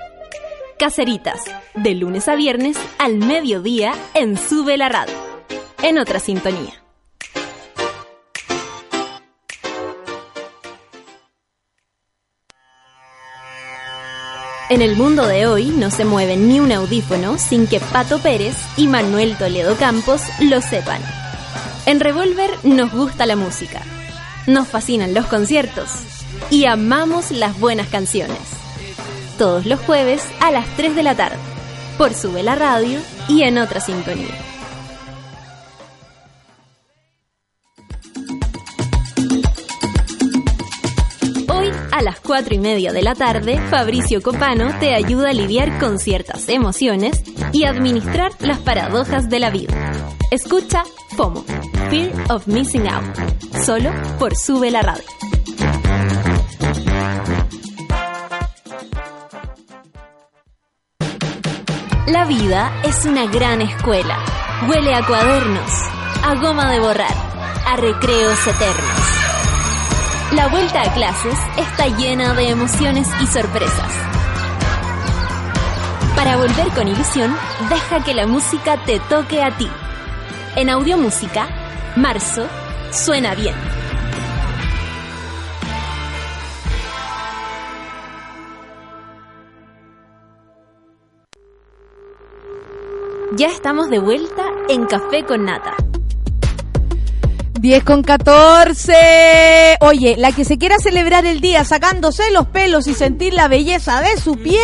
Caceritas, 0.81 1.43
de 1.75 1.93
lunes 1.93 2.27
a 2.27 2.33
viernes 2.33 2.75
al 2.97 3.17
mediodía 3.17 3.93
en 4.15 4.35
Sube 4.35 4.77
la 4.77 4.89
Radio. 4.89 5.13
En 5.83 5.99
otra 5.99 6.17
sintonía. 6.19 6.73
En 14.71 14.81
el 14.81 14.95
mundo 14.95 15.27
de 15.27 15.45
hoy 15.45 15.65
no 15.65 15.91
se 15.91 16.03
mueve 16.03 16.35
ni 16.35 16.59
un 16.59 16.71
audífono 16.71 17.37
sin 17.37 17.67
que 17.67 17.79
Pato 17.79 18.17
Pérez 18.17 18.55
y 18.75 18.87
Manuel 18.87 19.37
Toledo 19.37 19.75
Campos 19.75 20.23
lo 20.39 20.61
sepan. 20.61 21.03
En 21.85 21.99
Revolver 21.99 22.49
nos 22.63 22.91
gusta 22.91 23.27
la 23.27 23.35
música, 23.35 23.83
nos 24.47 24.67
fascinan 24.67 25.13
los 25.13 25.27
conciertos 25.27 25.91
y 26.49 26.65
amamos 26.65 27.29
las 27.29 27.59
buenas 27.59 27.87
canciones. 27.87 28.61
Todos 29.41 29.65
los 29.65 29.79
jueves 29.79 30.23
a 30.39 30.51
las 30.51 30.67
3 30.77 30.95
de 30.95 31.01
la 31.01 31.15
tarde, 31.15 31.39
por 31.97 32.13
Sube 32.13 32.43
la 32.43 32.53
Radio 32.53 32.99
y 33.27 33.41
en 33.41 33.57
otra 33.57 33.79
sintonía. 33.79 34.27
Hoy 41.49 41.71
a 41.91 42.03
las 42.03 42.19
4 42.19 42.53
y 42.53 42.59
media 42.59 42.93
de 42.93 43.01
la 43.01 43.15
tarde, 43.15 43.59
Fabricio 43.71 44.21
Copano 44.21 44.77
te 44.79 44.93
ayuda 44.93 45.31
a 45.31 45.33
lidiar 45.33 45.79
con 45.79 45.97
ciertas 45.97 46.47
emociones 46.47 47.23
y 47.51 47.63
administrar 47.63 48.33
las 48.41 48.59
paradojas 48.59 49.27
de 49.27 49.39
la 49.39 49.49
vida. 49.49 49.73
Escucha 50.29 50.83
FOMO, 51.17 51.43
Fear 51.89 52.11
of 52.29 52.45
Missing 52.45 52.87
Out, 52.87 53.17
solo 53.65 53.89
por 54.19 54.35
Sube 54.35 54.69
la 54.69 54.83
Radio. 54.83 55.30
La 62.11 62.25
vida 62.25 62.73
es 62.83 63.05
una 63.05 63.25
gran 63.25 63.61
escuela. 63.61 64.17
Huele 64.67 64.93
a 64.93 65.07
cuadernos, 65.07 65.71
a 66.21 66.35
goma 66.35 66.69
de 66.69 66.81
borrar, 66.81 67.15
a 67.65 67.77
recreos 67.77 68.47
eternos. 68.47 68.99
La 70.33 70.49
vuelta 70.49 70.81
a 70.81 70.93
clases 70.93 71.39
está 71.55 71.87
llena 71.87 72.33
de 72.33 72.49
emociones 72.49 73.07
y 73.21 73.27
sorpresas. 73.27 73.93
Para 76.13 76.35
volver 76.35 76.67
con 76.75 76.89
ilusión, 76.89 77.33
deja 77.69 78.03
que 78.03 78.13
la 78.13 78.27
música 78.27 78.75
te 78.85 78.99
toque 78.99 79.41
a 79.41 79.55
ti. 79.55 79.69
En 80.57 80.69
Audiomúsica, 80.69 81.47
marzo, 81.95 82.45
suena 82.91 83.35
bien. 83.35 83.55
Ya 93.37 93.47
estamos 93.47 93.89
de 93.89 93.97
vuelta 93.97 94.43
en 94.67 94.85
Café 94.85 95.23
con 95.25 95.45
Nata. 95.45 95.73
10 97.61 97.83
con 97.85 98.03
14. 98.03 99.77
Oye, 99.79 100.15
la 100.17 100.33
que 100.33 100.43
se 100.43 100.57
quiera 100.57 100.79
celebrar 100.79 101.25
el 101.25 101.39
día 101.39 101.63
sacándose 101.63 102.29
los 102.31 102.47
pelos 102.47 102.87
y 102.87 102.93
sentir 102.93 103.33
la 103.33 103.47
belleza 103.47 104.01
de 104.01 104.17
su 104.19 104.35
piel, 104.35 104.59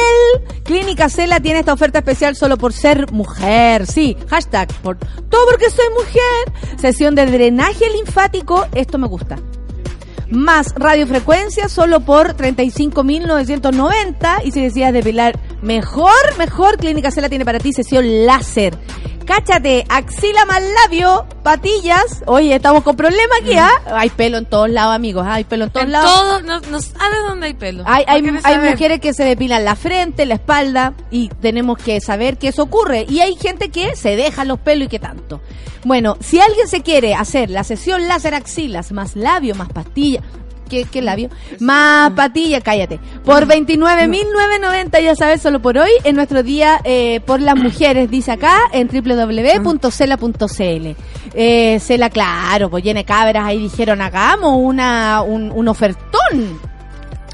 Clínica 0.65 1.07
Cela 1.07 1.39
tiene 1.39 1.59
esta 1.59 1.71
oferta 1.71 1.99
especial 1.99 2.35
solo 2.35 2.57
por 2.57 2.73
ser 2.73 3.09
mujer. 3.13 3.87
Sí, 3.87 4.17
hashtag 4.27 4.67
por 4.81 4.97
todo 4.97 5.45
porque 5.49 5.69
soy 5.69 5.85
mujer. 5.93 6.77
Sesión 6.77 7.15
de 7.15 7.25
drenaje 7.25 7.89
linfático, 7.89 8.65
esto 8.73 8.97
me 8.97 9.07
gusta. 9.07 9.37
Más 10.31 10.73
radiofrecuencia 10.75 11.69
solo 11.69 12.01
por 12.01 12.35
35.990 12.35 14.41
y 14.43 14.51
si 14.51 14.61
decidas 14.61 14.91
depilar 14.93 15.39
mejor, 15.61 16.37
mejor 16.37 16.77
Clínica 16.77 17.09
Cela 17.11 17.29
tiene 17.29 17.45
para 17.45 17.59
ti 17.59 17.71
sesión 17.73 18.25
láser. 18.25 18.75
Cáchate, 19.27 19.85
axila 19.89 20.45
más 20.45 20.61
labio, 20.83 21.25
patillas. 21.43 22.23
Oye, 22.27 22.55
estamos 22.55 22.81
con 22.81 22.95
problemas 22.95 23.39
aquí, 23.41 23.57
¿ah? 23.57 23.69
Hay 23.91 24.09
pelo 24.09 24.37
en 24.37 24.45
todos 24.45 24.69
lados, 24.69 24.95
amigos. 24.95 25.25
¿ah? 25.27 25.33
Hay 25.33 25.43
pelo 25.43 25.65
en 25.65 25.69
todos 25.69 25.85
En 25.85 25.91
lados. 25.91 26.09
todo, 26.09 26.41
no, 26.43 26.61
no 26.61 26.81
sabe 26.81 27.17
dónde 27.27 27.47
hay 27.47 27.53
pelo. 27.53 27.83
Hay, 27.85 28.05
hay, 28.07 28.21
¿No 28.21 28.29
quieres 28.29 28.45
hay 28.45 28.71
mujeres 28.71 29.01
que 29.01 29.13
se 29.13 29.25
depilan 29.25 29.65
la 29.65 29.75
frente, 29.75 30.25
la 30.25 30.35
espalda 30.35 30.93
y 31.11 31.27
tenemos 31.27 31.77
que 31.77 31.99
saber 31.99 32.37
que 32.37 32.47
eso 32.47 32.63
ocurre. 32.63 33.05
Y 33.09 33.19
hay 33.19 33.35
gente 33.35 33.69
que 33.69 33.97
se 33.97 34.15
deja 34.15 34.45
los 34.45 34.59
pelos 34.59 34.85
y 34.85 34.89
que 34.89 34.99
tanto. 34.99 35.41
Bueno, 35.83 36.15
si 36.21 36.39
alguien 36.39 36.69
se 36.69 36.81
quiere 36.81 37.13
hacer 37.13 37.49
la 37.49 37.65
sesión 37.65 38.07
láser 38.07 38.33
axilas, 38.33 38.93
más 38.93 39.17
labio, 39.17 39.55
más 39.55 39.67
pastilla. 39.67 40.21
¿Qué, 40.67 40.85
qué 40.85 41.01
labio? 41.01 41.29
Más 41.59 42.11
patilla, 42.11 42.61
cállate. 42.61 42.99
Por 43.23 43.47
29.990, 43.47 45.01
ya 45.01 45.15
sabes, 45.15 45.41
solo 45.41 45.61
por 45.61 45.77
hoy, 45.77 45.89
en 46.03 46.15
nuestro 46.15 46.43
día 46.43 46.79
eh, 46.83 47.21
por 47.25 47.41
las 47.41 47.55
mujeres, 47.55 48.09
dice 48.09 48.31
acá, 48.31 48.59
en 48.71 48.87
www.cela.cl. 48.87 50.95
Eh, 51.33 51.79
claro, 52.11 52.69
pues 52.69 52.83
llene 52.83 53.05
cabras, 53.05 53.45
ahí 53.45 53.59
dijeron, 53.59 54.01
hagamos 54.01 54.57
una, 54.57 55.21
un, 55.21 55.51
un 55.51 55.67
ofertón. 55.67 56.59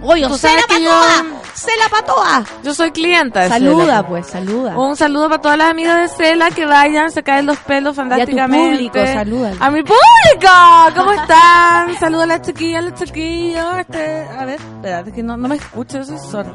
Oye, 0.05 0.27
Tú 0.27 0.37
Cela 0.37 0.51
sabes 0.59 0.65
pa' 0.67 0.75
que 0.75 0.83
yo- 0.83 0.89
todas, 0.91 1.23
Cela 1.53 1.89
pa' 1.89 2.01
todas. 2.05 2.47
Yo 2.63 2.73
soy 2.73 2.91
clienta 2.91 3.39
de 3.41 3.49
Saluda, 3.49 3.85
Cela. 3.85 4.07
pues, 4.07 4.27
saluda. 4.27 4.77
Un 4.77 4.95
saludo 4.97 5.29
para 5.29 5.41
todas 5.41 5.57
las 5.57 5.69
amigas 5.69 5.97
de 5.97 6.07
Cela 6.25 6.49
que 6.51 6.65
vayan, 6.65 7.09
se 7.11 7.23
caen 7.23 7.45
los 7.45 7.57
pelos 7.59 7.95
fantásticamente. 7.95 8.71
público, 8.75 8.99
salúdalo. 9.13 9.55
A 9.63 9.69
mi 9.69 9.81
público, 9.81 10.51
¿cómo 10.95 11.11
están? 11.13 11.95
Saludos 11.99 12.23
a 12.23 12.27
las 12.27 12.41
chiquillas, 12.41 12.79
a 12.85 12.89
los 12.89 12.99
chiquillos. 12.99 13.77
Este, 13.79 14.27
a 14.37 14.45
ver, 14.45 14.59
espérate, 14.59 15.11
que 15.13 15.23
no, 15.23 15.37
no 15.37 15.47
me 15.47 15.55
escucho, 15.55 15.99
yo 15.99 16.03
soy 16.05 16.17
sorda. 16.19 16.53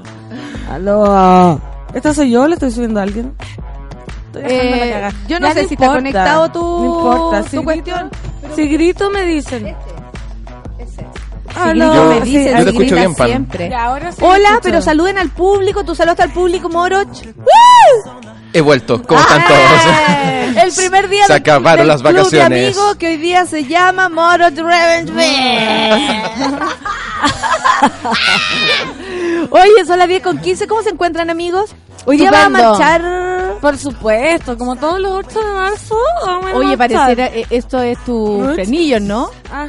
Aló. 0.70 1.61
¿Esta 1.95 2.12
soy 2.12 2.31
yo 2.31 2.47
le 2.47 2.55
estoy 2.55 2.70
subiendo 2.70 3.01
a 3.01 3.05
alguien? 3.05 3.35
Estoy 4.27 4.43
la 4.43 4.49
Eh, 4.49 5.11
yo 5.27 5.41
no 5.41 5.47
Ya, 5.49 5.55
sé 5.55 5.61
si 5.69 5.75
está 5.75 5.87
importa, 5.87 5.95
conectado 5.95 6.49
tu- 6.53 6.61
No 6.61 6.85
importa, 6.85 7.43
tu 7.45 7.49
si 7.49 7.65
cuestión, 7.65 8.11
grito- 8.43 8.55
Si 8.57 8.69
grito 8.69 9.11
me 9.11 9.25
dicen. 9.25 9.75
Si 10.87 11.03
Aló. 11.55 11.91
grito 11.91 12.05
me 12.09 12.25
Sí, 12.25 12.37
dicen, 12.39 12.59
yo 12.59 12.65
te 12.65 12.70
escucho 12.70 12.95
bien, 12.95 13.15
Pan. 13.15 13.27
siempre. 13.29 13.70
Hola, 14.20 14.61
pero 14.62 14.83
saluden 14.83 15.19
al 15.19 15.31
público, 15.31 15.85
tú 15.85 15.95
saludaste 15.95 16.23
al 16.25 16.33
público, 16.33 16.69
Moroch. 16.69 17.09
He 18.53 18.61
vuelto. 18.62 19.03
¿Cómo 19.03 19.20
están 19.20 19.43
Ah, 19.43 19.47
todos? 20.55 20.65
El 20.65 20.73
primer 20.73 21.09
día 21.09 21.27
Se 21.27 21.33
del- 21.35 21.43
acabaron 21.43 21.79
del 21.81 21.89
las 21.89 22.01
club 22.01 22.12
de 22.15 22.19
vacaciones. 22.19 22.77
amigos 22.77 22.97
que 22.97 23.07
hoy 23.09 23.16
día 23.19 23.45
se 23.47 23.65
llama 23.65 24.09
Moroch 24.09 24.57
Revenge 24.57 25.12
Oye, 29.51 29.85
son 29.87 29.99
las 29.99 30.09
10 30.09 30.23
con 30.23 30.39
15, 30.39 30.66
¿cómo 30.66 30.83
se 30.83 30.91
encuentran 30.91 31.31
amigos? 31.31 31.70
Hoy 32.07 32.16
día 32.16 32.31
va 32.31 32.47
a 32.47 32.49
marchar... 32.49 33.03
Por 33.61 33.77
supuesto, 33.77 34.57
como 34.57 34.77
todos 34.77 35.01
los 35.01 35.11
8 35.27 35.41
de 35.41 35.53
marzo. 35.53 35.97
Oye, 36.55 36.77
marchar. 36.77 37.16
pareciera, 37.16 37.27
eh, 37.27 37.45
esto 37.51 37.83
es 37.83 37.99
tu 38.05 38.49
frenillo, 38.55 39.01
¿no? 39.01 39.31
Ah, 39.53 39.66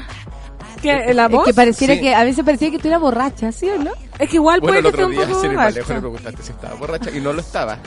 ¿qué, 0.81 1.13
¿La 1.13 1.25
Es 1.25 1.31
voz? 1.31 1.45
que 1.45 1.53
pareciera 1.53 1.93
Sí. 1.95 2.01
que, 2.01 2.15
a 2.15 2.23
veces 2.23 2.43
parecía 2.43 2.71
que 2.71 2.79
tú 2.79 2.87
eras 2.87 2.99
borracha, 3.01 3.51
¿sí 3.51 3.69
o 3.69 3.77
no? 3.77 3.91
Es 4.17 4.29
que 4.29 4.35
igual 4.37 4.59
Bueno, 4.61 4.77
el 4.77 4.83
puede 4.83 4.95
que 4.95 5.03
otro 5.03 5.11
esté 5.11 5.11
día, 5.11 5.21
un 5.21 5.27
poco 5.33 5.47
lejos, 5.47 5.65
le 5.73 5.79
borracha. 5.79 5.99
preguntaste 5.99 6.43
si 6.43 6.51
estaba 6.51 6.75
borracha 6.75 7.11
y 7.11 7.21
no 7.21 7.33
lo 7.33 7.41
estaba. 7.41 7.77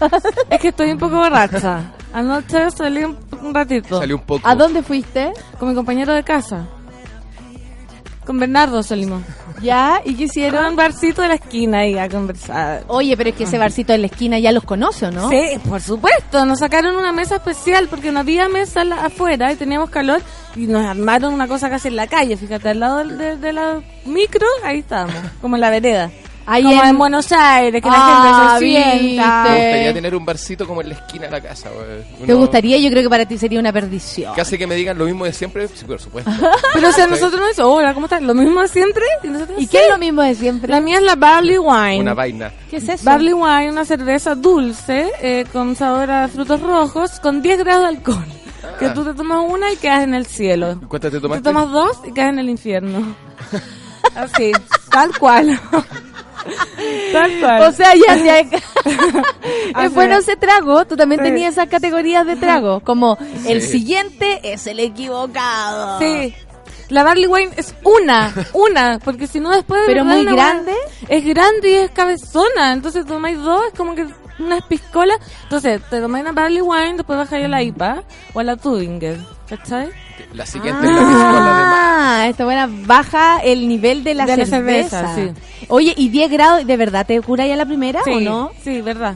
Es 0.51 0.61
que 0.61 0.69
estoy 0.69 0.91
un 0.93 0.99
poco 0.99 1.17
borracha. 1.17 1.93
Anoche 2.13 2.71
salí 2.71 3.05
un, 3.05 3.19
un 3.43 3.55
ratito 3.55 3.99
Salió 3.99 4.17
un 4.17 4.23
poco. 4.23 4.47
¿A 4.47 4.55
dónde 4.55 4.83
fuiste? 4.83 5.33
con 5.59 5.69
mi 5.69 5.75
compañero 5.75 6.13
de 6.15 6.23
casa. 6.23 6.67
Con 8.25 8.39
Bernardo 8.39 8.83
salimos. 8.85 9.23
¿Ya? 9.61 10.01
¿Y 10.05 10.15
Era 10.41 10.69
un 10.69 10.77
barcito 10.77 11.23
de 11.23 11.29
la 11.29 11.35
esquina 11.35 11.79
ahí 11.81 11.99
a 11.99 12.09
conversar. 12.09 12.85
Oye, 12.89 13.17
pero 13.17 13.31
es 13.31 13.37
que 13.37 13.45
ese 13.45 13.59
barcito 13.59 13.93
en 13.93 14.03
la 14.03 14.07
esquina 14.07 14.39
ya 14.39 14.53
los 14.53 14.63
conoce, 14.65 15.07
¿o 15.07 15.11
no? 15.11 15.29
Sí, 15.29 15.59
por 15.69 15.81
supuesto. 15.81 16.45
Nos 16.47 16.61
sacaron 16.61 16.97
una 16.97 17.13
mesa 17.13 17.37
especial 17.37 17.89
porque 17.89 18.13
no 18.13 18.21
había 18.21 18.49
mesa 18.49 18.83
afuera 19.05 19.53
y 19.53 19.57
teníamos 19.57 19.91
calor 19.91 20.23
y 20.55 20.67
nos 20.67 20.85
armaron 20.87 21.35
una 21.35 21.49
cosa 21.49 21.69
casi 21.69 21.89
en 21.89 21.97
la 21.97 22.07
calle. 22.07 22.37
Fíjate, 22.37 22.69
al 22.71 22.81
lado 22.81 22.99
del- 22.99 23.19
de, 23.19 23.37
de 23.37 23.53
la 23.53 23.81
micro, 24.05 24.47
ahí 24.65 24.79
estábamos, 24.81 25.17
como 25.41 25.57
en 25.57 25.61
la 25.61 25.71
vereda. 25.71 26.11
Ahí 26.47 26.63
como 26.65 26.83
en- 26.83 26.89
en... 26.89 26.99
Buenos 26.99 27.31
Aires, 27.33 27.81
que 27.83 27.89
Ah, 27.91 28.57
la 28.59 28.59
gente 28.59 28.67
se 28.67 28.73
sienta. 29.07 29.43
Me 29.45 29.51
gustaría 29.59 29.95
tener 29.95 30.15
un 30.17 30.25
barcito 30.25 30.67
como 30.67 30.81
en 30.81 30.89
la 30.89 30.95
esquina 30.97 31.25
de 31.27 31.31
la 31.31 31.41
casa. 31.41 31.71
güey. 31.71 32.27
¿Te 32.27 32.33
Uno- 32.35 32.43
gustaría? 32.43 32.79
Yo 32.79 32.91
creo 32.91 33.03
que 33.03 33.09
para 33.11 33.27
ti 33.27 33.39
sería 33.39 33.61
una 33.61 33.73
perdición. 33.73 34.35
Casi 34.35 34.59
que 34.59 34.67
me 34.67 34.75
digan 34.75 34.99
lo 34.99 35.05
mismo 35.05 35.25
de 35.25 35.33
siempre, 35.33 35.69
sí, 35.69 35.85
por 35.85 36.01
supuesto. 36.01 36.31
Pero 36.75 36.93
si 36.93 37.01
a 37.01 37.07
nosotros 37.07 37.41
nos 37.41 37.49
dice, 37.51 37.63
hola, 37.63 37.95
¿cómo 37.95 38.07
estás? 38.07 38.23
Lo 38.23 38.35
mismo 38.35 38.61
de 38.63 38.69
siempre. 38.69 39.05
Y, 39.23 39.29
nosotros, 39.29 39.59
¿Y 39.59 39.63
"Sí". 39.63 39.69
qué 39.69 39.85
es 39.85 39.89
lo 39.91 39.99
mismo 39.99 40.23
de 40.23 40.35
siempre? 40.35 40.69
La 40.71 40.81
mía 40.81 40.97
es 40.99 41.03
la 41.05 41.15
Barley 41.17 41.59
Wine. 41.59 42.01
Una 42.01 42.15
vaina. 42.15 42.53
¿Qué 42.71 42.79
es 42.79 42.89
eso? 42.89 43.05
Barley 43.05 43.33
Wine, 43.33 43.71
una 43.71 43.85
cerveza 43.85 44.35
dulce 44.35 45.11
eh, 45.21 45.47
con 45.53 45.77
sabor 45.77 46.11
a 46.11 46.29
frutos 46.29 46.61
rojos 46.61 47.21
con 47.21 47.41
10 47.43 47.59
grados 47.61 47.83
de 47.83 47.89
alcohol. 47.89 48.25
Que 48.79 48.89
tú 48.91 49.05
te 49.05 49.15
tomas 49.15 49.45
una 49.49 49.71
y 49.73 49.77
quedas 49.77 50.03
en 50.03 50.15
el 50.15 50.27
cielo. 50.27 50.81
¿Cuántas 50.89 51.11
te 51.13 51.19
Te 51.19 51.21
tomaste? 51.23 51.43
tomas 51.45 51.71
dos 51.71 51.99
y 52.07 52.13
quedas 52.13 52.31
en 52.31 52.39
el 52.41 52.49
infierno. 52.49 53.15
Así, 54.17 54.53
tal 54.91 55.17
cual. 55.19 55.61
Tal 57.13 57.41
cual. 57.41 57.63
O 57.63 57.73
sea, 57.73 57.93
ya, 57.95 58.17
ya. 58.17 58.45
Ah, 59.75 59.87
es 59.87 59.95
bueno 59.95 60.17
ese 60.19 60.37
trago. 60.37 60.85
Tú 60.85 60.97
también 60.97 61.21
Sí. 61.21 61.25
tenías 61.29 61.53
esas 61.53 61.69
categorías 61.69 62.27
de 62.27 62.37
trago. 62.37 62.81
Como 62.81 63.17
el 63.47 63.63
siguiente 63.63 64.41
es 64.53 64.67
el 64.67 64.81
equivocado. 64.81 65.99
Sí. 65.99 66.35
La 66.89 67.05
Barley 67.05 67.27
Wine 67.27 67.53
es 67.57 67.75
una, 67.85 68.35
una, 68.53 68.99
porque 69.03 69.27
si 69.27 69.41
no 69.41 69.51
después 69.51 69.81
de 69.83 69.87
Pero 69.87 70.05
muy 70.05 70.25
grande. 70.27 70.73
wine 70.73 71.17
Es 71.17 71.25
grande 71.25 71.71
y 71.71 71.75
es 71.75 71.91
cabezona, 71.91 72.73
entonces 72.75 73.07
tomáis 73.07 73.39
dos, 73.39 73.63
es 73.73 73.79
como 73.79 73.95
que 73.95 74.07
unas 74.39 74.63
piscolas. 74.65 75.19
Entonces, 75.45 75.81
te 75.91 76.01
tomáis 76.01 76.23
una 76.25 76.33
Barley 76.33 76.61
Wine, 76.61 76.95
después 76.97 77.19
bajáis 77.19 77.45
a 77.45 77.49
la 77.49 77.63
IPA 77.63 78.03
o 78.35 78.41
a 78.41 78.45
la 78.45 78.57
Tubinger, 78.57 79.19
¿cachai? 79.49 79.89
La 80.35 80.47
siguiente 80.47 80.87
es 80.87 80.93
la 80.93 80.99
piscola 81.01 81.33
de 81.33 81.41
más. 81.41 81.93
Ah, 82.05 82.27
esta 82.29 82.45
buena 82.45 82.69
baja 82.71 83.39
el 83.41 83.69
nivel 83.69 84.03
de 84.05 84.15
la 84.15 84.25
De 84.27 84.37
la 84.37 84.47
cerveza. 84.47 85.15
Oye, 85.69 85.95
¿y 85.97 86.09
10 86.09 86.31
grados 86.31 86.67
de 86.67 86.77
verdad 86.77 87.07
te 87.07 87.21
cura 87.21 87.47
ya 87.47 87.57
la 87.57 87.67
primera 87.67 88.03
Sí, 88.05 88.11
o 88.13 88.21
no? 88.21 88.51
Sí, 88.63 88.81
verdad. 88.81 89.15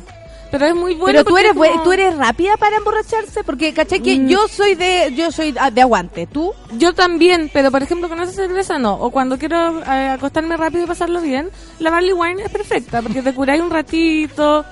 Pero 0.51 0.67
es 0.67 0.75
muy 0.77 0.95
bueno. 0.95 1.07
Pero 1.07 1.25
tú 1.25 1.37
eres 1.39 1.53
como- 1.55 1.83
tú 1.83 1.93
eres 1.93 2.17
rápida 2.17 2.57
para 2.57 2.77
emborracharse 2.77 3.43
porque 3.43 3.75
caché 3.75 4.01
que 4.01 4.17
Mm. 4.17 4.29
yo 4.29 4.47
soy 4.47 4.77
de 4.77 5.13
yo 5.17 5.33
soy 5.33 5.51
de 5.53 5.81
aguante, 5.81 6.27
tú 6.29 6.53
Yo 6.79 6.95
también, 6.95 7.51
pero 7.53 7.71
por 7.73 7.83
ejemplo 7.83 8.09
con 8.09 8.21
esa 8.21 8.33
cerveza 8.33 8.79
no. 8.79 8.95
O 8.95 9.11
cuando 9.11 9.39
quiero 9.39 9.81
eh, 9.83 10.09
acostarme 10.11 10.57
rápido 10.57 10.85
y 10.85 10.87
pasarlo 10.87 11.21
bien, 11.21 11.51
la 11.81 11.91
Barley 11.91 12.13
Wine 12.13 12.45
es 12.45 12.51
perfecta 12.51 13.03
porque 13.03 13.23
te 13.23 13.35
curáis 13.35 13.61
un 13.61 13.71
ratito 13.71 14.65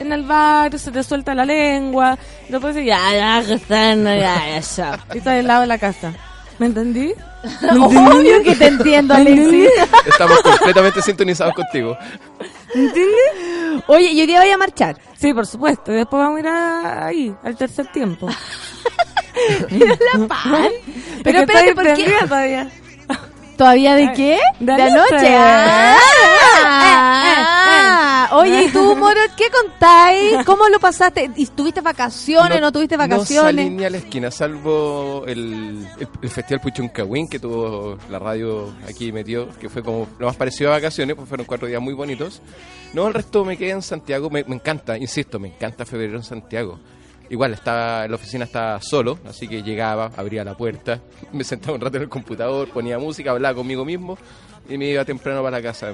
en 0.00 0.12
el 0.12 0.22
bar, 0.24 0.78
se 0.78 0.90
te 0.90 1.02
suelta 1.02 1.34
la 1.34 1.44
lengua, 1.44 2.18
y 2.48 2.52
después 2.52 2.74
dices, 2.74 2.88
ya, 2.88 3.12
ya, 3.12 3.40
ya, 3.42 3.94
ya, 3.94 4.60
ya. 4.60 5.04
Y 5.14 5.18
estás 5.18 5.34
al 5.38 5.46
lado 5.46 5.60
de 5.62 5.66
la 5.66 5.78
casa. 5.78 6.12
¿Me 6.58 6.66
entendí? 6.66 7.12
Obvio 7.80 8.42
que 8.44 8.54
te 8.54 8.66
entiendo, 8.68 9.14
Alexis. 9.14 9.68
Estamos 10.06 10.40
completamente 10.40 11.02
sintonizados 11.02 11.52
contigo. 11.54 11.96
Oye, 13.88 14.12
y 14.12 14.20
hoy 14.20 14.26
día 14.26 14.40
voy 14.40 14.50
a 14.50 14.56
marchar. 14.56 14.96
Sí, 15.18 15.34
por 15.34 15.46
supuesto. 15.46 15.92
Y 15.92 15.96
después 15.96 16.22
vamos 16.22 16.36
a 16.36 16.40
ir 16.40 16.46
a- 16.48 17.06
ahí, 17.06 17.34
al 17.42 17.56
tercer 17.56 17.86
tiempo. 17.92 18.28
la 19.70 20.26
pan. 20.28 20.68
Pero 21.24 21.40
Es 21.40 21.46
que 21.46 21.52
espérate, 21.52 21.74
¿por 21.74 21.94
qué? 21.94 22.14
todavía. 22.26 22.70
¿Todavía 23.56 23.94
de 23.94 24.12
qué? 24.12 24.38
de 24.60 24.72
anoche. 24.72 25.14
anoche. 25.14 25.36
Ah. 26.66 28.28
Oye, 28.32 28.64
¿y 28.64 28.68
tú, 28.70 28.96
Moro, 28.96 29.20
qué 29.36 29.44
contáis? 29.50 30.44
¿Cómo 30.44 30.68
lo 30.68 30.80
pasaste? 30.80 31.30
¿Y 31.36 31.46
¿Tuviste 31.46 31.80
vacaciones? 31.80 32.60
¿No, 32.60 32.72
tuviste 32.72 32.96
No 32.96 33.02
salí 33.02 33.10
vacaciones? 33.12 33.70
ni 33.70 33.84
a 33.84 33.90
la 33.90 33.98
esquina, 33.98 34.30
salvo 34.30 35.24
el, 35.26 35.86
el, 35.98 36.08
el 36.22 36.28
Festival 36.30 36.60
Puchuncahuín 36.60 37.28
que 37.28 37.38
tuvo 37.38 37.96
la 38.10 38.18
radio 38.18 38.74
aquí 38.88 39.12
metió, 39.12 39.48
que 39.58 39.68
fue 39.68 39.82
como 39.82 40.08
lo 40.18 40.26
más 40.26 40.36
parecido 40.36 40.70
a 40.70 40.74
vacaciones, 40.76 41.14
pues 41.16 41.28
fueron 41.28 41.46
cuatro 41.46 41.68
días 41.68 41.80
muy 41.80 41.94
bonitos. 41.94 42.42
No, 42.92 43.06
el 43.06 43.14
resto 43.14 43.44
me 43.44 43.56
quedé 43.56 43.70
en 43.70 43.82
Santiago, 43.82 44.30
me, 44.30 44.42
me 44.44 44.56
encanta, 44.56 44.96
insisto, 44.98 45.38
me 45.38 45.48
encanta 45.48 45.84
febrero 45.84 46.16
en 46.16 46.24
Santiago. 46.24 46.80
Igual 47.30 47.54
estaba, 47.54 48.04
en 48.04 48.10
la 48.10 48.16
oficina 48.16 48.44
estaba 48.44 48.80
solo, 48.82 49.18
así 49.26 49.48
que 49.48 49.62
llegaba, 49.62 50.10
abría 50.16 50.44
la 50.44 50.54
puerta, 50.54 51.00
me 51.32 51.44
sentaba 51.44 51.74
un 51.74 51.80
rato 51.80 51.96
en 51.96 52.04
el 52.04 52.08
computador, 52.08 52.68
ponía 52.68 52.98
música, 52.98 53.30
hablaba 53.30 53.54
conmigo 53.54 53.84
mismo 53.84 54.18
y 54.68 54.78
me 54.78 54.86
iba 54.86 55.04
temprano 55.04 55.42
para 55.42 55.60
casa. 55.60 55.92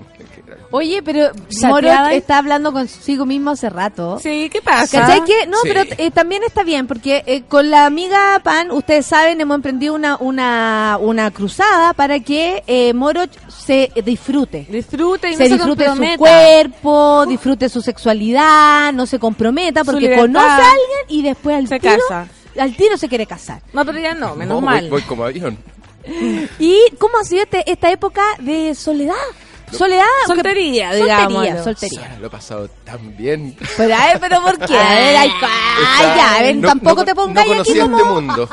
Oye, 0.70 1.02
pero 1.02 1.30
Moro 1.66 1.88
está 2.12 2.38
hablando 2.38 2.72
consigo 2.72 3.26
mismo 3.26 3.50
hace 3.50 3.68
rato. 3.68 4.18
Sí, 4.20 4.48
¿qué 4.52 4.62
pasa? 4.62 5.00
¿Cachai 5.00 5.24
que? 5.24 5.46
No, 5.48 5.56
Sí. 5.62 5.68
pero 5.72 5.82
eh, 5.98 6.10
también 6.12 6.42
está 6.44 6.62
bien, 6.62 6.86
porque 6.86 7.24
eh, 7.26 7.42
con 7.48 7.68
la 7.70 7.84
amiga 7.86 8.40
Pan, 8.44 8.70
ustedes 8.70 9.06
saben, 9.06 9.40
hemos 9.40 9.56
emprendido 9.56 9.94
una, 9.94 10.16
una, 10.20 10.98
una 11.00 11.30
cruzada 11.32 11.92
para 11.94 12.20
que 12.20 12.62
eh, 12.68 12.92
Moroch 12.94 13.30
se 13.48 13.90
disfrute. 14.04 14.66
Disfrute 14.70 15.30
y 15.30 15.34
se 15.34 15.48
no 15.48 15.56
disfrute 15.56 15.84
se 15.86 16.12
su 16.12 16.16
cuerpo, 16.18 17.26
disfrute 17.26 17.68
su 17.68 17.82
sexualidad, 17.82 18.92
no 18.92 19.06
se 19.06 19.18
comprometa, 19.18 19.82
porque 19.82 20.14
conoce 20.16 20.46
a 20.46 20.56
alguien 20.70 21.00
y 21.08 21.22
después 21.22 21.56
al 21.56 21.66
Se 21.66 21.80
tiro, 21.80 21.94
casa. 22.08 22.28
al 22.58 22.76
tiro 22.76 22.96
se 22.96 23.08
quiere 23.08 23.26
casar. 23.26 23.62
No, 23.72 23.84
pero 23.84 23.98
ya 23.98 24.14
no, 24.14 24.36
menos 24.36 24.60
No, 24.60 24.66
mal. 24.66 24.82
Voy, 24.82 24.90
voy 24.90 25.02
como 25.02 25.24
avión. 25.24 25.58
¿Y 26.58 26.78
cómo 26.98 27.18
ha 27.18 27.24
sido 27.24 27.42
este- 27.42 27.70
esta 27.70 27.90
época 27.90 28.22
de 28.38 28.74
soledad? 28.74 29.14
Soledad. 29.72 30.04
Soltería, 30.26 30.90
Soltería, 30.90 31.16
digámoslo. 31.28 31.62
soltería. 31.64 32.16
Lo 32.20 32.26
he 32.26 32.30
pasado 32.30 32.68
tan 32.84 33.16
bien. 33.16 33.56
Pero, 33.76 33.94
a 33.94 34.06
ver, 34.06 34.18
pero 34.20 34.42
¿por 34.42 34.58
qué? 34.58 34.76
A 34.76 34.94
ver, 34.94 35.16
ay, 35.16 35.30
ay, 35.42 36.06
ya, 36.16 36.34
a 36.34 36.42
ver, 36.42 36.56
No- 36.56 36.68
tampoco 36.68 36.96
no- 36.96 37.04
te 37.04 37.14
pongáis 37.14 37.54
no 37.54 37.60
aquí 37.62 37.78
como 37.78 37.96
este 37.96 38.08
mundo. 38.10 38.48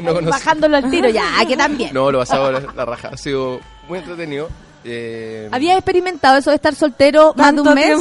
No 0.00 0.14
bajándolo 0.30 0.76
al 0.78 0.90
tiro, 0.90 1.08
ya, 1.10 1.44
que 1.46 1.54
también. 1.56 1.90
No, 1.92 2.10
lo 2.10 2.18
he 2.18 2.22
pasado 2.22 2.50
la, 2.50 2.60
la 2.74 2.84
raja. 2.86 3.10
Ha 3.12 3.16
sido 3.18 3.60
muy 3.88 3.98
entretenido. 3.98 4.48
Eh, 4.84 5.48
¿Habías 5.52 5.76
experimentado 5.76 6.38
eso 6.38 6.48
de 6.50 6.56
estar 6.56 6.74
soltero 6.74 7.34
más 7.36 7.54
de 7.54 7.60
un 7.60 7.74
mes? 7.74 7.98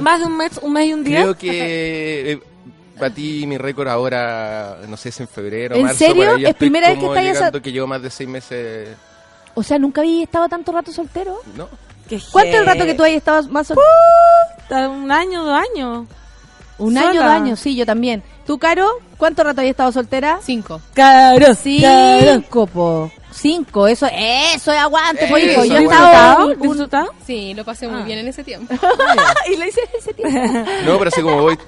Más 0.00 0.20
de 0.20 0.26
un 0.26 0.36
mes, 0.36 0.52
un 0.62 0.72
mes 0.72 0.86
y 0.86 0.92
un 0.92 1.04
día. 1.04 1.20
Creo 1.22 1.36
que 1.38 2.32
eh, 2.32 2.40
batí 3.00 3.46
mi 3.46 3.58
récord 3.58 3.88
ahora, 3.88 4.76
no 4.88 4.96
sé, 4.96 5.08
es 5.08 5.20
en 5.20 5.28
febrero. 5.28 5.74
¿En 5.76 5.82
marzo, 5.84 5.98
serio? 5.98 6.24
por 6.26 6.36
ahí. 6.36 6.44
¿Es 6.46 6.54
primera 6.54 6.88
vez 6.88 6.98
que 6.98 7.04
esa- 7.06 7.20
llegando 7.20 7.62
que 7.62 7.72
llevo 7.72 7.86
más 7.86 8.02
de 8.02 8.10
seis 8.10 8.28
meses. 8.28 8.88
O 9.54 9.62
sea, 9.62 9.78
nunca 9.78 10.00
habías 10.00 10.24
estado 10.24 10.48
tanto 10.48 10.70
rato 10.72 10.92
soltero. 10.92 11.38
¿No? 11.56 11.68
Qué 12.08 12.20
¿Cuánto 12.32 12.50
es 12.54 12.60
el 12.60 12.66
rato 12.66 12.84
que 12.84 12.94
tú 12.94 13.02
hayas 13.04 13.18
estado 13.18 13.42
más 13.48 13.66
soltero? 13.66 14.90
Un 14.90 15.10
año, 15.10 15.44
dos 15.44 15.58
años. 15.74 16.06
Un 16.78 16.94
Sola. 16.94 17.08
año, 17.10 17.20
dos 17.22 17.30
años, 17.30 17.60
sí, 17.60 17.76
yo 17.76 17.84
también. 17.84 18.22
¿Tú, 18.46 18.58
Caro? 18.58 18.88
¿Cuánto 19.18 19.44
rato 19.44 19.60
habías 19.60 19.72
estado 19.72 19.92
soltera? 19.92 20.38
Cinco. 20.42 20.80
Caro, 20.94 21.54
Cinco, 21.54 22.66
po. 22.66 23.10
Cinco, 23.32 23.86
eso, 23.86 24.06
eso 24.12 24.72
es 24.72 24.78
aguante, 24.78 25.24
hijo. 25.26 25.36
Eso, 25.36 25.64
Yo 25.66 25.76
he 25.76 25.84
bueno. 25.84 26.04
estado... 26.06 26.48
¿Disfrutado? 26.48 27.14
Sí, 27.26 27.54
lo 27.54 27.64
pasé 27.64 27.86
muy 27.86 28.02
bien 28.02 28.18
en 28.20 28.28
ese 28.28 28.42
tiempo. 28.42 28.74
y 29.52 29.56
lo 29.56 29.66
hice 29.66 29.80
en 29.82 29.98
ese 29.98 30.14
tiempo. 30.14 30.70
No, 30.86 30.98
pero 30.98 31.08
así 31.08 31.22
como 31.22 31.42
voy, 31.42 31.58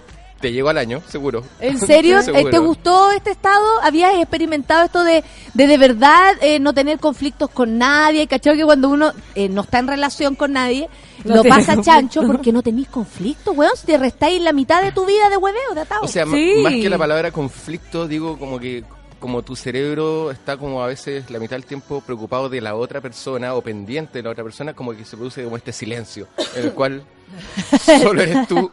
te 0.43 0.53
llego 0.53 0.69
al 0.69 0.77
año, 0.77 1.01
seguro. 1.09 1.43
¿En 1.61 1.79
serio? 1.87 2.19
Eh, 2.19 2.23
Seguro. 2.23 2.51
¿Te 2.51 2.59
gustó 2.59 3.11
este 3.13 3.31
estado? 3.31 3.65
¿Habías 3.83 4.15
experimentado 4.17 4.85
esto 4.85 5.03
de 5.05 5.25
de, 5.55 5.67
de 5.67 5.79
verdad 5.79 6.35
eh, 6.43 6.59
no 6.59 6.75
tener 6.75 6.99
conflictos 6.99 7.49
con 7.49 7.79
nadie? 7.79 8.27
¿Cachai? 8.27 8.57
Que 8.59 8.65
cuando 8.65 8.91
uno 8.91 9.13
eh, 9.35 9.49
no 9.49 9.63
está 9.63 9.79
en 9.79 9.89
relación 9.89 10.35
con 10.35 10.53
nadie, 10.53 10.91
No 11.25 11.37
lo 11.37 11.43
pasa 11.45 11.75
conflicto. 11.77 11.83
chancho 11.83 12.23
porque 12.27 12.53
no 12.53 12.63
tenéis 12.63 12.89
conflictos, 12.89 13.57
weón. 13.57 13.73
Si 13.77 13.87
te 13.87 13.97
restáis 13.97 14.43
la 14.43 14.53
mitad 14.53 14.83
de 14.83 14.93
tu 14.93 15.07
vida 15.07 15.31
de 15.31 15.39
hueveo, 15.39 15.75
de 15.75 15.81
atado. 15.81 16.03
O 16.03 16.09
sea, 16.09 16.27
Sí. 16.27 16.57
más 16.63 16.73
que 16.75 16.91
la 16.91 16.99
palabra 16.99 17.31
conflicto, 17.31 18.07
digo 18.07 18.39
como 18.39 18.59
que 18.59 18.85
como 19.21 19.43
tu 19.43 19.55
cerebro 19.55 20.33
está 20.33 20.57
como 20.57 20.83
a 20.83 20.89
veces 20.89 21.31
la 21.31 21.39
mitad 21.39 21.55
del 21.55 21.65
tiempo 21.65 22.01
preocupado 22.01 22.49
de 22.49 22.61
la 22.61 22.75
otra 22.75 23.01
persona 23.01 23.55
o 23.55 23.63
pendiente 23.63 24.19
de 24.19 24.25
la 24.25 24.31
otra 24.31 24.43
persona, 24.43 24.75
como 24.75 24.97
que 24.97 25.05
se 25.05 25.17
produce 25.17 25.45
como 25.45 25.57
este 25.57 25.73
silencio 25.73 26.27
en 26.57 26.65
el 26.65 26.73
cual 26.73 27.05
solo 28.03 28.21
eres 28.21 28.49
tú 28.49 28.69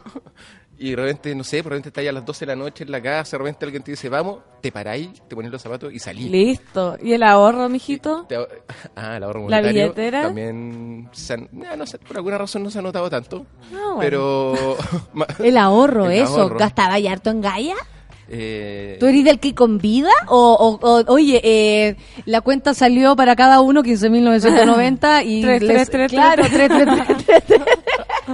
y 0.82 0.90
de 0.90 0.96
repente, 0.96 1.34
no 1.34 1.44
sé, 1.44 1.56
de 1.56 1.62
repente 1.62 1.88
estás 1.90 2.06
a 2.06 2.10
las 2.12 2.24
12 2.24 2.46
de 2.46 2.46
la 2.46 2.56
noche 2.56 2.84
en 2.84 2.90
la 2.90 3.00
casa, 3.02 3.36
de 3.36 3.44
repente 3.44 3.64
alguien 3.66 3.82
te 3.82 3.90
dice, 3.92 4.08
vamos, 4.08 4.38
te 4.62 4.72
paráis, 4.72 5.10
te 5.28 5.36
pones 5.36 5.52
los 5.52 5.60
zapatos 5.60 5.92
y 5.92 5.98
salís. 5.98 6.30
Listo. 6.30 6.96
¿Y 7.02 7.12
el 7.12 7.22
ahorro, 7.22 7.68
mijito? 7.68 8.24
Te- 8.28 8.36
ah, 8.96 9.16
el 9.18 9.22
ahorro 9.22 9.40
¿La 9.48 9.58
monetario 9.58 9.82
billetera? 9.82 10.22
También, 10.22 11.08
se 11.12 11.34
han- 11.34 11.48
no 11.52 11.86
sé, 11.86 11.98
por 11.98 12.16
alguna 12.16 12.38
razón 12.38 12.62
no 12.62 12.70
se 12.70 12.78
ha 12.78 12.82
notado 12.82 13.08
tanto, 13.10 13.46
Ah, 13.74 13.92
bueno. 13.94 14.00
pero... 14.00 14.76
el 15.44 15.56
ahorro, 15.58 16.06
el 16.10 16.22
eso. 16.22 16.40
ahorro. 16.40 16.58
¿Gastaba 16.58 16.98
ya 16.98 17.12
harto 17.12 17.30
en 17.30 17.40
Gaia? 17.42 17.74
eh, 18.32 18.96
¿Tú 19.00 19.06
eres 19.06 19.24
del 19.24 19.40
que 19.40 19.54
convida? 19.56 20.10
O, 20.28 20.52
o, 20.80 20.86
o- 20.88 21.12
oye, 21.12 21.40
eh, 21.42 21.96
la 22.26 22.40
cuenta 22.40 22.74
salió 22.74 23.16
para 23.16 23.34
cada 23.36 23.60
uno 23.60 23.82
15.990 23.82 25.24
y... 25.26 25.42
Tres, 25.42 25.62
les- 25.62 25.68
tres, 25.76 25.90
tres, 25.90 26.12
Claro, 26.12 26.44
tres. 26.46 26.52
tres, 26.52 26.68
tres, 26.70 27.06
tres, 27.06 27.24
tres, 27.26 27.44
tres. 27.46 27.60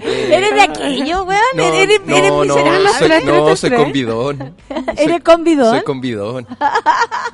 Eh, 0.02 0.28
¿Eres 0.36 0.55
de 0.55 0.60
aquello, 0.62 1.24
weón? 1.24 1.40
No, 1.55 1.62
¿Eres, 1.74 2.01
no, 2.05 2.16
eres 2.16 2.31
no, 2.31 2.40
miserable? 2.43 2.89
soy, 2.98 3.24
no, 3.24 3.56
soy 3.56 3.70
convidón. 3.73 4.56
¿Eres 4.97 5.23
convidón? 5.23 5.70
Soy 5.77 5.82
convidón. 5.85 6.47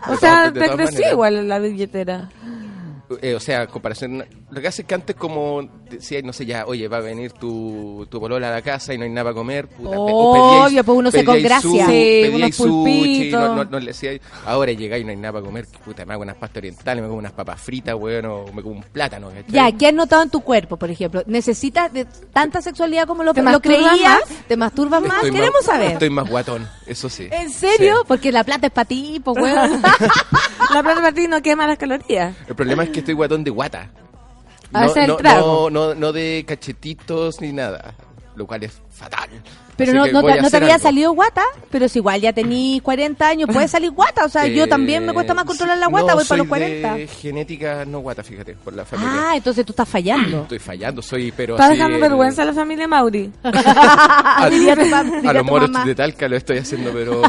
O 0.08 0.12
De 0.12 0.16
sea, 0.16 0.52
te 0.52 0.68
creció 0.70 1.12
igual 1.12 1.48
la 1.48 1.58
billetera. 1.60 2.28
Eh, 3.20 3.34
o 3.34 3.40
sea, 3.40 3.66
comparación. 3.66 4.24
Lo 4.52 4.60
que 4.60 4.68
hace 4.68 4.82
es 4.82 4.88
que 4.88 4.94
antes, 4.94 5.16
como 5.16 5.62
decía, 5.88 6.20
no 6.22 6.34
sé, 6.34 6.44
ya, 6.44 6.66
oye, 6.66 6.86
va 6.86 6.98
a 6.98 7.00
venir 7.00 7.32
tu, 7.32 8.06
tu 8.10 8.20
polola 8.20 8.48
a 8.48 8.50
la 8.52 8.60
casa 8.60 8.92
y 8.92 8.98
no 8.98 9.04
hay 9.04 9.10
nada 9.10 9.24
para 9.24 9.34
comer. 9.34 9.66
Puta, 9.66 9.98
Obvio, 9.98 10.84
pues 10.84 10.98
uno 10.98 11.10
se 11.10 11.24
con 11.24 11.42
gracia. 11.42 11.60
su- 11.86 11.90
Sí, 11.90 12.30
unos 12.34 12.54
sushi, 12.54 13.30
no, 13.30 13.54
no, 13.56 13.64
no 13.64 13.80
le 13.80 13.86
decíais, 13.86 14.20
ahora 14.44 14.72
llegáis 14.72 15.02
y 15.02 15.04
no 15.06 15.10
hay 15.12 15.16
nada 15.16 15.32
para 15.32 15.44
comer. 15.46 15.66
Puta, 15.82 16.04
me 16.04 16.12
hago 16.12 16.22
unas 16.22 16.36
pastas 16.36 16.58
orientales, 16.58 17.00
me 17.02 17.08
como 17.08 17.18
unas 17.18 17.32
papas 17.32 17.62
fritas, 17.62 17.94
weón, 17.94 18.26
o 18.26 18.44
me 18.52 18.62
como 18.62 18.74
un 18.76 18.82
plátano. 18.82 19.28
¿cachai? 19.30 19.44
Ya, 19.48 19.72
¿qué 19.72 19.86
has 19.86 19.94
notado 19.94 20.22
en 20.22 20.28
tu 20.28 20.40
cuerpo, 20.42 20.76
por 20.76 20.90
ejemplo? 20.90 21.22
¿Necesitas 21.26 21.90
de 21.90 22.04
tanta 22.34 22.60
sexualidad 22.60 23.06
como 23.06 23.22
lo, 23.22 23.32
¿Te 23.32 23.42
lo 23.42 23.58
creías? 23.58 24.00
más? 24.02 24.22
¿Te 24.48 24.56
masturbas 24.58 25.00
más? 25.00 25.14
Estoy 25.16 25.30
Queremos 25.30 25.64
saber. 25.64 25.92
Estoy 25.92 26.10
más 26.10 26.28
guatón, 26.28 26.68
eso 26.86 27.08
sí. 27.08 27.26
¿En 27.30 27.48
serio? 27.48 28.00
Sí. 28.00 28.04
Porque 28.06 28.30
la 28.30 28.44
plata 28.44 28.66
es 28.66 28.72
para 28.74 28.84
ti, 28.86 29.18
pues, 29.24 29.34
weón. 29.38 29.80
La 30.74 30.82
plata 30.82 31.00
para 31.00 31.12
ti 31.12 31.26
no 31.26 31.40
quema 31.42 31.66
las 31.66 31.78
calorías. 31.78 32.34
El 32.48 32.54
problema 32.54 32.84
es 32.84 32.90
que 32.90 32.98
estoy 33.00 33.14
guatón 33.14 33.44
de 33.44 33.50
guata. 33.50 33.90
El 34.74 35.08
no, 35.08 35.16
trago. 35.16 35.70
no, 35.70 35.88
no, 35.88 35.94
no 35.94 36.12
de 36.12 36.44
cachetitos 36.46 37.40
ni 37.40 37.52
nada, 37.52 37.94
lo 38.36 38.46
cual 38.46 38.62
es 38.64 38.72
fatal. 38.90 39.28
Pero 39.74 39.94
no, 39.94 40.06
no, 40.06 40.22
te, 40.22 40.50
te 40.50 40.56
había 40.58 40.74
algo. 40.74 40.82
salido 40.82 41.12
guata, 41.12 41.42
pero 41.70 41.88
si 41.88 41.98
igual 41.98 42.20
ya 42.20 42.32
tenís 42.32 42.82
40 42.82 43.26
años, 43.26 43.48
puede 43.52 43.66
salir 43.68 43.90
guata. 43.90 44.24
O 44.26 44.28
sea, 44.28 44.46
yo 44.46 44.64
Eh, 44.64 44.68
también 44.68 45.04
me 45.04 45.14
cuesta 45.14 45.32
más 45.34 45.44
controlar 45.46 45.78
la 45.78 45.86
guata, 45.86 46.08
no, 46.12 46.16
voy 46.16 46.24
para 46.26 46.36
los 46.38 46.46
soy 46.46 46.48
40. 46.48 46.94
de 46.94 47.06
genética 47.08 47.84
no 47.86 48.00
guata, 48.00 48.22
fíjate, 48.22 48.54
por 48.54 48.74
la 48.74 48.84
familia. 48.84 49.30
Ah, 49.30 49.36
entonces 49.36 49.64
tú 49.64 49.72
estás 49.72 49.88
fallando. 49.88 50.42
Estoy 50.42 50.58
fallando, 50.58 51.00
soy, 51.02 51.32
pero 51.32 51.54
Está 51.54 51.66
así 51.68 51.74
dejando 51.76 51.96
el- 51.96 52.02
vergüenza 52.02 52.42
a 52.42 52.44
la 52.44 52.52
familia 52.52 52.86
Mauri. 52.86 53.32
a, 53.42 54.48
Diría 54.50 54.76
tu 54.76 54.82
pap- 54.82 55.04
diría 55.16 55.30
a 55.30 55.32
los 55.32 55.44
moros 55.44 55.70
de 55.84 55.94
Talca 55.94 56.28
lo 56.28 56.36
estoy 56.36 56.58
haciendo, 56.58 56.92
pero 56.92 57.22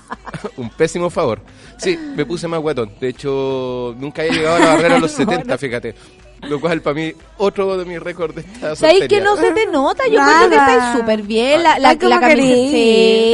un 0.58 0.68
pésimo 0.70 1.08
favor. 1.10 1.40
Sí, 1.78 1.98
me 2.14 2.24
puse 2.26 2.46
más 2.46 2.60
guatón. 2.60 2.92
De 3.00 3.08
hecho, 3.08 3.94
nunca 3.98 4.22
he 4.22 4.30
llegado 4.30 4.56
a 4.56 4.60
la 4.60 4.66
barrera 4.74 4.94
de 4.96 5.00
los 5.00 5.12
70, 5.12 5.58
fíjate. 5.58 5.94
Lo 6.42 6.60
cual 6.60 6.80
para 6.82 6.94
mí, 6.94 7.12
otro 7.38 7.76
de 7.78 7.84
mis 7.84 7.98
récords 8.00 8.34
de 8.34 8.42
esta 8.42 8.76
¿Sabéis 8.76 9.00
soltería. 9.00 9.08
que 9.08 9.24
no 9.24 9.36
se 9.36 9.50
te 9.52 9.66
nota? 9.66 10.04
Yo 10.06 10.18
Nada. 10.20 10.38
creo 10.46 10.50
que 10.50 10.56
estáis 10.56 10.98
súper 10.98 11.22
bien. 11.22 11.62
La, 11.62 11.78
la, 11.78 11.94
la 11.94 12.20
camisa. 12.20 12.36
Sí, 12.36 13.32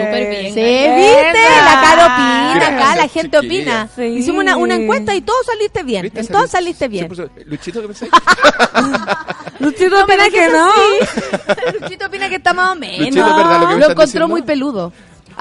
súper 0.00 0.30
bien. 0.30 0.54
Sí, 0.54 0.60
¿viste? 0.60 1.42
La 1.64 1.80
cara 1.82 2.06
opina 2.06 2.66
acá, 2.68 2.96
la 2.96 3.08
gente 3.08 3.40
chiquilla. 3.40 3.56
opina. 3.84 3.88
Sí. 3.96 4.02
Hicimos 4.02 4.40
una, 4.42 4.56
una 4.56 4.74
encuesta 4.76 5.14
y 5.14 5.22
todos 5.22 5.44
saliste 5.46 5.82
bien. 5.82 6.10
Todos 6.10 6.50
Salí- 6.50 6.74
saliste 6.74 6.88
bien. 6.88 7.08
100%. 7.08 7.30
Luchito, 7.46 7.80
¿qué 7.80 7.86
pensáis? 7.88 8.12
Luchito 9.58 9.90
No, 9.96 10.04
opina 10.04 10.30
que 10.30 10.48
no. 10.48 10.70
Luchito 11.80 12.06
opina 12.06 12.28
que 12.28 12.36
está 12.36 12.54
más 12.54 12.72
o 12.72 12.74
menos. 12.76 12.98
Luchito, 13.00 13.20
¿es 13.30 13.36
verdad 13.36 13.60
lo 13.60 13.70
encontró 13.76 14.04
diciendo? 14.04 14.28
muy 14.28 14.42
peludo. 14.42 14.92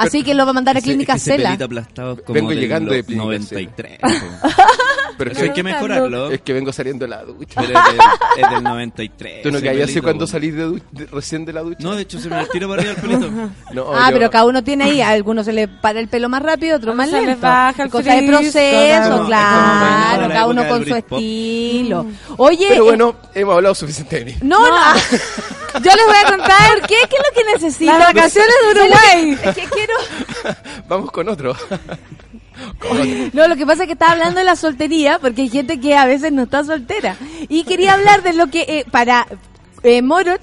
Así 0.08 0.24
que 0.24 0.34
lo 0.34 0.46
va 0.46 0.52
a 0.52 0.54
mandar 0.54 0.76
a 0.76 0.80
Ese- 0.80 0.88
Clínica 0.90 1.16
ese 1.16 1.32
Cela. 1.32 1.50
pelito 1.50 1.66
aplastado 1.66 2.14
es 2.14 2.22
como 2.22 2.34
Vengo 2.34 2.50
del 2.52 2.60
llegando 2.60 2.92
de 2.94 3.04
Clínica 3.04 3.24
93. 3.26 4.00
Pero 5.18 5.32
Eso 5.34 5.42
hay 5.44 5.50
que 5.52 5.64
mejorarlo. 5.64 6.32
es 6.32 6.40
que 6.42 6.54
vengo 6.54 6.72
saliendo 6.72 7.04
de 7.04 7.10
la 7.10 7.24
ducha. 7.26 7.60
Pero 7.60 7.78
es 7.78 7.86
del, 7.86 8.00
es 8.46 8.50
del 8.52 8.64
93. 8.64 9.42
¿Tú 9.44 9.52
no 9.52 9.58
ese 9.58 9.64
que 9.66 9.70
así 9.72 9.78
pelito, 9.86 10.02
cuando 10.04 10.28
salís 10.28 10.56
de, 10.56 10.64
du- 10.64 10.82
de- 10.94 11.06
recién 11.08 11.44
de 11.44 11.52
la 11.52 11.62
ducha? 11.62 11.78
No, 11.82 11.94
de 11.94 12.04
hecho 12.04 12.20
se 12.20 12.30
me 12.30 12.46
tira 12.46 12.70
para 12.70 12.82
arriba 12.82 12.96
el 12.96 13.02
pelito. 13.02 13.30
No, 13.74 13.92
Ah, 13.94 14.08
yo- 14.10 14.14
pero 14.18 14.30
cada 14.32 14.46
uno 14.46 14.64
tiene 14.64 14.86
ahí, 14.86 15.02
a 15.02 15.10
algunos 15.10 15.46
se 15.46 15.52
le 15.52 15.68
para 15.68 16.00
el 16.00 16.08
pelo 16.08 16.30
más 16.30 16.42
rápido, 16.42 16.78
otros 16.78 16.96
más 16.96 17.10
se 17.10 17.18
les 17.18 17.26
lento. 17.26 17.42
baja 17.42 17.84
el 17.84 17.90
Cosa 17.90 18.14
de 18.14 18.20
frizz, 18.20 18.30
proceso, 18.40 19.10
como- 19.12 19.26
claro, 19.26 20.16
como 20.16 20.28
la 20.30 20.34
cada 20.34 20.48
uno 20.48 20.68
con 20.70 20.86
su 20.86 20.92
Britpop. 20.94 21.20
estilo. 21.20 22.06
Oye, 22.38 22.66
Pero 22.70 22.84
eh, 22.84 22.88
bueno, 22.88 23.16
hemos 23.36 23.56
hablado 23.56 23.76
suficiente 23.76 24.20
de 24.20 24.26
mí. 24.26 24.36
no, 24.42 24.58
no, 24.70 24.96
yo 25.84 25.92
les 25.96 26.06
voy 26.06 26.16
a 26.26 26.30
contar, 26.30 26.70
¿por 26.80 26.88
qué? 26.88 26.96
¿Qué 27.10 27.16
es 27.18 27.24
lo 27.28 27.36
que 27.44 27.54
necesito? 27.54 27.92
Las 27.92 28.14
vacaciones 28.14 28.54
de 28.64 28.80
Uruguay. 28.80 29.38
Es 29.44 29.70
que 29.70 29.88
Vamos 30.88 31.12
con 31.12 31.30
otro. 31.30 31.56
No, 33.34 33.48
lo 33.48 33.56
que 33.56 33.66
pasa 33.66 33.84
es 33.84 33.88
que 33.88 33.94
estaba 33.94 34.14
hablando 34.14 34.40
de 34.40 34.46
la 34.46 34.56
soltería, 34.56 35.20
porque 35.20 35.44
hay 35.44 35.50
gente 35.50 35.80
que 35.80 35.96
a 35.96 36.06
veces 36.06 36.32
no 36.32 36.44
está 36.44 36.64
soltera. 36.64 37.16
Y 37.48 37.64
quería 37.64 37.94
hablar 37.94 38.22
de 38.22 38.34
lo 38.34 38.48
que 38.48 38.62
eh, 38.62 38.86
para 38.92 39.28
eh, 39.84 40.02
Moro 40.02 40.36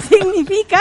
significa 0.08 0.80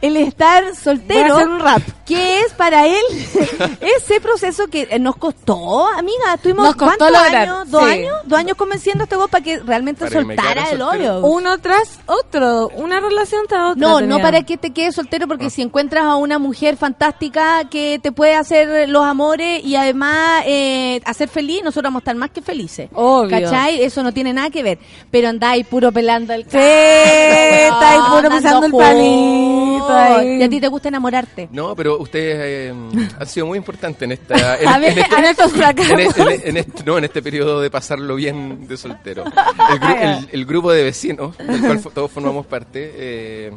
el 0.00 0.16
estar 0.16 0.74
soltero. 0.74 1.20
Voy 1.20 1.30
a 1.30 1.34
hacer 1.36 1.48
un 1.48 1.60
rap. 1.60 1.82
Que 2.06 2.40
es 2.40 2.52
para 2.52 2.86
él 2.86 3.02
ese 3.80 4.20
proceso 4.20 4.68
que 4.68 4.86
eh, 4.90 4.98
nos 4.98 5.16
costó, 5.16 5.88
amiga. 5.88 6.34
Estuvimos 6.34 6.66
Nos 6.66 6.76
costó 6.76 6.98
¿cuántos 6.98 7.10
lograr, 7.10 7.36
años? 7.36 7.70
¿Dos 7.70 7.84
sí. 7.84 7.90
años? 7.90 8.14
¿Dos 8.24 8.38
años 8.38 8.56
convenciendo 8.56 9.02
a 9.02 9.04
este 9.04 9.16
vos 9.16 9.28
para 9.28 9.42
que 9.42 9.58
realmente 9.58 10.04
Para 10.04 10.22
soltara 10.22 10.70
el 10.70 10.82
hoyo? 10.82 11.20
Uno 11.26 11.58
tras 11.58 11.98
otro. 12.06 12.68
Una 12.74 13.00
relación 13.00 13.46
tras 13.48 13.72
otra. 13.72 13.88
No, 13.88 14.00
no 14.00 14.20
para 14.20 14.42
que 14.42 14.56
te 14.56 14.72
quedes 14.72 14.94
soltero, 14.94 15.26
porque 15.26 15.50
si 15.50 15.62
encuentras 15.62 16.04
a 16.04 16.14
una 16.16 16.38
mujer 16.38 16.76
fantástica 16.76 17.64
que 17.68 17.98
te 18.00 18.12
puede 18.12 18.36
hacer 18.36 18.88
los 18.88 19.04
amores 19.04 19.64
y 19.64 19.74
además 19.74 20.44
eh, 20.46 21.00
hacer 21.04 21.28
feliz, 21.28 21.62
nosotros 21.64 21.84
vamos 21.84 22.00
a 22.00 22.02
estar 22.02 22.14
más 22.16 22.30
que 22.30 22.40
felices. 22.42 22.88
Obvio. 22.94 23.30
¿Cachai? 23.30 23.82
Eso 23.82 24.02
no 24.04 24.12
tiene 24.12 24.32
nada 24.32 24.50
que 24.50 24.62
ver. 24.62 24.78
Pero 25.10 25.28
andáis 25.28 25.66
puro 25.66 25.90
pelando 25.90 26.32
el 26.34 26.44
Sí, 26.44 26.50
carro, 26.50 27.74
estáis 27.74 28.00
puro 28.10 28.30
dando 28.52 28.66
pisando 28.66 28.78
el 28.78 28.96
palito 28.96 29.92
ahí. 29.92 30.36
Y 30.38 30.42
a 30.42 30.48
ti 30.48 30.60
te 30.60 30.68
gusta 30.68 30.88
enamorarte. 30.88 31.48
No, 31.52 31.74
pero 31.76 31.98
ustedes 31.98 32.36
eh, 32.40 32.74
han 33.18 33.26
sido 33.26 33.46
muy 33.46 33.58
importantes 33.58 34.02
en 34.02 34.12
esta. 34.12 34.56
En, 34.60 34.68
A 34.68 34.78
ver, 34.78 34.92
en 34.92 34.98
este, 34.98 35.14
en 35.16 35.24
estos 35.24 35.52
fracasos. 35.52 35.92
en 35.92 36.00
este- 36.00 36.22
en- 36.22 36.40
en 36.48 36.56
este- 36.56 36.84
no, 36.84 36.98
en 36.98 37.04
este 37.04 37.22
periodo 37.22 37.60
de 37.60 37.70
pasarlo 37.70 38.14
bien 38.14 38.66
de 38.66 38.76
soltero. 38.76 39.24
El, 39.24 39.80
gru- 39.80 39.98
el- 40.00 40.28
el 40.32 40.46
grupo 40.46 40.72
de 40.72 40.84
vecinos, 40.84 41.36
del 41.38 41.60
cual 41.60 41.80
todos 41.94 42.10
formamos 42.10 42.46
parte, 42.46 42.92
eh, 42.96 43.52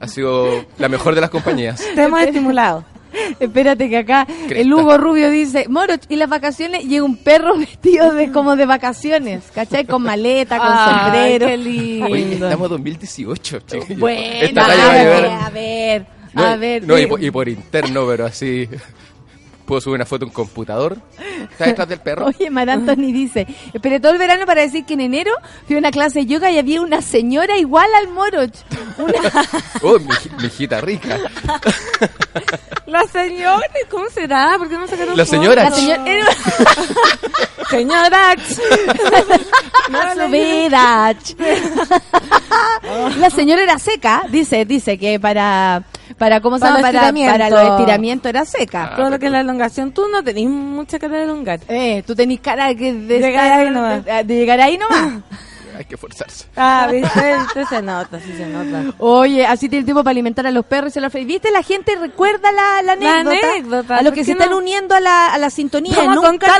ha 0.00 0.08
sido 0.08 0.64
la 0.78 0.88
mejor 0.88 1.14
de 1.14 1.20
las 1.22 1.30
compañías. 1.30 1.82
Te 1.94 2.02
hemos 2.02 2.20
estimulado. 2.20 2.84
Espérate 3.40 3.88
que 3.88 3.96
acá 3.98 4.26
Cresta. 4.26 4.54
el 4.58 4.72
Hugo 4.72 4.98
Rubio 4.98 5.30
dice, 5.30 5.66
Moroch, 5.68 6.02
y 6.08 6.16
las 6.16 6.28
vacaciones 6.28 6.84
llega 6.84 7.04
un 7.04 7.16
perro 7.16 7.56
vestido 7.58 8.12
de 8.12 8.30
como 8.32 8.56
de 8.56 8.66
vacaciones, 8.66 9.44
¿cachai? 9.54 9.84
Con 9.86 10.02
maleta, 10.02 10.58
con 10.58 10.68
Ay, 10.70 10.94
sombrero. 11.02 11.46
qué 11.46 11.56
lindo. 11.56 12.06
Oye, 12.06 12.32
estamos 12.34 12.66
en 12.66 12.70
2018, 12.70 13.60
chiquillos. 13.66 13.98
Bueno, 14.00 14.62
a 14.62 14.68
ver, 14.92 15.26
a 15.26 15.50
ver, 15.50 16.06
No, 16.34 16.44
a 16.44 16.56
ver. 16.56 16.86
no, 16.86 16.98
y, 16.98 17.02
sí. 17.02 17.06
por, 17.06 17.22
y 17.22 17.30
por 17.30 17.48
interno, 17.48 18.06
pero 18.06 18.26
así. 18.26 18.68
Puedo 19.66 19.80
subir 19.80 19.96
una 19.96 20.06
foto 20.06 20.24
en 20.24 20.28
un 20.30 20.34
computador. 20.34 20.96
Está 21.50 21.66
detrás 21.66 21.88
del 21.88 21.98
perro. 22.00 22.26
Oye, 22.38 22.48
Mar 22.50 22.70
Anthony 22.70 23.12
dice, 23.12 23.46
esperé 23.72 23.98
todo 24.00 24.12
el 24.12 24.18
verano 24.18 24.46
para 24.46 24.62
decir 24.62 24.84
que 24.84 24.94
en 24.94 25.00
enero 25.00 25.32
fui 25.66 25.74
a 25.76 25.78
una 25.80 25.90
clase 25.90 26.20
de 26.20 26.26
yoga 26.26 26.50
y 26.50 26.58
había 26.58 26.80
una 26.80 27.02
señora 27.02 27.58
igual 27.58 27.88
al 28.00 28.08
Moroch. 28.08 28.54
Una... 28.98 29.12
Oh, 29.82 29.98
mi, 29.98 30.06
hij- 30.08 30.30
mi 30.40 30.46
hijita 30.46 30.80
rica. 30.80 31.18
La 32.86 33.02
señora, 33.08 33.66
¿cómo 33.90 34.08
será? 34.08 34.54
¿Por 34.58 34.68
qué 34.68 34.78
no 34.78 34.86
sacaron 34.86 35.16
La 35.16 35.24
señora. 35.24 35.64
La 35.64 35.70
señora... 35.72 36.04
Señora. 37.68 38.36
La 43.18 43.30
señora 43.30 43.62
era 43.62 43.78
seca, 43.78 44.22
dice, 44.30 44.64
dice 44.64 44.98
que 44.98 45.18
para, 45.20 45.82
para 46.18 46.40
¿cómo 46.40 46.56
se 46.58 46.62
Para 46.62 46.76
llama? 46.76 46.88
el 46.88 46.94
Para, 46.94 47.06
estiramiento. 47.08 47.32
para 47.32 47.50
los 47.50 47.70
estiramientos 47.80 48.28
era 48.28 48.44
seca. 48.44 48.92
Todo 48.96 49.10
lo 49.10 49.18
que 49.18 49.26
es 49.26 49.32
la 49.32 49.40
elongación. 49.40 49.92
Tú 49.92 50.02
no 50.10 50.22
tenés 50.22 50.48
mucha 50.48 50.98
cara 50.98 51.16
de 51.18 51.22
elongar. 51.24 51.60
Eh, 51.68 52.02
tú 52.06 52.14
tenés 52.14 52.40
cara 52.40 52.74
que 52.74 52.92
de, 52.92 53.18
Llegar 53.20 53.44
estar- 53.46 53.60
ahí 53.60 53.70
nomás. 53.70 54.04
de- 54.04 54.24
de 54.24 54.34
llegar 54.36 54.60
ahí 54.60 54.78
nomás. 54.78 55.22
Hay 55.78 55.84
que 55.84 55.96
forzarse. 55.96 56.46
Ah, 56.56 56.88
viste, 56.90 57.66
se 57.68 57.82
nota, 57.82 58.18
sí 58.20 58.32
se 58.36 58.46
nota. 58.46 58.94
Oye, 58.98 59.44
así 59.46 59.68
tiene 59.68 59.84
tiempo 59.84 60.02
para 60.02 60.12
alimentar 60.12 60.46
a 60.46 60.50
los 60.50 60.64
perros 60.64 60.90
y 60.90 60.94
se 60.94 61.00
los. 61.00 61.12
¿Viste? 61.12 61.50
La 61.50 61.62
gente 61.62 61.94
recuerda 61.96 62.50
la, 62.52 62.82
la 62.82 62.96
La 62.96 63.20
anécdota. 63.20 63.98
a 63.98 64.02
los 64.02 64.10
¿por 64.10 64.14
que 64.14 64.24
se 64.24 64.32
están 64.32 64.52
uniendo 64.54 64.94
a 64.94 65.00
la, 65.00 65.34
a 65.34 65.38
la 65.38 65.50
sintonía. 65.50 65.94
Vamos 65.96 66.24
Nunca, 66.24 66.52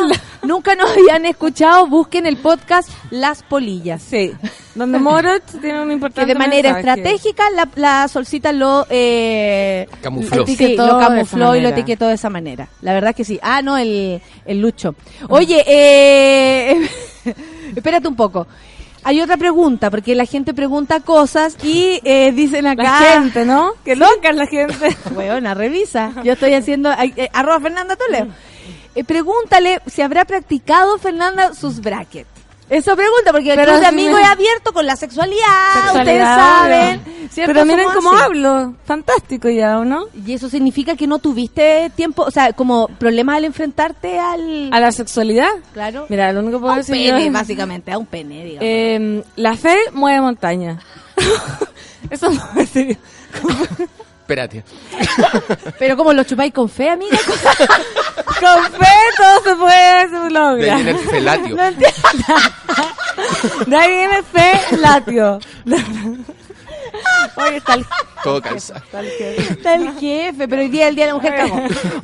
nunca 0.43 0.75
nos 0.75 0.91
habían 0.93 1.25
escuchado. 1.27 1.87
Busquen 1.87 2.27
el 2.27 2.37
podcast 2.37 2.91
Las 3.11 3.43
Polillas. 3.43 4.03
Sí. 4.03 4.33
Donde 4.75 4.99
Morot 4.99 5.43
tiene 5.63 5.81
un 5.81 5.89
Que 5.89 5.95
importante 5.95 6.27
de 6.35 6.39
manera 6.39 6.75
mensaje. 6.75 7.01
estratégica 7.01 7.45
la, 7.51 7.69
la 7.77 8.09
solcita 8.09 8.53
lo 8.53 8.87
eh, 8.91 9.89
Camufló. 10.03 10.47
Sí, 10.47 10.77
lo 10.77 10.99
camufló 10.99 11.57
y 11.57 11.63
lo 11.63 11.69
etiquetó 11.71 12.07
de 12.09 12.15
esa 12.15 12.29
manera. 12.29 12.69
La 12.83 12.93
verdad 12.93 13.15
que 13.15 13.25
sí. 13.25 13.39
Ah, 13.43 13.63
no, 13.63 13.79
el, 13.79 14.21
el 14.45 14.61
Lucho. 14.61 14.95
Oye, 15.31 15.65
eh, 15.67 16.89
espérate 17.75 18.07
un 18.07 18.17
poco. 18.17 18.47
Hay 19.07 19.21
otra 19.21 19.37
pregunta, 19.37 19.89
porque 19.89 20.17
la 20.17 20.25
gente 20.25 20.53
pregunta 20.53 20.99
cosas 20.99 21.57
y 21.63 22.01
eh, 22.03 22.33
dicen 22.33 22.67
acá... 22.67 22.83
La 22.83 23.21
gente, 23.21 23.45
¿no? 23.45 23.75
Que 23.85 23.95
loca 23.95 24.31
es 24.31 24.35
la 24.35 24.47
gente. 24.49 24.97
Weona, 25.15 25.55
revisa. 25.55 26.11
Yo 26.25 26.33
estoy 26.33 26.55
haciendo... 26.55 26.91
eh, 26.91 27.31
arroba 27.33 27.61
Fernanda 27.61 27.95
Toledo. 27.95 28.27
Eh, 28.97 29.05
pregúntale 29.05 29.81
si 29.87 30.03
habrá 30.03 30.25
practicado 30.25 30.99
Fernanda 30.99 31.55
sus 31.55 31.81
brackets. 31.81 32.36
Eso 32.69 32.97
pregunta, 32.97 33.31
porque 33.31 33.53
el 33.53 33.61
club 33.61 33.79
de 33.79 33.87
amigos 33.87 34.19
es 34.21 34.27
abierto 34.27 34.73
con 34.73 34.85
la 34.87 34.97
sexualidad, 34.97 35.85
Sexualidad, 35.85 36.01
ustedes 36.03 36.27
saben. 36.27 37.01
Pero 37.47 37.65
miren 37.65 37.85
Somos 37.87 37.95
cómo 37.95 38.13
así. 38.13 38.23
hablo. 38.25 38.75
Fantástico 38.85 39.49
ya, 39.49 39.79
¿o 39.79 39.85
no? 39.85 40.07
Y 40.27 40.33
eso 40.33 40.49
significa 40.49 40.97
que 40.97 41.07
no 41.07 41.19
tuviste 41.21 41.91
tiempo, 41.95 42.23
o 42.23 42.31
sea, 42.33 42.53
como 42.55 42.89
problemas 42.89 43.37
al 43.37 43.45
enfrentarte 43.45 44.19
al... 44.19 44.71
A 44.73 44.81
la 44.81 44.91
sexualidad. 44.91 45.51
Claro. 45.75 46.07
Mira, 46.09 46.33
lo 46.33 46.41
único 46.41 46.57
que 46.59 46.61
puedo 46.63 46.73
a 46.73 46.77
un 46.77 46.81
decir 46.81 46.95
pene, 47.15 47.31
básicamente, 47.31 47.93
a 47.93 47.99
un 47.99 48.07
pene, 48.07 48.45
digamos. 48.45 48.63
Eh, 48.63 49.23
la 49.37 49.57
fe 49.57 49.77
mueve 49.93 50.21
montaña. 50.21 50.81
Eso 52.11 52.31
es 52.57 52.69
serio. 52.71 52.97
Espérate. 54.27 54.65
Pero 55.79 55.97
como 55.97 56.13
lo 56.13 56.25
chupáis 56.25 56.53
con 56.53 56.69
fe, 56.69 56.91
amiga. 56.91 57.17
Con 58.27 58.65
fe 58.73 58.87
todo 59.17 59.43
se 59.45 59.57
puede, 59.57 60.09
se 60.11 60.17
De 60.19 60.31
logra. 60.31 60.75
ahí 60.77 60.83
viene 60.83 60.91
el 60.91 60.99
felatio. 60.99 61.57
No 61.57 61.65
entiendo. 61.65 61.97
De 63.67 63.77
ahí 63.77 63.89
viene. 63.89 65.39
Oye, 67.37 67.57
está 67.59 67.75
el, 67.75 67.85
Todo 68.25 68.41
calza. 68.43 68.77
está 68.79 69.01
el 69.01 69.09
que- 69.19 69.37
Está 69.37 69.75
el 69.75 69.93
jefe, 69.99 70.49
pero 70.49 70.63
hoy 70.63 70.69
día 70.69 70.85
es 70.85 70.89
el 70.91 70.97
Día 70.97 71.07
de 71.07 71.13
la 71.13 71.17
Mujer. 71.17 71.35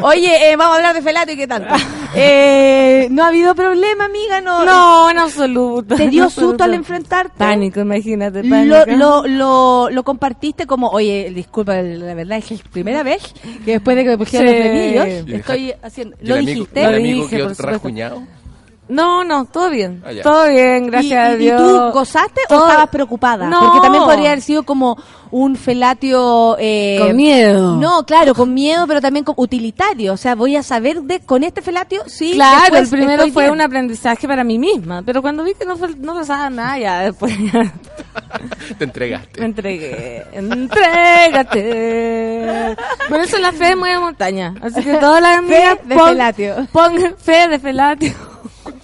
Oye, 0.01 0.51
eh, 0.53 0.57
vamos 0.57 0.75
a 0.75 0.77
hablar 0.77 0.95
de 0.95 1.03
felato 1.03 1.33
y 1.33 1.37
qué 1.37 1.47
tanto. 1.47 1.75
Eh, 2.15 3.09
no 3.11 3.25
ha 3.25 3.29
habido 3.29 3.55
problema, 3.55 4.05
amiga, 4.05 4.41
no. 4.41 4.65
No, 4.65 5.11
en 5.11 5.19
absoluto. 5.19 5.97
¿Te 5.97 6.09
dio 6.09 6.25
absoluto. 6.25 6.51
susto 6.53 6.65
al 6.65 6.75
enfrentarte? 6.75 7.35
Pánico, 7.39 7.81
imagínate, 7.81 8.43
Lo, 8.43 8.51
pánico. 8.51 8.97
lo, 8.97 9.27
lo, 9.27 9.91
lo 9.91 10.03
compartiste 10.03 10.67
como, 10.67 10.89
oye, 10.89 11.33
disculpa, 11.35 11.75
la 11.81 12.15
verdad 12.15 12.39
es 12.39 12.45
que 12.47 12.55
es 12.55 12.63
primera 12.63 13.03
vez 13.03 13.23
que 13.65 13.73
después 13.73 13.97
de 13.97 14.05
que 14.05 14.11
me 14.11 14.19
pusieron 14.19 14.49
Sí. 14.49 14.55
los 14.55 14.63
frenillos, 14.63 15.29
Y 15.29 15.35
estoy 15.35 15.75
haciendo. 15.83 16.17
¿Y 16.21 16.27
¿Lo 16.27 16.35
amigo, 16.35 16.51
dijiste? 16.51 16.83
Lo 16.85 16.97
dije, 16.99 17.39
por 17.45 17.55
supuesto. 17.55 18.23
No, 18.89 19.23
no, 19.25 19.45
todo 19.47 19.71
bien. 19.71 20.03
Ah, 20.05 20.11
todo 20.23 20.49
bien, 20.49 20.89
gracias 20.89 21.13
¿Y, 21.13 21.15
a 21.15 21.37
Dios. 21.37 21.61
¿Y 21.61 21.65
tú 21.65 21.79
gozaste 21.93 22.41
Todo- 22.49 22.65
o 22.65 22.67
estabas 22.69 22.89
preocupada? 22.91 23.47
No. 23.47 23.61
Porque 23.61 23.81
también 23.81 24.05
podría 24.05 24.31
haber 24.31 24.43
sido 24.43 24.65
como 24.65 24.99
un 25.31 25.57
felatio... 25.57 26.57
Eh, 26.59 26.99
Con 27.01 27.17
miedo. 27.17 27.77
No, 27.77 28.05
claro, 28.05 28.35
con 28.35 28.53
miedo, 28.53 28.87
pero 28.87 29.01
también 29.01 29.25
con 29.25 29.35
utilitario. 29.39 30.13
O 30.13 30.17
sea, 30.19 30.35
voy 30.35 30.57
a 30.57 30.63
saber 30.63 31.01
de 31.03 31.21
con 31.21 31.43
este 31.45 31.63
felatio, 31.63 32.03
sí. 32.07 32.33
Claro, 32.35 32.77
el 32.77 32.89
primero 32.89 33.27
fue 33.29 33.45
bien. 33.45 33.55
un 33.55 33.61
aprendizaje 33.63 34.27
para 34.29 34.45
mí 34.45 34.59
misma, 34.59 35.03
pero 35.07 35.23
cuando 35.23 35.43
vi 35.45 35.55
que 35.55 35.65
no, 35.65 35.77
fue- 35.79 35.95
no 35.97 36.15
pasaba 36.15 36.51
nada, 36.51 36.77
ya 36.79 37.01
después 37.05 37.33
Te 38.79 38.85
entregaste. 38.85 39.41
me 39.41 39.47
entregué. 39.47 40.25
Entrégate. 41.43 42.77
Por 43.09 43.21
eso 43.21 43.39
la 43.39 43.53
fe 43.53 43.75
mueve 43.77 43.99
montaña. 44.01 44.55
Así 44.61 44.83
que 44.83 44.95
todas 44.95 45.23
las 45.23 45.39
amigas 45.39 45.79
de 45.85 45.95
pon- 45.95 46.09
felatio. 46.11 46.67
pongan 46.73 47.15
fe 47.17 47.49
de 47.49 47.59
felatio. 47.59 48.13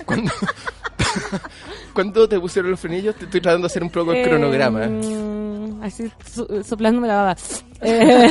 ¿Cuándo, 0.05 0.33
¿Cuándo 1.95 2.29
te 2.29 2.39
pusieron 2.39 2.71
los 2.71 2.81
frenillos? 2.81 3.15
Te 3.17 3.25
estoy 3.25 3.41
tratando 3.41 3.67
de 3.67 3.71
hacer 3.73 3.83
un 3.83 3.91
poco 3.91 4.13
el 4.13 4.23
cronograma. 4.29 4.85
Eh, 4.85 5.73
así 5.83 6.11
so- 6.33 6.47
soplándome 6.65 7.09
la 7.09 7.15
baba. 7.17 7.37
Eh, 7.81 8.29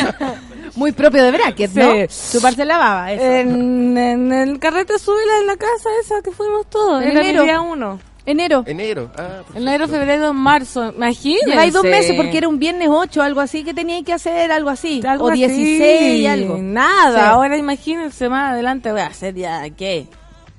Muy 0.76 0.92
propio 0.92 1.24
de 1.24 1.32
bracket, 1.32 1.72
Sí. 1.72 1.80
¿no? 1.80 1.94
Chuparse 2.32 2.66
la 2.66 2.78
baba, 2.78 3.12
eso. 3.12 3.24
en, 3.24 3.98
en 3.98 4.32
el 4.34 4.60
carrete 4.60 4.98
súbela 5.00 5.40
en 5.42 5.48
la 5.48 5.56
casa 5.58 5.90
esa 6.02 6.22
que 6.22 6.32
fuimos 6.32 6.70
todos. 6.70 7.02
En 7.04 7.12
enero. 7.18 7.44
día 7.44 7.62
uno. 7.62 8.00
Enero. 8.26 8.64
Enero. 8.68 9.10
Ah. 9.18 9.42
Enero, 9.56 9.88
febrero, 9.88 10.34
marzo. 10.34 10.92
Imagínense. 10.94 11.50
Lleváis 11.50 11.72
dos 11.74 11.84
meses 11.84 12.14
porque 12.18 12.38
era 12.38 12.50
un 12.50 12.60
viernes 12.60 12.90
8, 12.92 13.22
algo 13.22 13.40
así, 13.40 13.64
que 13.64 13.74
teníais 13.74 14.04
que 14.04 14.12
hacer 14.12 14.52
algo 14.52 14.70
así. 14.70 15.02
Algo 15.08 15.26
o 15.28 15.30
así. 15.30 15.40
16 15.48 16.20
y 16.20 16.28
algo. 16.28 16.58
Nada, 16.60 17.20
Sí. 17.20 17.26
ahora 17.26 17.58
imagínense 17.58 18.28
más 18.28 18.52
adelante 18.52 18.92
voy 18.92 19.00
a 19.00 19.08
hacer 19.08 19.34
ya, 19.34 19.70
¿qué? 19.70 20.08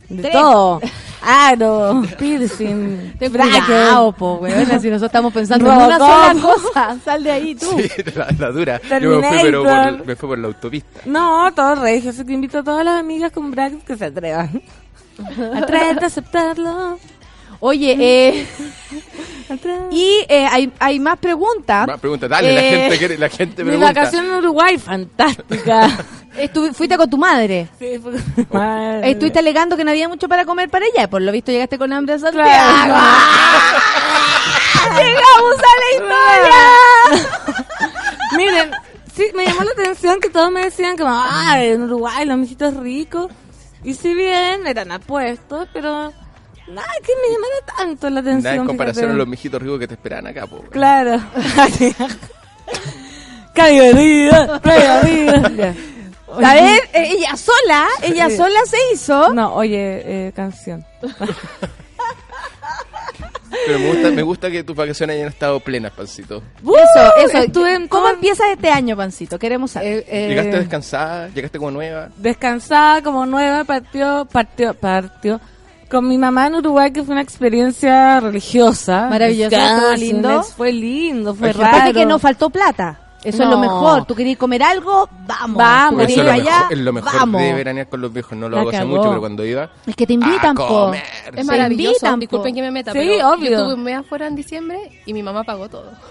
De 0.08 0.22
Tres. 0.22 0.32
todo. 0.32 0.80
Aro, 1.20 2.02
piercing, 2.18 3.12
Ten 3.18 3.32
bracket. 3.32 3.64
cuidado, 3.66 4.12
po, 4.12 4.34
weona, 4.36 4.78
si 4.78 4.88
nosotros 4.88 5.08
estamos 5.08 5.32
pensando 5.34 5.70
en 5.70 5.76
una 5.76 5.98
sola 5.98 6.34
cosa. 6.40 6.96
Sal 7.04 7.24
de 7.24 7.30
ahí 7.32 7.54
tú. 7.56 7.66
Sí, 7.76 7.90
la, 8.14 8.28
la 8.38 8.50
dura. 8.52 8.80
Yo 9.00 9.20
me 9.20 9.28
fui, 9.28 9.38
pero 9.42 9.62
por, 9.64 10.06
me 10.06 10.16
fui 10.16 10.28
por 10.28 10.38
la 10.38 10.46
autopista. 10.46 11.00
No, 11.06 11.52
todo 11.54 11.74
regio, 11.74 12.10
así 12.10 12.24
que 12.24 12.32
invito 12.32 12.58
a 12.58 12.62
todas 12.62 12.84
las 12.84 13.00
amigas 13.00 13.32
con 13.32 13.50
brackets 13.50 13.84
que 13.84 13.96
se 13.96 14.04
atrevan. 14.06 14.62
Atrévete 15.56 16.04
a 16.04 16.06
aceptarlo. 16.06 16.98
Oye, 17.60 17.96
eh, 17.98 18.46
atrévete. 19.50 19.88
y 19.96 20.24
eh, 20.28 20.46
hay, 20.48 20.72
hay 20.78 21.00
más 21.00 21.18
preguntas. 21.18 21.86
Más 21.88 21.98
pregunta, 22.00 22.28
dale, 22.28 22.54
la 22.54 22.60
Eh, 22.64 22.70
gente 22.70 22.98
quiere, 22.98 23.18
la 23.18 23.28
gente 23.28 23.64
Mi 23.64 23.70
pregunta. 23.70 23.92
vacación 23.92 24.24
en 24.26 24.34
Uruguay, 24.34 24.78
fantástica. 24.78 25.98
Fuiste 26.74 26.96
con 26.96 27.10
tu 27.10 27.18
madre. 27.18 27.68
sí, 27.78 27.98
fue 28.02 28.12
con 28.12 28.46
madre. 28.60 29.10
Estuviste 29.10 29.38
alegando 29.38 29.76
que 29.76 29.84
no 29.84 29.90
había 29.90 30.08
mucho 30.08 30.28
para 30.28 30.44
comer 30.44 30.68
para 30.70 30.86
ella. 30.86 31.08
Por 31.08 31.22
lo 31.22 31.30
visto 31.32 31.52
llegaste 31.52 31.78
con 31.78 31.92
hambre 31.92 32.14
a 32.14 32.18
Santiago. 32.18 32.48
Claro. 32.48 32.94
¡Llegamos 34.96 35.56
a 35.58 35.80
la 35.80 35.86
historia! 37.20 37.28
Miren, 38.36 38.70
sí, 39.14 39.24
me 39.34 39.46
llamó 39.46 39.62
la 39.64 39.70
atención 39.72 40.20
que 40.20 40.30
todos 40.30 40.50
me 40.50 40.64
decían 40.64 40.96
que, 40.96 41.04
ah, 41.06 41.62
en 41.62 41.82
Uruguay 41.82 42.24
los 42.24 42.38
mijitos 42.38 42.74
ricos. 42.76 43.30
Y 43.84 43.94
si 43.94 44.14
bien 44.14 44.66
eran 44.66 44.90
apuestos, 44.92 45.68
pero 45.72 46.12
nada 46.68 46.88
que 47.04 47.12
me 47.22 47.34
llamara 47.34 47.54
tanto 47.76 48.10
la 48.10 48.20
atención. 48.20 48.42
Nada 48.42 48.56
en 48.56 48.66
comparación 48.66 49.02
fíjate. 49.04 49.14
a 49.14 49.18
los 49.18 49.28
mijitos 49.28 49.62
ricos 49.62 49.78
que 49.78 49.88
te 49.88 49.94
esperan 49.94 50.26
acá, 50.26 50.46
po. 50.46 50.62
Claro. 50.70 51.20
¡Qué 53.54 53.70
divertido! 53.70 54.60
¡Qué 54.62 54.72
divertido! 54.72 55.48
Ya. 55.56 55.74
A 56.30 56.54
ver, 56.54 56.80
eh, 56.92 57.08
ella 57.16 57.36
sola, 57.36 57.86
ella 58.02 58.28
Sí. 58.30 58.36
sola 58.36 58.60
se 58.66 58.76
hizo. 58.92 59.32
No, 59.34 59.54
oye, 59.54 60.26
eh, 60.28 60.32
canción. 60.34 60.84
Pero 63.66 63.78
me 63.78 63.88
gusta, 63.92 64.10
me 64.10 64.22
gusta 64.22 64.50
que 64.50 64.62
tus 64.62 64.76
vacaciones 64.76 65.16
hayan 65.16 65.28
estado 65.28 65.58
plenas, 65.60 65.92
pancito. 65.92 66.42
Eso, 66.62 67.16
eso. 67.26 67.38
estuve 67.38 67.74
en 67.74 67.88
¿Cómo 67.88 68.04
todo- 68.04 68.14
empieza 68.14 68.50
este 68.52 68.70
año, 68.70 68.96
Pancito? 68.96 69.38
Queremos 69.38 69.70
saber. 69.70 69.98
Eh, 70.00 70.04
eh, 70.06 70.28
Llegaste 70.28 70.58
descansada, 70.58 71.28
llegaste 71.28 71.58
como 71.58 71.70
nueva. 71.70 72.08
descansada 72.18 73.02
como 73.02 73.24
nueva, 73.26 73.64
partió, 73.64 74.26
partió, 74.30 74.74
partió 74.74 75.40
con 75.90 76.06
mi 76.06 76.18
mamá 76.18 76.46
en 76.48 76.56
Uruguay, 76.56 76.92
que 76.92 77.02
fue 77.02 77.12
una 77.12 77.22
experiencia 77.22 78.20
religiosa. 78.20 79.08
Maravillosa, 79.08 79.96
lindo. 79.96 80.42
Fue 80.42 80.70
lindo, 80.72 81.34
fue 81.34 81.48
Hay 81.48 81.52
raro. 81.54 81.76
Aparte 81.76 81.94
que 81.94 82.06
no 82.06 82.18
faltó 82.18 82.50
plata. 82.50 83.00
Eso 83.28 83.42
es 83.42 83.48
lo 83.48 83.58
mejor. 83.58 84.04
¿Tú 84.06 84.14
querías 84.14 84.38
comer 84.38 84.62
algo? 84.62 85.08
Vamos. 85.26 85.56
Vamos. 85.56 86.06
¿Tú 86.06 86.12
Eso 86.12 86.20
es 86.20 86.26
lo, 86.26 86.32
allá? 86.32 86.44
mejor, 86.44 86.72
es 86.72 86.78
lo 86.78 86.92
mejor 86.92 87.12
Vamos. 87.14 87.40
de 87.42 87.52
veranear 87.54 87.88
con 87.88 88.00
los 88.00 88.12
viejos. 88.12 88.32
No 88.38 88.48
lo 88.48 88.56
La 88.56 88.60
hago 88.62 88.70
hace 88.70 88.84
mucho, 88.84 89.08
pero 89.08 89.20
cuando 89.20 89.44
iba... 89.44 89.70
Es 89.86 89.96
que 89.96 90.06
te 90.06 90.12
invitan, 90.14 90.50
a 90.50 90.54
po. 90.54 90.66
comer. 90.68 91.02
Es 91.34 91.46
maravilloso. 91.46 91.88
invitan, 91.90 92.14
po. 92.14 92.20
Disculpen 92.20 92.54
que 92.54 92.62
me 92.62 92.70
meta, 92.70 92.92
Sí, 92.92 92.98
pero 92.98 93.30
obvio. 93.32 93.50
yo 93.50 93.56
estuve 93.56 93.74
un 93.74 93.82
mes 93.84 93.96
afuera 93.98 94.26
en 94.26 94.34
diciembre 94.36 95.02
y 95.06 95.12
mi 95.12 95.22
mamá 95.22 95.44
pagó 95.44 95.68
todo. 95.68 95.92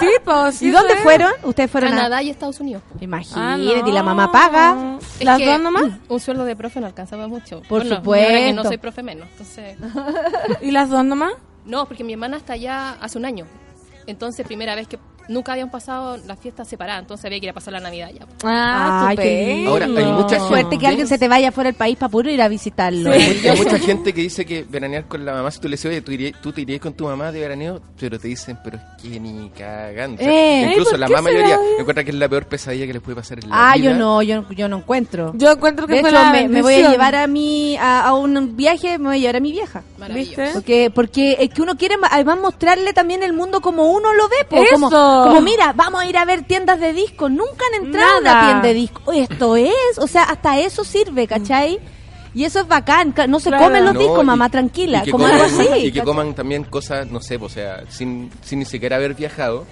Sí, 0.00 0.08
pues. 0.24 0.60
¿Y 0.62 0.70
dónde 0.70 0.96
fueron? 0.96 1.30
¿Ustedes 1.44 1.70
fueron 1.70 1.92
a...? 1.92 1.96
Canadá 1.96 2.22
y 2.22 2.30
Estados 2.30 2.60
Unidos. 2.60 2.82
Imagínate, 3.00 3.40
Ah, 3.40 3.56
y 3.88 3.92
la 3.92 4.00
no. 4.00 4.06
mamá 4.14 4.30
paga. 4.32 4.98
Es 5.18 5.24
¿Las 5.24 5.38
que 5.38 5.46
dos 5.46 5.60
nomás? 5.60 5.84
Un 6.08 6.20
sueldo 6.20 6.44
de 6.44 6.56
profe 6.56 6.80
no 6.80 6.86
alcanzaba 6.86 7.28
mucho. 7.28 7.62
Por 7.68 7.80
Bueno, 7.82 7.96
supuesto. 7.96 8.26
ahora 8.26 8.38
que 8.46 8.52
no 8.52 8.62
soy 8.64 8.76
profe 8.78 9.02
menos. 9.02 9.28
Entonces, 9.32 9.76
¿Y 10.62 10.70
las 10.70 10.90
dos 10.90 11.04
nomás? 11.04 11.32
no, 11.64 11.86
porque 11.86 12.04
mi 12.04 12.12
hermana 12.12 12.36
está 12.36 12.52
allá 12.54 12.92
hace 13.00 13.16
un 13.18 13.24
año. 13.24 13.46
Entonces, 14.06 14.46
primera 14.46 14.74
vez 14.74 14.86
que 14.86 14.98
nunca 15.28 15.52
habían 15.52 15.70
pasado 15.70 16.16
las 16.26 16.38
fiestas 16.38 16.68
separadas. 16.68 17.02
Entonces 17.02 17.24
había 17.26 17.40
que 17.40 17.46
ir 17.46 17.50
a 17.50 17.54
pasar 17.54 17.72
la 17.72 17.80
Navidad 17.80 18.10
ya. 18.12 18.26
Ah, 18.44 19.06
Ay, 19.08 19.16
qué 19.16 19.46
lindo. 19.54 19.70
Ahora, 19.70 19.86
hay 19.86 20.04
mucha 20.12 20.36
Qué 20.36 20.40
suerte 20.40 20.64
que 20.64 20.70
gente- 20.72 20.86
alguien 20.86 21.06
se 21.08 21.18
te 21.18 21.28
vaya 21.28 21.52
fuera 21.52 21.68
del 21.68 21.76
país 21.76 21.96
para 21.96 22.10
puro 22.10 22.30
ir 22.30 22.40
a 22.42 22.48
visitarlo. 22.48 23.10
Hay, 23.10 23.40
hay 23.48 23.56
mucha 23.58 23.78
gente 23.78 24.12
que 24.12 24.20
dice 24.22 24.44
que 24.44 24.64
veranear 24.68 25.04
con 25.06 25.24
la 25.24 25.32
mamá, 25.32 25.50
si 25.50 25.60
tú 25.60 25.68
le 25.68 25.72
dices, 25.72 25.90
oye, 25.90 26.00
tú, 26.02 26.12
irías- 26.12 26.40
tú 26.40 26.52
te 26.52 26.60
irías 26.62 26.80
con 26.80 26.92
tu 26.94 27.04
mamá 27.04 27.32
de 27.32 27.40
veraneo, 27.40 27.80
pero 27.98 28.18
te 28.18 28.28
dicen, 28.28 28.58
pero 28.62 28.76
es 28.78 28.82
que 29.02 29.20
ni 29.20 29.50
cagando. 29.50 30.20
O 30.20 30.24
sea, 30.24 30.32
Eh. 30.32 30.68
incluso 30.70 30.90
¿por 30.90 30.98
la 31.00 31.06
será? 31.08 31.22
mayoría 31.22 31.58
encuentra 31.78 32.04
que 32.04 32.10
es 32.10 32.16
la 32.16 32.28
peor 32.28 32.46
pesadilla 32.46 32.86
que 32.86 32.92
les 32.92 33.02
puede 33.02 33.16
pasar 33.16 33.38
en 33.42 33.48
la 33.50 33.70
Ah, 33.70 33.74
vida. 33.76 33.90
yo 33.92 33.96
no, 33.96 34.22
yo, 34.22 34.44
yo 34.50 34.68
no 34.68 34.78
encuentro. 34.78 35.32
Yo 35.36 35.52
encuentro 35.52 35.86
que 35.86 35.94
De 35.94 36.00
fue 36.00 36.10
hecho, 36.10 36.18
la 36.18 36.32
me, 36.32 36.48
me 36.48 36.62
voy 36.62 36.74
a 36.74 36.90
llevar 36.90 37.14
a 37.14 37.26
mi 37.26 37.76
a, 37.76 38.02
a 38.06 38.14
un 38.14 38.56
viaje, 38.56 38.98
me 38.98 39.08
voy 39.08 39.16
a 39.16 39.20
llevar 39.20 39.36
a 39.36 39.40
mi 39.40 39.52
vieja. 39.52 39.82
¿Viste? 40.12 40.50
Porque 40.52 40.90
porque 40.94 41.36
es 41.40 41.48
que 41.50 41.62
uno 41.62 41.76
quiere 41.76 41.96
además 42.10 42.38
mostrarle 42.40 42.92
también 42.92 43.22
el 43.22 43.32
mundo 43.32 43.60
como 43.60 43.90
uno 43.90 44.12
lo 44.14 44.28
ve, 44.28 44.44
po, 44.48 44.56
Eso. 44.62 44.72
como 44.74 44.90
como 45.22 45.40
mira, 45.40 45.72
vamos 45.72 46.00
a 46.02 46.06
ir 46.06 46.16
a 46.18 46.24
ver 46.24 46.42
tiendas 46.42 46.80
de 46.80 46.92
discos, 46.92 47.30
nunca 47.30 47.64
han 47.72 47.84
entrado 47.84 48.18
a 48.18 48.20
Nada. 48.20 48.38
una 48.40 48.46
tienda 48.48 48.68
de 48.68 48.74
discos. 48.74 49.16
Esto 49.16 49.56
es, 49.56 49.72
o 49.98 50.06
sea, 50.06 50.24
hasta 50.24 50.58
eso 50.58 50.84
sirve, 50.84 51.26
¿cachai? 51.26 51.78
Y 52.34 52.44
eso 52.44 52.58
es 52.60 52.66
bacán, 52.66 53.14
no 53.28 53.38
se 53.38 53.48
Claro. 53.50 53.64
comen 53.66 53.84
los 53.84 53.94
No, 53.94 54.00
discos, 54.00 54.22
y- 54.22 54.26
mamá, 54.26 54.46
y 54.46 54.50
tranquila, 54.50 55.02
que 55.02 55.10
como 55.12 55.24
coman- 55.24 55.32
algo 55.40 55.44
así. 55.44 55.86
Y 55.86 55.92
que 55.92 56.02
coman 56.02 56.34
también 56.34 56.64
cosas, 56.64 57.06
no 57.08 57.20
sé, 57.20 57.36
o 57.40 57.48
sea, 57.48 57.84
sin, 57.88 58.28
sin 58.42 58.58
ni 58.58 58.64
siquiera 58.64 58.96
haber 58.96 59.14
viajado, 59.14 59.64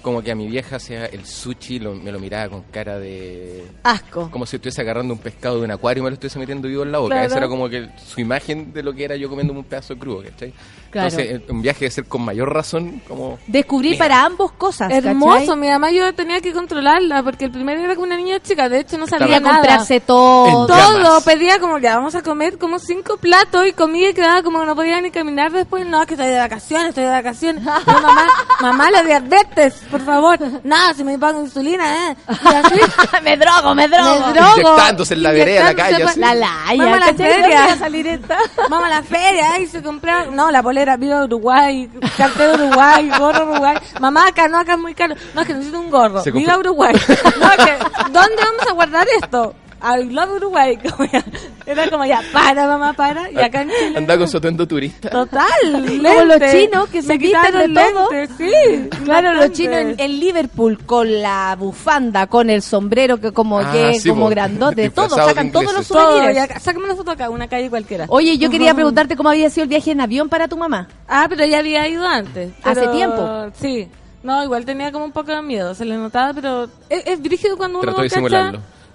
como 0.00 0.22
que 0.22 0.30
a 0.30 0.34
mi 0.36 0.46
vieja 0.46 0.78
sea 0.78 1.06
el 1.06 1.26
sushi, 1.26 1.80
lo- 1.80 1.94
me 1.94 2.12
lo 2.12 2.18
miraba 2.20 2.48
con 2.48 2.62
cara 2.70 2.96
de... 2.98 3.66
Asco. 3.82 4.30
Como 4.30 4.46
si 4.46 4.54
estuviese 4.56 4.80
agarrando 4.80 5.12
un 5.12 5.18
pescado 5.20 5.58
de 5.58 5.64
un 5.64 5.70
acuario 5.72 6.00
y 6.00 6.04
me 6.04 6.10
lo 6.10 6.14
estuviese 6.14 6.38
metiendo 6.38 6.68
vivo 6.68 6.84
en 6.84 6.92
la 6.92 6.98
boca. 6.98 7.16
Claro. 7.16 7.26
Esa 7.26 7.38
era 7.38 7.48
como 7.48 7.68
que 7.68 7.90
su 8.06 8.20
imagen 8.20 8.72
de 8.72 8.82
lo 8.84 8.94
que 8.94 9.04
era 9.04 9.16
yo 9.16 9.28
comiéndome 9.28 9.58
un 9.58 9.64
pedazo 9.66 9.98
crudo, 9.98 10.22
¿cachai? 10.22 10.54
Claro. 10.96 11.08
Entonces, 11.08 11.50
un 11.50 11.60
viaje 11.62 11.80
debe 11.80 11.90
ser 11.90 12.04
con 12.06 12.22
mayor 12.22 12.52
razón 12.54 13.02
como... 13.06 13.38
Descubrir 13.46 13.92
Mira. 13.92 14.04
para 14.04 14.24
ambos 14.24 14.52
cosas, 14.52 14.90
Hermoso, 14.90 15.40
¿cachai? 15.40 15.56
mi 15.56 15.68
mamá 15.68 15.90
yo 15.90 16.14
tenía 16.14 16.40
que 16.40 16.52
controlarla 16.54 17.22
porque 17.22 17.44
el 17.46 17.50
primero 17.50 17.82
era 17.82 17.94
como 17.94 18.06
una 18.06 18.16
niña 18.16 18.40
chica, 18.40 18.68
de 18.70 18.80
hecho 18.80 18.96
no 18.96 19.06
sabía 19.06 19.26
Quería 19.26 19.40
nada. 19.40 19.54
comprarse 19.56 20.00
todo. 20.00 20.66
Todo, 20.66 21.20
pedía 21.20 21.58
como 21.58 21.78
ya 21.78 21.96
vamos 21.96 22.14
a 22.14 22.22
comer 22.22 22.56
como 22.56 22.78
cinco 22.78 23.18
platos 23.18 23.66
y 23.66 23.72
comía 23.72 24.10
y 24.10 24.14
quedaba 24.14 24.42
como 24.42 24.60
que 24.60 24.66
no 24.66 24.74
podía 24.74 25.00
ni 25.00 25.10
caminar 25.10 25.52
después, 25.52 25.86
no, 25.86 26.00
es 26.00 26.06
que 26.06 26.14
estoy 26.14 26.28
de 26.28 26.38
vacaciones, 26.38 26.88
estoy 26.90 27.04
de 27.04 27.10
vacaciones. 27.10 27.62
No, 27.86 28.00
mamá, 28.00 28.26
mamá 28.60 28.90
la 28.90 29.02
diabetes, 29.02 29.74
por 29.90 30.00
favor. 30.00 30.38
No, 30.64 30.76
si 30.94 31.04
me 31.04 31.18
pongo 31.18 31.40
insulina, 31.42 32.10
eh. 32.10 32.16
Y 32.28 32.48
así, 32.48 32.80
me 33.22 33.36
drogo, 33.36 33.74
me 33.74 33.88
drogo. 33.88 34.26
me 34.26 34.32
drogo. 34.32 34.60
Inyectándose 34.60 35.14
en 35.14 35.22
la 35.22 35.30
vereda, 35.30 35.60
en 35.60 35.66
la 35.66 35.74
calle, 35.74 36.04
así. 36.04 36.20
La 36.20 36.34
laya, 36.34 36.72
a 36.72 36.76
la 36.76 36.98
¿cachai? 36.98 37.16
¿Dónde 37.16 37.24
feria. 37.24 37.76
salir 37.76 38.06
esta? 38.06 38.38
Vamos 38.68 38.84
a 38.86 38.88
la 38.90 39.02
feria 39.02 39.58
y 39.58 39.66
se 39.66 39.82
compra, 39.82 40.26
no, 40.26 40.50
la 40.50 40.62
polera, 40.62 40.85
viva 40.94 41.24
Uruguay, 41.24 41.90
cartel 42.16 42.56
de 42.56 42.64
Uruguay, 42.66 43.10
gorro 43.18 43.50
Uruguay. 43.50 43.76
Mamá, 44.00 44.28
acá 44.28 44.46
no, 44.46 44.58
acá 44.58 44.74
es 44.74 44.78
muy 44.78 44.94
caro. 44.94 45.16
No, 45.34 45.40
es 45.40 45.46
que 45.48 45.54
necesito 45.54 45.80
un 45.80 45.90
gorro. 45.90 46.22
Viva 46.22 46.58
Uruguay. 46.58 46.94
No, 47.40 47.50
que, 47.64 47.76
¿dónde 48.12 48.42
vamos 48.42 48.66
a 48.68 48.72
guardar 48.72 49.06
esto? 49.20 49.54
I 49.82 50.04
love 50.04 50.30
Uruguay. 50.36 50.76
Como 50.96 51.08
ya- 51.10 51.24
era 51.66 51.90
como 51.90 52.04
ya, 52.04 52.22
para, 52.32 52.66
mamá, 52.68 52.92
para. 52.92 53.30
Y 53.30 53.36
acá 53.38 53.62
en 53.62 53.70
Chile. 53.70 53.98
Anda 53.98 54.16
con 54.16 54.28
su 54.28 54.36
atuendo 54.36 54.66
turista. 54.68 55.10
Total, 55.10 55.46
Como 55.72 56.24
los 56.24 56.38
chinos 56.52 56.88
que 56.90 57.02
se 57.02 57.18
quitaron 57.18 57.74
de 57.74 57.82
todo. 57.92 58.08
Sí, 58.38 58.88
Claro, 59.04 59.32
los 59.34 59.50
chinos 59.52 59.74
en, 59.76 59.94
en 59.98 60.20
Liverpool 60.20 60.78
con 60.86 61.20
la 61.20 61.56
bufanda, 61.58 62.26
con 62.28 62.50
el 62.50 62.62
sombrero 62.62 63.20
que 63.20 63.32
como 63.32 63.58
Ah, 63.58 63.72
que 63.72 63.98
sí, 64.00 64.08
como 64.08 64.24
po. 64.26 64.30
grandote, 64.30 64.82
de 64.82 64.90
todo, 64.90 65.08
sacan 65.16 65.50
todos 65.50 65.72
los 65.74 65.86
souvenirs. 65.86 66.62
sácame 66.62 66.84
una 66.84 66.94
foto 66.96 67.10
acá, 67.10 67.30
una 67.30 67.48
calle 67.48 67.68
cualquiera. 67.68 68.06
Oye, 68.08 68.38
yo 68.38 68.48
quería 68.48 68.72
preguntarte 68.74 69.16
cómo 69.16 69.28
había 69.30 69.50
sido 69.50 69.64
el 69.64 69.68
viaje 69.70 69.90
en 69.90 70.00
avión 70.00 70.28
para 70.28 70.46
tu 70.48 70.56
mamá. 70.56 70.86
Ah, 71.08 71.26
pero 71.28 71.42
ella 71.42 71.58
había 71.58 71.86
ido 71.88 72.06
antes. 72.06 72.52
¿Hace 72.62 72.86
tiempo? 72.88 73.46
Sí. 73.60 73.88
No, 74.22 74.42
igual 74.42 74.64
tenía 74.64 74.90
como 74.92 75.04
un 75.04 75.12
poco 75.12 75.32
de 75.32 75.42
miedo, 75.42 75.74
se 75.74 75.84
le 75.84 75.96
notaba, 75.96 76.32
pero 76.32 76.64
es, 76.88 77.06
es 77.06 77.22
brígido 77.22 77.56
cuando 77.56 77.78
uno 77.80 77.86
Trató 77.94 78.02
de 78.02 78.08
cacha 78.28 78.52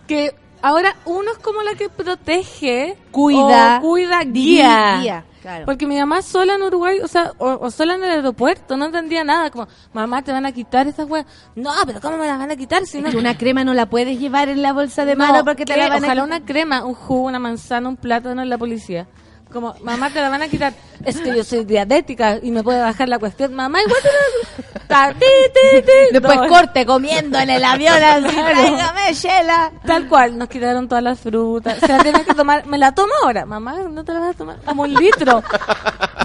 que 0.07 0.33
ahora 0.61 0.95
uno 1.05 1.31
es 1.31 1.37
como 1.39 1.61
la 1.61 1.75
que 1.75 1.89
protege, 1.89 2.97
Cuida, 3.11 3.77
o 3.79 3.81
cuida, 3.81 4.23
guía. 4.23 4.99
guía, 5.01 5.25
claro. 5.41 5.65
Porque 5.65 5.85
mi 5.87 5.97
mamá 5.97 6.21
sola 6.21 6.55
en 6.55 6.61
Uruguay, 6.61 6.99
o 7.03 7.07
sea, 7.07 7.31
o, 7.37 7.57
o 7.61 7.71
sola 7.71 7.95
en 7.95 8.03
el 8.03 8.09
aeropuerto, 8.11 8.77
no 8.77 8.85
entendía 8.85 9.23
nada, 9.23 9.49
como, 9.51 9.67
mamá, 9.93 10.21
te 10.21 10.31
van 10.31 10.45
a 10.45 10.51
quitar 10.51 10.87
estas 10.87 11.09
weas. 11.09 11.25
No, 11.55 11.71
pero 11.85 11.99
¿cómo 12.01 12.17
me 12.17 12.27
las 12.27 12.37
van 12.39 12.51
a 12.51 12.55
quitar 12.55 12.85
si 12.85 13.01
no? 13.01 13.07
Es 13.09 13.13
que 13.13 13.19
una 13.19 13.37
crema 13.37 13.63
no 13.63 13.73
la 13.73 13.87
puedes 13.87 14.19
llevar 14.19 14.49
en 14.49 14.61
la 14.61 14.73
bolsa 14.73 15.05
de 15.05 15.15
No, 15.15 15.25
mano 15.27 15.43
porque 15.45 15.65
te 15.65 15.73
¿qué? 15.73 15.79
la 15.79 15.89
van 15.89 16.03
a 16.03 16.07
Ojalá 16.07 16.23
una 16.23 16.45
crema, 16.45 16.85
un 16.85 16.93
jugo, 16.93 17.23
una 17.27 17.39
manzana, 17.39 17.89
un 17.89 17.97
plátano 17.97 18.41
en 18.41 18.49
la 18.49 18.57
policía. 18.57 19.07
Como, 19.51 19.75
mamá, 19.81 20.09
te 20.09 20.21
la 20.21 20.29
van 20.29 20.41
a 20.41 20.47
quitar. 20.47 20.73
Es 21.05 21.17
que 21.19 21.35
yo 21.35 21.43
soy 21.43 21.65
diabética 21.65 22.37
y 22.43 22.51
me 22.51 22.61
puede 22.63 22.79
bajar 22.79 23.09
la 23.09 23.17
cuestión. 23.17 23.53
Mamá, 23.55 23.79
igual 23.81 23.97
te 24.01 24.09
la... 24.09 24.87
Ta- 24.87 25.13
ti, 25.13 25.25
ti, 25.53 25.81
ti. 25.81 25.91
Después 26.11 26.37
No, 26.37 26.47
corte 26.47 26.85
comiendo 26.85 27.39
en 27.39 27.49
el 27.49 27.63
avión 27.63 27.95
así, 28.03 28.35
tráigame, 28.35 29.13
Shela. 29.13 29.71
Tal 29.85 30.07
cual, 30.07 30.37
nos 30.37 30.47
quitaron 30.47 30.87
todas 30.87 31.03
las 31.03 31.19
frutas. 31.19 31.79
Se 31.79 31.87
la 31.87 31.99
tienen 32.03 32.23
que 32.23 32.33
tomar. 32.35 32.67
Me 32.67 32.77
la 32.77 32.93
tomo 32.93 33.11
ahora. 33.23 33.45
Mamá, 33.45 33.77
no 33.89 34.03
te 34.03 34.13
la 34.13 34.19
vas 34.19 34.35
a 34.35 34.37
tomar. 34.37 34.57
Como 34.63 34.83
un 34.83 34.93
litro. 34.93 35.41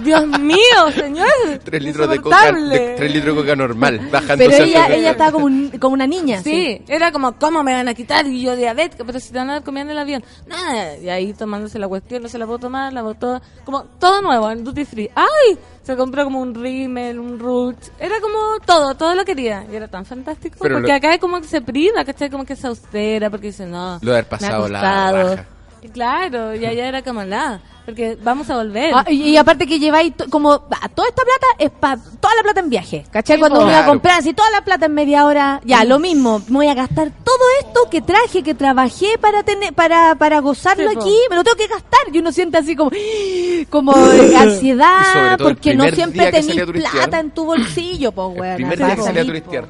Dios 0.03 0.27
mío, 0.39 0.91
señor. 0.95 1.27
Tres 1.63 1.81
litros 1.81 2.09
de 2.09 2.19
coca, 2.21 2.51
de- 2.51 2.93
tres 2.97 3.11
litros 3.11 3.35
de 3.35 3.41
coca 3.41 3.55
normal, 3.55 3.99
bajándose. 4.11 4.49
Pero 4.49 4.63
ella, 4.63 4.87
ella 4.89 5.11
estaba 5.11 5.31
como, 5.31 5.45
un- 5.45 5.69
como 5.79 5.93
una 5.93 6.05
niña. 6.05 6.41
Sí, 6.43 6.83
era 6.87 7.11
como, 7.11 7.33
¿cómo 7.39 7.63
me 7.63 7.73
van 7.73 7.87
a 7.87 7.93
quitar? 7.95 8.27
Y 8.27 8.41
yo 8.43 8.55
diabética, 8.55 9.03
pero 9.05 9.19
si 9.19 9.31
te 9.31 9.39
van 9.39 9.49
a 9.49 9.53
dar 9.53 9.63
comida 9.63 9.81
en 9.81 9.89
el 9.91 9.97
avión. 9.97 10.23
Nada, 10.45 10.97
y 10.97 11.09
ahí 11.09 11.33
tomándose 11.33 11.79
la 11.79 11.87
cuestión, 11.87 12.21
no 12.21 12.29
se 12.29 12.37
la 12.37 12.45
puedo 12.45 12.59
tomar, 12.59 12.93
la 12.93 13.01
botó, 13.19 13.41
como 13.65 13.83
todo 13.83 14.21
nuevo, 14.21 14.49
en 14.51 14.63
duty 14.63 14.85
free. 14.85 15.09
¡Ay! 15.15 15.57
Se 15.83 15.95
compró 15.95 16.23
como 16.25 16.41
un 16.41 16.53
rímel, 16.53 17.17
un 17.19 17.39
root, 17.39 17.77
era 17.99 18.19
como 18.19 18.37
todo, 18.65 18.95
todo 18.95 19.15
lo 19.15 19.23
quería. 19.23 19.65
Y 19.71 19.75
era 19.75 19.87
tan 19.87 20.05
fantástico, 20.05 20.57
Pero 20.61 20.75
porque 20.75 20.91
lo- 20.91 20.97
acá 20.97 21.13
es 21.13 21.19
como 21.19 21.39
que 21.39 21.47
se 21.47 21.61
priva, 21.61 22.03
¿cachai? 22.03 22.29
Como 22.29 22.45
que 22.45 22.53
es 22.53 22.65
austera, 22.65 23.29
porque 23.29 23.47
dice, 23.47 23.65
no. 23.65 23.97
Lo 24.01 24.11
de 24.11 24.17
haber 24.19 24.23
me 24.25 24.27
ha 24.27 24.29
pasado 24.29 24.67
la 24.67 24.79
costado. 24.79 25.56
Claro, 25.93 26.55
y 26.55 26.65
allá 26.65 26.87
era 26.87 27.01
como 27.01 27.23
nada, 27.23 27.61
porque 27.85 28.17
vamos 28.21 28.49
a 28.49 28.57
volver. 28.57 28.91
Ah, 28.93 29.05
y, 29.09 29.29
y 29.29 29.37
aparte 29.37 29.65
que 29.67 29.79
lleváis 29.79 30.13
como 30.29 30.51
ah, 30.53 30.89
toda 30.89 31.07
esta 31.07 31.23
plata 31.23 31.47
es 31.59 31.69
para 31.69 32.01
toda 32.19 32.35
la 32.35 32.41
plata 32.43 32.59
en 32.59 32.69
viaje, 32.69 33.05
¿cachai? 33.11 33.37
Sí, 33.37 33.39
Cuando 33.39 33.59
po. 33.59 33.61
uno 33.63 33.71
iba 33.71 33.79
a 33.79 33.83
Claro. 33.83 33.93
comprar 33.93 34.19
así 34.19 34.33
toda 34.33 34.49
la 34.51 34.61
plata 34.65 34.87
en 34.87 34.93
media 34.93 35.25
hora, 35.25 35.61
ya 35.63 35.83
lo 35.85 35.99
mismo, 35.99 36.39
me 36.49 36.55
voy 36.57 36.67
a 36.67 36.73
gastar 36.73 37.11
todo 37.23 37.43
esto 37.61 37.89
que 37.89 38.01
traje, 38.01 38.43
que 38.43 38.53
trabajé 38.55 39.17
para 39.19 39.43
tener 39.43 39.73
para 39.73 40.15
para 40.15 40.39
gozarlo 40.39 40.89
Sí, 40.89 40.95
po. 40.95 41.01
aquí, 41.01 41.15
me 41.29 41.35
lo 41.37 41.43
tengo 41.43 41.57
que 41.57 41.67
gastar 41.67 41.99
y 42.11 42.17
uno 42.19 42.31
siente 42.31 42.57
así 42.57 42.75
como 42.75 42.91
como 43.69 43.93
ansiedad 43.93 45.37
porque 45.37 45.75
no 45.75 45.85
siempre 45.89 46.31
tenés 46.31 46.65
plata 46.91 47.19
en 47.19 47.31
tu 47.31 47.45
bolsillo, 47.45 48.11
pues 48.11 48.27
weón. 48.39 48.55
primer 48.55 48.77
día 48.77 48.95
que 48.95 49.01
salí 49.03 49.19
a 49.19 49.21
po. 49.21 49.27
turistear. 49.27 49.65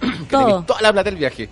Que 0.00 0.06
Todo. 0.30 0.46
tenés 0.46 0.66
toda 0.66 0.80
la 0.82 0.92
plata 0.92 1.10
del 1.10 1.18
viaje. 1.18 1.48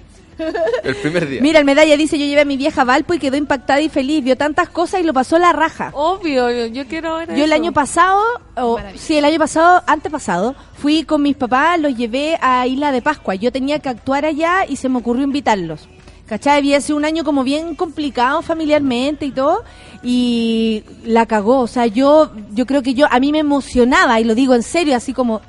El 0.82 0.96
primer 0.96 1.28
día. 1.28 1.40
Mira, 1.40 1.58
el 1.58 1.64
medalla 1.64 1.96
dice, 1.96 2.18
yo 2.18 2.26
llevé 2.26 2.42
a 2.42 2.44
mi 2.44 2.56
vieja 2.56 2.82
a 2.82 2.84
Valpo 2.84 3.14
y 3.14 3.18
quedó 3.18 3.36
impactada 3.36 3.80
y 3.80 3.88
feliz, 3.88 4.22
vio 4.22 4.36
tantas 4.36 4.68
cosas 4.68 5.00
y 5.00 5.04
lo 5.04 5.12
pasó 5.12 5.38
la 5.38 5.52
raja. 5.52 5.90
Obvio, 5.94 6.50
yo, 6.50 6.66
yo 6.66 6.86
quiero 6.86 7.16
ver 7.16 7.28
Yo 7.30 7.44
el 7.44 7.52
eso. 7.52 7.54
año 7.54 7.72
pasado, 7.72 8.22
o, 8.56 8.78
sí, 8.96 9.16
el 9.16 9.24
año 9.24 9.38
pasado, 9.38 9.82
antepasado, 9.86 10.54
fui 10.74 11.04
con 11.04 11.22
mis 11.22 11.36
papás, 11.36 11.80
los 11.80 11.96
llevé 11.96 12.38
a 12.40 12.66
Isla 12.66 12.92
de 12.92 13.02
Pascua. 13.02 13.34
Yo 13.34 13.50
tenía 13.52 13.78
que 13.78 13.88
actuar 13.88 14.24
allá 14.24 14.66
y 14.68 14.76
se 14.76 14.88
me 14.88 14.98
ocurrió 14.98 15.24
invitarlos. 15.24 15.88
¿Cachai? 16.26 16.58
Había 16.58 16.80
sido 16.80 16.96
un 16.98 17.04
año 17.04 17.22
como 17.22 17.44
bien 17.44 17.76
complicado 17.76 18.42
familiarmente 18.42 19.26
y 19.26 19.30
todo, 19.30 19.62
y 20.02 20.82
la 21.04 21.24
cagó. 21.26 21.60
O 21.60 21.66
sea, 21.68 21.86
yo, 21.86 22.32
yo 22.52 22.66
creo 22.66 22.82
que 22.82 22.94
yo, 22.94 23.06
a 23.08 23.20
mí 23.20 23.30
me 23.30 23.38
emocionaba, 23.38 24.18
y 24.18 24.24
lo 24.24 24.34
digo 24.34 24.52
en 24.56 24.64
serio, 24.64 24.96
así 24.96 25.12
como, 25.12 25.40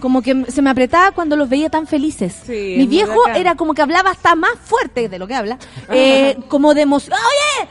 como 0.00 0.22
que 0.22 0.44
se 0.48 0.62
me 0.62 0.70
apretaba 0.70 1.12
cuando 1.12 1.36
los 1.36 1.48
veía 1.48 1.70
tan 1.70 1.86
felices. 1.86 2.34
Sí, 2.46 2.74
Mi 2.78 2.86
viejo 2.86 3.18
bacán. 3.24 3.36
era 3.36 3.54
como 3.54 3.74
que 3.74 3.82
hablaba 3.82 4.10
hasta 4.10 4.34
más 4.34 4.52
fuerte 4.64 5.08
de 5.08 5.18
lo 5.18 5.26
que 5.26 5.34
habla, 5.34 5.58
eh, 5.90 6.36
como 6.48 6.74
de 6.74 6.82
emoción. 6.82 7.16
¡Oye! 7.16 7.68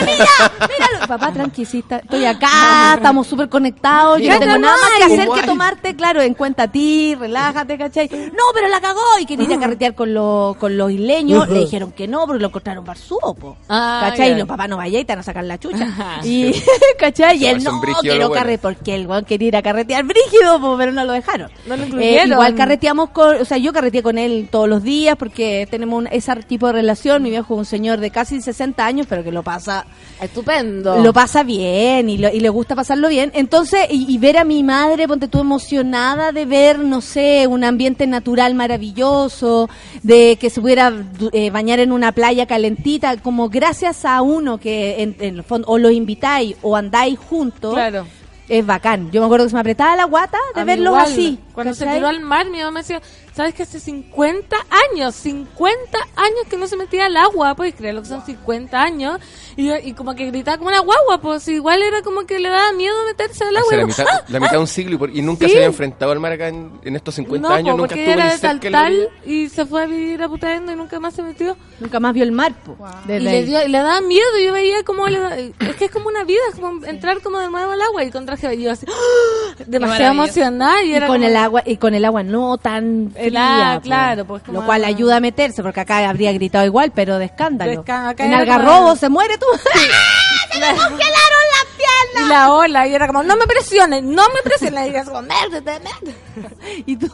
¡Mira! 0.00 0.26
¡Míralo! 0.68 1.06
Papá, 1.06 1.32
tranquilista, 1.32 1.98
estoy 1.98 2.24
acá, 2.24 2.94
estamos 2.96 3.26
súper 3.26 3.48
conectados, 3.48 4.20
yo 4.20 4.32
no 4.32 4.38
tengo 4.38 4.58
nada 4.58 4.76
más 4.76 4.90
que 4.98 5.14
hacer 5.14 5.28
que 5.28 5.42
tomarte, 5.42 5.96
claro, 5.96 6.22
en 6.22 6.34
cuenta 6.34 6.64
a 6.64 6.68
ti, 6.68 7.14
relájate, 7.14 7.78
¿cachai? 7.78 8.08
No, 8.08 8.44
pero 8.54 8.68
la 8.68 8.80
cagó 8.80 9.00
y 9.20 9.26
quería 9.26 9.46
ir 9.46 9.54
a 9.54 9.58
carretear 9.60 9.94
con, 9.94 10.14
los 10.14 10.56
con 10.56 10.76
los 10.76 10.90
isleños, 10.90 11.48
le 11.48 11.60
dijeron 11.60 11.92
que 11.92 12.08
no, 12.08 12.26
porque 12.26 12.40
lo 12.40 12.48
encontraron 12.48 12.84
barzúo, 12.84 13.34
po. 13.34 13.56
Ah, 13.68 14.08
¿Cachai? 14.10 14.32
Y 14.32 14.34
los 14.34 14.48
papás 14.48 14.68
no 14.68 14.76
vayáis, 14.76 15.06
te 15.06 15.12
van 15.12 15.20
a 15.20 15.22
sacar 15.22 15.44
la 15.44 15.58
chucha. 15.58 15.84
Ajá. 15.84 16.20
Y, 16.24 16.52
¿cachai? 16.98 17.38
Y 17.38 17.46
él 17.46 17.62
no, 17.62 17.80
quiero 18.00 18.30
carretear, 18.30 18.60
porque 18.60 18.94
el 18.94 19.06
weón 19.06 19.24
quería 19.24 19.48
ir 19.48 19.56
a 19.56 19.62
carretear 19.62 20.04
brígido, 20.04 20.60
po, 20.60 20.76
pero 20.76 20.92
no 20.92 21.04
lo 21.04 21.12
dejaron. 21.12 21.50
No 21.66 21.76
lo 21.76 21.82
Eh, 21.82 21.86
incluyeron. 21.86 22.30
igual 22.32 22.54
carreteamos 22.54 23.10
con, 23.10 23.36
o 23.36 23.44
sea, 23.44 23.58
yo 23.58 23.72
carreteé 23.72 24.02
con 24.02 24.16
él 24.18 24.48
todos 24.50 24.68
los 24.68 24.82
días 24.82 25.16
porque 25.16 25.68
tenemos 25.70 25.98
un- 25.98 26.06
ese 26.08 26.34
tipo 26.46 26.66
de 26.66 26.72
relación. 26.72 27.22
Mi 27.22 27.30
viejo 27.30 27.54
es 27.54 27.58
un 27.58 27.64
señor 27.66 28.00
de 28.00 28.10
casi 28.10 28.40
60 28.40 28.84
años, 28.86 29.06
pero 29.08 29.22
que 29.22 29.30
lo 29.30 29.42
pasa 29.42 29.84
Estupendo. 30.20 30.96
lo 31.02 31.12
pasa 31.12 31.42
bien 31.42 32.08
y, 32.08 32.18
lo- 32.18 32.32
y 32.32 32.40
le 32.40 32.48
gusta 32.48 32.74
pasarlo 32.74 33.08
bien. 33.08 33.30
Entonces, 33.34 33.80
y, 33.90 34.06
y 34.12 34.18
ver 34.18 34.38
a 34.38 34.44
mi 34.44 34.62
madre, 34.62 35.06
ponte 35.06 35.28
tú 35.28 35.40
emocionada 35.40 36.32
de 36.32 36.46
ver, 36.46 36.78
no 36.78 37.00
sé, 37.00 37.46
un 37.46 37.62
ambiente 37.64 38.06
natural 38.06 38.54
maravilloso, 38.54 39.68
de 40.02 40.36
que 40.40 40.50
se 40.50 40.60
pudiera 40.60 40.92
eh, 41.32 41.50
bañar 41.50 41.80
en 41.80 41.92
una 41.92 42.12
playa 42.12 42.46
calentita, 42.46 43.16
como 43.18 43.48
gracias 43.48 44.04
a 44.04 44.22
uno 44.22 44.58
que 44.58 45.02
en, 45.02 45.16
en 45.20 45.36
el 45.36 45.42
fondo 45.44 45.68
o 45.68 45.78
los 45.78 45.92
invitáis 45.92 46.56
o 46.62 46.76
andáis 46.76 47.18
juntos. 47.18 47.74
Claro. 47.74 48.06
Es 48.50 48.66
bacán. 48.66 49.10
Yo 49.12 49.20
me 49.20 49.26
acuerdo 49.26 49.46
que 49.46 49.50
se 49.50 49.54
me 49.54 49.60
apretaba 49.60 49.94
la 49.94 50.04
guata 50.04 50.36
de 50.56 50.60
A 50.60 50.64
mí 50.64 50.70
verlos 50.72 50.88
igual. 50.92 51.06
así. 51.06 51.38
Cuando 51.54 51.72
se 51.72 51.84
¿cachai? 51.84 51.98
tiró 51.98 52.08
al 52.08 52.20
mar, 52.20 52.46
mi 52.50 52.58
mamá 52.58 52.72
me 52.72 52.80
decía, 52.80 53.00
¿sabes 53.40 53.54
que 53.54 53.62
hace 53.64 53.80
50 53.80 54.56
años? 54.92 55.14
50 55.14 55.98
años 56.16 56.40
que 56.48 56.56
no 56.56 56.66
se 56.66 56.76
metía 56.76 57.06
al 57.06 57.16
agua, 57.16 57.54
puedes 57.54 57.74
creer 57.74 57.94
lo 57.94 58.02
que 58.02 58.08
son 58.08 58.24
50 58.24 58.80
años. 58.82 59.18
Y, 59.56 59.70
y 59.72 59.92
como 59.94 60.14
que 60.14 60.26
gritaba 60.26 60.56
como 60.58 60.68
una 60.68 60.80
guagua, 60.80 61.20
pues 61.20 61.46
igual 61.48 61.82
era 61.82 62.02
como 62.02 62.24
que 62.26 62.38
le 62.38 62.48
daba 62.48 62.72
miedo 62.72 62.94
meterse 63.06 63.44
al 63.44 63.56
agua. 63.56 63.66
Hace 63.68 63.76
Y 63.76 63.78
la 63.80 63.86
mitad, 63.86 64.06
¡ah! 64.10 64.24
la 64.28 64.40
mitad 64.40 64.52
de 64.52 64.58
un 64.58 64.66
siglo 64.66 64.94
y, 64.94 64.98
por- 64.98 65.10
y 65.16 65.22
nunca 65.22 65.46
Sí. 65.46 65.52
se 65.52 65.56
había 65.58 65.66
enfrentado 65.66 66.12
al 66.12 66.20
mar 66.20 66.32
acá 66.32 66.48
en, 66.48 66.70
en 66.82 66.96
estos 66.96 67.14
50 67.16 67.48
no, 67.48 67.54
años. 67.54 67.72
po, 67.72 67.76
Nunca 67.82 67.94
estuvo 67.94 68.12
era 68.12 68.24
ni 68.24 68.60
de 68.60 68.68
orilla. 68.68 69.08
y 69.26 69.48
se 69.48 69.66
fue 69.66 69.82
a 69.82 69.86
vivir 69.86 70.22
a 70.22 70.28
Putaendo 70.28 70.72
y 70.72 70.76
nunca 70.76 71.00
más 71.00 71.14
se 71.14 71.22
metió. 71.22 71.56
Nunca 71.80 71.98
más 72.00 72.14
vio 72.14 72.22
el 72.24 72.32
mar. 72.32 72.52
po, 72.64 72.76
Y 73.08 73.18
le, 73.18 73.42
dio, 73.44 73.64
y 73.64 73.68
le 73.68 73.78
daba 73.78 74.00
miedo, 74.00 74.26
yo 74.44 74.52
veía 74.52 74.82
como 74.84 75.06
le 75.08 75.18
da- 75.18 75.36
es 75.38 75.76
que 75.78 75.86
es 75.86 75.90
como 75.90 76.08
una 76.08 76.24
vida, 76.24 76.40
es 76.52 76.58
como 76.58 76.84
entrar 76.86 77.20
como 77.20 77.38
de 77.38 77.48
nuevo 77.50 77.72
al 77.72 77.82
agua 77.82 78.04
y 78.04 78.10
con 78.10 78.24
traje 78.26 78.54
y 78.54 78.62
yo 78.62 78.70
así, 78.72 78.86
¡ah! 78.88 79.54
demasiado 79.66 80.12
emocionada 80.12 80.82
y 80.84 80.90
Y 80.90 80.94
era 80.94 81.06
con 81.06 81.16
como- 81.16 81.28
el 81.28 81.36
agua 81.36 81.62
y 81.66 81.76
con 81.76 81.94
el 81.94 82.04
agua 82.04 82.22
no 82.22 82.56
tan 82.58 83.12
po. 83.30 83.80
claro, 83.82 84.24
pues, 84.24 84.42
lo 84.48 84.64
cual 84.64 84.84
ayuda 84.84 85.16
a 85.16 85.20
meterse 85.20 85.62
porque 85.62 85.80
acá 85.80 86.08
habría 86.08 86.32
gritado 86.32 86.64
igual 86.64 86.92
pero 86.94 87.18
de 87.18 87.26
escándalo 87.26 87.82
De 87.82 87.92
acá 87.92 88.14
en 88.18 88.34
Algarrobo 88.34 88.96
se 88.96 89.08
muere 89.08 89.38
tú 89.38 89.46
¡Se 90.52 90.58
me 90.58 90.66
congelaron 90.66 90.98
las 90.98 91.66
piernas! 91.76 92.26
Y 92.26 92.28
la 92.28 92.52
ola, 92.52 92.86
y 92.88 92.94
era 92.94 93.06
como, 93.06 93.22
no 93.22 93.36
me 93.36 93.46
presiones, 93.46 94.02
no 94.02 94.24
me 94.34 94.42
presiones. 94.42 94.88
Y 94.88 95.04
como, 95.06 95.22
métete, 95.22 95.78
métete. 95.78 96.82
y 96.86 96.96
tú 96.96 97.08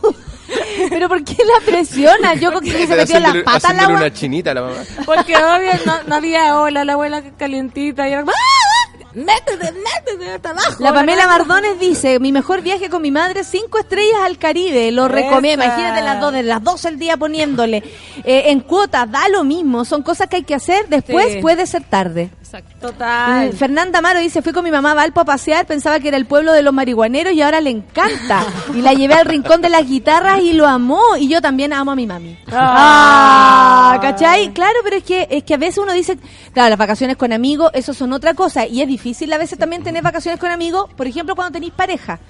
pero 0.90 1.08
por 1.08 1.22
qué 1.24 1.36
la 1.44 1.64
presiona 1.64 2.34
yo 2.34 2.52
con 2.52 2.64
que 2.64 2.86
se 2.86 2.96
metió 2.96 3.20
las 3.20 3.36
patas 3.38 3.78
agua 3.78 3.96
una 3.96 4.12
chinita 4.12 4.54
la 4.54 4.62
mamá. 4.62 4.76
Porque 5.04 5.36
obvio 5.36 5.72
no, 5.84 6.02
no 6.04 6.14
había 6.14 6.56
ola, 6.56 6.84
la 6.84 6.94
abuela 6.94 7.22
calientita. 7.36 8.08
Y 8.08 8.12
era 8.12 8.22
como, 8.22 8.32
¡ah! 8.32 8.75
Métete, 9.16 9.72
métete 9.72 10.38
la 10.78 10.92
Pamela 10.92 11.26
Mardones 11.26 11.78
dice, 11.80 12.20
mi 12.20 12.32
mejor 12.32 12.60
viaje 12.62 12.88
con 12.90 13.00
mi 13.02 13.10
madre, 13.10 13.44
cinco 13.44 13.78
estrellas 13.78 14.20
al 14.24 14.38
Caribe, 14.38 14.90
lo 14.92 15.08
recomiendo, 15.08 15.64
imagínate 15.64 16.02
las 16.02 16.20
dos, 16.20 16.32
de 16.32 16.42
las 16.42 16.62
12 16.62 16.88
el 16.88 16.98
día 16.98 17.16
poniéndole, 17.16 17.82
Eh, 18.24 18.50
en 18.50 18.60
cuotas, 18.60 19.10
da 19.10 19.28
lo 19.28 19.44
mismo, 19.44 19.84
son 19.84 20.02
cosas 20.02 20.28
que 20.28 20.36
hay 20.36 20.42
que 20.42 20.54
hacer, 20.54 20.88
después 20.88 21.34
Sí. 21.34 21.38
puede 21.40 21.66
ser 21.66 21.82
tarde. 21.84 22.30
Exacto. 22.46 22.92
Total. 22.92 23.48
Eh, 23.48 23.52
Fernanda 23.52 23.98
Amaro 23.98 24.20
dice, 24.20 24.40
fui 24.40 24.52
con 24.52 24.62
mi 24.62 24.70
mamá 24.70 24.92
a 24.92 24.94
Valpo 24.94 25.20
a 25.20 25.24
pasear, 25.24 25.66
pensaba 25.66 25.98
que 25.98 26.08
era 26.08 26.16
el 26.16 26.26
pueblo 26.26 26.52
de 26.52 26.62
los 26.62 26.72
marihuaneros 26.72 27.32
y 27.32 27.42
ahora 27.42 27.60
le 27.60 27.70
encanta. 27.70 28.44
Y 28.72 28.82
la 28.82 28.94
llevé 28.94 29.14
al 29.14 29.26
rincón 29.26 29.60
de 29.62 29.68
las 29.68 29.84
guitarras 29.86 30.40
y 30.40 30.52
lo 30.52 30.66
amó. 30.66 31.16
Y 31.18 31.28
yo 31.28 31.42
también 31.42 31.72
amo 31.72 31.90
a 31.90 31.96
mi 31.96 32.06
mami. 32.06 32.38
Ah, 32.52 33.98
¿cachai? 34.00 34.52
Claro, 34.52 34.78
pero 34.84 34.96
es 34.96 35.02
que, 35.02 35.26
es 35.28 35.42
que 35.42 35.54
a 35.54 35.56
veces 35.56 35.78
uno 35.78 35.92
dice, 35.92 36.18
claro, 36.52 36.70
las 36.70 36.78
vacaciones 36.78 37.16
con 37.16 37.32
amigos, 37.32 37.70
eso 37.74 37.92
son 37.92 38.12
otra 38.12 38.34
cosa. 38.34 38.64
Y 38.64 38.80
es 38.80 38.86
difícil 38.86 39.32
a 39.32 39.38
veces 39.38 39.58
también 39.58 39.82
tener 39.82 40.04
vacaciones 40.04 40.38
con 40.38 40.50
amigos, 40.50 40.88
por 40.96 41.08
ejemplo, 41.08 41.34
cuando 41.34 41.52
tenéis 41.52 41.72
pareja. 41.72 42.20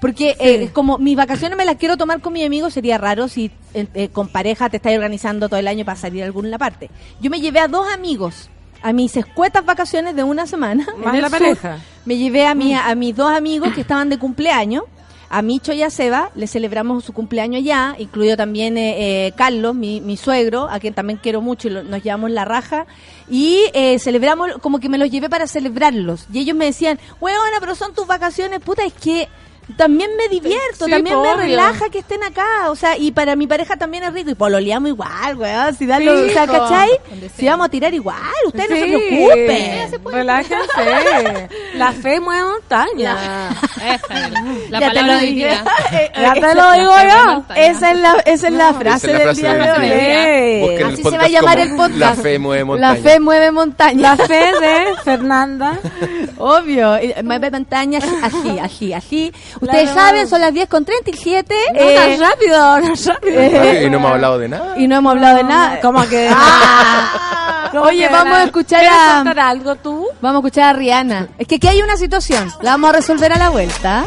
Porque 0.00 0.36
eh, 0.38 0.64
es 0.64 0.70
como 0.70 0.98
mis 0.98 1.16
vacaciones 1.16 1.56
me 1.56 1.64
las 1.64 1.76
quiero 1.76 1.96
tomar 1.96 2.20
con 2.20 2.32
mi 2.32 2.44
amigo, 2.44 2.70
sería 2.70 2.98
raro 2.98 3.26
si 3.26 3.50
eh, 3.72 3.86
eh, 3.94 4.08
con 4.08 4.28
pareja 4.28 4.68
te 4.68 4.76
estás 4.76 4.92
organizando 4.92 5.48
todo 5.48 5.58
el 5.58 5.66
año 5.66 5.84
para 5.84 5.96
salir 5.96 6.22
a 6.22 6.26
alguna 6.26 6.58
parte. 6.58 6.90
Yo 7.20 7.30
me 7.30 7.40
llevé 7.40 7.60
a 7.60 7.68
dos 7.68 7.90
amigos 7.92 8.50
a 8.84 8.92
mis 8.92 9.16
escuetas 9.16 9.64
vacaciones 9.64 10.14
de 10.14 10.22
una 10.22 10.46
semana. 10.46 10.86
en 10.94 11.00
Más 11.04 11.14
la 11.18 11.28
sur. 11.30 11.38
pareja. 11.38 11.78
Me 12.04 12.16
llevé 12.18 12.46
a, 12.46 12.54
mi, 12.54 12.74
a 12.74 12.94
mis 12.94 13.16
dos 13.16 13.32
amigos 13.32 13.72
que 13.74 13.80
estaban 13.80 14.10
de 14.10 14.18
cumpleaños, 14.18 14.84
a 15.30 15.40
Micho 15.42 15.72
y 15.72 15.82
a 15.82 15.88
Seba, 15.90 16.30
le 16.36 16.46
celebramos 16.46 17.02
su 17.02 17.12
cumpleaños 17.14 17.60
allá, 17.62 17.96
incluido 17.98 18.36
también 18.36 18.76
eh, 18.76 19.26
eh, 19.26 19.32
Carlos, 19.34 19.74
mi, 19.74 20.00
mi 20.00 20.16
suegro, 20.16 20.68
a 20.70 20.78
quien 20.78 20.94
también 20.94 21.18
quiero 21.20 21.40
mucho 21.40 21.66
y 21.66 21.70
lo- 21.72 21.82
nos 21.82 22.02
llevamos 22.04 22.30
la 22.30 22.44
raja, 22.44 22.86
y 23.28 23.62
eh, 23.72 23.98
celebramos, 23.98 24.50
como 24.60 24.78
que 24.78 24.88
me 24.90 24.98
los 24.98 25.10
llevé 25.10 25.28
para 25.30 25.46
celebrarlos. 25.48 26.26
Y 26.32 26.40
ellos 26.40 26.54
me 26.56 26.66
decían, 26.66 27.00
huevona, 27.20 27.56
pero 27.58 27.74
son 27.74 27.94
tus 27.94 28.06
vacaciones, 28.06 28.60
puta, 28.60 28.84
es 28.84 28.92
que 28.92 29.28
también 29.76 30.10
me 30.16 30.28
divierto, 30.28 30.84
Sí, 30.84 30.90
también 30.90 31.16
me 31.20 31.28
obvio. 31.32 31.36
relaja 31.36 31.88
que 31.90 31.98
estén 32.00 32.22
acá, 32.22 32.70
o 32.70 32.76
sea, 32.76 32.96
y 32.98 33.12
para 33.12 33.34
mi 33.36 33.46
pareja 33.46 33.76
también 33.76 34.04
es 34.04 34.12
rico, 34.12 34.30
y 34.30 34.34
pololeamos 34.34 34.90
igual, 34.90 35.36
weón, 35.36 35.74
si 35.74 35.86
da 35.86 35.98
lo- 35.98 36.24
Sí, 36.24 36.30
o 36.30 36.32
sea. 36.32 36.46
¿cachai? 36.46 36.90
Si 37.36 37.46
vamos 37.46 37.66
a 37.66 37.68
tirar 37.70 37.92
igual, 37.94 38.18
ustedes 38.46 38.70
no 38.70 38.76
se 38.76 38.84
Sí. 38.84 39.08
preocupen. 39.08 40.12
Relájense. 40.12 41.48
La 41.74 41.92
fe 41.92 42.20
mueve 42.20 42.44
montaña. 42.44 43.50
Esa 43.76 44.26
era. 44.28 44.42
La 44.70 44.80
Ya 44.80 44.88
te 44.90 44.94
palabra 44.94 45.14
lo 45.14 45.20
de 45.20 45.26
dije. 45.26 45.34
día. 45.34 45.64
Ya 46.20 46.34
te 46.34 46.54
lo 46.54 46.72
digo 46.72 46.94
yo. 47.08 47.54
Esa 47.56 47.90
es 47.92 47.98
la, 47.98 48.12
esa 48.26 48.46
es 48.48 48.52
la 48.52 48.74
frase 48.74 49.06
Esa 49.06 49.06
es 49.06 49.12
la 49.12 49.18
del 49.18 49.22
frase 49.24 49.40
día 49.40 49.52
del 49.54 49.62
de 49.64 49.72
hoy. 49.80 49.90
Eh, 50.80 50.84
Así 50.84 51.02
se 51.02 51.18
va 51.18 51.24
a 51.24 51.28
llamar 51.28 51.58
el 51.58 51.70
podcast. 51.76 51.98
La 51.98 52.14
fe 52.14 52.38
mueve 52.38 52.64
montaña. 52.64 52.94
La 52.94 53.00
fe 53.02 53.20
mueve 53.20 53.50
montaña. 53.50 54.00
La 54.02 54.16
fe 54.16 54.34
de 54.60 54.94
Fernanda. 55.04 55.78
Obvio. 56.38 56.98
Mueve 57.24 57.50
montaña 57.50 57.98
así, 58.22 58.58
así, 58.60 58.92
así. 58.92 59.32
Ustedes 59.60 59.90
saben, 59.90 60.28
son 60.28 60.40
las 60.40 60.52
10 60.52 60.68
con 60.68 60.84
37. 60.84 61.54
No, 61.72 61.80
eh, 61.80 62.16
no, 62.18 62.26
rápido, 62.28 62.80
no, 62.80 62.94
rápido. 63.12 63.40
Ay, 63.40 63.84
y 63.86 63.90
no 63.90 63.96
hemos 63.98 64.10
hablado 64.12 64.38
de 64.38 64.48
nada. 64.48 64.74
y 64.78 64.86
no 64.86 64.96
hemos 64.96 65.10
hablado 65.12 65.36
de 65.36 65.44
nada. 65.44 65.80
¿Cómo 65.80 66.08
que? 66.08 66.28
Ah. 66.32 67.68
¿Cómo 67.72 67.84
Oye, 67.86 68.06
que 68.06 68.12
vamos 68.12 68.36
a 68.38 68.44
escuchar 68.44 68.80
¿Quieres 68.80 68.98
a... 68.98 69.16
contar 69.16 69.40
algo 69.40 69.74
tú? 69.76 70.06
Vamos 70.20 70.36
a 70.36 70.46
escuchar 70.46 70.76
a 70.76 70.78
Rihanna. 70.78 71.28
Es 71.38 71.48
que 71.48 71.56
aquí 71.56 71.66
hay 71.66 71.82
una 71.82 71.96
situación. 71.96 72.52
La 72.62 72.72
vamos 72.72 72.90
a 72.90 72.92
resolver 72.92 73.32
a 73.32 73.38
la 73.38 73.48
vuelta. 73.50 74.04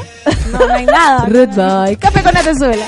No, 0.51 0.65
no 0.65 0.73
hay 0.73 0.85
nada. 0.85 1.25
Boy. 1.25 1.97
Café 1.97 2.23
con 2.23 2.37
Atenzuela. 2.37 2.85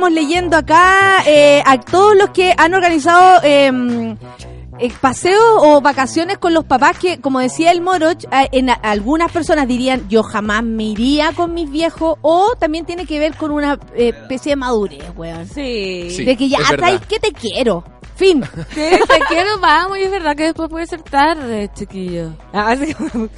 41 0.00 0.10
y 0.10 0.10
estábamos 0.10 0.12
leyendo 0.12 0.56
acá 0.56 1.22
eh, 1.26 1.62
a 1.64 1.78
todos 1.80 2.16
los 2.16 2.30
que 2.30 2.54
han 2.56 2.74
organizado 2.74 3.40
eh, 3.42 4.16
eh, 4.78 4.92
paseos 5.00 5.42
o 5.58 5.80
vacaciones 5.80 6.38
con 6.38 6.54
los 6.54 6.64
papás 6.64 6.98
que, 6.98 7.20
como 7.20 7.38
decía 7.40 7.70
el 7.70 7.80
Moroch, 7.82 8.24
en 8.52 8.70
a- 8.70 8.74
algunas 8.74 9.30
personas 9.30 9.68
dirían 9.68 10.08
yo 10.08 10.22
jamás 10.22 10.62
me 10.64 10.84
iría 10.84 11.32
con 11.32 11.52
mis 11.54 11.70
viejos 11.70 12.16
o 12.22 12.54
también 12.58 12.86
tiene 12.86 13.04
que 13.06 13.18
ver 13.18 13.36
con 13.36 13.50
una 13.50 13.78
eh, 13.94 14.08
especie 14.16 14.52
de 14.52 14.56
madurez, 14.56 15.04
weón. 15.16 15.46
Sí. 15.46 16.08
Sí. 16.10 16.24
de 16.24 16.36
que 16.36 16.48
ya, 16.48 16.58
es 16.58 16.70
verdad. 16.70 16.86
¿sabes 16.88 17.06
qué 17.06 17.18
te 17.18 17.32
quiero? 17.32 17.84
Fin. 18.16 18.42
Sí, 18.74 18.80
te 19.08 19.18
quiero, 19.28 19.58
vamos, 19.60 19.96
y 19.98 20.02
es 20.02 20.10
verdad 20.10 20.36
que 20.36 20.44
después 20.44 20.68
puede 20.68 20.86
ser 20.86 21.00
tarde, 21.02 21.70
chiquillo. 21.74 22.32
Así 22.52 22.94
que- 22.94 23.28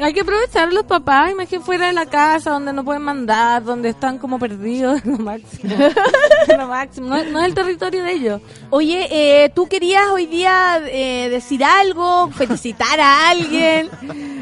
hay 0.00 0.12
que 0.12 0.20
aprovechar 0.22 0.68
a 0.68 0.72
los 0.72 0.84
papás, 0.84 1.30
imagínate 1.30 1.64
fuera 1.64 1.86
de 1.86 1.92
la 1.92 2.06
casa, 2.06 2.50
donde 2.50 2.72
no 2.72 2.82
pueden 2.84 3.02
mandar, 3.02 3.62
donde 3.62 3.90
están 3.90 4.18
como 4.18 4.38
perdidos, 4.38 5.02
lo 5.06 5.18
máximo. 5.18 5.74
lo 6.58 6.66
máximo, 6.66 7.08
no, 7.08 7.24
no 7.24 7.38
es 7.40 7.44
el 7.46 7.54
territorio 7.54 8.02
de 8.02 8.12
ellos. 8.12 8.40
Oye, 8.70 9.06
eh, 9.10 9.50
¿tú 9.54 9.68
querías 9.68 10.04
hoy 10.12 10.26
día 10.26 10.80
eh, 10.86 11.28
decir 11.30 11.62
algo, 11.64 12.30
felicitar 12.32 12.98
a 13.00 13.30
alguien, 13.30 13.90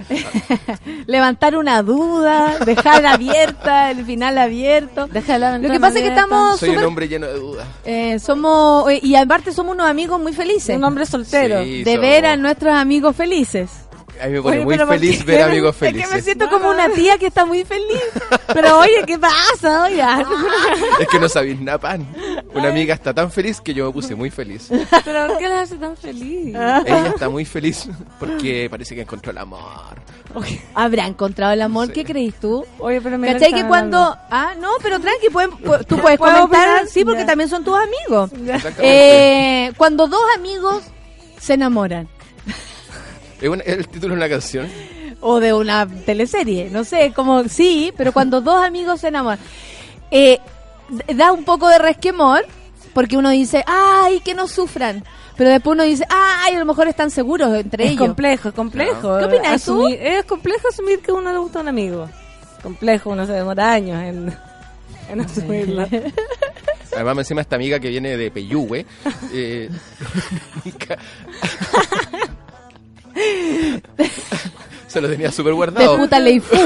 levantar 1.07 1.57
una 1.57 1.83
duda, 1.83 2.59
dejar 2.65 3.05
abierta, 3.07 3.91
el 3.91 4.05
final 4.05 4.39
abierto? 4.39 5.07
Lo 5.09 5.13
que 5.71 5.81
pasa 5.81 5.99
es 5.99 6.05
que 6.05 6.09
estamos 6.09 6.59
Soy 6.61 6.71
un 6.71 6.85
hombre 6.85 7.09
lleno 7.09 7.27
de 7.27 7.35
dudas. 7.35 7.67
eh, 7.85 8.19
somos, 8.19 8.91
eh, 8.91 9.01
y 9.03 9.15
aparte 9.15 9.53
somos 9.53 9.75
unos 9.75 9.89
amigos 9.89 10.21
muy 10.21 10.33
felices. 10.33 10.77
Un 10.77 10.85
hombre 10.85 11.07
soltero. 11.07 11.63
Sí, 11.65 11.83
de 11.85 11.93
somos- 11.95 12.01
ver 12.01 12.27
a 12.27 12.37
nuestros 12.37 12.75
amigos 12.75 13.17
felices. 13.17 13.71
A 14.23 14.27
mí 14.27 14.33
me 14.33 14.43
pone 14.43 14.57
Oye, 14.57 14.65
muy 14.65 14.75
pero 14.75 14.87
¿por 14.87 14.97
feliz 14.99 15.19
qué? 15.19 15.25
ver 15.25 15.43
amigos 15.43 15.75
Es 15.75 15.79
que 15.81 15.85
me 15.87 16.03
felices. 16.03 16.25
siento 16.25 16.49
como 16.51 16.69
una 16.71 16.89
tía 16.91 17.17
que 17.19 17.27
está 17.27 17.45
muy 17.45 17.65
feliz. 17.65 18.01
Pero 18.53 18.79
oye, 18.81 19.03
¿qué 19.07 19.19
pasa? 19.19 19.85
Oye, 19.85 20.03
Es 21.01 21.09
que 21.09 21.19
no 21.19 21.29
sabéis 21.29 21.61
nada, 21.61 21.79
pan. 21.79 22.07
Una 22.55 22.69
amiga 22.69 22.95
está 22.95 23.15
tan 23.15 23.31
feliz 23.31 23.61
que 23.61 23.73
yo 23.75 23.87
me 23.87 23.93
puse 23.93 24.15
muy 24.15 24.31
feliz. 24.31 24.69
pero 25.05 25.27
¿por 25.29 25.39
qué 25.39 25.49
la 25.49 25.63
hace 25.63 25.77
tan 25.77 25.97
feliz? 25.97 26.49
Ella 26.49 27.07
está 27.09 27.29
muy 27.29 27.45
feliz 27.45 27.89
porque 28.19 28.69
parece 28.71 28.95
que 28.95 29.03
encontró 29.03 29.31
el 29.33 29.39
amor. 29.39 30.01
¿Habrá 30.75 31.07
encontrado 31.07 31.53
el 31.53 31.63
amor? 31.63 31.87
Sí. 31.89 31.93
¿Qué 31.93 32.05
crees 32.05 32.35
tú? 32.39 32.65
Oye, 32.79 33.01
pero 33.01 33.19
mira, 33.19 33.33
¿Cachai 33.35 33.53
que 33.53 33.65
cuando... 33.67 33.99
hablando. 33.99 34.21
Ah, 34.31 34.53
no, 34.61 34.71
pero 34.83 35.01
tranqui, 35.01 35.29
pueden- 35.29 35.51
pu- 35.53 35.85
tú 35.87 35.97
puedes 36.01 36.19
¿Puedo 36.19 36.33
comentar. 36.43 36.69
opinar? 36.69 36.87
Sí, 36.89 37.05
porque 37.05 37.21
Ya. 37.23 37.27
también 37.27 37.49
son 37.51 37.65
tus 37.65 37.75
amigos. 37.77 38.31
Exactamente. 38.33 38.81
Eh, 39.67 39.73
cuando 39.77 40.07
dos 40.07 40.23
amigos 40.37 40.85
se 41.39 41.55
enamoran. 41.55 42.09
Es, 43.41 43.49
una- 43.49 43.62
es 43.65 43.79
el 43.79 43.89
título 43.89 44.15
de 44.15 44.19
una 44.19 44.29
canción. 44.29 44.69
O 45.21 45.39
de 45.41 45.53
una 45.53 45.87
teleserie, 45.87 46.71
no 46.71 46.83
sé, 46.85 47.12
como 47.15 47.45
sí, 47.45 47.93
pero 47.97 48.12
cuando 48.12 48.41
dos 48.43 48.62
amigos 48.62 49.01
se 49.01 49.09
enamoran. 49.09 49.39
Eh, 50.11 50.39
da 51.15 51.33
un 51.33 51.45
poco 51.45 51.69
de 51.69 51.79
resquemor, 51.79 52.45
porque 52.95 53.17
uno 53.17 53.31
dice, 53.31 53.62
ay, 53.67 54.21
que 54.21 54.35
no 54.35 54.49
sufran. 54.49 55.05
Pero 55.37 55.51
después 55.51 55.75
uno 55.75 55.85
dice, 55.85 56.05
ay, 56.11 56.55
a 56.55 56.59
lo 56.59 56.65
mejor 56.67 56.89
están 56.89 57.11
seguros 57.11 57.55
entre 57.55 57.85
Es 57.85 57.91
ellos. 57.93 58.07
complejo, 58.09 58.49
es 58.49 58.55
complejo. 58.55 59.19
¿Qué 59.19 59.25
opinas 59.25 59.65
tú? 59.65 59.87
Es 59.89 60.25
complejo 60.25 60.69
asumir 60.69 61.01
que 61.01 61.12
a 61.12 61.15
uno 61.15 61.33
le 61.33 61.39
gusta 61.39 61.61
un 61.61 61.69
amigo. 61.69 62.09
Complejo, 62.62 63.11
uno 63.11 63.25
se 63.27 63.33
demora 63.33 63.73
años 63.73 64.03
en, 64.03 64.35
en 65.09 65.21
asumirlo. 65.23 65.87
Además, 66.93 67.15
me 67.15 67.23
encima 67.23 67.41
esta 67.41 67.57
amiga 67.57 67.79
que 67.79 67.89
viene 67.89 68.17
de 68.19 68.31
Peyúgue. 68.31 68.85
eh, 69.33 69.71
nunca- 70.65 70.99
Se 74.87 75.01
lo 75.01 75.09
tenía 75.09 75.31
súper 75.31 75.53
De 75.53 75.57
guardado. 75.57 75.97
puta 75.99 76.19
leifu. 76.19 76.57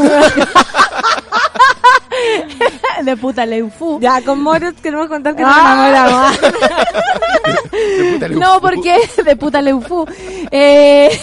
de 3.05 3.17
puta 3.17 3.45
leifu. 3.47 3.99
Ya, 4.01 4.23
con 4.23 4.41
Moritz 4.43 4.81
queremos 4.81 5.09
contar 5.09 5.35
que 5.37 5.43
nos 5.43 5.53
Ah. 5.55 5.93
enamoramos. 5.93 6.41
De 7.73 8.13
puta 8.13 8.29
leufu. 8.29 8.41
No, 8.41 8.61
porque 8.61 8.97
de 9.25 9.37
puta 9.37 9.61
leifu. 9.63 10.07
Eh, 10.51 11.21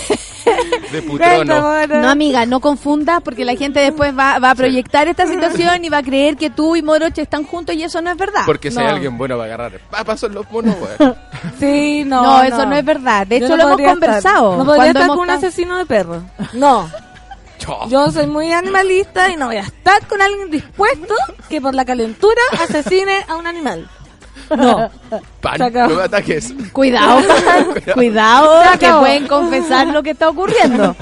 De 0.91 1.01
putrono. 1.01 1.85
No, 1.87 2.09
amiga, 2.09 2.45
no 2.45 2.59
confundas 2.59 3.21
porque 3.23 3.45
la 3.45 3.55
gente 3.55 3.79
después 3.79 4.17
va, 4.17 4.39
va 4.39 4.51
a 4.51 4.55
proyectar 4.55 5.07
esta 5.07 5.25
situación 5.27 5.83
y 5.85 5.89
va 5.89 5.99
a 5.99 6.03
creer 6.03 6.35
que 6.37 6.49
tú 6.49 6.75
y 6.75 6.81
Moroche 6.81 7.21
están 7.21 7.43
juntos 7.45 7.75
y 7.75 7.83
eso 7.83 8.01
no 8.01 8.11
es 8.11 8.17
verdad. 8.17 8.43
Porque 8.45 8.71
si 8.71 8.79
hay 8.79 8.87
alguien 8.87 9.17
bueno 9.17 9.37
va 9.37 9.43
a 9.43 9.47
agarrar 9.47 9.79
papas 9.89 10.19
son 10.19 10.33
los 10.33 10.49
monos, 10.51 10.75
weón. 10.99 11.15
Sí, 11.59 12.03
no. 12.05 12.21
No, 12.23 12.43
eso 12.43 12.65
no 12.65 12.75
es 12.75 12.85
verdad. 12.85 13.25
De 13.27 13.39
Yo 13.39 13.45
hecho, 13.45 13.57
no 13.57 13.57
lo 13.57 13.63
hemos 13.63 13.71
podría 13.73 13.93
estar. 13.93 13.99
conversado. 14.09 14.57
No 14.57 14.65
podría 14.65 14.87
estar 14.91 15.07
con 15.07 15.19
un 15.19 15.29
asesino 15.29 15.77
de 15.77 15.85
perros. 15.85 16.23
No. 16.53 16.89
Yo 17.89 18.11
soy 18.11 18.25
muy 18.25 18.51
animalista 18.51 19.29
y 19.29 19.35
no 19.37 19.45
voy 19.47 19.57
a 19.57 19.61
estar 19.61 20.05
con 20.07 20.19
alguien 20.21 20.49
dispuesto 20.49 21.13
que 21.47 21.61
por 21.61 21.75
la 21.75 21.85
calentura 21.85 22.41
asesine 22.59 23.23
a 23.27 23.35
un 23.35 23.45
animal. 23.45 23.87
No. 24.49 24.89
Pan, 25.41 25.57
Se 25.57 25.63
acabó. 25.63 25.89
no 25.89 25.95
me 25.97 26.03
ataques. 26.03 26.53
Cuidado, 26.73 27.21
cuidado, 27.93 28.63
Se 28.73 28.79
que 28.79 28.91
pueden 28.91 29.27
confesar 29.27 29.87
lo 29.87 30.03
que 30.03 30.11
está 30.11 30.29
ocurriendo. 30.29 30.95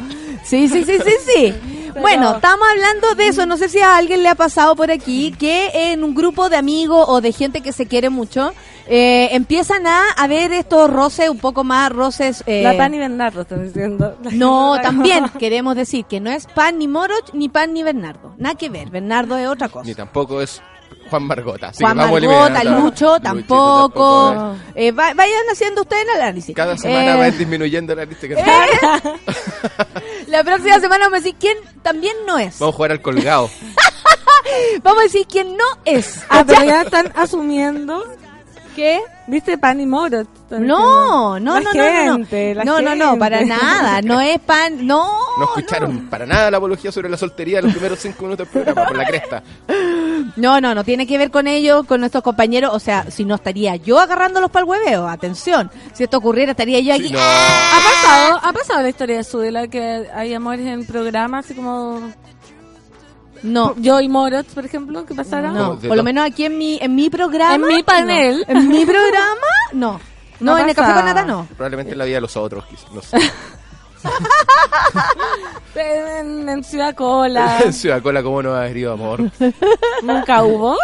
Sí, 0.43 0.67
sí, 0.67 0.83
sí, 0.83 0.97
sí, 1.03 1.13
sí. 1.25 1.55
Bueno, 1.99 2.35
estamos 2.35 2.65
hablando 2.71 3.15
de 3.15 3.27
eso. 3.27 3.45
No 3.45 3.57
sé 3.57 3.67
si 3.67 3.79
a 3.79 3.97
alguien 3.97 4.23
le 4.23 4.29
ha 4.29 4.35
pasado 4.35 4.75
por 4.75 4.89
aquí 4.91 5.31
que 5.37 5.91
en 5.91 6.03
un 6.03 6.15
grupo 6.15 6.47
de 6.49 6.55
amigos 6.57 7.03
o 7.07 7.19
de 7.19 7.31
gente 7.33 7.61
que 7.61 7.73
se 7.73 7.87
quiere 7.87 8.09
mucho 8.09 8.53
eh, 8.87 9.29
empiezan 9.33 9.85
a 9.85 10.11
haber 10.17 10.53
estos 10.53 10.89
roces, 10.89 11.29
un 11.29 11.39
poco 11.39 11.63
más 11.63 11.91
roces. 11.91 12.43
eh, 12.47 12.61
La 12.63 12.77
Pan 12.77 12.93
y 12.93 12.99
Bernardo, 12.99 13.41
están 13.41 13.65
diciendo. 13.65 14.17
No, 14.31 14.77
también 14.81 15.25
queremos 15.39 15.75
decir 15.75 16.05
que 16.05 16.19
no 16.19 16.29
es 16.31 16.45
pan 16.47 16.77
ni 16.79 16.87
Moroch 16.87 17.33
ni 17.33 17.49
pan 17.49 17.73
ni 17.73 17.83
Bernardo. 17.83 18.33
Nada 18.37 18.55
que 18.55 18.69
ver. 18.69 18.89
Bernardo 18.89 19.37
es 19.37 19.47
otra 19.47 19.67
cosa. 19.69 19.85
Ni 19.85 19.93
tampoco 19.93 20.41
es 20.41 20.61
Juan 21.09 21.23
Margota. 21.23 21.67
Así 21.69 21.83
Juan 21.83 21.97
que 21.97 22.03
vamos 22.03 22.21
Margota, 22.21 22.63
Lucho, 22.63 23.19
tampoco. 23.19 24.31
tampoco, 24.33 24.55
Eh, 24.75 24.91
va- 24.91 25.13
vayan 25.13 25.43
haciendo 25.51 25.81
ustedes 25.81 26.03
el 26.03 26.21
análisis. 26.21 26.55
Cada 26.55 26.77
semana 26.77 27.13
Eh, 27.13 27.17
va 27.17 27.23
a 27.23 27.27
ir 27.29 27.37
disminuyendo 27.37 27.95
la 27.95 28.05
lista 28.05 28.27
que 28.27 28.35
La 30.27 30.43
próxima 30.43 30.79
semana 30.79 31.05
vamos 31.05 31.19
a 31.19 31.23
decir 31.23 31.35
quién 31.39 31.57
también 31.81 32.15
no 32.27 32.37
es. 32.37 32.59
Vamos 32.59 32.73
a 32.73 32.77
jugar 32.77 32.91
al 32.91 33.01
colgado. 33.01 33.49
Vamos 34.83 34.99
a 35.01 35.03
decir 35.03 35.25
quién 35.29 35.55
no 35.57 35.65
es. 35.85 36.21
Ah, 36.29 36.43
pero 36.45 36.63
ya 36.63 36.81
están 36.81 37.11
asumiendo. 37.15 38.03
¿Qué? 38.75 38.99
¿Viste 39.29 39.57
pan 39.59 39.79
y 39.79 39.85
moro? 39.85 40.23
No, 40.49 41.39
no, 41.39 41.39
no, 41.39 41.59
no, 41.59 41.73
no, 41.73 42.17
no. 42.17 42.63
No, 42.65 42.81
no, 42.81 42.95
no, 42.95 43.05
gente. 43.11 43.19
para 43.19 43.45
nada. 43.45 44.01
No 44.01 44.19
es 44.19 44.39
pan, 44.39 44.87
no. 44.87 45.07
No 45.37 45.45
escucharon 45.45 46.09
para 46.09 46.25
nada 46.25 46.49
la 46.49 46.57
apología 46.57 46.91
sobre 46.91 47.09
la 47.09 47.17
soltería 47.17 47.59
en 47.59 47.65
los 47.65 47.73
primeros 47.73 47.99
cinco 47.99 48.23
minutos 48.23 48.47
del 48.51 48.63
programa, 48.63 48.87
por 48.87 48.97
la 48.97 49.05
cresta. 49.05 49.43
No, 50.35 50.59
no, 50.59 50.73
no 50.73 50.83
tiene 50.83 51.05
que 51.05 51.17
ver 51.17 51.29
con 51.31 51.47
ellos, 51.47 51.85
con 51.85 51.99
nuestros 51.99 52.23
compañeros. 52.23 52.71
O 52.73 52.79
sea, 52.79 53.09
si 53.09 53.23
no 53.23 53.35
estaría 53.35 53.75
yo 53.75 53.99
agarrándolos 53.99 54.49
para 54.49 54.63
el 54.63 54.69
hueveo. 54.69 55.07
Atención. 55.07 55.71
Si 55.93 56.03
esto 56.03 56.17
ocurriera, 56.17 56.51
estaría 56.51 56.79
yo 56.79 56.93
aquí. 56.93 57.07
Sí, 57.07 57.13
no. 57.13 57.19
¿Ha 57.19 57.79
pasado, 57.83 58.39
¿Ha 58.43 58.53
pasado 58.53 58.81
la 58.81 58.89
historia 58.89 59.17
de 59.17 59.23
Sudela 59.23 59.67
que 59.67 60.07
hay 60.13 60.33
amores 60.33 60.65
en 60.65 60.85
programas 60.85 61.45
así 61.45 61.53
como 61.53 62.11
No. 63.43 63.75
yo 63.77 63.99
y 64.01 64.09
Morot, 64.09 64.45
por 64.47 64.65
ejemplo, 64.65 65.05
que 65.05 65.13
pasaron? 65.15 65.53
No, 65.53 65.59
¿Cómo? 65.69 65.75
¿De 65.77 65.87
por 65.87 65.97
lo 65.97 66.03
menos 66.03 66.25
aquí 66.25 66.45
en 66.45 66.57
mi, 66.57 66.77
en 66.81 66.95
mi 66.95 67.09
programa. 67.09 67.53
En 67.55 67.75
mi 67.75 67.83
panel. 67.83 68.45
no. 68.47 68.53
En 68.59 68.67
mi 68.69 68.85
programa, 68.85 69.47
no. 69.73 69.91
No, 70.39 70.53
No 70.53 70.57
en 70.59 70.69
el 70.69 70.75
café 70.75 70.93
con 70.93 71.05
nata 71.05 71.25
no. 71.25 71.45
Probablemente 71.57 71.91
en 71.91 71.97
la 71.97 72.05
vida 72.05 72.15
de 72.15 72.21
los 72.21 72.37
otros, 72.37 72.65
quizás, 72.65 72.91
no 72.93 73.01
sé. 73.01 73.17
En, 75.75 76.47
en 76.49 76.63
Ciudad 76.63 76.95
Cola. 76.95 77.59
En 77.65 77.73
Ciudad 77.73 78.01
Cola, 78.01 78.23
¿cómo 78.23 78.41
no 78.41 78.53
ha 78.55 78.67
herido 78.67 78.93
amor? 78.93 79.29
Nunca 80.03 80.43
hubo. 80.43 80.77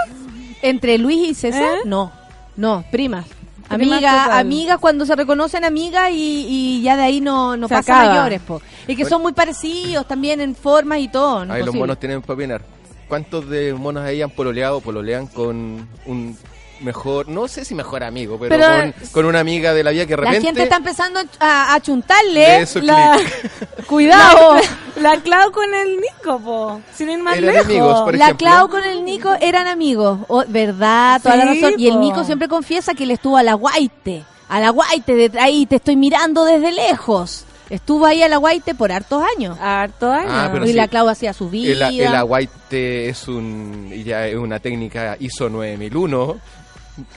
Entre 0.62 0.98
Luis 0.98 1.30
y 1.30 1.34
César, 1.34 1.78
¿Eh? 1.80 1.82
no. 1.86 2.12
No, 2.56 2.84
primas. 2.92 3.26
Primas 3.70 4.04
Amigas, 4.32 4.78
cuando 4.80 5.06
se 5.06 5.16
reconocen 5.16 5.64
amigas 5.64 6.12
y, 6.12 6.46
y 6.48 6.82
ya 6.82 6.96
de 6.96 7.04
ahí 7.04 7.22
no, 7.22 7.58
no 7.58 7.68
Se 7.68 7.76
pasa 7.76 7.94
acaba. 8.00 8.14
mayores, 8.14 8.42
po. 8.42 8.62
Y 8.88 8.96
que 8.96 9.06
son 9.06 9.22
muy 9.22 9.34
parecidos 9.34 10.08
también 10.08 10.42
en 10.42 10.56
formas 10.56 11.00
y 11.00 11.08
todo. 11.08 11.46
¿no? 11.46 11.54
Ahí 11.54 11.64
los 11.64 11.76
monos 11.76 12.00
tienen 12.00 12.22
para 12.22 12.34
opinar. 12.34 12.62
¿Cuántos 13.08 13.50
de 13.50 13.74
monos 13.74 14.04
ahí 14.04 14.22
han 14.22 14.32
pololeado 14.32 14.78
o 14.78 14.82
pololean 14.82 15.28
con 15.28 15.88
un 16.06 16.38
mejor, 16.82 17.28
no 17.28 17.48
sé 17.48 17.66
si 17.66 17.74
mejor 17.76 18.04
amigo, 18.04 18.38
pero, 18.40 18.56
Pero- 18.56 18.94
con, 18.94 19.08
con 19.12 19.26
una 19.26 19.40
amiga 19.40 19.74
de 19.74 19.84
la 19.84 19.92
vida 19.92 20.06
que 20.06 20.16
de 20.16 20.22
La 20.22 20.30
repente... 20.30 20.48
gente 20.48 20.64
está 20.64 20.76
empezando 20.78 21.20
a, 21.40 21.80
chuntarle. 21.82 22.62
eso 22.62 22.80
La, 22.82 23.18
Cuidado. 23.88 24.56
la, 24.98 25.16
la 25.16 25.22
Clau 25.22 25.52
con 25.52 25.74
el 25.74 25.98
Nico, 25.98 26.40
po. 26.40 26.82
Sin 26.94 27.10
ir 27.10 27.20
más 27.20 27.38
Eran 27.38 27.54
lejos. 27.54 27.66
amigos, 27.70 28.02
por 28.02 28.18
La 28.18 28.26
ejemplo. 28.26 28.48
Clau 28.48 28.70
con 28.70 28.84
el 28.84 29.06
Nico 29.06 29.34
eran 29.42 29.68
amigos, 29.68 30.20
Oh, 30.28 30.44
¿verdad? 30.48 31.22
Toda 31.22 31.36
la 31.38 31.46
razón. 31.46 31.74
Y 31.78 31.88
el. 31.88 32.00
Nico 32.00 32.24
siempre 32.24 32.48
confiesa 32.48 32.94
que 32.94 33.04
él 33.04 33.12
estuvo 33.12 33.38
a 33.38 33.44
la 33.44 33.54
guaite, 33.54 34.24
a 34.50 34.60
la 34.60 34.70
guaite, 34.70 35.14
de 35.30 35.40
ahí 35.40 35.66
te 35.66 35.78
estoy 35.78 35.96
mirando 35.96 36.46
desde 36.46 36.72
lejos. 36.72 37.46
Estuvo 37.68 38.06
ahí 38.06 38.22
a 38.22 38.28
la 38.30 38.38
guaite 38.38 38.76
por 38.76 38.92
hartos 38.92 39.24
años. 39.36 39.58
Harto 39.60 40.12
años. 40.12 40.32
Ah, 40.32 40.50
pero 40.54 40.66
y 40.66 40.70
sí. 40.70 40.74
la 40.74 40.88
Clau 40.88 41.10
hacía 41.10 41.34
su 41.34 41.50
vida. 41.50 41.88
El, 41.90 42.00
el 42.02 42.16
aguaite 42.16 43.10
es 43.10 43.28
un 43.28 43.90
y 43.92 44.04
ya 44.04 44.28
es 44.28 44.36
una 44.36 44.60
técnica 44.60 45.18
ISO 45.20 45.50
9001 45.50 46.38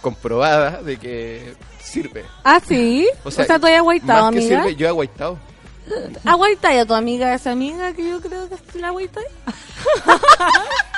comprobada 0.01 0.83
de 0.83 0.97
que 0.97 1.55
sirve. 1.83 2.25
Ah, 2.45 2.61
sí. 2.67 3.09
O 3.25 3.31
sea, 3.31 3.47
tú 3.59 3.67
has 3.67 3.73
aguaitado, 3.75 4.25
más 4.25 4.33
que 4.33 4.39
amiga. 4.41 4.63
sirve, 4.63 4.77
yo 4.77 4.87
he 4.87 4.89
aguaitado. 4.91 5.39
¿Aguaitado 6.25 6.81
a 6.81 6.87
tu 6.87 6.95
amiga 6.95 7.35
esa 7.35 7.53
amiga 7.53 7.93
que 7.95 8.09
yo 8.09 8.21
creo 8.21 8.49
que 8.49 8.55
es 8.57 8.75
la 8.75 8.89
aguaitai? 8.89 9.25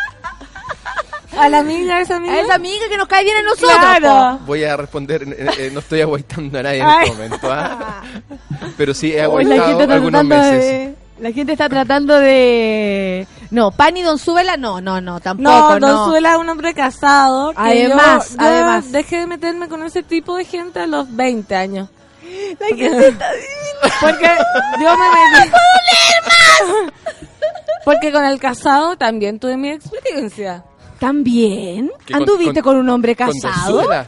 ¿A 1.39 1.49
la 1.49 1.61
amiga 1.61 2.01
esa 2.01 2.17
amiga? 2.17 2.35
A 2.35 2.41
esa 2.41 2.55
amiga 2.57 2.89
que 2.89 2.97
nos 2.97 3.07
cae 3.07 3.23
bien 3.23 3.37
a 3.37 3.43
nosotros. 3.43 3.71
Claro. 3.79 4.41
Voy 4.47 4.65
a 4.65 4.77
responder, 4.77 5.23
eh, 5.23 5.51
eh, 5.59 5.71
no 5.73 5.79
estoy 5.81 6.01
aguaitando 6.01 6.59
a 6.59 6.63
nadie 6.63 6.81
en 6.81 6.87
Ay. 6.87 7.05
este 7.05 7.17
momento, 7.17 7.53
¿ah? 7.53 8.03
pero 8.77 8.93
sí 8.95 9.13
he 9.13 9.23
aguaitado 9.23 9.93
algunos 9.93 10.25
meses. 10.25 10.61
de... 10.61 10.95
La 11.21 11.33
gente 11.33 11.53
está 11.53 11.69
tratando 11.69 12.19
de... 12.19 13.27
No, 13.51 13.71
Pan 13.73 13.97
y 13.97 14.03
Don 14.03 14.19
Súbela, 14.19 14.57
no, 14.57 14.81
no, 14.81 15.01
no, 15.01 15.19
tampoco, 15.21 15.51
No, 15.51 15.79
no. 15.81 15.87
Don 15.89 16.09
Suela 16.11 16.33
es 16.35 16.39
un 16.39 16.49
hombre 16.49 16.73
casado. 16.75 17.51
que 17.53 17.57
Además, 17.59 18.31
yo- 18.31 18.37
yo 18.37 18.43
además. 18.47 18.93
Dejé 18.93 19.19
de 19.19 19.27
meterme 19.27 19.69
con 19.69 19.83
ese 19.83 20.03
tipo 20.05 20.37
de 20.37 20.45
gente 20.45 20.79
a 20.81 20.87
los 20.87 21.15
20 21.15 21.55
años. 21.57 21.89
La 22.61 22.67
gente 22.69 23.09
está... 23.09 23.27
Porque 24.01 24.31
yo 24.81 24.97
me 24.97 25.41
metí. 25.41 25.53
Porque 27.85 28.13
con 28.13 28.25
el 28.25 28.39
casado 28.39 28.97
también 28.97 29.39
tuve 29.41 29.57
mi 29.57 29.71
experiencia. 29.71 30.63
¿También? 30.99 31.91
¿Qué, 32.07 32.13
con- 32.13 32.23
¿Anduviste 32.23 32.63
con, 32.63 32.75
con- 32.75 32.81
un 32.83 32.89
hombre 32.91 33.17
¿Con 33.17 33.29
casado? 33.33 33.73
Donzuela? 33.79 34.07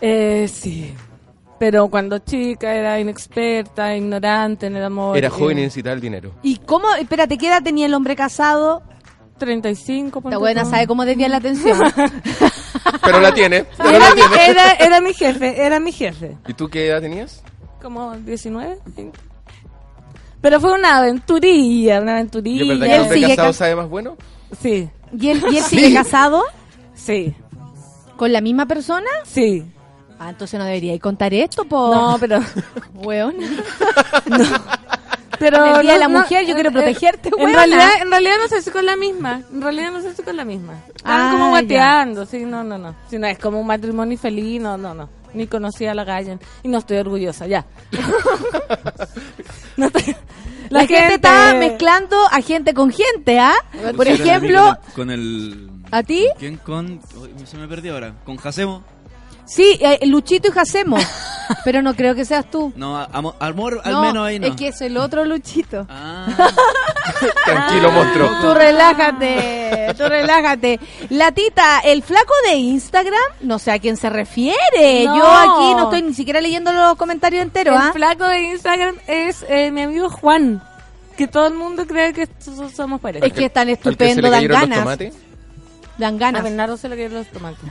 Eh, 0.00 0.48
sí. 0.52 0.94
Pero 1.62 1.86
cuando 1.86 2.18
chica 2.18 2.74
era 2.74 2.98
inexperta, 2.98 3.94
ignorante 3.96 4.66
en 4.66 4.74
el 4.74 4.82
amor. 4.84 5.16
Era 5.16 5.30
joven 5.30 5.58
y 5.58 5.62
necesitaba 5.62 5.94
el 5.94 6.00
dinero. 6.00 6.32
¿Y 6.42 6.56
cómo? 6.56 6.92
Espérate, 6.94 7.38
¿qué 7.38 7.46
edad 7.46 7.62
tenía 7.62 7.86
el 7.86 7.94
hombre 7.94 8.16
casado? 8.16 8.82
35. 9.38 10.20
ponte 10.20 10.34
Esta 10.34 10.38
buena 10.40 10.64
sabe 10.64 10.88
cómo 10.88 11.04
desviar 11.04 11.30
la 11.30 11.36
atención. 11.36 11.78
Pero 13.04 13.20
la 13.20 13.32
tiene, 13.32 13.64
pero 13.76 13.90
Era, 13.90 13.98
la 14.08 14.14
mi, 14.16 14.20
tiene. 14.22 14.46
era, 14.50 14.72
era 14.72 15.00
mi 15.00 15.14
jefe, 15.14 15.64
era 15.64 15.78
mi 15.78 15.92
jefe. 15.92 16.36
¿Y 16.48 16.52
tú 16.54 16.68
qué 16.68 16.88
edad 16.88 17.00
tenías? 17.00 17.44
Como 17.80 18.12
19. 18.16 18.78
20. 18.96 19.18
Pero 20.40 20.60
fue 20.60 20.72
una 20.72 20.98
aventurilla, 20.98 22.00
una 22.00 22.14
aventurilla. 22.14 22.64
¿Y 22.64 22.68
verdad 22.70 22.86
que 22.86 22.94
el 22.96 23.00
hombre 23.02 23.20
casado 23.22 23.48
cas- 23.48 23.56
sabe 23.56 23.76
más 23.76 23.88
bueno? 23.88 24.16
Sí, 24.60 24.88
¿Y 25.16 25.28
él, 25.28 25.44
y 25.52 25.58
él 25.58 25.62
sigue 25.68 25.94
casado? 25.94 26.42
sí, 26.94 27.36
¿Con 28.16 28.32
la 28.32 28.40
misma 28.40 28.66
persona? 28.66 29.06
sí. 29.24 29.64
Ah, 30.24 30.28
entonces 30.30 30.56
no 30.58 30.64
debería 30.64 30.96
contar 31.00 31.34
esto, 31.34 31.64
po. 31.64 31.92
No, 31.92 32.16
pero... 32.20 32.38
Weón. 32.94 33.34
pero 35.38 35.64
En 35.66 35.74
el 35.76 35.82
Día 35.82 35.92
de 35.94 35.98
la 35.98 36.08
no- 36.08 36.20
Mujer 36.20 36.46
yo 36.46 36.54
quiero 36.54 36.68
eh, 36.70 36.72
protegerte, 36.72 37.28
en 37.30 37.34
weona. 37.34 37.52
realidad, 37.58 37.88
en 38.02 38.10
realidad 38.10 38.34
no 38.40 38.48
sé 38.48 38.62
si 38.62 38.70
con 38.70 38.86
la 38.86 38.94
misma. 38.96 39.42
En 39.52 39.60
realidad 39.62 39.90
no 39.90 40.00
sé 40.00 40.14
si 40.14 40.22
con 40.22 40.36
la 40.36 40.44
misma. 40.44 40.74
Estaban 40.94 41.20
Ah, 41.20 41.30
como 41.32 41.44
ya. 41.46 41.50
guateando, 41.50 42.26
sí, 42.26 42.44
no, 42.44 42.62
no, 42.62 42.78
no. 42.78 42.94
Si 43.10 43.18
no 43.18 43.26
es 43.26 43.38
como 43.38 43.60
un 43.60 43.66
matrimonio 43.66 44.16
feliz, 44.16 44.60
no, 44.60 44.76
no, 44.78 44.94
no. 44.94 45.08
Ni 45.34 45.46
conocí 45.48 45.86
a 45.86 45.94
la 45.94 46.04
Gallen. 46.04 46.38
Y 46.62 46.68
no 46.68 46.78
estoy 46.78 46.98
orgullosa, 46.98 47.46
ya. 47.46 47.64
No 49.76 49.86
estoy- 49.86 50.14
La, 50.68 50.80
gente, 50.86 51.14
está 51.14 51.54
mezclando 51.54 52.16
a 52.30 52.40
gente 52.42 52.74
con 52.74 52.92
gente, 52.92 53.38
¿ah? 53.40 53.54
Por 53.96 54.06
ejemplo, 54.06 54.76
Con 54.94 55.10
el... 55.10 55.68
¿a 55.90 56.02
ti? 56.02 56.26
¿Quién 56.38 56.56
con...? 56.58 57.00
Uy, 57.16 57.46
se 57.46 57.56
me 57.56 57.66
perdió 57.66 57.94
ahora. 57.94 58.14
¿Con 58.24 58.36
Jacemo? 58.36 58.82
Sí, 59.54 59.78
eh, 59.80 59.98
Luchito 60.06 60.48
y 60.48 60.50
Jacemo. 60.52 60.96
pero 61.64 61.82
no 61.82 61.94
creo 61.94 62.14
que 62.14 62.24
seas 62.24 62.50
tú. 62.50 62.72
No, 62.76 62.96
a- 62.98 63.08
amo- 63.12 63.34
amor 63.38 63.80
al 63.84 63.92
No, 63.92 64.00
menos 64.02 64.26
ahí 64.26 64.38
no. 64.38 64.46
Es 64.46 64.56
que 64.56 64.68
es 64.68 64.80
el 64.80 64.96
otro 64.96 65.24
Luchito. 65.24 65.86
Ah, 65.90 66.26
Tranquilo, 67.44 67.90
monstruo. 67.90 68.30
Tú 68.40 68.54
relájate, 68.54 69.94
tú 69.96 70.04
relájate. 70.08 70.80
La 71.10 71.32
tita, 71.32 71.80
el 71.80 72.02
flaco 72.02 72.32
de 72.46 72.54
Instagram, 72.54 73.20
no 73.42 73.58
sé 73.58 73.72
a 73.72 73.78
quién 73.78 73.96
se 73.96 74.08
refiere. 74.10 75.04
No. 75.04 75.16
Yo 75.18 75.26
aquí 75.26 75.74
no 75.74 75.84
estoy 75.84 76.02
ni 76.02 76.14
siquiera 76.14 76.40
leyendo 76.40 76.72
los 76.72 76.96
comentarios 76.96 77.42
enteros, 77.42 77.74
El 77.76 77.82
¿ah? 77.88 77.92
flaco 77.92 78.24
de 78.26 78.40
Instagram 78.52 78.96
es 79.06 79.44
eh, 79.48 79.70
mi 79.70 79.82
amigo 79.82 80.08
Juan. 80.10 80.62
Que 81.16 81.26
todo 81.28 81.46
el 81.46 81.54
mundo 81.54 81.86
cree 81.86 82.12
que 82.14 82.26
so- 82.38 82.70
somos 82.70 83.00
pareja. 83.00 83.26
Es 83.26 83.32
que 83.32 83.44
es 83.46 83.52
tan 83.52 83.68
estupendo, 83.68 84.30
dan 84.30 84.46
ganas. 84.46 84.98
Dan 85.98 86.14
A 86.14 86.18
ganas. 86.18 86.42
Bernardo 86.42 86.76
se 86.78 86.88
le 86.88 86.96
cayeron 86.96 87.18
los 87.18 87.26
tomates. 87.28 87.68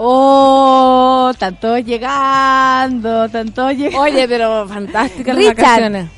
Oh, 0.00 1.30
están 1.32 1.58
todos 1.58 1.84
llegando, 1.84 3.24
están 3.24 3.52
todos 3.52 3.74
llegando. 3.74 4.00
Oye, 4.00 4.28
pero 4.28 4.66
fantásticas 4.68 5.34
las 5.34 5.44
Richard. 5.44 5.56
vacaciones. 5.56 6.10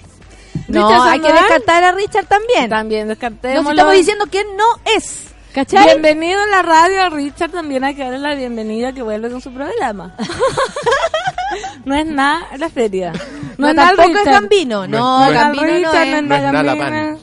No, 0.68 0.88
Richard 0.88 1.08
hay 1.08 1.20
que 1.20 1.32
descartar 1.32 1.84
a 1.84 1.92
Richard 1.92 2.26
también. 2.26 2.68
También 2.68 3.08
descartemos. 3.08 3.64
si 3.64 3.70
estamos 3.70 3.94
diciendo 3.94 4.26
que 4.26 4.44
no 4.44 4.64
es. 4.96 5.28
¿Cachai? 5.54 5.84
Bienvenido 5.86 6.40
a 6.42 6.46
la 6.46 6.62
radio 6.62 7.02
a 7.02 7.08
Richard, 7.08 7.50
también 7.50 7.82
hay 7.82 7.94
que 7.96 8.02
darle 8.04 8.18
la 8.20 8.34
bienvenida 8.36 8.92
que 8.92 9.02
vuelve 9.02 9.30
con 9.30 9.40
su 9.40 9.52
programa. 9.52 10.14
no 11.84 11.94
es 11.96 12.06
nada 12.06 12.46
la 12.56 12.68
feria. 12.68 13.12
No, 13.58 13.68
es 13.68 13.74
nada 13.74 13.90
el 13.90 13.96
tampoco 13.96 14.18
es 14.18 14.24
Richard. 14.26 14.40
Gambino. 14.42 14.86
No 14.86 14.98
No, 14.98 15.24
es- 15.24 15.32
no 15.32 15.32
es- 15.32 15.40
Gambino 15.42 15.66
no 15.66 15.72
Richard, 15.72 16.06
es. 16.06 16.22
No 16.22 16.34
es 16.36 16.52
nada. 16.52 17.16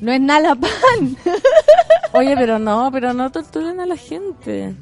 No 0.00 0.12
es 0.12 0.20
nada 0.20 0.40
la 0.40 0.54
pan. 0.54 1.16
Oye, 2.12 2.36
pero 2.36 2.58
no, 2.58 2.90
pero 2.92 3.12
no 3.12 3.30
torturen 3.30 3.80
a 3.80 3.86
la 3.86 3.96
gente. 3.96 4.74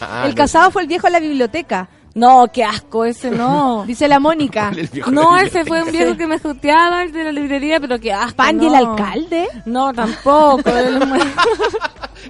Ah, 0.00 0.22
el 0.24 0.30
no. 0.30 0.36
casado 0.36 0.70
fue 0.70 0.82
el 0.82 0.88
viejo 0.88 1.06
de 1.06 1.12
la 1.12 1.20
biblioteca. 1.20 1.88
No, 2.14 2.46
qué 2.52 2.64
asco 2.64 3.04
ese, 3.04 3.30
no. 3.30 3.84
Dice 3.86 4.08
la 4.08 4.18
Mónica. 4.18 4.72
El 4.76 4.90
No, 5.12 5.36
ese 5.38 5.64
fue 5.64 5.82
un 5.82 5.92
viejo 5.92 6.16
que 6.16 6.26
me 6.26 6.38
joteaba, 6.38 7.02
el 7.04 7.12
de 7.12 7.24
la 7.24 7.32
librería, 7.32 7.78
pero 7.80 7.98
qué 8.00 8.12
asco. 8.12 8.36
Pan 8.36 8.60
y 8.62 8.66
el 8.66 8.72
no. 8.72 8.78
alcalde. 8.90 9.48
No, 9.66 9.92
tampoco. 9.92 10.62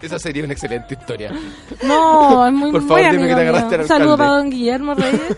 Esa 0.02 0.19
sería 0.19 0.44
una 0.44 0.52
excelente 0.52 0.94
historia. 0.94 1.32
No, 1.82 2.47
es 2.47 2.52
muy 2.52 2.70
Por 2.70 2.82
favor, 2.82 3.01
muy 3.02 3.10
dime 3.12 3.27
que 3.27 3.32
amigo 3.32 3.36
te 3.36 3.48
agarraste 3.48 3.74
al 3.77 3.86
Saludo 3.89 4.12
alcalde. 4.12 4.28
para 4.28 4.39
don 4.43 4.51
Guillermo 4.51 4.94
Reyes, 4.94 5.36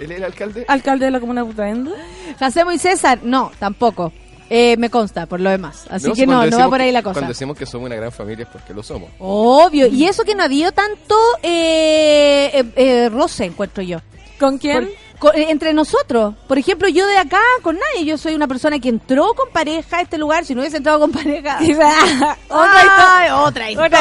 ¿Él 0.00 0.10
es 0.10 0.16
el 0.18 0.24
alcalde? 0.24 0.64
alcalde 0.68 1.04
de 1.06 1.10
la 1.10 1.20
comuna 1.20 1.42
de 1.42 1.46
Putaendo. 1.48 1.92
Jacemo 2.38 2.72
y 2.72 2.78
César. 2.78 3.20
No, 3.22 3.50
tampoco. 3.58 4.12
Eh, 4.50 4.76
me 4.76 4.90
consta, 4.90 5.26
por 5.26 5.40
lo 5.40 5.48
demás. 5.50 5.86
Así 5.90 6.12
que 6.12 6.26
no, 6.26 6.44
no 6.46 6.58
va 6.58 6.68
por 6.68 6.80
ahí 6.80 6.92
la 6.92 7.02
cosa. 7.02 7.14
Cuando 7.14 7.28
decimos 7.28 7.56
que 7.56 7.64
somos 7.66 7.86
una 7.86 7.96
gran 7.96 8.12
familia 8.12 8.42
es 8.44 8.48
porque 8.50 8.74
lo 8.74 8.82
somos. 8.82 9.10
Obvio. 9.18 9.86
Y 9.86 10.04
eso 10.06 10.22
que 10.24 10.34
no 10.34 10.42
ha 10.42 10.46
habido 10.46 10.70
tanto 10.72 11.16
eh, 11.42 12.50
eh, 12.52 12.64
eh, 12.76 13.08
roce, 13.10 13.44
encuentro 13.46 13.82
yo. 13.82 13.98
¿Con 14.38 14.58
quién? 14.58 14.84
Por- 15.18 15.30
con- 15.32 15.40
eh, 15.40 15.46
entre 15.50 15.72
nosotros. 15.72 16.34
Por 16.46 16.58
ejemplo, 16.58 16.88
yo 16.88 17.06
de 17.06 17.16
acá 17.16 17.40
con 17.62 17.76
nadie. 17.78 18.04
Yo 18.04 18.18
soy 18.18 18.34
una 18.34 18.46
persona 18.46 18.78
que 18.80 18.90
entró 18.90 19.32
con 19.34 19.48
pareja 19.50 19.96
a 19.98 20.00
este 20.02 20.18
lugar. 20.18 20.44
Si 20.44 20.54
no 20.54 20.60
hubiese 20.60 20.76
entrado 20.76 21.00
con 21.00 21.10
pareja. 21.12 21.58
otra 21.62 22.36
Ay, 22.50 22.86
historia. 22.86 23.40
otra 23.40 23.70
historia. 23.70 24.00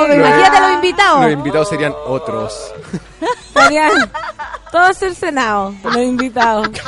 Otra. 0.00 0.14
Imagínate 0.16 0.60
los 0.60 0.72
invitados. 0.72 1.22
Los 1.22 1.32
invitados 1.32 1.68
serían 1.68 1.94
otros. 2.06 2.72
Estarían 3.48 3.92
todos 4.72 4.96
cercenados, 4.98 5.74
los 5.84 5.96
invitados. 5.98 6.68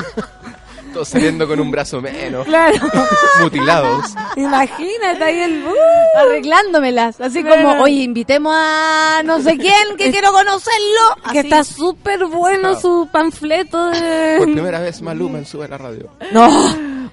Todos 0.93 1.09
saliendo 1.09 1.47
con 1.47 1.60
un 1.60 1.70
brazo 1.70 2.01
menos. 2.01 2.44
Claro. 2.47 2.77
Mutilados. 3.43 4.06
Imagínate 4.36 5.23
ahí 5.24 5.40
el... 5.40 5.65
uh, 5.65 6.19
Arreglándomelas. 6.19 7.20
Así 7.20 7.43
Claro. 7.43 7.62
como, 7.69 7.82
oye, 7.85 8.02
invitemos 8.02 8.52
a 8.56 9.23
no 9.24 9.40
sé 9.40 9.56
quién 9.59 9.97
que 9.97 10.10
quiero 10.10 10.32
conocerlo. 10.32 11.32
que 11.32 11.40
está 11.40 11.62
súper 11.65 12.24
bueno 12.27 12.78
su 12.81 13.09
panfleto 13.12 13.90
de... 13.90 14.36
Por 14.39 14.52
primera 14.52 14.81
vez 14.81 15.02
Maluma 15.02 15.39
en 15.39 15.47
Sube 15.47 15.66
a 15.66 15.69
la 15.69 15.78
Radio. 15.78 16.10
No. 16.32 16.48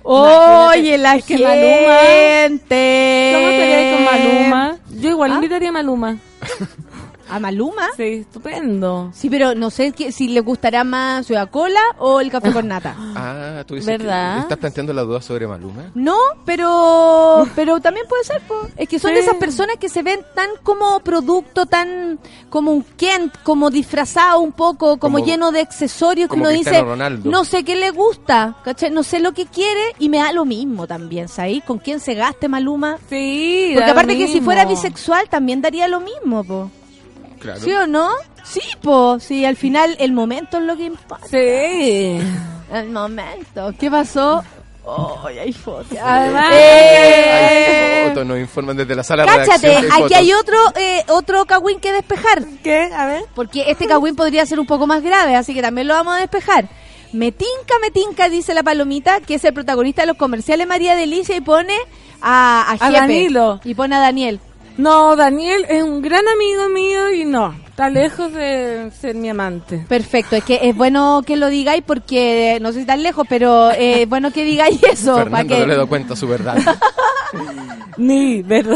Oye, 0.04 0.98
la 0.98 1.16
Es 1.16 1.26
que 1.26 1.38
Maluma- 1.38 2.00
gente. 2.06 3.32
¿Cómo 3.36 3.48
sería 3.50 3.94
con 3.96 4.06
Maluma? 4.06 4.78
Yo 5.00 5.10
igual 5.10 5.32
¿Ah? 5.32 5.36
invitaría 5.36 5.70
a 5.70 5.72
Maluma. 5.74 6.18
¿A 7.30 7.40
Maluma? 7.40 7.88
Sí, 7.98 8.04
estupendo. 8.22 9.10
Sí, 9.14 9.30
pero 9.30 9.56
no 9.56 9.70
sé 9.70 9.92
que- 9.94 10.12
si 10.12 10.28
le 10.28 10.42
gustará 10.42 10.84
más 10.84 11.26
Ciudad 11.26 11.50
Cola 11.50 11.80
o 11.98 12.20
el 12.22 12.30
café 12.30 12.52
con 12.52 12.68
nata. 12.68 12.96
Ah, 13.18 13.64
tú 13.66 13.76
dices 13.76 13.98
¿Verdad? 13.98 14.36
que 14.36 14.42
estás 14.42 14.58
planteando 14.58 14.94
la 14.94 15.02
duda 15.04 15.22
sobre 15.22 15.48
Maluma. 15.48 15.92
No, 15.96 16.18
pero 16.46 17.48
pero 17.56 17.80
también 17.80 18.06
puede 18.08 18.24
ser, 18.24 18.42
po. 18.42 18.68
es 18.78 18.88
que 18.90 19.00
son 19.00 19.10
Sí. 19.12 19.16
de 19.16 19.22
esas 19.22 19.36
personas 19.36 19.78
que 19.80 19.90
se 19.90 20.04
ven 20.04 20.20
tan 20.36 20.50
como 20.64 21.00
producto, 21.00 21.66
tan 21.66 22.20
como 22.50 22.72
un 22.72 22.84
Kent, 22.84 23.34
como 23.44 23.70
disfrazado 23.70 24.40
un 24.40 24.52
poco, 24.52 24.98
como, 24.98 25.18
Como- 25.18 25.26
lleno 25.26 25.52
de 25.52 25.62
accesorios 25.62 26.26
que 26.28 26.30
como 26.30 26.44
uno 26.44 26.52
Cristiano 26.52 26.78
dice, 26.80 26.90
Ronaldo. 26.90 27.30
no 27.32 27.46
sé 27.46 27.64
qué 27.64 27.76
le 27.76 27.90
gusta, 27.92 28.56
¿cachai? 28.64 28.92
No 28.92 29.04
sé 29.04 29.20
lo 29.20 29.34
que 29.34 29.46
quiere 29.46 29.82
y 30.00 30.10
me 30.10 30.18
da 30.20 30.32
lo 30.32 30.46
mismo 30.46 30.88
también, 30.88 31.28
¿sabes? 31.28 31.64
¿Con 31.64 31.80
quién 31.80 32.00
se 32.00 32.14
gaste 32.14 32.48
Maluma? 32.48 32.98
Sí, 33.10 33.72
Porque 33.74 33.92
aparte 33.92 34.18
que 34.18 34.28
si 34.28 34.42
fuera 34.42 34.66
bisexual 34.66 35.28
también 35.30 35.62
daría 35.62 35.88
lo 35.88 36.00
mismo, 36.00 36.44
po. 36.44 36.70
Claro. 37.40 37.60
¿Sí 37.62 37.72
o 37.74 37.88
no? 37.88 38.10
Sí, 38.44 38.62
po. 38.82 39.20
Sí, 39.20 39.46
al 39.46 39.56
final 39.56 39.96
el 40.00 40.12
momento 40.14 40.58
es 40.58 40.64
lo 40.64 40.76
que 40.78 40.84
importa. 40.86 41.28
Sí. 41.28 42.20
El 42.74 42.90
momento. 42.92 43.74
¿Qué 43.80 43.90
pasó? 43.92 44.44
Oh, 44.88 45.20
hay 45.26 45.52
fotos. 45.52 45.98
Además, 46.00 46.52
Eh, 46.54 48.02
Hay 48.04 48.10
fotos, 48.10 48.26
nos 48.28 48.38
informan 48.40 48.78
desde 48.78 48.96
la 48.96 49.04
sala 49.04 49.24
de 49.24 49.30
Cáchate, 49.30 49.68
redacción. 49.68 49.98
que 49.98 50.04
aquí 50.06 50.14
hay 50.14 50.34
otro 50.34 50.58
eh, 50.76 51.04
otro 51.10 51.46
cagüín 51.46 51.80
que 51.80 51.92
despejar. 51.92 52.44
¿Qué? 52.64 52.90
A 52.96 53.08
ver. 53.08 53.24
Porque 53.34 53.64
este 53.72 53.88
cagüín 53.88 54.16
podría 54.16 54.46
ser 54.46 54.60
un 54.60 54.68
poco 54.68 54.86
más 54.86 55.02
grave, 55.02 55.36
así 55.36 55.54
que 55.56 55.62
también 55.64 55.88
lo 55.88 55.96
vamos 55.96 56.14
a 56.16 56.20
despejar. 56.20 56.70
Metinca, 57.14 57.74
Metinca, 57.82 58.30
dice 58.30 58.54
la 58.54 58.62
palomita, 58.62 59.22
que 59.22 59.36
es 59.36 59.44
el 59.46 59.54
protagonista 59.54 60.02
de 60.04 60.08
los 60.08 60.18
comerciales 60.18 60.68
María 60.68 60.96
Delicia 60.96 61.36
y 61.36 61.42
pone 61.42 61.74
a, 62.22 62.62
a, 62.68 62.72
A 62.74 62.78
Jepe. 62.78 62.92
Danilo. 63.00 63.62
Y 63.64 63.74
pone 63.74 63.96
a 63.96 64.00
Daniel. 64.00 64.40
No, 64.78 65.16
Daniel 65.16 65.66
es 65.70 65.84
un 65.84 66.02
gran 66.02 66.28
amigo 66.28 66.68
mío 66.70 67.10
y 67.14 67.24
no, 67.24 67.56
está 67.66 67.90
lejos 67.90 68.34
de 68.34 68.92
ser 69.00 69.16
mi 69.16 69.30
amante. 69.30 69.86
Perfecto, 69.88 70.36
es 70.36 70.44
que 70.44 70.60
es 70.64 70.76
bueno 70.76 71.22
que 71.26 71.38
lo 71.38 71.48
digáis 71.48 71.82
porque 71.86 72.58
no 72.62 72.74
sé 72.74 72.82
si 72.82 72.86
tan 72.86 73.02
lejos, 73.02 73.26
pero 73.30 73.72
eh, 73.72 74.02
es 74.04 74.10
bueno 74.10 74.32
que 74.32 74.44
digáis 74.44 74.82
eso. 74.92 75.14
pa' 75.16 75.24
Fernando 75.24 75.56
que- 75.56 75.62
no 75.62 75.68
le 75.68 75.76
da 75.78 75.86
cuenta 75.86 76.16
su 76.16 76.28
verdad. 76.28 76.58
Ni, 77.98 78.42
¿verdad? 78.42 78.76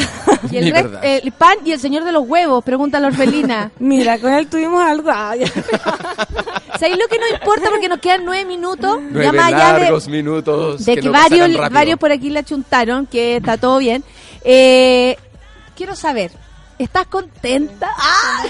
y 0.49 0.57
el, 0.57 0.65
Ni 0.65 0.71
re- 0.71 0.83
verdad. 0.83 1.01
el 1.03 1.31
pan 1.33 1.57
y 1.65 1.73
el 1.73 1.79
señor 1.79 2.05
de 2.05 2.13
los 2.13 2.25
huevos, 2.25 2.63
pregunta 2.63 3.01
la 3.01 3.07
orfelina. 3.07 3.69
Mira, 3.79 4.17
con 4.17 4.33
él 4.33 4.47
tuvimos 4.47 4.81
algo. 4.81 5.09
Ah, 5.13 5.35
ya. 5.35 5.45
¿Sabéis 6.79 6.97
lo 6.97 7.07
que 7.09 7.17
no 7.19 7.27
importa? 7.33 7.69
Porque 7.69 7.89
nos 7.89 7.99
quedan 7.99 8.23
nueve 8.23 8.45
minutos. 8.45 8.97
Nueve 9.01 9.25
ya 9.25 9.33
más 9.33 9.53
allá 9.53 9.73
de, 9.73 9.79
largos 9.81 10.07
minutos. 10.07 10.85
de 10.85 10.95
que, 10.95 11.01
no 11.01 11.11
varios, 11.11 11.99
por 11.99 12.11
aquí 12.13 12.29
la 12.29 12.43
chuntaron, 12.43 13.05
que 13.07 13.35
está 13.37 13.57
todo 13.57 13.79
bien. 13.79 14.05
Eh, 14.45 15.17
quiero 15.79 15.95
saber, 15.95 16.29
¿estás 16.77 17.07
contenta? 17.07 17.89
Ah, 17.97 18.43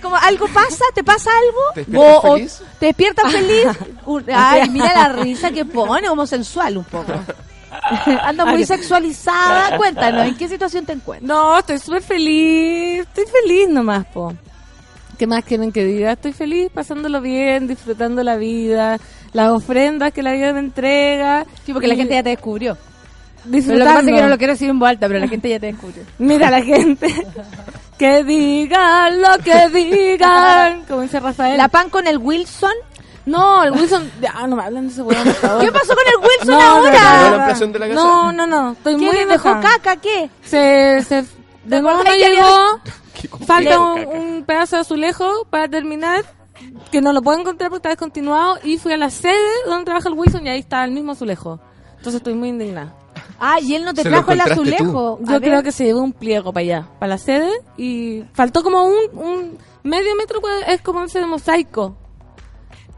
como 0.00 0.16
algo 0.16 0.46
pasa, 0.48 0.84
¿te 0.94 1.04
pasa 1.04 1.28
algo? 1.38 1.60
¿Te 1.74 1.80
despiertas 1.84 2.22
feliz? 2.22 2.62
¿Te 2.80 2.86
despiertas 2.86 3.30
feliz? 3.32 3.66
Un- 4.06 4.24
Ay, 4.34 4.70
mira 4.70 4.92
la 4.94 5.08
risa 5.10 5.50
que 5.50 5.66
pone, 5.66 6.08
como 6.08 6.26
sensual 6.26 6.78
un 6.78 6.84
poco. 6.84 7.12
Anda 8.22 8.46
muy 8.46 8.64
sexualizada. 8.64 9.76
Cuéntanos, 9.76 10.26
¿en 10.26 10.36
qué 10.36 10.48
situación 10.48 10.86
te 10.86 10.92
encuentras? 10.92 11.28
No, 11.28 11.58
estoy 11.58 11.78
súper 11.78 12.02
feliz. 12.02 13.00
Estoy 13.00 13.24
feliz 13.26 13.68
nomás, 13.68 14.06
po. 14.06 14.32
¿Qué 15.18 15.26
más 15.26 15.44
quieren 15.44 15.70
que 15.72 15.84
diga? 15.84 16.12
Estoy 16.12 16.32
feliz, 16.32 16.70
pasándolo 16.72 17.20
bien, 17.20 17.68
disfrutando 17.68 18.22
la 18.22 18.36
vida, 18.36 18.98
las 19.34 19.50
ofrendas 19.50 20.12
que 20.12 20.22
la 20.22 20.32
vida 20.32 20.52
me 20.54 20.60
entrega. 20.60 21.44
Sí, 21.66 21.72
porque 21.74 21.86
la 21.86 21.96
gente 21.96 22.14
ya 22.14 22.22
te 22.22 22.30
descubrió. 22.30 22.76
Pero 23.44 23.56
disfrutando. 23.56 23.84
lo 23.84 23.84
que 23.84 23.94
pasa 23.94 24.10
es 24.10 24.16
que 24.16 24.22
no 24.22 24.28
lo 24.28 24.38
quiero 24.38 24.52
decir 24.52 24.70
en 24.70 24.78
voz 24.78 24.88
alta, 24.88 25.08
pero 25.08 25.20
la 25.20 25.28
gente 25.28 25.48
ya 25.48 25.60
te 25.60 25.66
descubrió. 25.66 26.02
Mira 26.18 26.50
la 26.50 26.62
gente. 26.62 27.26
que 27.98 28.24
digan 28.24 29.22
lo 29.22 29.38
que 29.38 29.68
digan. 29.68 30.84
Como 30.88 31.02
dice 31.02 31.20
Rafael. 31.20 31.56
La 31.56 31.68
pan 31.68 31.90
con 31.90 32.06
el 32.06 32.18
Wilson. 32.18 32.72
No, 33.26 33.62
el 33.62 33.72
Wilson. 33.72 34.10
Ya, 34.20 34.46
no 34.46 34.56
me 34.56 34.64
hablen 34.64 34.88
de 34.88 34.92
ese 34.92 35.02
weón, 35.02 35.22
por 35.24 35.34
favor. 35.34 35.64
¿Qué 35.64 35.72
pasó 35.72 35.94
con 35.94 36.04
el 36.08 36.28
Wilson 36.28 36.48
No, 36.58 36.58
no, 36.58 36.98
ahora? 36.98 37.54
No, 37.94 38.32
no, 38.32 38.46
no. 38.46 38.72
Estoy 38.72 38.96
¿Qué 38.96 39.06
muy 39.06 39.14
le 39.14 39.26
dejó 39.26 39.60
caca? 39.60 39.96
¿Qué? 39.96 40.30
Se, 40.42 41.02
se, 41.04 41.24
de 41.64 41.80
nuevo 41.80 42.02
no 42.02 42.14
llegó. 42.14 42.80
Falta 43.46 43.78
un, 43.78 44.06
un 44.06 44.44
pedazo 44.44 44.76
de 44.76 44.82
azulejo 44.82 45.46
para 45.50 45.68
terminar. 45.68 46.24
Que 46.90 47.00
no 47.00 47.12
lo 47.12 47.22
puedo 47.22 47.38
encontrar 47.40 47.70
porque 47.70 47.78
está 47.78 47.88
descontinuado. 47.90 48.58
Y 48.64 48.78
fui 48.78 48.92
a 48.92 48.96
la 48.96 49.10
sede 49.10 49.36
donde 49.66 49.84
trabaja 49.84 50.08
el 50.08 50.14
Wilson 50.14 50.46
y 50.46 50.50
ahí 50.50 50.60
está 50.60 50.84
el 50.84 50.90
mismo 50.90 51.12
azulejo. 51.12 51.60
Entonces 51.96 52.16
estoy 52.16 52.34
muy 52.34 52.48
indignada. 52.48 52.94
Ah, 53.44 53.58
y 53.60 53.74
él 53.74 53.84
no 53.84 53.92
te 53.92 54.02
Se 54.02 54.08
trajo 54.08 54.30
el 54.32 54.38
tú. 54.38 54.52
azulejo. 54.52 55.18
A 55.20 55.24
Yo 55.32 55.40
ver. 55.40 55.42
creo 55.42 55.62
que 55.64 55.72
se 55.72 55.84
llevó 55.84 56.00
un 56.00 56.12
pliego 56.12 56.52
para 56.52 56.62
allá, 56.62 56.88
para 57.00 57.10
la 57.10 57.18
sede. 57.18 57.50
Y 57.76 58.22
faltó 58.34 58.62
como 58.62 58.84
un, 58.84 58.94
un 59.14 59.58
medio 59.82 60.14
metro, 60.14 60.40
pues, 60.40 60.64
es 60.68 60.80
como 60.80 61.02
ese 61.02 61.18
de 61.18 61.26
mosaico. 61.26 61.96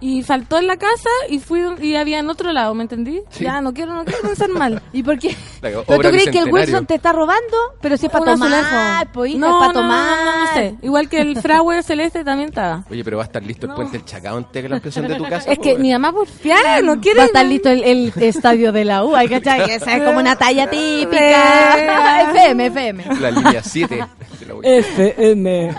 Y 0.01 0.23
faltó 0.23 0.59
en 0.59 0.67
la 0.67 0.77
casa 0.77 1.09
y 1.29 1.39
fui 1.39 1.63
y 1.81 1.95
había 1.97 2.19
en 2.19 2.29
otro 2.29 2.53
lado, 2.53 2.75
¿me 2.75 2.83
entendí? 2.83 3.23
Sí. 3.31 3.45
Ya, 3.45 3.61
no 3.61 3.73
quiero, 3.73 3.95
no 3.95 4.05
quiero 4.05 4.21
pensar 4.23 4.49
mal. 4.51 4.83
¿Y 4.93 5.03
por 5.03 5.19
qué? 5.19 5.35
¿Pero 5.61 5.83
tú 5.83 5.99
crees 5.99 6.29
que 6.29 6.41
el. 6.41 6.53
Wilson 6.53 6.87
te 6.87 6.97
está 6.97 7.13
robando? 7.13 7.57
Pero 7.81 7.97
si 7.97 8.07
es 8.07 8.13
para 8.13 8.33
tomar, 8.33 9.13
pues, 9.13 9.31
hija, 9.31 9.39
no, 9.39 9.47
es 9.47 9.55
para 9.55 9.67
no, 9.69 9.73
tomar. 9.73 10.25
No, 10.25 10.25
no, 10.25 10.45
no 10.45 10.53
sé. 10.53 10.75
Igual 10.83 11.09
que 11.09 11.21
el 11.21 11.41
fragüe 11.41 11.83
celeste 11.83 12.23
también 12.25 12.51
estaba. 12.51 12.85
Oye, 12.91 13.03
pero 13.03 13.17
va 13.17 13.25
a 13.25 13.27
estar 13.27 13.43
listo 13.43 13.67
el 13.67 13.75
puente 13.75 13.97
del 13.97 14.05
Chacao 14.05 14.37
antes 14.37 14.63
que 14.63 14.69
la 14.69 14.77
ampliación 14.77 15.09
de 15.09 15.15
tu 15.15 15.25
casa. 15.25 15.51
Es 15.51 15.59
que 15.59 15.75
po, 15.75 15.81
mi 15.81 15.93
mamá 15.93 16.13
porfiada, 16.13 16.81
no 16.83 17.01
quiere. 17.01 17.19
Va 17.19 17.25
a 17.25 17.27
estar 17.27 17.47
listo 17.47 17.71
el, 17.71 17.83
el 17.85 18.13
estadio 18.17 18.73
de 18.73 18.85
la 18.85 19.05
U, 19.05 19.17
¿hay 19.17 19.29
cachai? 19.29 19.65
Que 19.65 19.75
esa 19.77 19.97
es 19.97 20.03
como 20.03 20.19
una 20.19 20.37
talla 20.37 20.69
típica. 20.69 22.31
FM, 22.31 22.67
FM. 22.67 23.05
La 23.21 23.31
línea 23.31 23.63
7 23.63 23.95
de 23.95 24.47
la 24.47 24.55
web. 24.55 24.65
FM. 24.65 25.75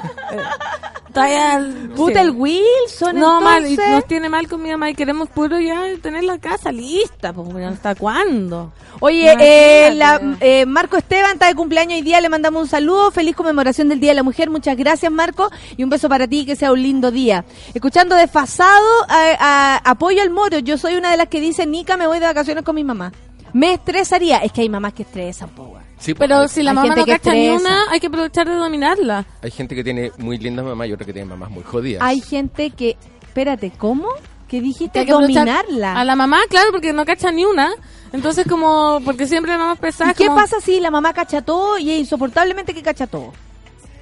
Todavía 1.15 1.55
el- 1.57 1.89
Puta, 1.95 2.21
sí. 2.21 2.27
el 2.27 2.31
Wilson, 2.31 3.17
No, 3.17 3.41
mal, 3.41 3.63
y 3.65 3.69
entonces. 3.71 3.95
nos 3.95 4.05
tiene 4.05 4.29
mal 4.29 4.47
con 4.47 4.61
mi 4.61 4.69
mamá 4.69 4.89
y 4.89 4.95
queremos 4.95 5.29
puro 5.29 5.59
ya 5.59 5.81
tener 6.01 6.23
la 6.25 6.37
casa 6.37 6.71
lista, 6.71 7.33
pues, 7.33 7.47
¿hasta 7.65 7.95
cuándo? 7.95 8.71
Oye, 8.99 9.35
eh, 9.39 9.91
la, 9.95 10.21
eh, 10.41 10.65
Marco 10.65 10.97
Esteban 10.97 11.31
está 11.33 11.47
de 11.47 11.55
cumpleaños 11.55 11.95
hoy 11.97 12.01
día, 12.03 12.21
le 12.21 12.29
mandamos 12.29 12.63
un 12.63 12.67
saludo, 12.69 13.11
feliz 13.11 13.35
conmemoración 13.35 13.89
del 13.89 13.99
Día 13.99 14.11
de 14.11 14.15
la 14.15 14.23
Mujer, 14.23 14.49
muchas 14.49 14.75
gracias 14.77 15.11
Marco, 15.11 15.49
y 15.77 15.83
un 15.83 15.89
beso 15.89 16.09
para 16.09 16.27
ti, 16.27 16.45
que 16.45 16.55
sea 16.55 16.71
un 16.71 16.81
lindo 16.83 17.11
día. 17.11 17.45
Escuchando 17.73 18.15
desfasado, 18.15 18.85
a- 19.07 19.37
a- 19.39 19.89
apoyo 19.89 20.21
al 20.21 20.29
moro, 20.31 20.59
yo 20.59 20.77
soy 20.77 20.95
una 20.95 21.11
de 21.11 21.17
las 21.17 21.27
que 21.29 21.39
dice, 21.39 21.65
Nica, 21.65 21.95
me 21.97 22.07
voy 22.07 22.19
de 22.19 22.25
vacaciones 22.25 22.63
con 22.63 22.75
mi 22.75 22.83
mamá. 22.83 23.11
Me 23.53 23.73
estresaría, 23.73 24.39
es 24.39 24.51
que 24.51 24.61
hay 24.61 24.69
mamás 24.69 24.93
que 24.93 25.03
estresan, 25.03 25.47
po, 25.49 25.63
weón. 25.63 25.84
Sí, 25.97 26.13
po, 26.13 26.19
Pero 26.19 26.47
si 26.47 26.61
la 26.61 26.73
mamá 26.73 26.95
no 26.95 27.05
cacha 27.05 27.33
ni 27.33 27.49
una, 27.49 27.89
hay 27.89 27.99
que 27.99 28.07
aprovechar 28.07 28.47
de 28.47 28.55
dominarla. 28.55 29.25
Hay 29.41 29.51
gente 29.51 29.75
que 29.75 29.83
tiene 29.83 30.11
muy 30.17 30.37
lindas 30.37 30.65
mamás 30.65 30.87
y 30.87 30.93
otra 30.93 31.05
que 31.05 31.13
tiene 31.13 31.27
mamás 31.27 31.49
muy 31.49 31.63
jodidas. 31.63 32.01
Hay 32.03 32.21
gente 32.21 32.71
que, 32.71 32.97
espérate, 33.21 33.71
¿cómo? 33.77 34.09
¿Qué 34.47 34.61
dijiste? 34.61 34.91
Que 34.93 34.99
hay 34.99 35.05
que 35.05 35.11
aprovechar 35.13 35.45
Dominarla. 35.45 35.99
A 35.99 36.03
la 36.03 36.15
mamá, 36.15 36.39
claro, 36.49 36.67
porque 36.71 36.93
no 36.93 37.05
cacha 37.05 37.31
ni 37.31 37.45
una. 37.45 37.71
Entonces, 38.13 38.45
como, 38.47 39.01
porque 39.03 39.27
siempre 39.27 39.51
la 39.51 39.57
mamá 39.57 39.73
¿Y 39.73 39.81
pesada. 39.81 40.13
qué 40.13 40.27
como, 40.27 40.39
pasa 40.39 40.61
si 40.61 40.79
la 40.79 40.91
mamá 40.91 41.13
cacha 41.13 41.41
todo 41.41 41.77
y 41.77 41.91
es 41.91 41.99
insoportablemente 41.99 42.73
que 42.73 42.83
cacha 42.83 43.07
todo? 43.07 43.33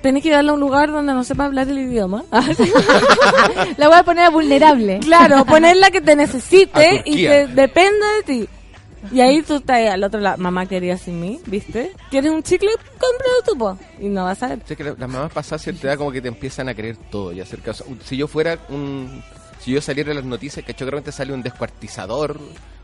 Tenés 0.01 0.21
que 0.21 0.31
darle 0.31 0.49
a 0.51 0.53
un 0.53 0.59
lugar 0.59 0.91
donde 0.91 1.13
no 1.13 1.23
sepa 1.23 1.45
hablar 1.45 1.69
el 1.69 1.79
idioma. 1.79 2.25
La 3.77 3.87
voy 3.87 3.97
a 3.97 4.03
poner 4.03 4.25
a 4.25 4.29
vulnerable. 4.29 4.99
Claro, 4.99 5.45
ponerla 5.45 5.91
que 5.91 6.01
te 6.01 6.17
necesite 6.17 7.03
y 7.05 7.15
que 7.15 7.47
dependa 7.47 8.05
de 8.17 8.23
ti. 8.23 8.49
Y 9.11 9.21
ahí 9.21 9.41
tú 9.41 9.55
estás 9.55 9.89
al 9.89 10.03
otro 10.03 10.19
lado, 10.19 10.37
mamá 10.37 10.65
quería 10.65 10.97
sin 10.97 11.19
mí, 11.19 11.39
¿viste? 11.45 11.91
¿Quieres 12.09 12.31
un 12.31 12.41
chicle? 12.43 12.69
Cómpralo 12.91 13.41
tú, 13.45 13.57
po. 13.57 13.77
Y 13.99 14.07
no 14.09 14.23
vas 14.25 14.41
a 14.43 14.47
ver. 14.49 14.59
Sé 14.65 14.75
que 14.75 14.83
la- 14.83 14.91
las 14.97 15.09
mamás 15.09 15.31
pasadas 15.31 15.61
cierta 15.63 15.87
edad 15.87 15.97
como 15.97 16.11
que 16.11 16.21
te 16.21 16.27
empiezan 16.27 16.69
a 16.69 16.73
creer 16.75 16.97
todo 17.11 17.31
y 17.33 17.41
hacer 17.41 17.59
caso. 17.61 17.85
Si 18.03 18.17
yo 18.17 18.27
fuera 18.27 18.57
un... 18.69 19.23
Si 19.59 19.71
yo 19.71 19.81
saliera 19.81 20.11
en 20.11 20.17
las 20.17 20.25
noticias, 20.25 20.65
que 20.65 20.73
de 20.73 20.85
repente 20.85 21.11
sale 21.13 21.33
un 21.33 21.41
descuartizador 21.41 22.37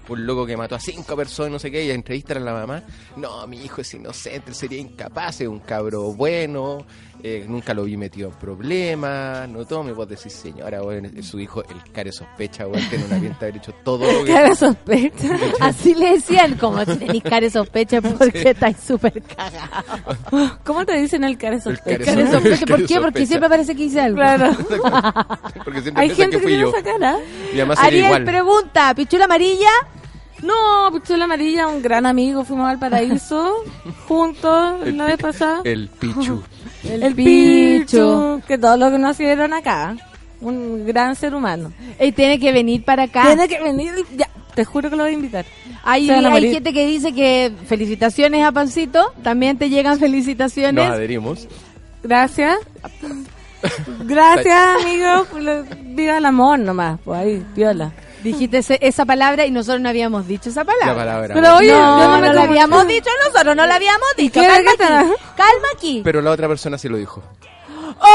un 0.10 0.26
loco 0.26 0.46
que 0.46 0.58
mató 0.58 0.76
a 0.76 0.80
cinco 0.80 1.16
personas, 1.16 1.52
no 1.52 1.60
sé 1.60 1.72
qué, 1.72 1.86
y 1.86 1.92
entrevistan 1.92 2.38
a 2.38 2.40
la 2.42 2.54
mamá. 2.54 2.84
No, 3.16 3.46
mi 3.48 3.64
hijo 3.64 3.82
es 3.82 3.94
inocente, 3.94 4.50
él 4.50 4.56
sería 4.56 4.80
incapaz, 4.80 5.42
es 5.42 5.48
un 5.48 5.60
cabro 5.60 6.14
bueno, 6.14 6.86
eh, 7.22 7.46
nunca 7.48 7.74
lo 7.74 7.84
vi 7.84 7.98
metido 7.98 8.30
en 8.30 8.36
problemas, 8.36 9.48
no 9.50 9.66
todo 9.66 9.84
me 9.84 9.92
vos 9.92 10.08
decís, 10.08 10.32
señora, 10.32 10.80
es 11.16 11.26
su 11.26 11.40
hijo, 11.40 11.62
el 11.64 11.92
care 11.92 12.12
sospecha, 12.12 12.66
weón, 12.66 12.88
tiene 12.90 13.06
una 13.06 13.20
pinta 13.20 13.40
de 13.40 13.46
haber 13.48 13.58
hecho 13.58 13.74
todo 13.84 14.10
lo 14.12 14.24
que... 14.26 14.34
Cara 14.34 14.50
de 14.50 14.56
sospecha. 14.56 15.28
Así 15.60 15.94
le 15.96 16.14
decían, 16.14 16.56
como 16.58 16.80
si 16.86 16.96
tenéis 16.96 17.24
cara 17.24 17.42
de 17.42 17.50
sospecha 17.50 18.02
porque 18.18 18.50
estáis 18.52 18.78
súper 18.78 19.22
cagados. 19.24 20.58
¿Cómo 20.64 20.86
te 20.86 21.00
dicen 21.00 21.24
el 21.26 21.38
cara 21.38 21.58
de 21.58 21.62
sospecha? 21.62 22.06
Cara 22.06 22.24
de 22.24 22.32
sospecha, 22.32 22.66
¿por 22.66 22.86
qué? 22.86 23.00
Porque 23.00 23.26
siempre 23.26 23.50
parece 23.50 23.76
que 23.76 23.84
hice 23.84 24.00
algo. 24.00 24.16
Claro. 24.16 24.52
Porque 25.64 25.82
siempre 25.82 26.04
Hay 26.04 26.10
gente 26.10 26.38
que, 26.38 26.44
fui 26.44 26.52
tiene 26.54 26.64
yo. 26.64 26.70
esa 26.70 26.84
cara. 26.84 27.18
Ariel 27.80 28.06
igual. 28.06 28.24
pregunta, 28.24 28.94
¿pichula 28.96 29.26
amarilla? 29.26 29.70
No, 30.44 30.92
Pichula 30.94 31.26
Amarilla, 31.26 31.68
un 31.68 31.82
gran 31.82 32.06
amigo, 32.06 32.44
fuimos 32.46 32.70
al 32.70 32.80
paraíso 32.80 33.54
juntos 34.08 34.88
la 34.88 35.06
vez 35.06 35.18
pasada. 35.18 35.62
El 35.64 35.88
Pichu. 35.90 36.42
El, 36.84 37.14
Pichu, 37.14 38.42
que 38.48 38.58
todos 38.58 38.80
lo 38.80 38.90
conocieron 38.92 39.54
acá. 39.54 39.96
Un 40.42 40.86
gran 40.86 41.16
ser 41.18 41.36
humano. 41.36 41.74
Y 42.00 42.14
tiene 42.14 42.40
que 42.40 42.54
venir 42.54 42.86
para 42.86 43.04
acá. 43.04 43.24
Tiene 43.28 43.48
que 43.50 43.62
venir, 43.62 43.92
ya, 44.16 44.30
te 44.56 44.64
juro 44.64 44.90
que 44.90 44.96
lo 44.96 45.04
voy 45.04 45.12
a 45.12 45.16
invitar. 45.16 45.46
Hay, 45.84 46.10
hay 46.10 46.54
gente 46.54 46.72
que 46.72 46.86
dice 46.88 47.14
que 47.14 47.52
felicitaciones 47.66 48.46
a 48.46 48.52
Pancito. 48.54 49.14
También 49.22 49.58
te 49.58 49.70
llegan 49.70 49.94
Nos 49.94 50.00
felicitaciones. 50.00 50.90
adherimos. 50.90 51.48
Gracias. 52.02 52.58
Gracias, 54.06 54.56
amigo. 54.82 55.26
Lo- 55.40 55.66
Viva 55.84 56.18
el 56.18 56.26
amor 56.26 56.60
nomás, 56.60 57.00
pues 57.04 57.20
ahí, 57.20 57.46
viola. 57.56 57.92
Dijiste 58.24 58.58
ese- 58.60 58.80
esa 58.82 59.06
palabra 59.06 59.46
y 59.46 59.52
nosotros 59.52 59.82
no 59.82 59.90
habíamos 59.90 60.28
dicho 60.28 60.50
esa 60.50 60.64
palabra. 60.66 60.88
La 60.88 60.96
palabra. 60.96 61.34
Pero 61.36 61.56
oye, 61.58 61.72
no, 61.72 61.98
no 62.10 62.20
me 62.20 62.28
no 62.28 62.34
la 62.34 62.44
habíamos 62.44 62.88
dicho 62.88 63.10
nosotros, 63.26 63.56
no 63.56 63.66
la 63.66 63.76
habíamos 63.76 64.08
dicho. 64.18 64.42
Calma 64.42 64.72
aquí. 64.72 64.84
Calma 65.38 65.68
aquí. 65.76 66.02
Pero 66.04 66.22
la 66.22 66.32
otra 66.32 66.48
persona 66.48 66.78
sí 66.78 66.90
lo 66.90 66.98
dijo. 66.98 67.24
¡Oh! 68.00 68.06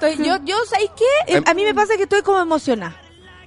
Yo, 0.24 0.38
yo, 0.44 0.56
¿sabes 0.66 0.90
qué? 0.96 1.34
Eh, 1.36 1.42
A 1.46 1.54
mí 1.54 1.64
me 1.64 1.74
pasa 1.74 1.96
que 1.96 2.04
estoy 2.04 2.22
como 2.22 2.40
emocionada. 2.40 2.96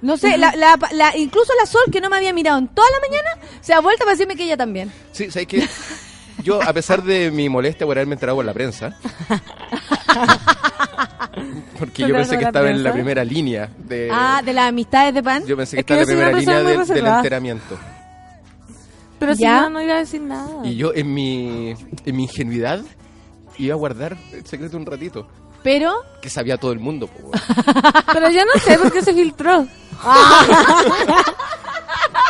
No 0.02 0.16
sé, 0.16 0.36
la, 0.38 0.52
la, 0.56 0.78
la- 0.92 1.16
incluso 1.16 1.52
la 1.58 1.66
Sol, 1.66 1.82
que 1.90 2.00
no 2.00 2.10
me 2.10 2.16
había 2.16 2.32
mirado 2.34 2.58
en 2.58 2.68
toda 2.68 2.86
la 2.90 3.00
mañana, 3.00 3.30
se 3.60 3.72
ha 3.72 3.80
vuelto 3.80 4.00
para 4.04 4.12
decirme 4.12 4.36
que 4.36 4.44
ella 4.44 4.56
también. 4.56 4.92
Sí, 5.12 5.30
¿sabes 5.30 5.48
qué? 5.48 5.66
Yo, 6.42 6.60
a 6.62 6.72
pesar 6.74 7.02
de 7.02 7.30
mi 7.30 7.48
molestia 7.48 7.86
por 7.86 7.96
haberme 7.96 8.14
enterado 8.14 8.36
por 8.36 8.44
la 8.44 8.52
prensa, 8.52 8.96
porque 11.78 12.02
yo 12.02 12.06
¿Enterado 12.08 12.28
pensé 12.30 12.38
que 12.38 12.44
estaba 12.44 12.70
en 12.70 12.82
la 12.84 12.92
primera 12.92 13.24
línea 13.24 13.68
de... 13.78 14.08
ah, 14.12 14.42
de 14.44 14.52
las 14.52 14.68
amistades 14.68 15.14
de 15.14 15.22
pan. 15.22 15.44
Yo 15.46 15.56
pensé 15.56 15.76
que 15.76 15.80
Es 15.80 15.86
que 15.86 15.94
estaba 15.94 16.12
en 16.12 16.32
la 16.32 16.36
primera 16.38 16.62
línea 16.62 16.84
de- 16.84 16.94
del 16.94 17.06
enteramiento. 17.06 17.78
Pero 19.18 19.34
si 19.34 19.42
¿Ya? 19.42 19.62
no, 19.62 19.70
no 19.70 19.82
iba 19.82 19.94
a 19.94 19.98
decir 19.98 20.20
nada. 20.20 20.48
Y 20.64 20.76
yo, 20.76 20.92
en 20.94 21.12
mi, 21.14 21.74
en 22.04 22.16
mi 22.16 22.24
ingenuidad, 22.24 22.80
iba 23.58 23.74
a 23.74 23.78
guardar 23.78 24.16
el 24.32 24.44
secreto 24.46 24.76
un 24.76 24.86
ratito. 24.86 25.26
Pero, 25.62 25.94
Que 26.20 26.28
sabía 26.28 26.58
todo 26.58 26.72
el 26.72 26.80
mundo. 26.80 27.06
po. 27.06 27.30
Pero 28.12 28.28
yo 28.30 28.42
no 28.44 28.60
sé 28.60 28.78
por 28.78 28.92
qué 28.92 29.02
se 29.02 29.14
filtró. 29.14 29.66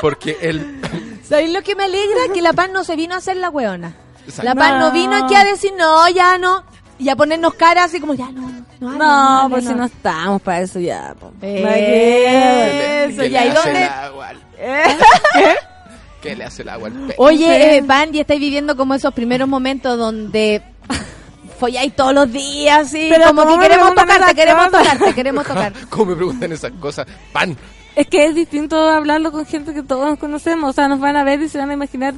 Porque 0.01 0.37
él... 0.41 0.81
¿sabéis 1.29 1.53
lo 1.53 1.63
que 1.63 1.75
me 1.75 1.85
alegra? 1.85 2.33
Que 2.33 2.43
la 2.43 2.53
pan 2.53 2.73
no 2.73 2.85
se 2.85 2.95
vino 2.97 3.15
a 3.15 3.19
hacer 3.19 3.37
la 3.39 3.51
weona. 3.51 3.95
Exacto. 4.27 4.45
La 4.45 4.55
pan 4.55 4.79
no 4.79 4.89
No. 4.89 4.93
vino 4.93 5.15
aquí 5.25 5.35
a 5.35 5.45
decir, 5.45 5.73
no, 5.77 6.09
ya 6.11 6.39
no. 6.39 6.63
Y 6.99 7.09
a 7.09 7.17
ponernos 7.17 7.55
cara 7.55 7.85
así 7.85 7.99
como, 8.01 8.15
ya 8.15 8.31
no. 8.31 8.51
No, 8.81 8.93
No, 8.93 9.43
no, 9.45 9.51
pues 9.51 9.65
si 9.67 9.75
no 9.75 9.85
estamos 9.85 10.41
para 10.43 10.61
eso 10.61 10.79
ya. 10.81 11.15
po. 11.19 11.33
Eh, 11.43 13.07
Eso, 13.11 13.23
¿Qué 13.23 13.31
ya, 13.31 13.41
le 13.43 13.47
¿y 13.47 13.51
hace 13.51 13.59
dónde? 13.69 13.83
el 13.83 13.89
agua 13.89 14.29
al- 14.29 14.43
¿Qué 16.23 16.37
le 16.37 16.45
hace 16.45 16.63
el 16.63 16.69
agua 16.71 16.89
al 16.89 16.93
pe- 17.07 17.15
Oye, 17.19 17.77
eh, 17.79 17.83
Pan, 17.83 18.11
y 18.15 18.21
estáis 18.21 18.41
viviendo 18.41 18.77
como 18.77 18.95
esos 18.95 19.13
primeros 19.13 19.49
momentos 19.49 19.99
donde 19.99 20.63
folláis 21.59 21.95
todos 21.95 22.15
los 22.15 22.31
días, 22.33 22.91
sí, 22.91 23.09
Pero 23.11 23.27
como 23.29 23.43
que 23.43 23.49
¿cómo 23.49 23.57
me 23.59 23.69
queremos 23.69 23.95
tocarte, 23.95 24.35
queremos 24.35 24.71
tocarte, 24.71 25.15
queremos 25.15 25.47
tocar. 25.47 25.73
¿Cómo 25.91 26.07
me 26.07 26.17
preguntan 26.17 26.53
esas 26.53 26.73
cosas? 26.73 27.07
¡Pan! 27.33 27.57
Es 27.97 28.07
que 28.09 28.25
es 28.27 28.35
distinto 28.35 28.77
hablarlo 28.89 29.31
con 29.33 29.47
gente 29.47 29.73
que 29.75 29.83
todos 29.83 30.19
conocemos. 30.19 30.71
O 30.71 30.73
sea, 30.73 30.89
nos 30.89 30.99
van 30.99 31.17
a 31.17 31.25
ver 31.25 31.41
y 31.43 31.49
se 31.49 31.59
van 31.59 31.71
a 31.71 31.75
imaginar 31.75 32.15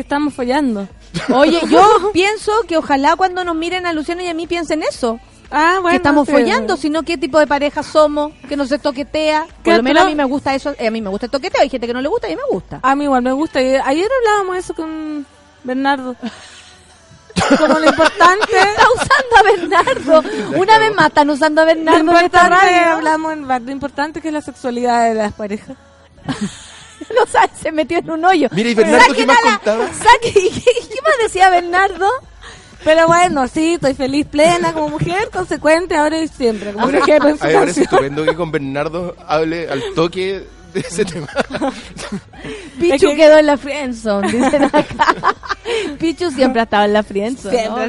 que 0.00 0.02
estamos 0.02 0.32
follando. 0.32 0.88
Oye, 1.34 1.60
yo 1.68 2.10
pienso 2.14 2.52
que 2.66 2.78
ojalá 2.78 3.16
cuando 3.16 3.44
nos 3.44 3.54
miren 3.54 3.84
a 3.84 3.92
Luciano 3.92 4.22
y 4.22 4.28
a 4.28 4.34
mí 4.34 4.46
piensen 4.46 4.82
eso. 4.82 5.20
Ah, 5.50 5.78
bueno. 5.82 5.90
que 5.90 5.96
estamos 5.96 6.26
sí. 6.26 6.32
follando, 6.32 6.76
sino 6.78 7.02
qué 7.02 7.18
tipo 7.18 7.38
de 7.38 7.46
pareja 7.46 7.82
somos, 7.82 8.32
que 8.48 8.56
no 8.56 8.64
se 8.66 8.78
toquetea. 8.78 9.44
Por 9.46 9.62
¿Qué 9.62 9.76
lo 9.76 9.82
menos 9.82 10.04
a 10.04 10.06
mí 10.06 10.14
me 10.14 10.24
gusta 10.24 10.54
eso, 10.54 10.74
eh, 10.78 10.86
a 10.86 10.90
mí 10.90 11.02
me 11.02 11.10
gusta 11.10 11.26
el 11.26 11.32
toqueteo, 11.32 11.60
hay 11.60 11.68
gente 11.68 11.86
que 11.86 11.92
no 11.92 12.00
le 12.00 12.08
gusta 12.08 12.28
y 12.28 12.32
a 12.32 12.36
mí 12.36 12.42
me 12.48 12.54
gusta. 12.54 12.80
A 12.82 12.94
mí 12.94 13.04
igual 13.04 13.22
me 13.22 13.32
gusta. 13.32 13.58
Ayer 13.58 14.08
hablábamos 14.20 14.56
eso 14.56 14.74
con 14.74 15.26
Bernardo. 15.64 16.16
Como 17.58 17.78
lo 17.78 17.86
importante. 17.86 18.52
Está 18.58 18.86
usando 18.94 19.36
a 19.36 19.42
Bernardo. 19.42 20.58
Una 20.58 20.78
vez 20.78 20.94
más 20.94 21.08
están 21.08 21.30
usando 21.30 21.62
a 21.62 21.64
Lo 21.64 21.74
Bernardo 21.74 22.18
en 22.18 22.24
esta 22.24 22.48
radio. 22.48 22.92
hablamos 22.92 23.32
en 23.32 23.48
lo 23.48 23.72
importante 23.72 24.20
que 24.20 24.28
es 24.28 24.34
la 24.34 24.42
sexualidad 24.42 25.08
de 25.08 25.14
las 25.14 25.32
parejas. 25.32 25.76
No 27.18 27.26
sabe, 27.26 27.50
se 27.60 27.72
metió 27.72 27.98
en 27.98 28.10
un 28.10 28.24
hoyo. 28.24 28.48
Mira, 28.52 28.68
¿y 28.70 28.74
Bernardo 28.74 29.14
qué 29.14 29.26
más 29.26 29.38
a 29.38 29.44
la- 29.46 29.56
contaba? 29.56 29.86
saque- 29.92 30.32
¿qué, 30.32 30.60
qué 30.88 31.02
más 31.02 31.12
decía 31.22 31.50
Bernardo? 31.50 32.08
Pero 32.84 33.06
bueno, 33.08 33.46
sí, 33.46 33.74
estoy 33.74 33.92
feliz, 33.94 34.26
plena, 34.26 34.72
como 34.72 34.88
mujer, 34.88 35.28
consecuente, 35.30 35.96
ahora 35.96 36.18
y 36.22 36.28
siempre. 36.28 36.72
Como 36.72 36.86
Ahora, 36.86 36.98
dije 37.00 37.14
a 37.14 37.20
mí 37.20 37.30
en 37.32 37.38
su 37.38 37.44
me 37.44 37.52
parece 37.52 37.80
canción. 37.82 37.84
estupendo 37.84 38.24
que 38.24 38.34
con 38.36 38.50
Bernardo 38.50 39.16
hable 39.26 39.68
al 39.68 39.82
toque 39.94 40.46
de 40.74 40.80
ese 40.80 41.04
tema. 41.04 41.26
Pichu 42.80 42.94
Es 42.94 43.00
que- 43.02 43.16
quedó 43.16 43.38
en 43.38 43.46
la 43.46 43.56
friendzone, 43.56 44.30
dicen 44.32 44.64
acá. 44.64 44.84
Pichu 45.98 46.30
siempre 46.30 46.60
ha 46.60 46.64
estado 46.64 46.84
en 46.84 46.92
la 46.92 47.02
friendzone. 47.02 47.56
Siempre 47.58 47.84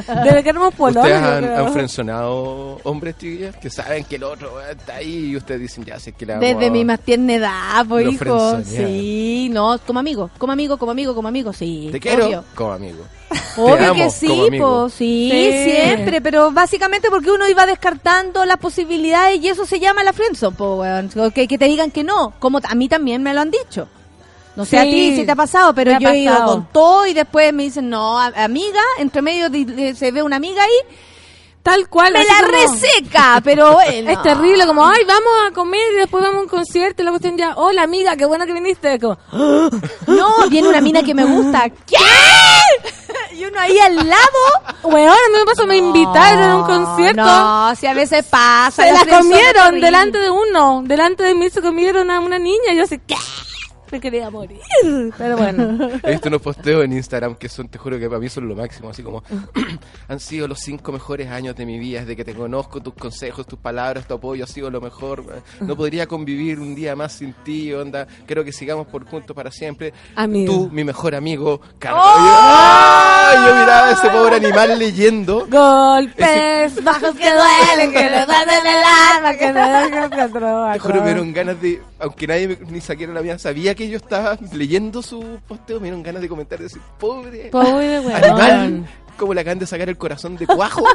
está- 0.00 0.22
Desde 0.24 0.42
que 0.42 0.48
éramos 0.48 0.74
pololo. 0.74 1.00
¿Ustedes 1.02 1.22
han, 1.22 1.44
han 1.44 1.72
frenzonado 1.72 2.80
hombres, 2.84 3.16
chiquillas? 3.18 3.56
Que 3.56 3.70
saben 3.70 4.04
que 4.04 4.16
el 4.16 4.24
otro 4.24 4.60
está 4.62 4.96
ahí 4.96 5.26
y 5.30 5.36
ustedes 5.36 5.60
dicen, 5.60 5.84
ya 5.84 5.98
sé 5.98 6.12
que 6.12 6.24
vamos 6.26 6.40
Desde 6.42 6.70
mi 6.70 6.84
más 6.84 7.00
tierna 7.00 7.34
edad, 7.34 7.84
pues, 7.88 8.04
Lo 8.06 8.10
hijo. 8.12 8.58
Sí, 8.64 9.48
no, 9.52 9.78
como 9.86 10.00
amigo, 10.00 10.30
como 10.38 10.52
amigo, 10.52 10.78
como 10.78 10.92
amigo, 10.92 11.14
como 11.14 11.28
amigo, 11.28 11.52
sí. 11.52 11.88
Te 11.92 12.00
quiero 12.00 12.26
obvio. 12.26 12.44
como 12.54 12.72
amigo. 12.72 13.04
Obvio 13.56 13.94
que 13.94 14.10
sí, 14.10 14.48
po, 14.58 14.88
sí, 14.88 15.28
Sí. 15.30 15.70
siempre, 15.70 16.20
pero 16.20 16.50
básicamente 16.52 17.10
porque 17.10 17.30
uno 17.30 17.48
iba 17.48 17.66
descartando 17.66 18.44
las 18.44 18.56
posibilidades 18.58 19.40
y 19.42 19.48
eso 19.48 19.66
se 19.66 19.80
llama 19.80 20.02
la 20.04 20.12
friendzone, 20.12 20.56
po, 20.56 20.76
weón. 20.76 21.10
Que, 21.34 21.46
que 21.48 21.58
te 21.58 21.64
digan 21.66 21.90
que 21.90 22.04
no, 22.04 22.34
como 22.38 22.60
a 22.62 22.74
mí 22.74 22.88
también 22.88 23.22
me 23.22 23.32
lo 23.34 23.40
han 23.40 23.50
dicho. 23.50 23.88
No 24.54 24.66
sé 24.66 24.78
a 24.78 24.82
ti 24.82 25.16
si 25.16 25.24
te 25.24 25.32
ha 25.32 25.36
pasado, 25.36 25.74
pero 25.74 25.98
yo 25.98 26.10
he 26.10 26.18
ido 26.18 26.44
con 26.44 26.66
todo 26.72 27.06
y 27.06 27.14
después 27.14 27.52
me 27.54 27.62
dicen, 27.62 27.88
no, 27.88 28.18
amiga, 28.18 28.80
entre 28.98 29.22
medio 29.22 29.48
de- 29.48 29.64
de- 29.64 29.94
se 29.94 30.12
ve 30.12 30.22
una 30.22 30.36
amiga 30.36 30.62
ahí, 30.62 30.96
Tal 31.62 31.88
cual. 31.88 32.12
me 32.12 32.22
la 32.24 32.34
como- 32.40 32.48
reseca, 32.52 33.40
pero 33.42 33.72
bueno. 33.74 34.10
Es 34.10 34.20
terrible, 34.22 34.66
como, 34.66 34.84
ay, 34.86 35.04
vamos 35.06 35.32
a 35.48 35.52
comer 35.54 35.80
y 35.94 35.96
después 36.00 36.22
vamos 36.22 36.40
a 36.40 36.42
un 36.42 36.48
concierto 36.48 37.00
y 37.00 37.04
la 37.06 37.12
cuestión 37.12 37.38
ya, 37.38 37.54
hola 37.56 37.82
amiga, 37.84 38.14
qué 38.16 38.26
bueno 38.26 38.44
que 38.44 38.52
viniste. 38.52 38.98
Como, 38.98 39.16
No, 40.08 40.48
viene 40.50 40.68
una 40.68 40.82
mina 40.82 41.02
que 41.02 41.14
me 41.14 41.24
gusta. 41.24 41.70
¿Qué? 41.70 41.96
Y 43.34 43.44
uno 43.44 43.58
ahí 43.58 43.78
al 43.78 43.96
lado. 43.96 44.82
weón, 44.82 45.08
a 45.08 45.28
mí 45.32 45.38
me 45.38 45.44
pasó, 45.44 45.66
me 45.66 45.76
invitaron 45.76 46.42
a 46.42 46.56
un 46.56 46.64
concierto. 46.64 47.22
No, 47.22 47.74
si 47.76 47.86
a 47.86 47.94
veces 47.94 48.24
pasa. 48.24 48.84
Se 48.84 48.92
la 48.92 49.18
comieron 49.18 49.80
delante 49.80 50.18
de 50.18 50.30
uno. 50.30 50.82
Delante 50.84 51.22
de 51.22 51.34
mí 51.34 51.48
se 51.50 51.62
comieron 51.62 52.10
a 52.10 52.20
una 52.20 52.38
niña. 52.38 52.72
Y 52.72 52.76
yo 52.76 52.84
así, 52.84 53.00
¿qué? 53.06 53.16
Me 53.92 54.00
quería 54.00 54.30
morir. 54.30 54.58
Pero 55.18 55.36
bueno. 55.36 55.90
He 56.02 56.12
visto 56.12 56.28
unos 56.28 56.40
posteos 56.40 56.82
en 56.84 56.94
Instagram 56.94 57.34
que 57.34 57.48
son, 57.48 57.68
te 57.68 57.76
juro 57.76 57.98
que 57.98 58.08
para 58.08 58.18
mí 58.18 58.28
son 58.30 58.48
lo 58.48 58.56
máximo, 58.56 58.88
así 58.88 59.02
como 59.02 59.22
han 60.08 60.18
sido 60.18 60.48
los 60.48 60.60
cinco 60.60 60.92
mejores 60.92 61.28
años 61.30 61.54
de 61.54 61.66
mi 61.66 61.78
vida, 61.78 62.00
desde 62.00 62.16
que 62.16 62.24
te 62.24 62.34
conozco, 62.34 62.80
tus 62.80 62.94
consejos, 62.94 63.46
tus 63.46 63.58
palabras, 63.58 64.08
tu 64.08 64.14
apoyo 64.14 64.44
ha 64.44 64.46
sido 64.46 64.70
lo 64.70 64.80
mejor. 64.80 65.42
No 65.60 65.76
podría 65.76 66.06
convivir 66.06 66.58
un 66.58 66.74
día 66.74 66.96
más 66.96 67.12
sin 67.12 67.34
ti, 67.44 67.72
onda. 67.74 68.06
Creo 68.26 68.42
que 68.44 68.52
sigamos 68.52 68.86
por 68.86 69.04
juntos 69.06 69.36
para 69.36 69.50
siempre. 69.50 69.92
Amigo. 70.16 70.52
Tú, 70.52 70.70
mi 70.72 70.84
mejor 70.84 71.14
amigo. 71.14 71.60
Car- 71.78 71.94
¡Ay! 71.94 73.36
Yo 73.46 73.54
miraba 73.56 73.88
a 73.88 73.92
ese 73.92 74.08
pobre 74.08 74.36
animal 74.36 74.78
leyendo. 74.78 75.46
Golpes 75.50 76.82
bajos 76.82 77.14
que 77.14 77.30
duelen, 77.30 77.92
que 77.92 78.10
le 78.10 78.26
dan 78.26 78.48
en 78.48 78.66
el 78.66 78.82
alma, 79.14 79.34
que 79.36 79.52
me 79.52 79.60
dejan 79.60 80.10
Te 80.72 80.78
juro, 80.78 80.94
me 81.00 81.04
dieron 81.04 81.32
ganas 81.32 81.60
de, 81.60 81.82
aunque 82.02 82.26
nadie 82.26 82.48
me- 82.48 82.58
ni 82.70 82.80
siquiera 82.80 83.12
la 83.12 83.22
mía 83.22 83.38
sabía 83.38 83.74
que 83.74 83.88
yo 83.88 83.96
estaba 83.96 84.36
leyendo 84.52 85.00
su 85.02 85.38
posteo, 85.48 85.78
me 85.80 85.84
dieron 85.84 86.02
ganas 86.02 86.20
de 86.20 86.28
comentar 86.28 86.58
y 86.60 86.64
decir, 86.64 86.82
pobre, 86.98 87.48
Pobre 87.50 88.00
weón. 88.00 88.12
animal, 88.12 88.86
como 89.16 89.34
le 89.34 89.40
acaban 89.40 89.58
de 89.58 89.66
sacar 89.66 89.88
el 89.88 89.96
corazón 89.96 90.36
de 90.36 90.46
cuajo. 90.46 90.84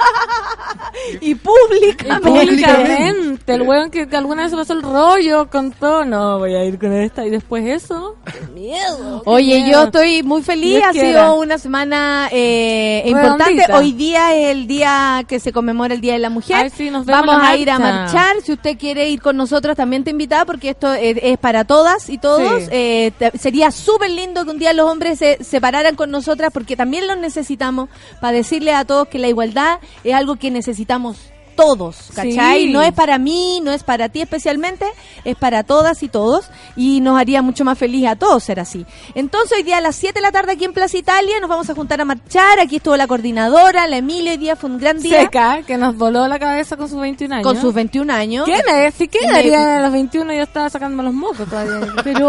Y 1.22 1.36
públicamente. 1.36 2.28
Públicamente. 2.30 3.34
este, 3.34 3.54
el 3.54 3.62
weón 3.62 3.90
que, 3.92 4.08
que 4.08 4.18
alguna 4.18 4.42
vez 4.44 4.52
se 4.52 4.58
pasó 4.58 4.74
el 4.74 4.82
rollo, 4.82 5.50
contó, 5.50 6.04
no, 6.04 6.40
voy 6.40 6.56
a 6.56 6.66
ir 6.66 6.78
con 6.78 6.92
esta, 6.92 7.26
y 7.26 7.30
después 7.30 7.66
eso. 7.66 8.16
Qué 8.26 8.48
miedo. 8.54 9.22
qué 9.24 9.30
Oye, 9.30 9.62
miedo. 9.64 9.72
yo 9.72 9.84
estoy 9.86 10.24
muy 10.24 10.42
feliz. 10.42 10.76
Dios 10.78 10.84
ha 10.88 10.92
quiera. 10.92 11.08
sido 11.08 11.36
una 11.40 11.58
semana 11.58 12.28
eh, 12.32 13.04
importante. 13.06 13.66
Hoy 13.74 13.94
día 13.94 14.36
es 14.36 14.48
el 14.52 14.68
día 14.68 15.24
que 15.28 15.40
se 15.40 15.54
conmemora 15.54 15.94
el 15.94 16.02
Día 16.02 16.14
de 16.14 16.20
la 16.20 16.30
Mujer. 16.30 16.58
Ay, 16.58 16.70
sí, 16.76 16.90
nos 16.90 17.06
vemos 17.06 17.26
Vamos 17.26 17.44
a 17.48 17.56
ir 17.56 17.70
a 17.70 17.80
marcha. 17.80 18.14
marchar. 18.14 18.42
Si 18.44 18.52
usted 18.54 18.78
quiere 18.78 19.08
ir 19.10 19.22
con 19.22 19.38
nosotros, 19.38 19.76
también 19.78 20.04
te 20.04 20.12
invita 20.12 20.46
porque 20.46 20.70
esto 20.72 20.94
es, 20.94 21.18
es 21.22 21.38
para 21.38 21.64
todas 21.64 22.10
y 22.10 22.18
todos. 22.18 22.64
Sí. 22.64 22.70
Eh, 22.72 23.12
te- 23.18 23.38
sería 23.38 23.72
súper 23.72 24.10
lindo 24.10 24.44
que 24.44 24.52
un 24.52 24.60
día 24.60 24.74
los 24.74 24.90
hombres 24.90 25.20
se 25.20 25.42
separaran 25.44 25.96
con 25.96 26.12
nosotras 26.12 26.50
porque 26.52 26.76
también 26.76 27.08
los 27.08 27.18
necesitamos 27.18 27.88
para 28.20 28.38
decirle 28.38 28.74
a 28.74 28.86
todos 28.86 29.08
que 29.08 29.20
la 29.20 29.28
igualdad 29.28 29.80
es 30.04 30.14
algo 30.14 30.36
que 30.38 30.52
necesitamos 30.52 31.18
todos, 31.58 31.98
¿cachai? 32.16 32.68
Sí. 32.68 32.72
No 32.72 32.82
es 32.82 32.94
para 32.94 33.18
mí, 33.18 33.60
no 33.62 33.74
es 33.74 33.84
para 33.84 34.08
ti 34.08 34.22
especialmente, 34.22 34.86
es 35.26 35.36
para 35.36 35.64
todas 35.64 36.02
y 36.04 36.08
todos 36.08 36.46
y 36.78 37.02
nos 37.02 37.20
haría 37.20 37.42
mucho 37.42 37.66
más 37.66 37.78
feliz 37.78 38.08
a 38.08 38.16
todos 38.16 38.42
ser 38.46 38.62
así. 38.62 38.86
Entonces 39.16 39.58
hoy 39.58 39.64
día 39.64 39.80
a 39.80 39.82
las 39.82 39.98
7 39.98 40.14
de 40.14 40.22
la 40.22 40.32
tarde 40.32 40.54
aquí 40.54 40.64
en 40.64 40.72
Plaza 40.72 40.96
Italia 40.98 41.40
nos 41.42 41.50
vamos 41.50 41.70
a 41.70 41.76
juntar 41.76 42.00
a 42.00 42.06
marchar, 42.06 42.60
aquí 42.62 42.78
estuvo 42.78 42.96
la 42.96 43.08
coordinadora, 43.08 43.88
la 43.88 43.98
Emilia, 43.98 44.32
hoy 44.32 44.38
día 44.38 44.56
fue 44.56 44.70
un 44.70 44.78
gran 44.78 45.00
día 45.00 45.20
Seca, 45.22 45.64
que 45.68 45.76
nos 45.78 45.98
voló 45.98 46.28
la 46.30 46.40
cabeza 46.40 46.78
con 46.78 46.88
sus 46.88 47.02
21 47.02 47.36
años. 47.36 47.44
con 47.48 47.60
sus 47.60 47.74
21 47.74 48.14
años. 48.14 48.46
¿Quién 48.46 48.62
es? 48.74 48.94
¿Sí, 48.94 49.08
¿Qué 49.10 49.20
daría 49.28 49.80
a 49.80 49.82
los 49.82 49.92
21? 49.92 50.32
Yo 50.34 50.44
estaba 50.44 50.70
sacándome 50.70 51.04
los 51.04 51.14
mocos 51.14 51.50
todavía. 51.50 51.92
Pero 52.04 52.20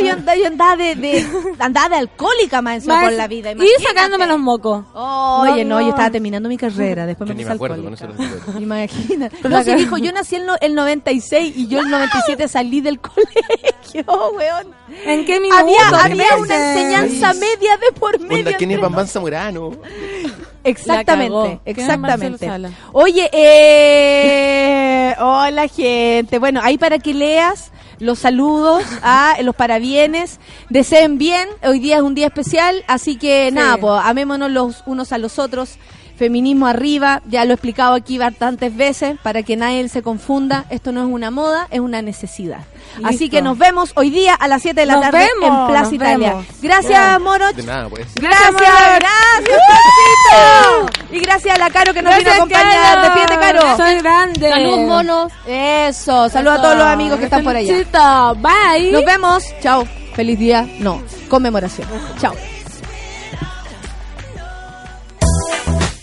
yo 0.00 0.12
andaba, 0.12 0.36
yo 0.36 0.46
andaba 0.46 0.76
de, 0.76 0.94
de, 0.96 1.26
andaba 1.58 1.88
de 1.90 1.96
alcohólica 1.96 2.62
más 2.62 2.76
encima 2.76 2.94
Más- 2.96 3.04
por 3.04 3.12
la 3.12 3.28
vida. 3.28 3.50
Y 3.50 3.52
imagínate. 3.52 3.84
sacándome 3.84 4.26
los 4.26 4.38
mocos. 4.38 4.84
Oye, 4.94 5.64
no, 5.64 5.76
No, 5.76 5.80
no. 5.80 5.82
yo 5.82 5.90
estaba 5.90 6.10
terminando 6.10 6.48
mi 6.48 6.56
carrera, 6.56 7.04
después 7.06 7.28
Yo 7.28 7.34
me 7.34 7.42
ni 7.42 7.44
me 7.46 7.52
acuerdo, 7.54 7.82
con 7.84 7.92
eso. 7.94 8.06
Imagina. 8.84 9.30
No, 9.42 9.50
cara. 9.50 9.74
dijo, 9.74 9.98
yo 9.98 10.12
nací 10.12 10.36
en 10.36 10.46
el 10.60 10.74
96 10.74 11.54
y 11.56 11.66
yo 11.68 11.80
el 11.80 11.90
97 11.90 12.48
salí 12.48 12.80
del 12.80 13.00
colegio, 13.00 14.04
weón. 14.34 14.68
¿En 15.04 15.24
qué 15.24 15.40
minuto? 15.40 15.58
Había, 15.58 15.76
¿Qué 15.90 16.12
había 16.12 16.36
una 16.36 16.72
enseñanza 16.72 17.34
media 17.34 17.76
de 17.76 17.92
por 17.98 18.20
medio. 18.20 18.56
¿quién 18.56 18.70
es 18.70 18.80
Bambán 18.80 19.06
Zamorano? 19.06 19.72
Exactamente, 20.64 21.30
La 21.30 21.44
cagó. 21.44 21.60
¿Quién 21.64 21.90
es 21.90 21.98
Marcelo 21.98 22.34
exactamente. 22.34 22.76
Oye, 22.92 23.30
eh, 23.32 25.14
hola 25.20 25.68
gente. 25.68 26.38
Bueno, 26.38 26.60
ahí 26.62 26.78
para 26.78 26.98
que 26.98 27.14
leas 27.14 27.70
los 28.00 28.20
saludos, 28.20 28.84
a 29.02 29.36
los 29.42 29.54
parabienes, 29.54 30.38
deseen 30.68 31.18
bien. 31.18 31.48
Hoy 31.64 31.80
día 31.80 31.96
es 31.96 32.02
un 32.02 32.14
día 32.14 32.26
especial, 32.26 32.84
así 32.86 33.16
que 33.16 33.50
nada, 33.50 33.76
pues 33.76 34.00
amémonos 34.04 34.50
los 34.50 34.82
unos 34.86 35.12
a 35.12 35.18
los 35.18 35.38
otros. 35.38 35.78
Feminismo 36.18 36.66
arriba, 36.66 37.22
ya 37.26 37.44
lo 37.44 37.52
he 37.52 37.54
explicado 37.54 37.94
aquí 37.94 38.18
bastantes 38.18 38.76
veces 38.76 39.16
para 39.22 39.44
que 39.44 39.56
nadie 39.56 39.88
se 39.88 40.02
confunda. 40.02 40.64
Esto 40.68 40.90
no 40.90 41.00
es 41.02 41.06
una 41.06 41.30
moda, 41.30 41.68
es 41.70 41.78
una 41.80 42.02
necesidad. 42.02 42.58
Así 43.04 43.28
que 43.30 43.40
nos 43.40 43.56
vemos 43.56 43.92
hoy 43.94 44.10
día 44.10 44.34
a 44.34 44.48
las 44.48 44.62
7 44.62 44.80
de 44.80 44.86
la 44.86 44.94
Nos 44.94 45.02
tarde 45.02 45.28
vemos, 45.40 45.60
en 45.60 45.66
Plaza 45.68 45.94
Italia. 45.94 46.28
vemos. 46.30 46.46
Gracias. 46.60 47.20
Moroch. 47.20 47.54
De 47.54 47.62
nada, 47.62 47.88
pues. 47.88 48.06
Gracias, 48.16 48.50
Gracias, 48.52 48.98
gracias, 48.98 49.60
Pancito. 49.68 51.14
Y 51.14 51.20
gracias 51.20 51.54
a 51.54 51.58
la 51.58 51.70
Caro 51.70 51.94
que 51.94 52.02
nos 52.02 52.16
vino 52.16 52.30
a 52.30 52.34
Gracias, 52.34 52.36
acompañar. 52.36 52.82
Caro. 52.82 53.02
Despídete, 53.02 53.40
Caro. 53.40 53.76
Soy 53.76 53.98
grande. 54.02 54.50
Salud, 54.50 54.78
monos. 54.88 55.32
Eso, 55.46 56.28
saludos 56.28 56.58
a 56.58 56.62
todos 56.62 56.76
los 56.78 56.86
amigos 56.86 57.18
que 57.20 57.24
están 57.26 57.44
por 57.44 57.54
allá. 57.54 57.74
Bye. 58.34 58.90
Nos 58.90 59.04
vemos. 59.04 59.44
Chao. 59.62 59.86
Feliz 60.14 60.36
día. 60.38 60.66
No, 60.80 61.00
conmemoración. 61.28 61.86
Chao. 62.20 62.34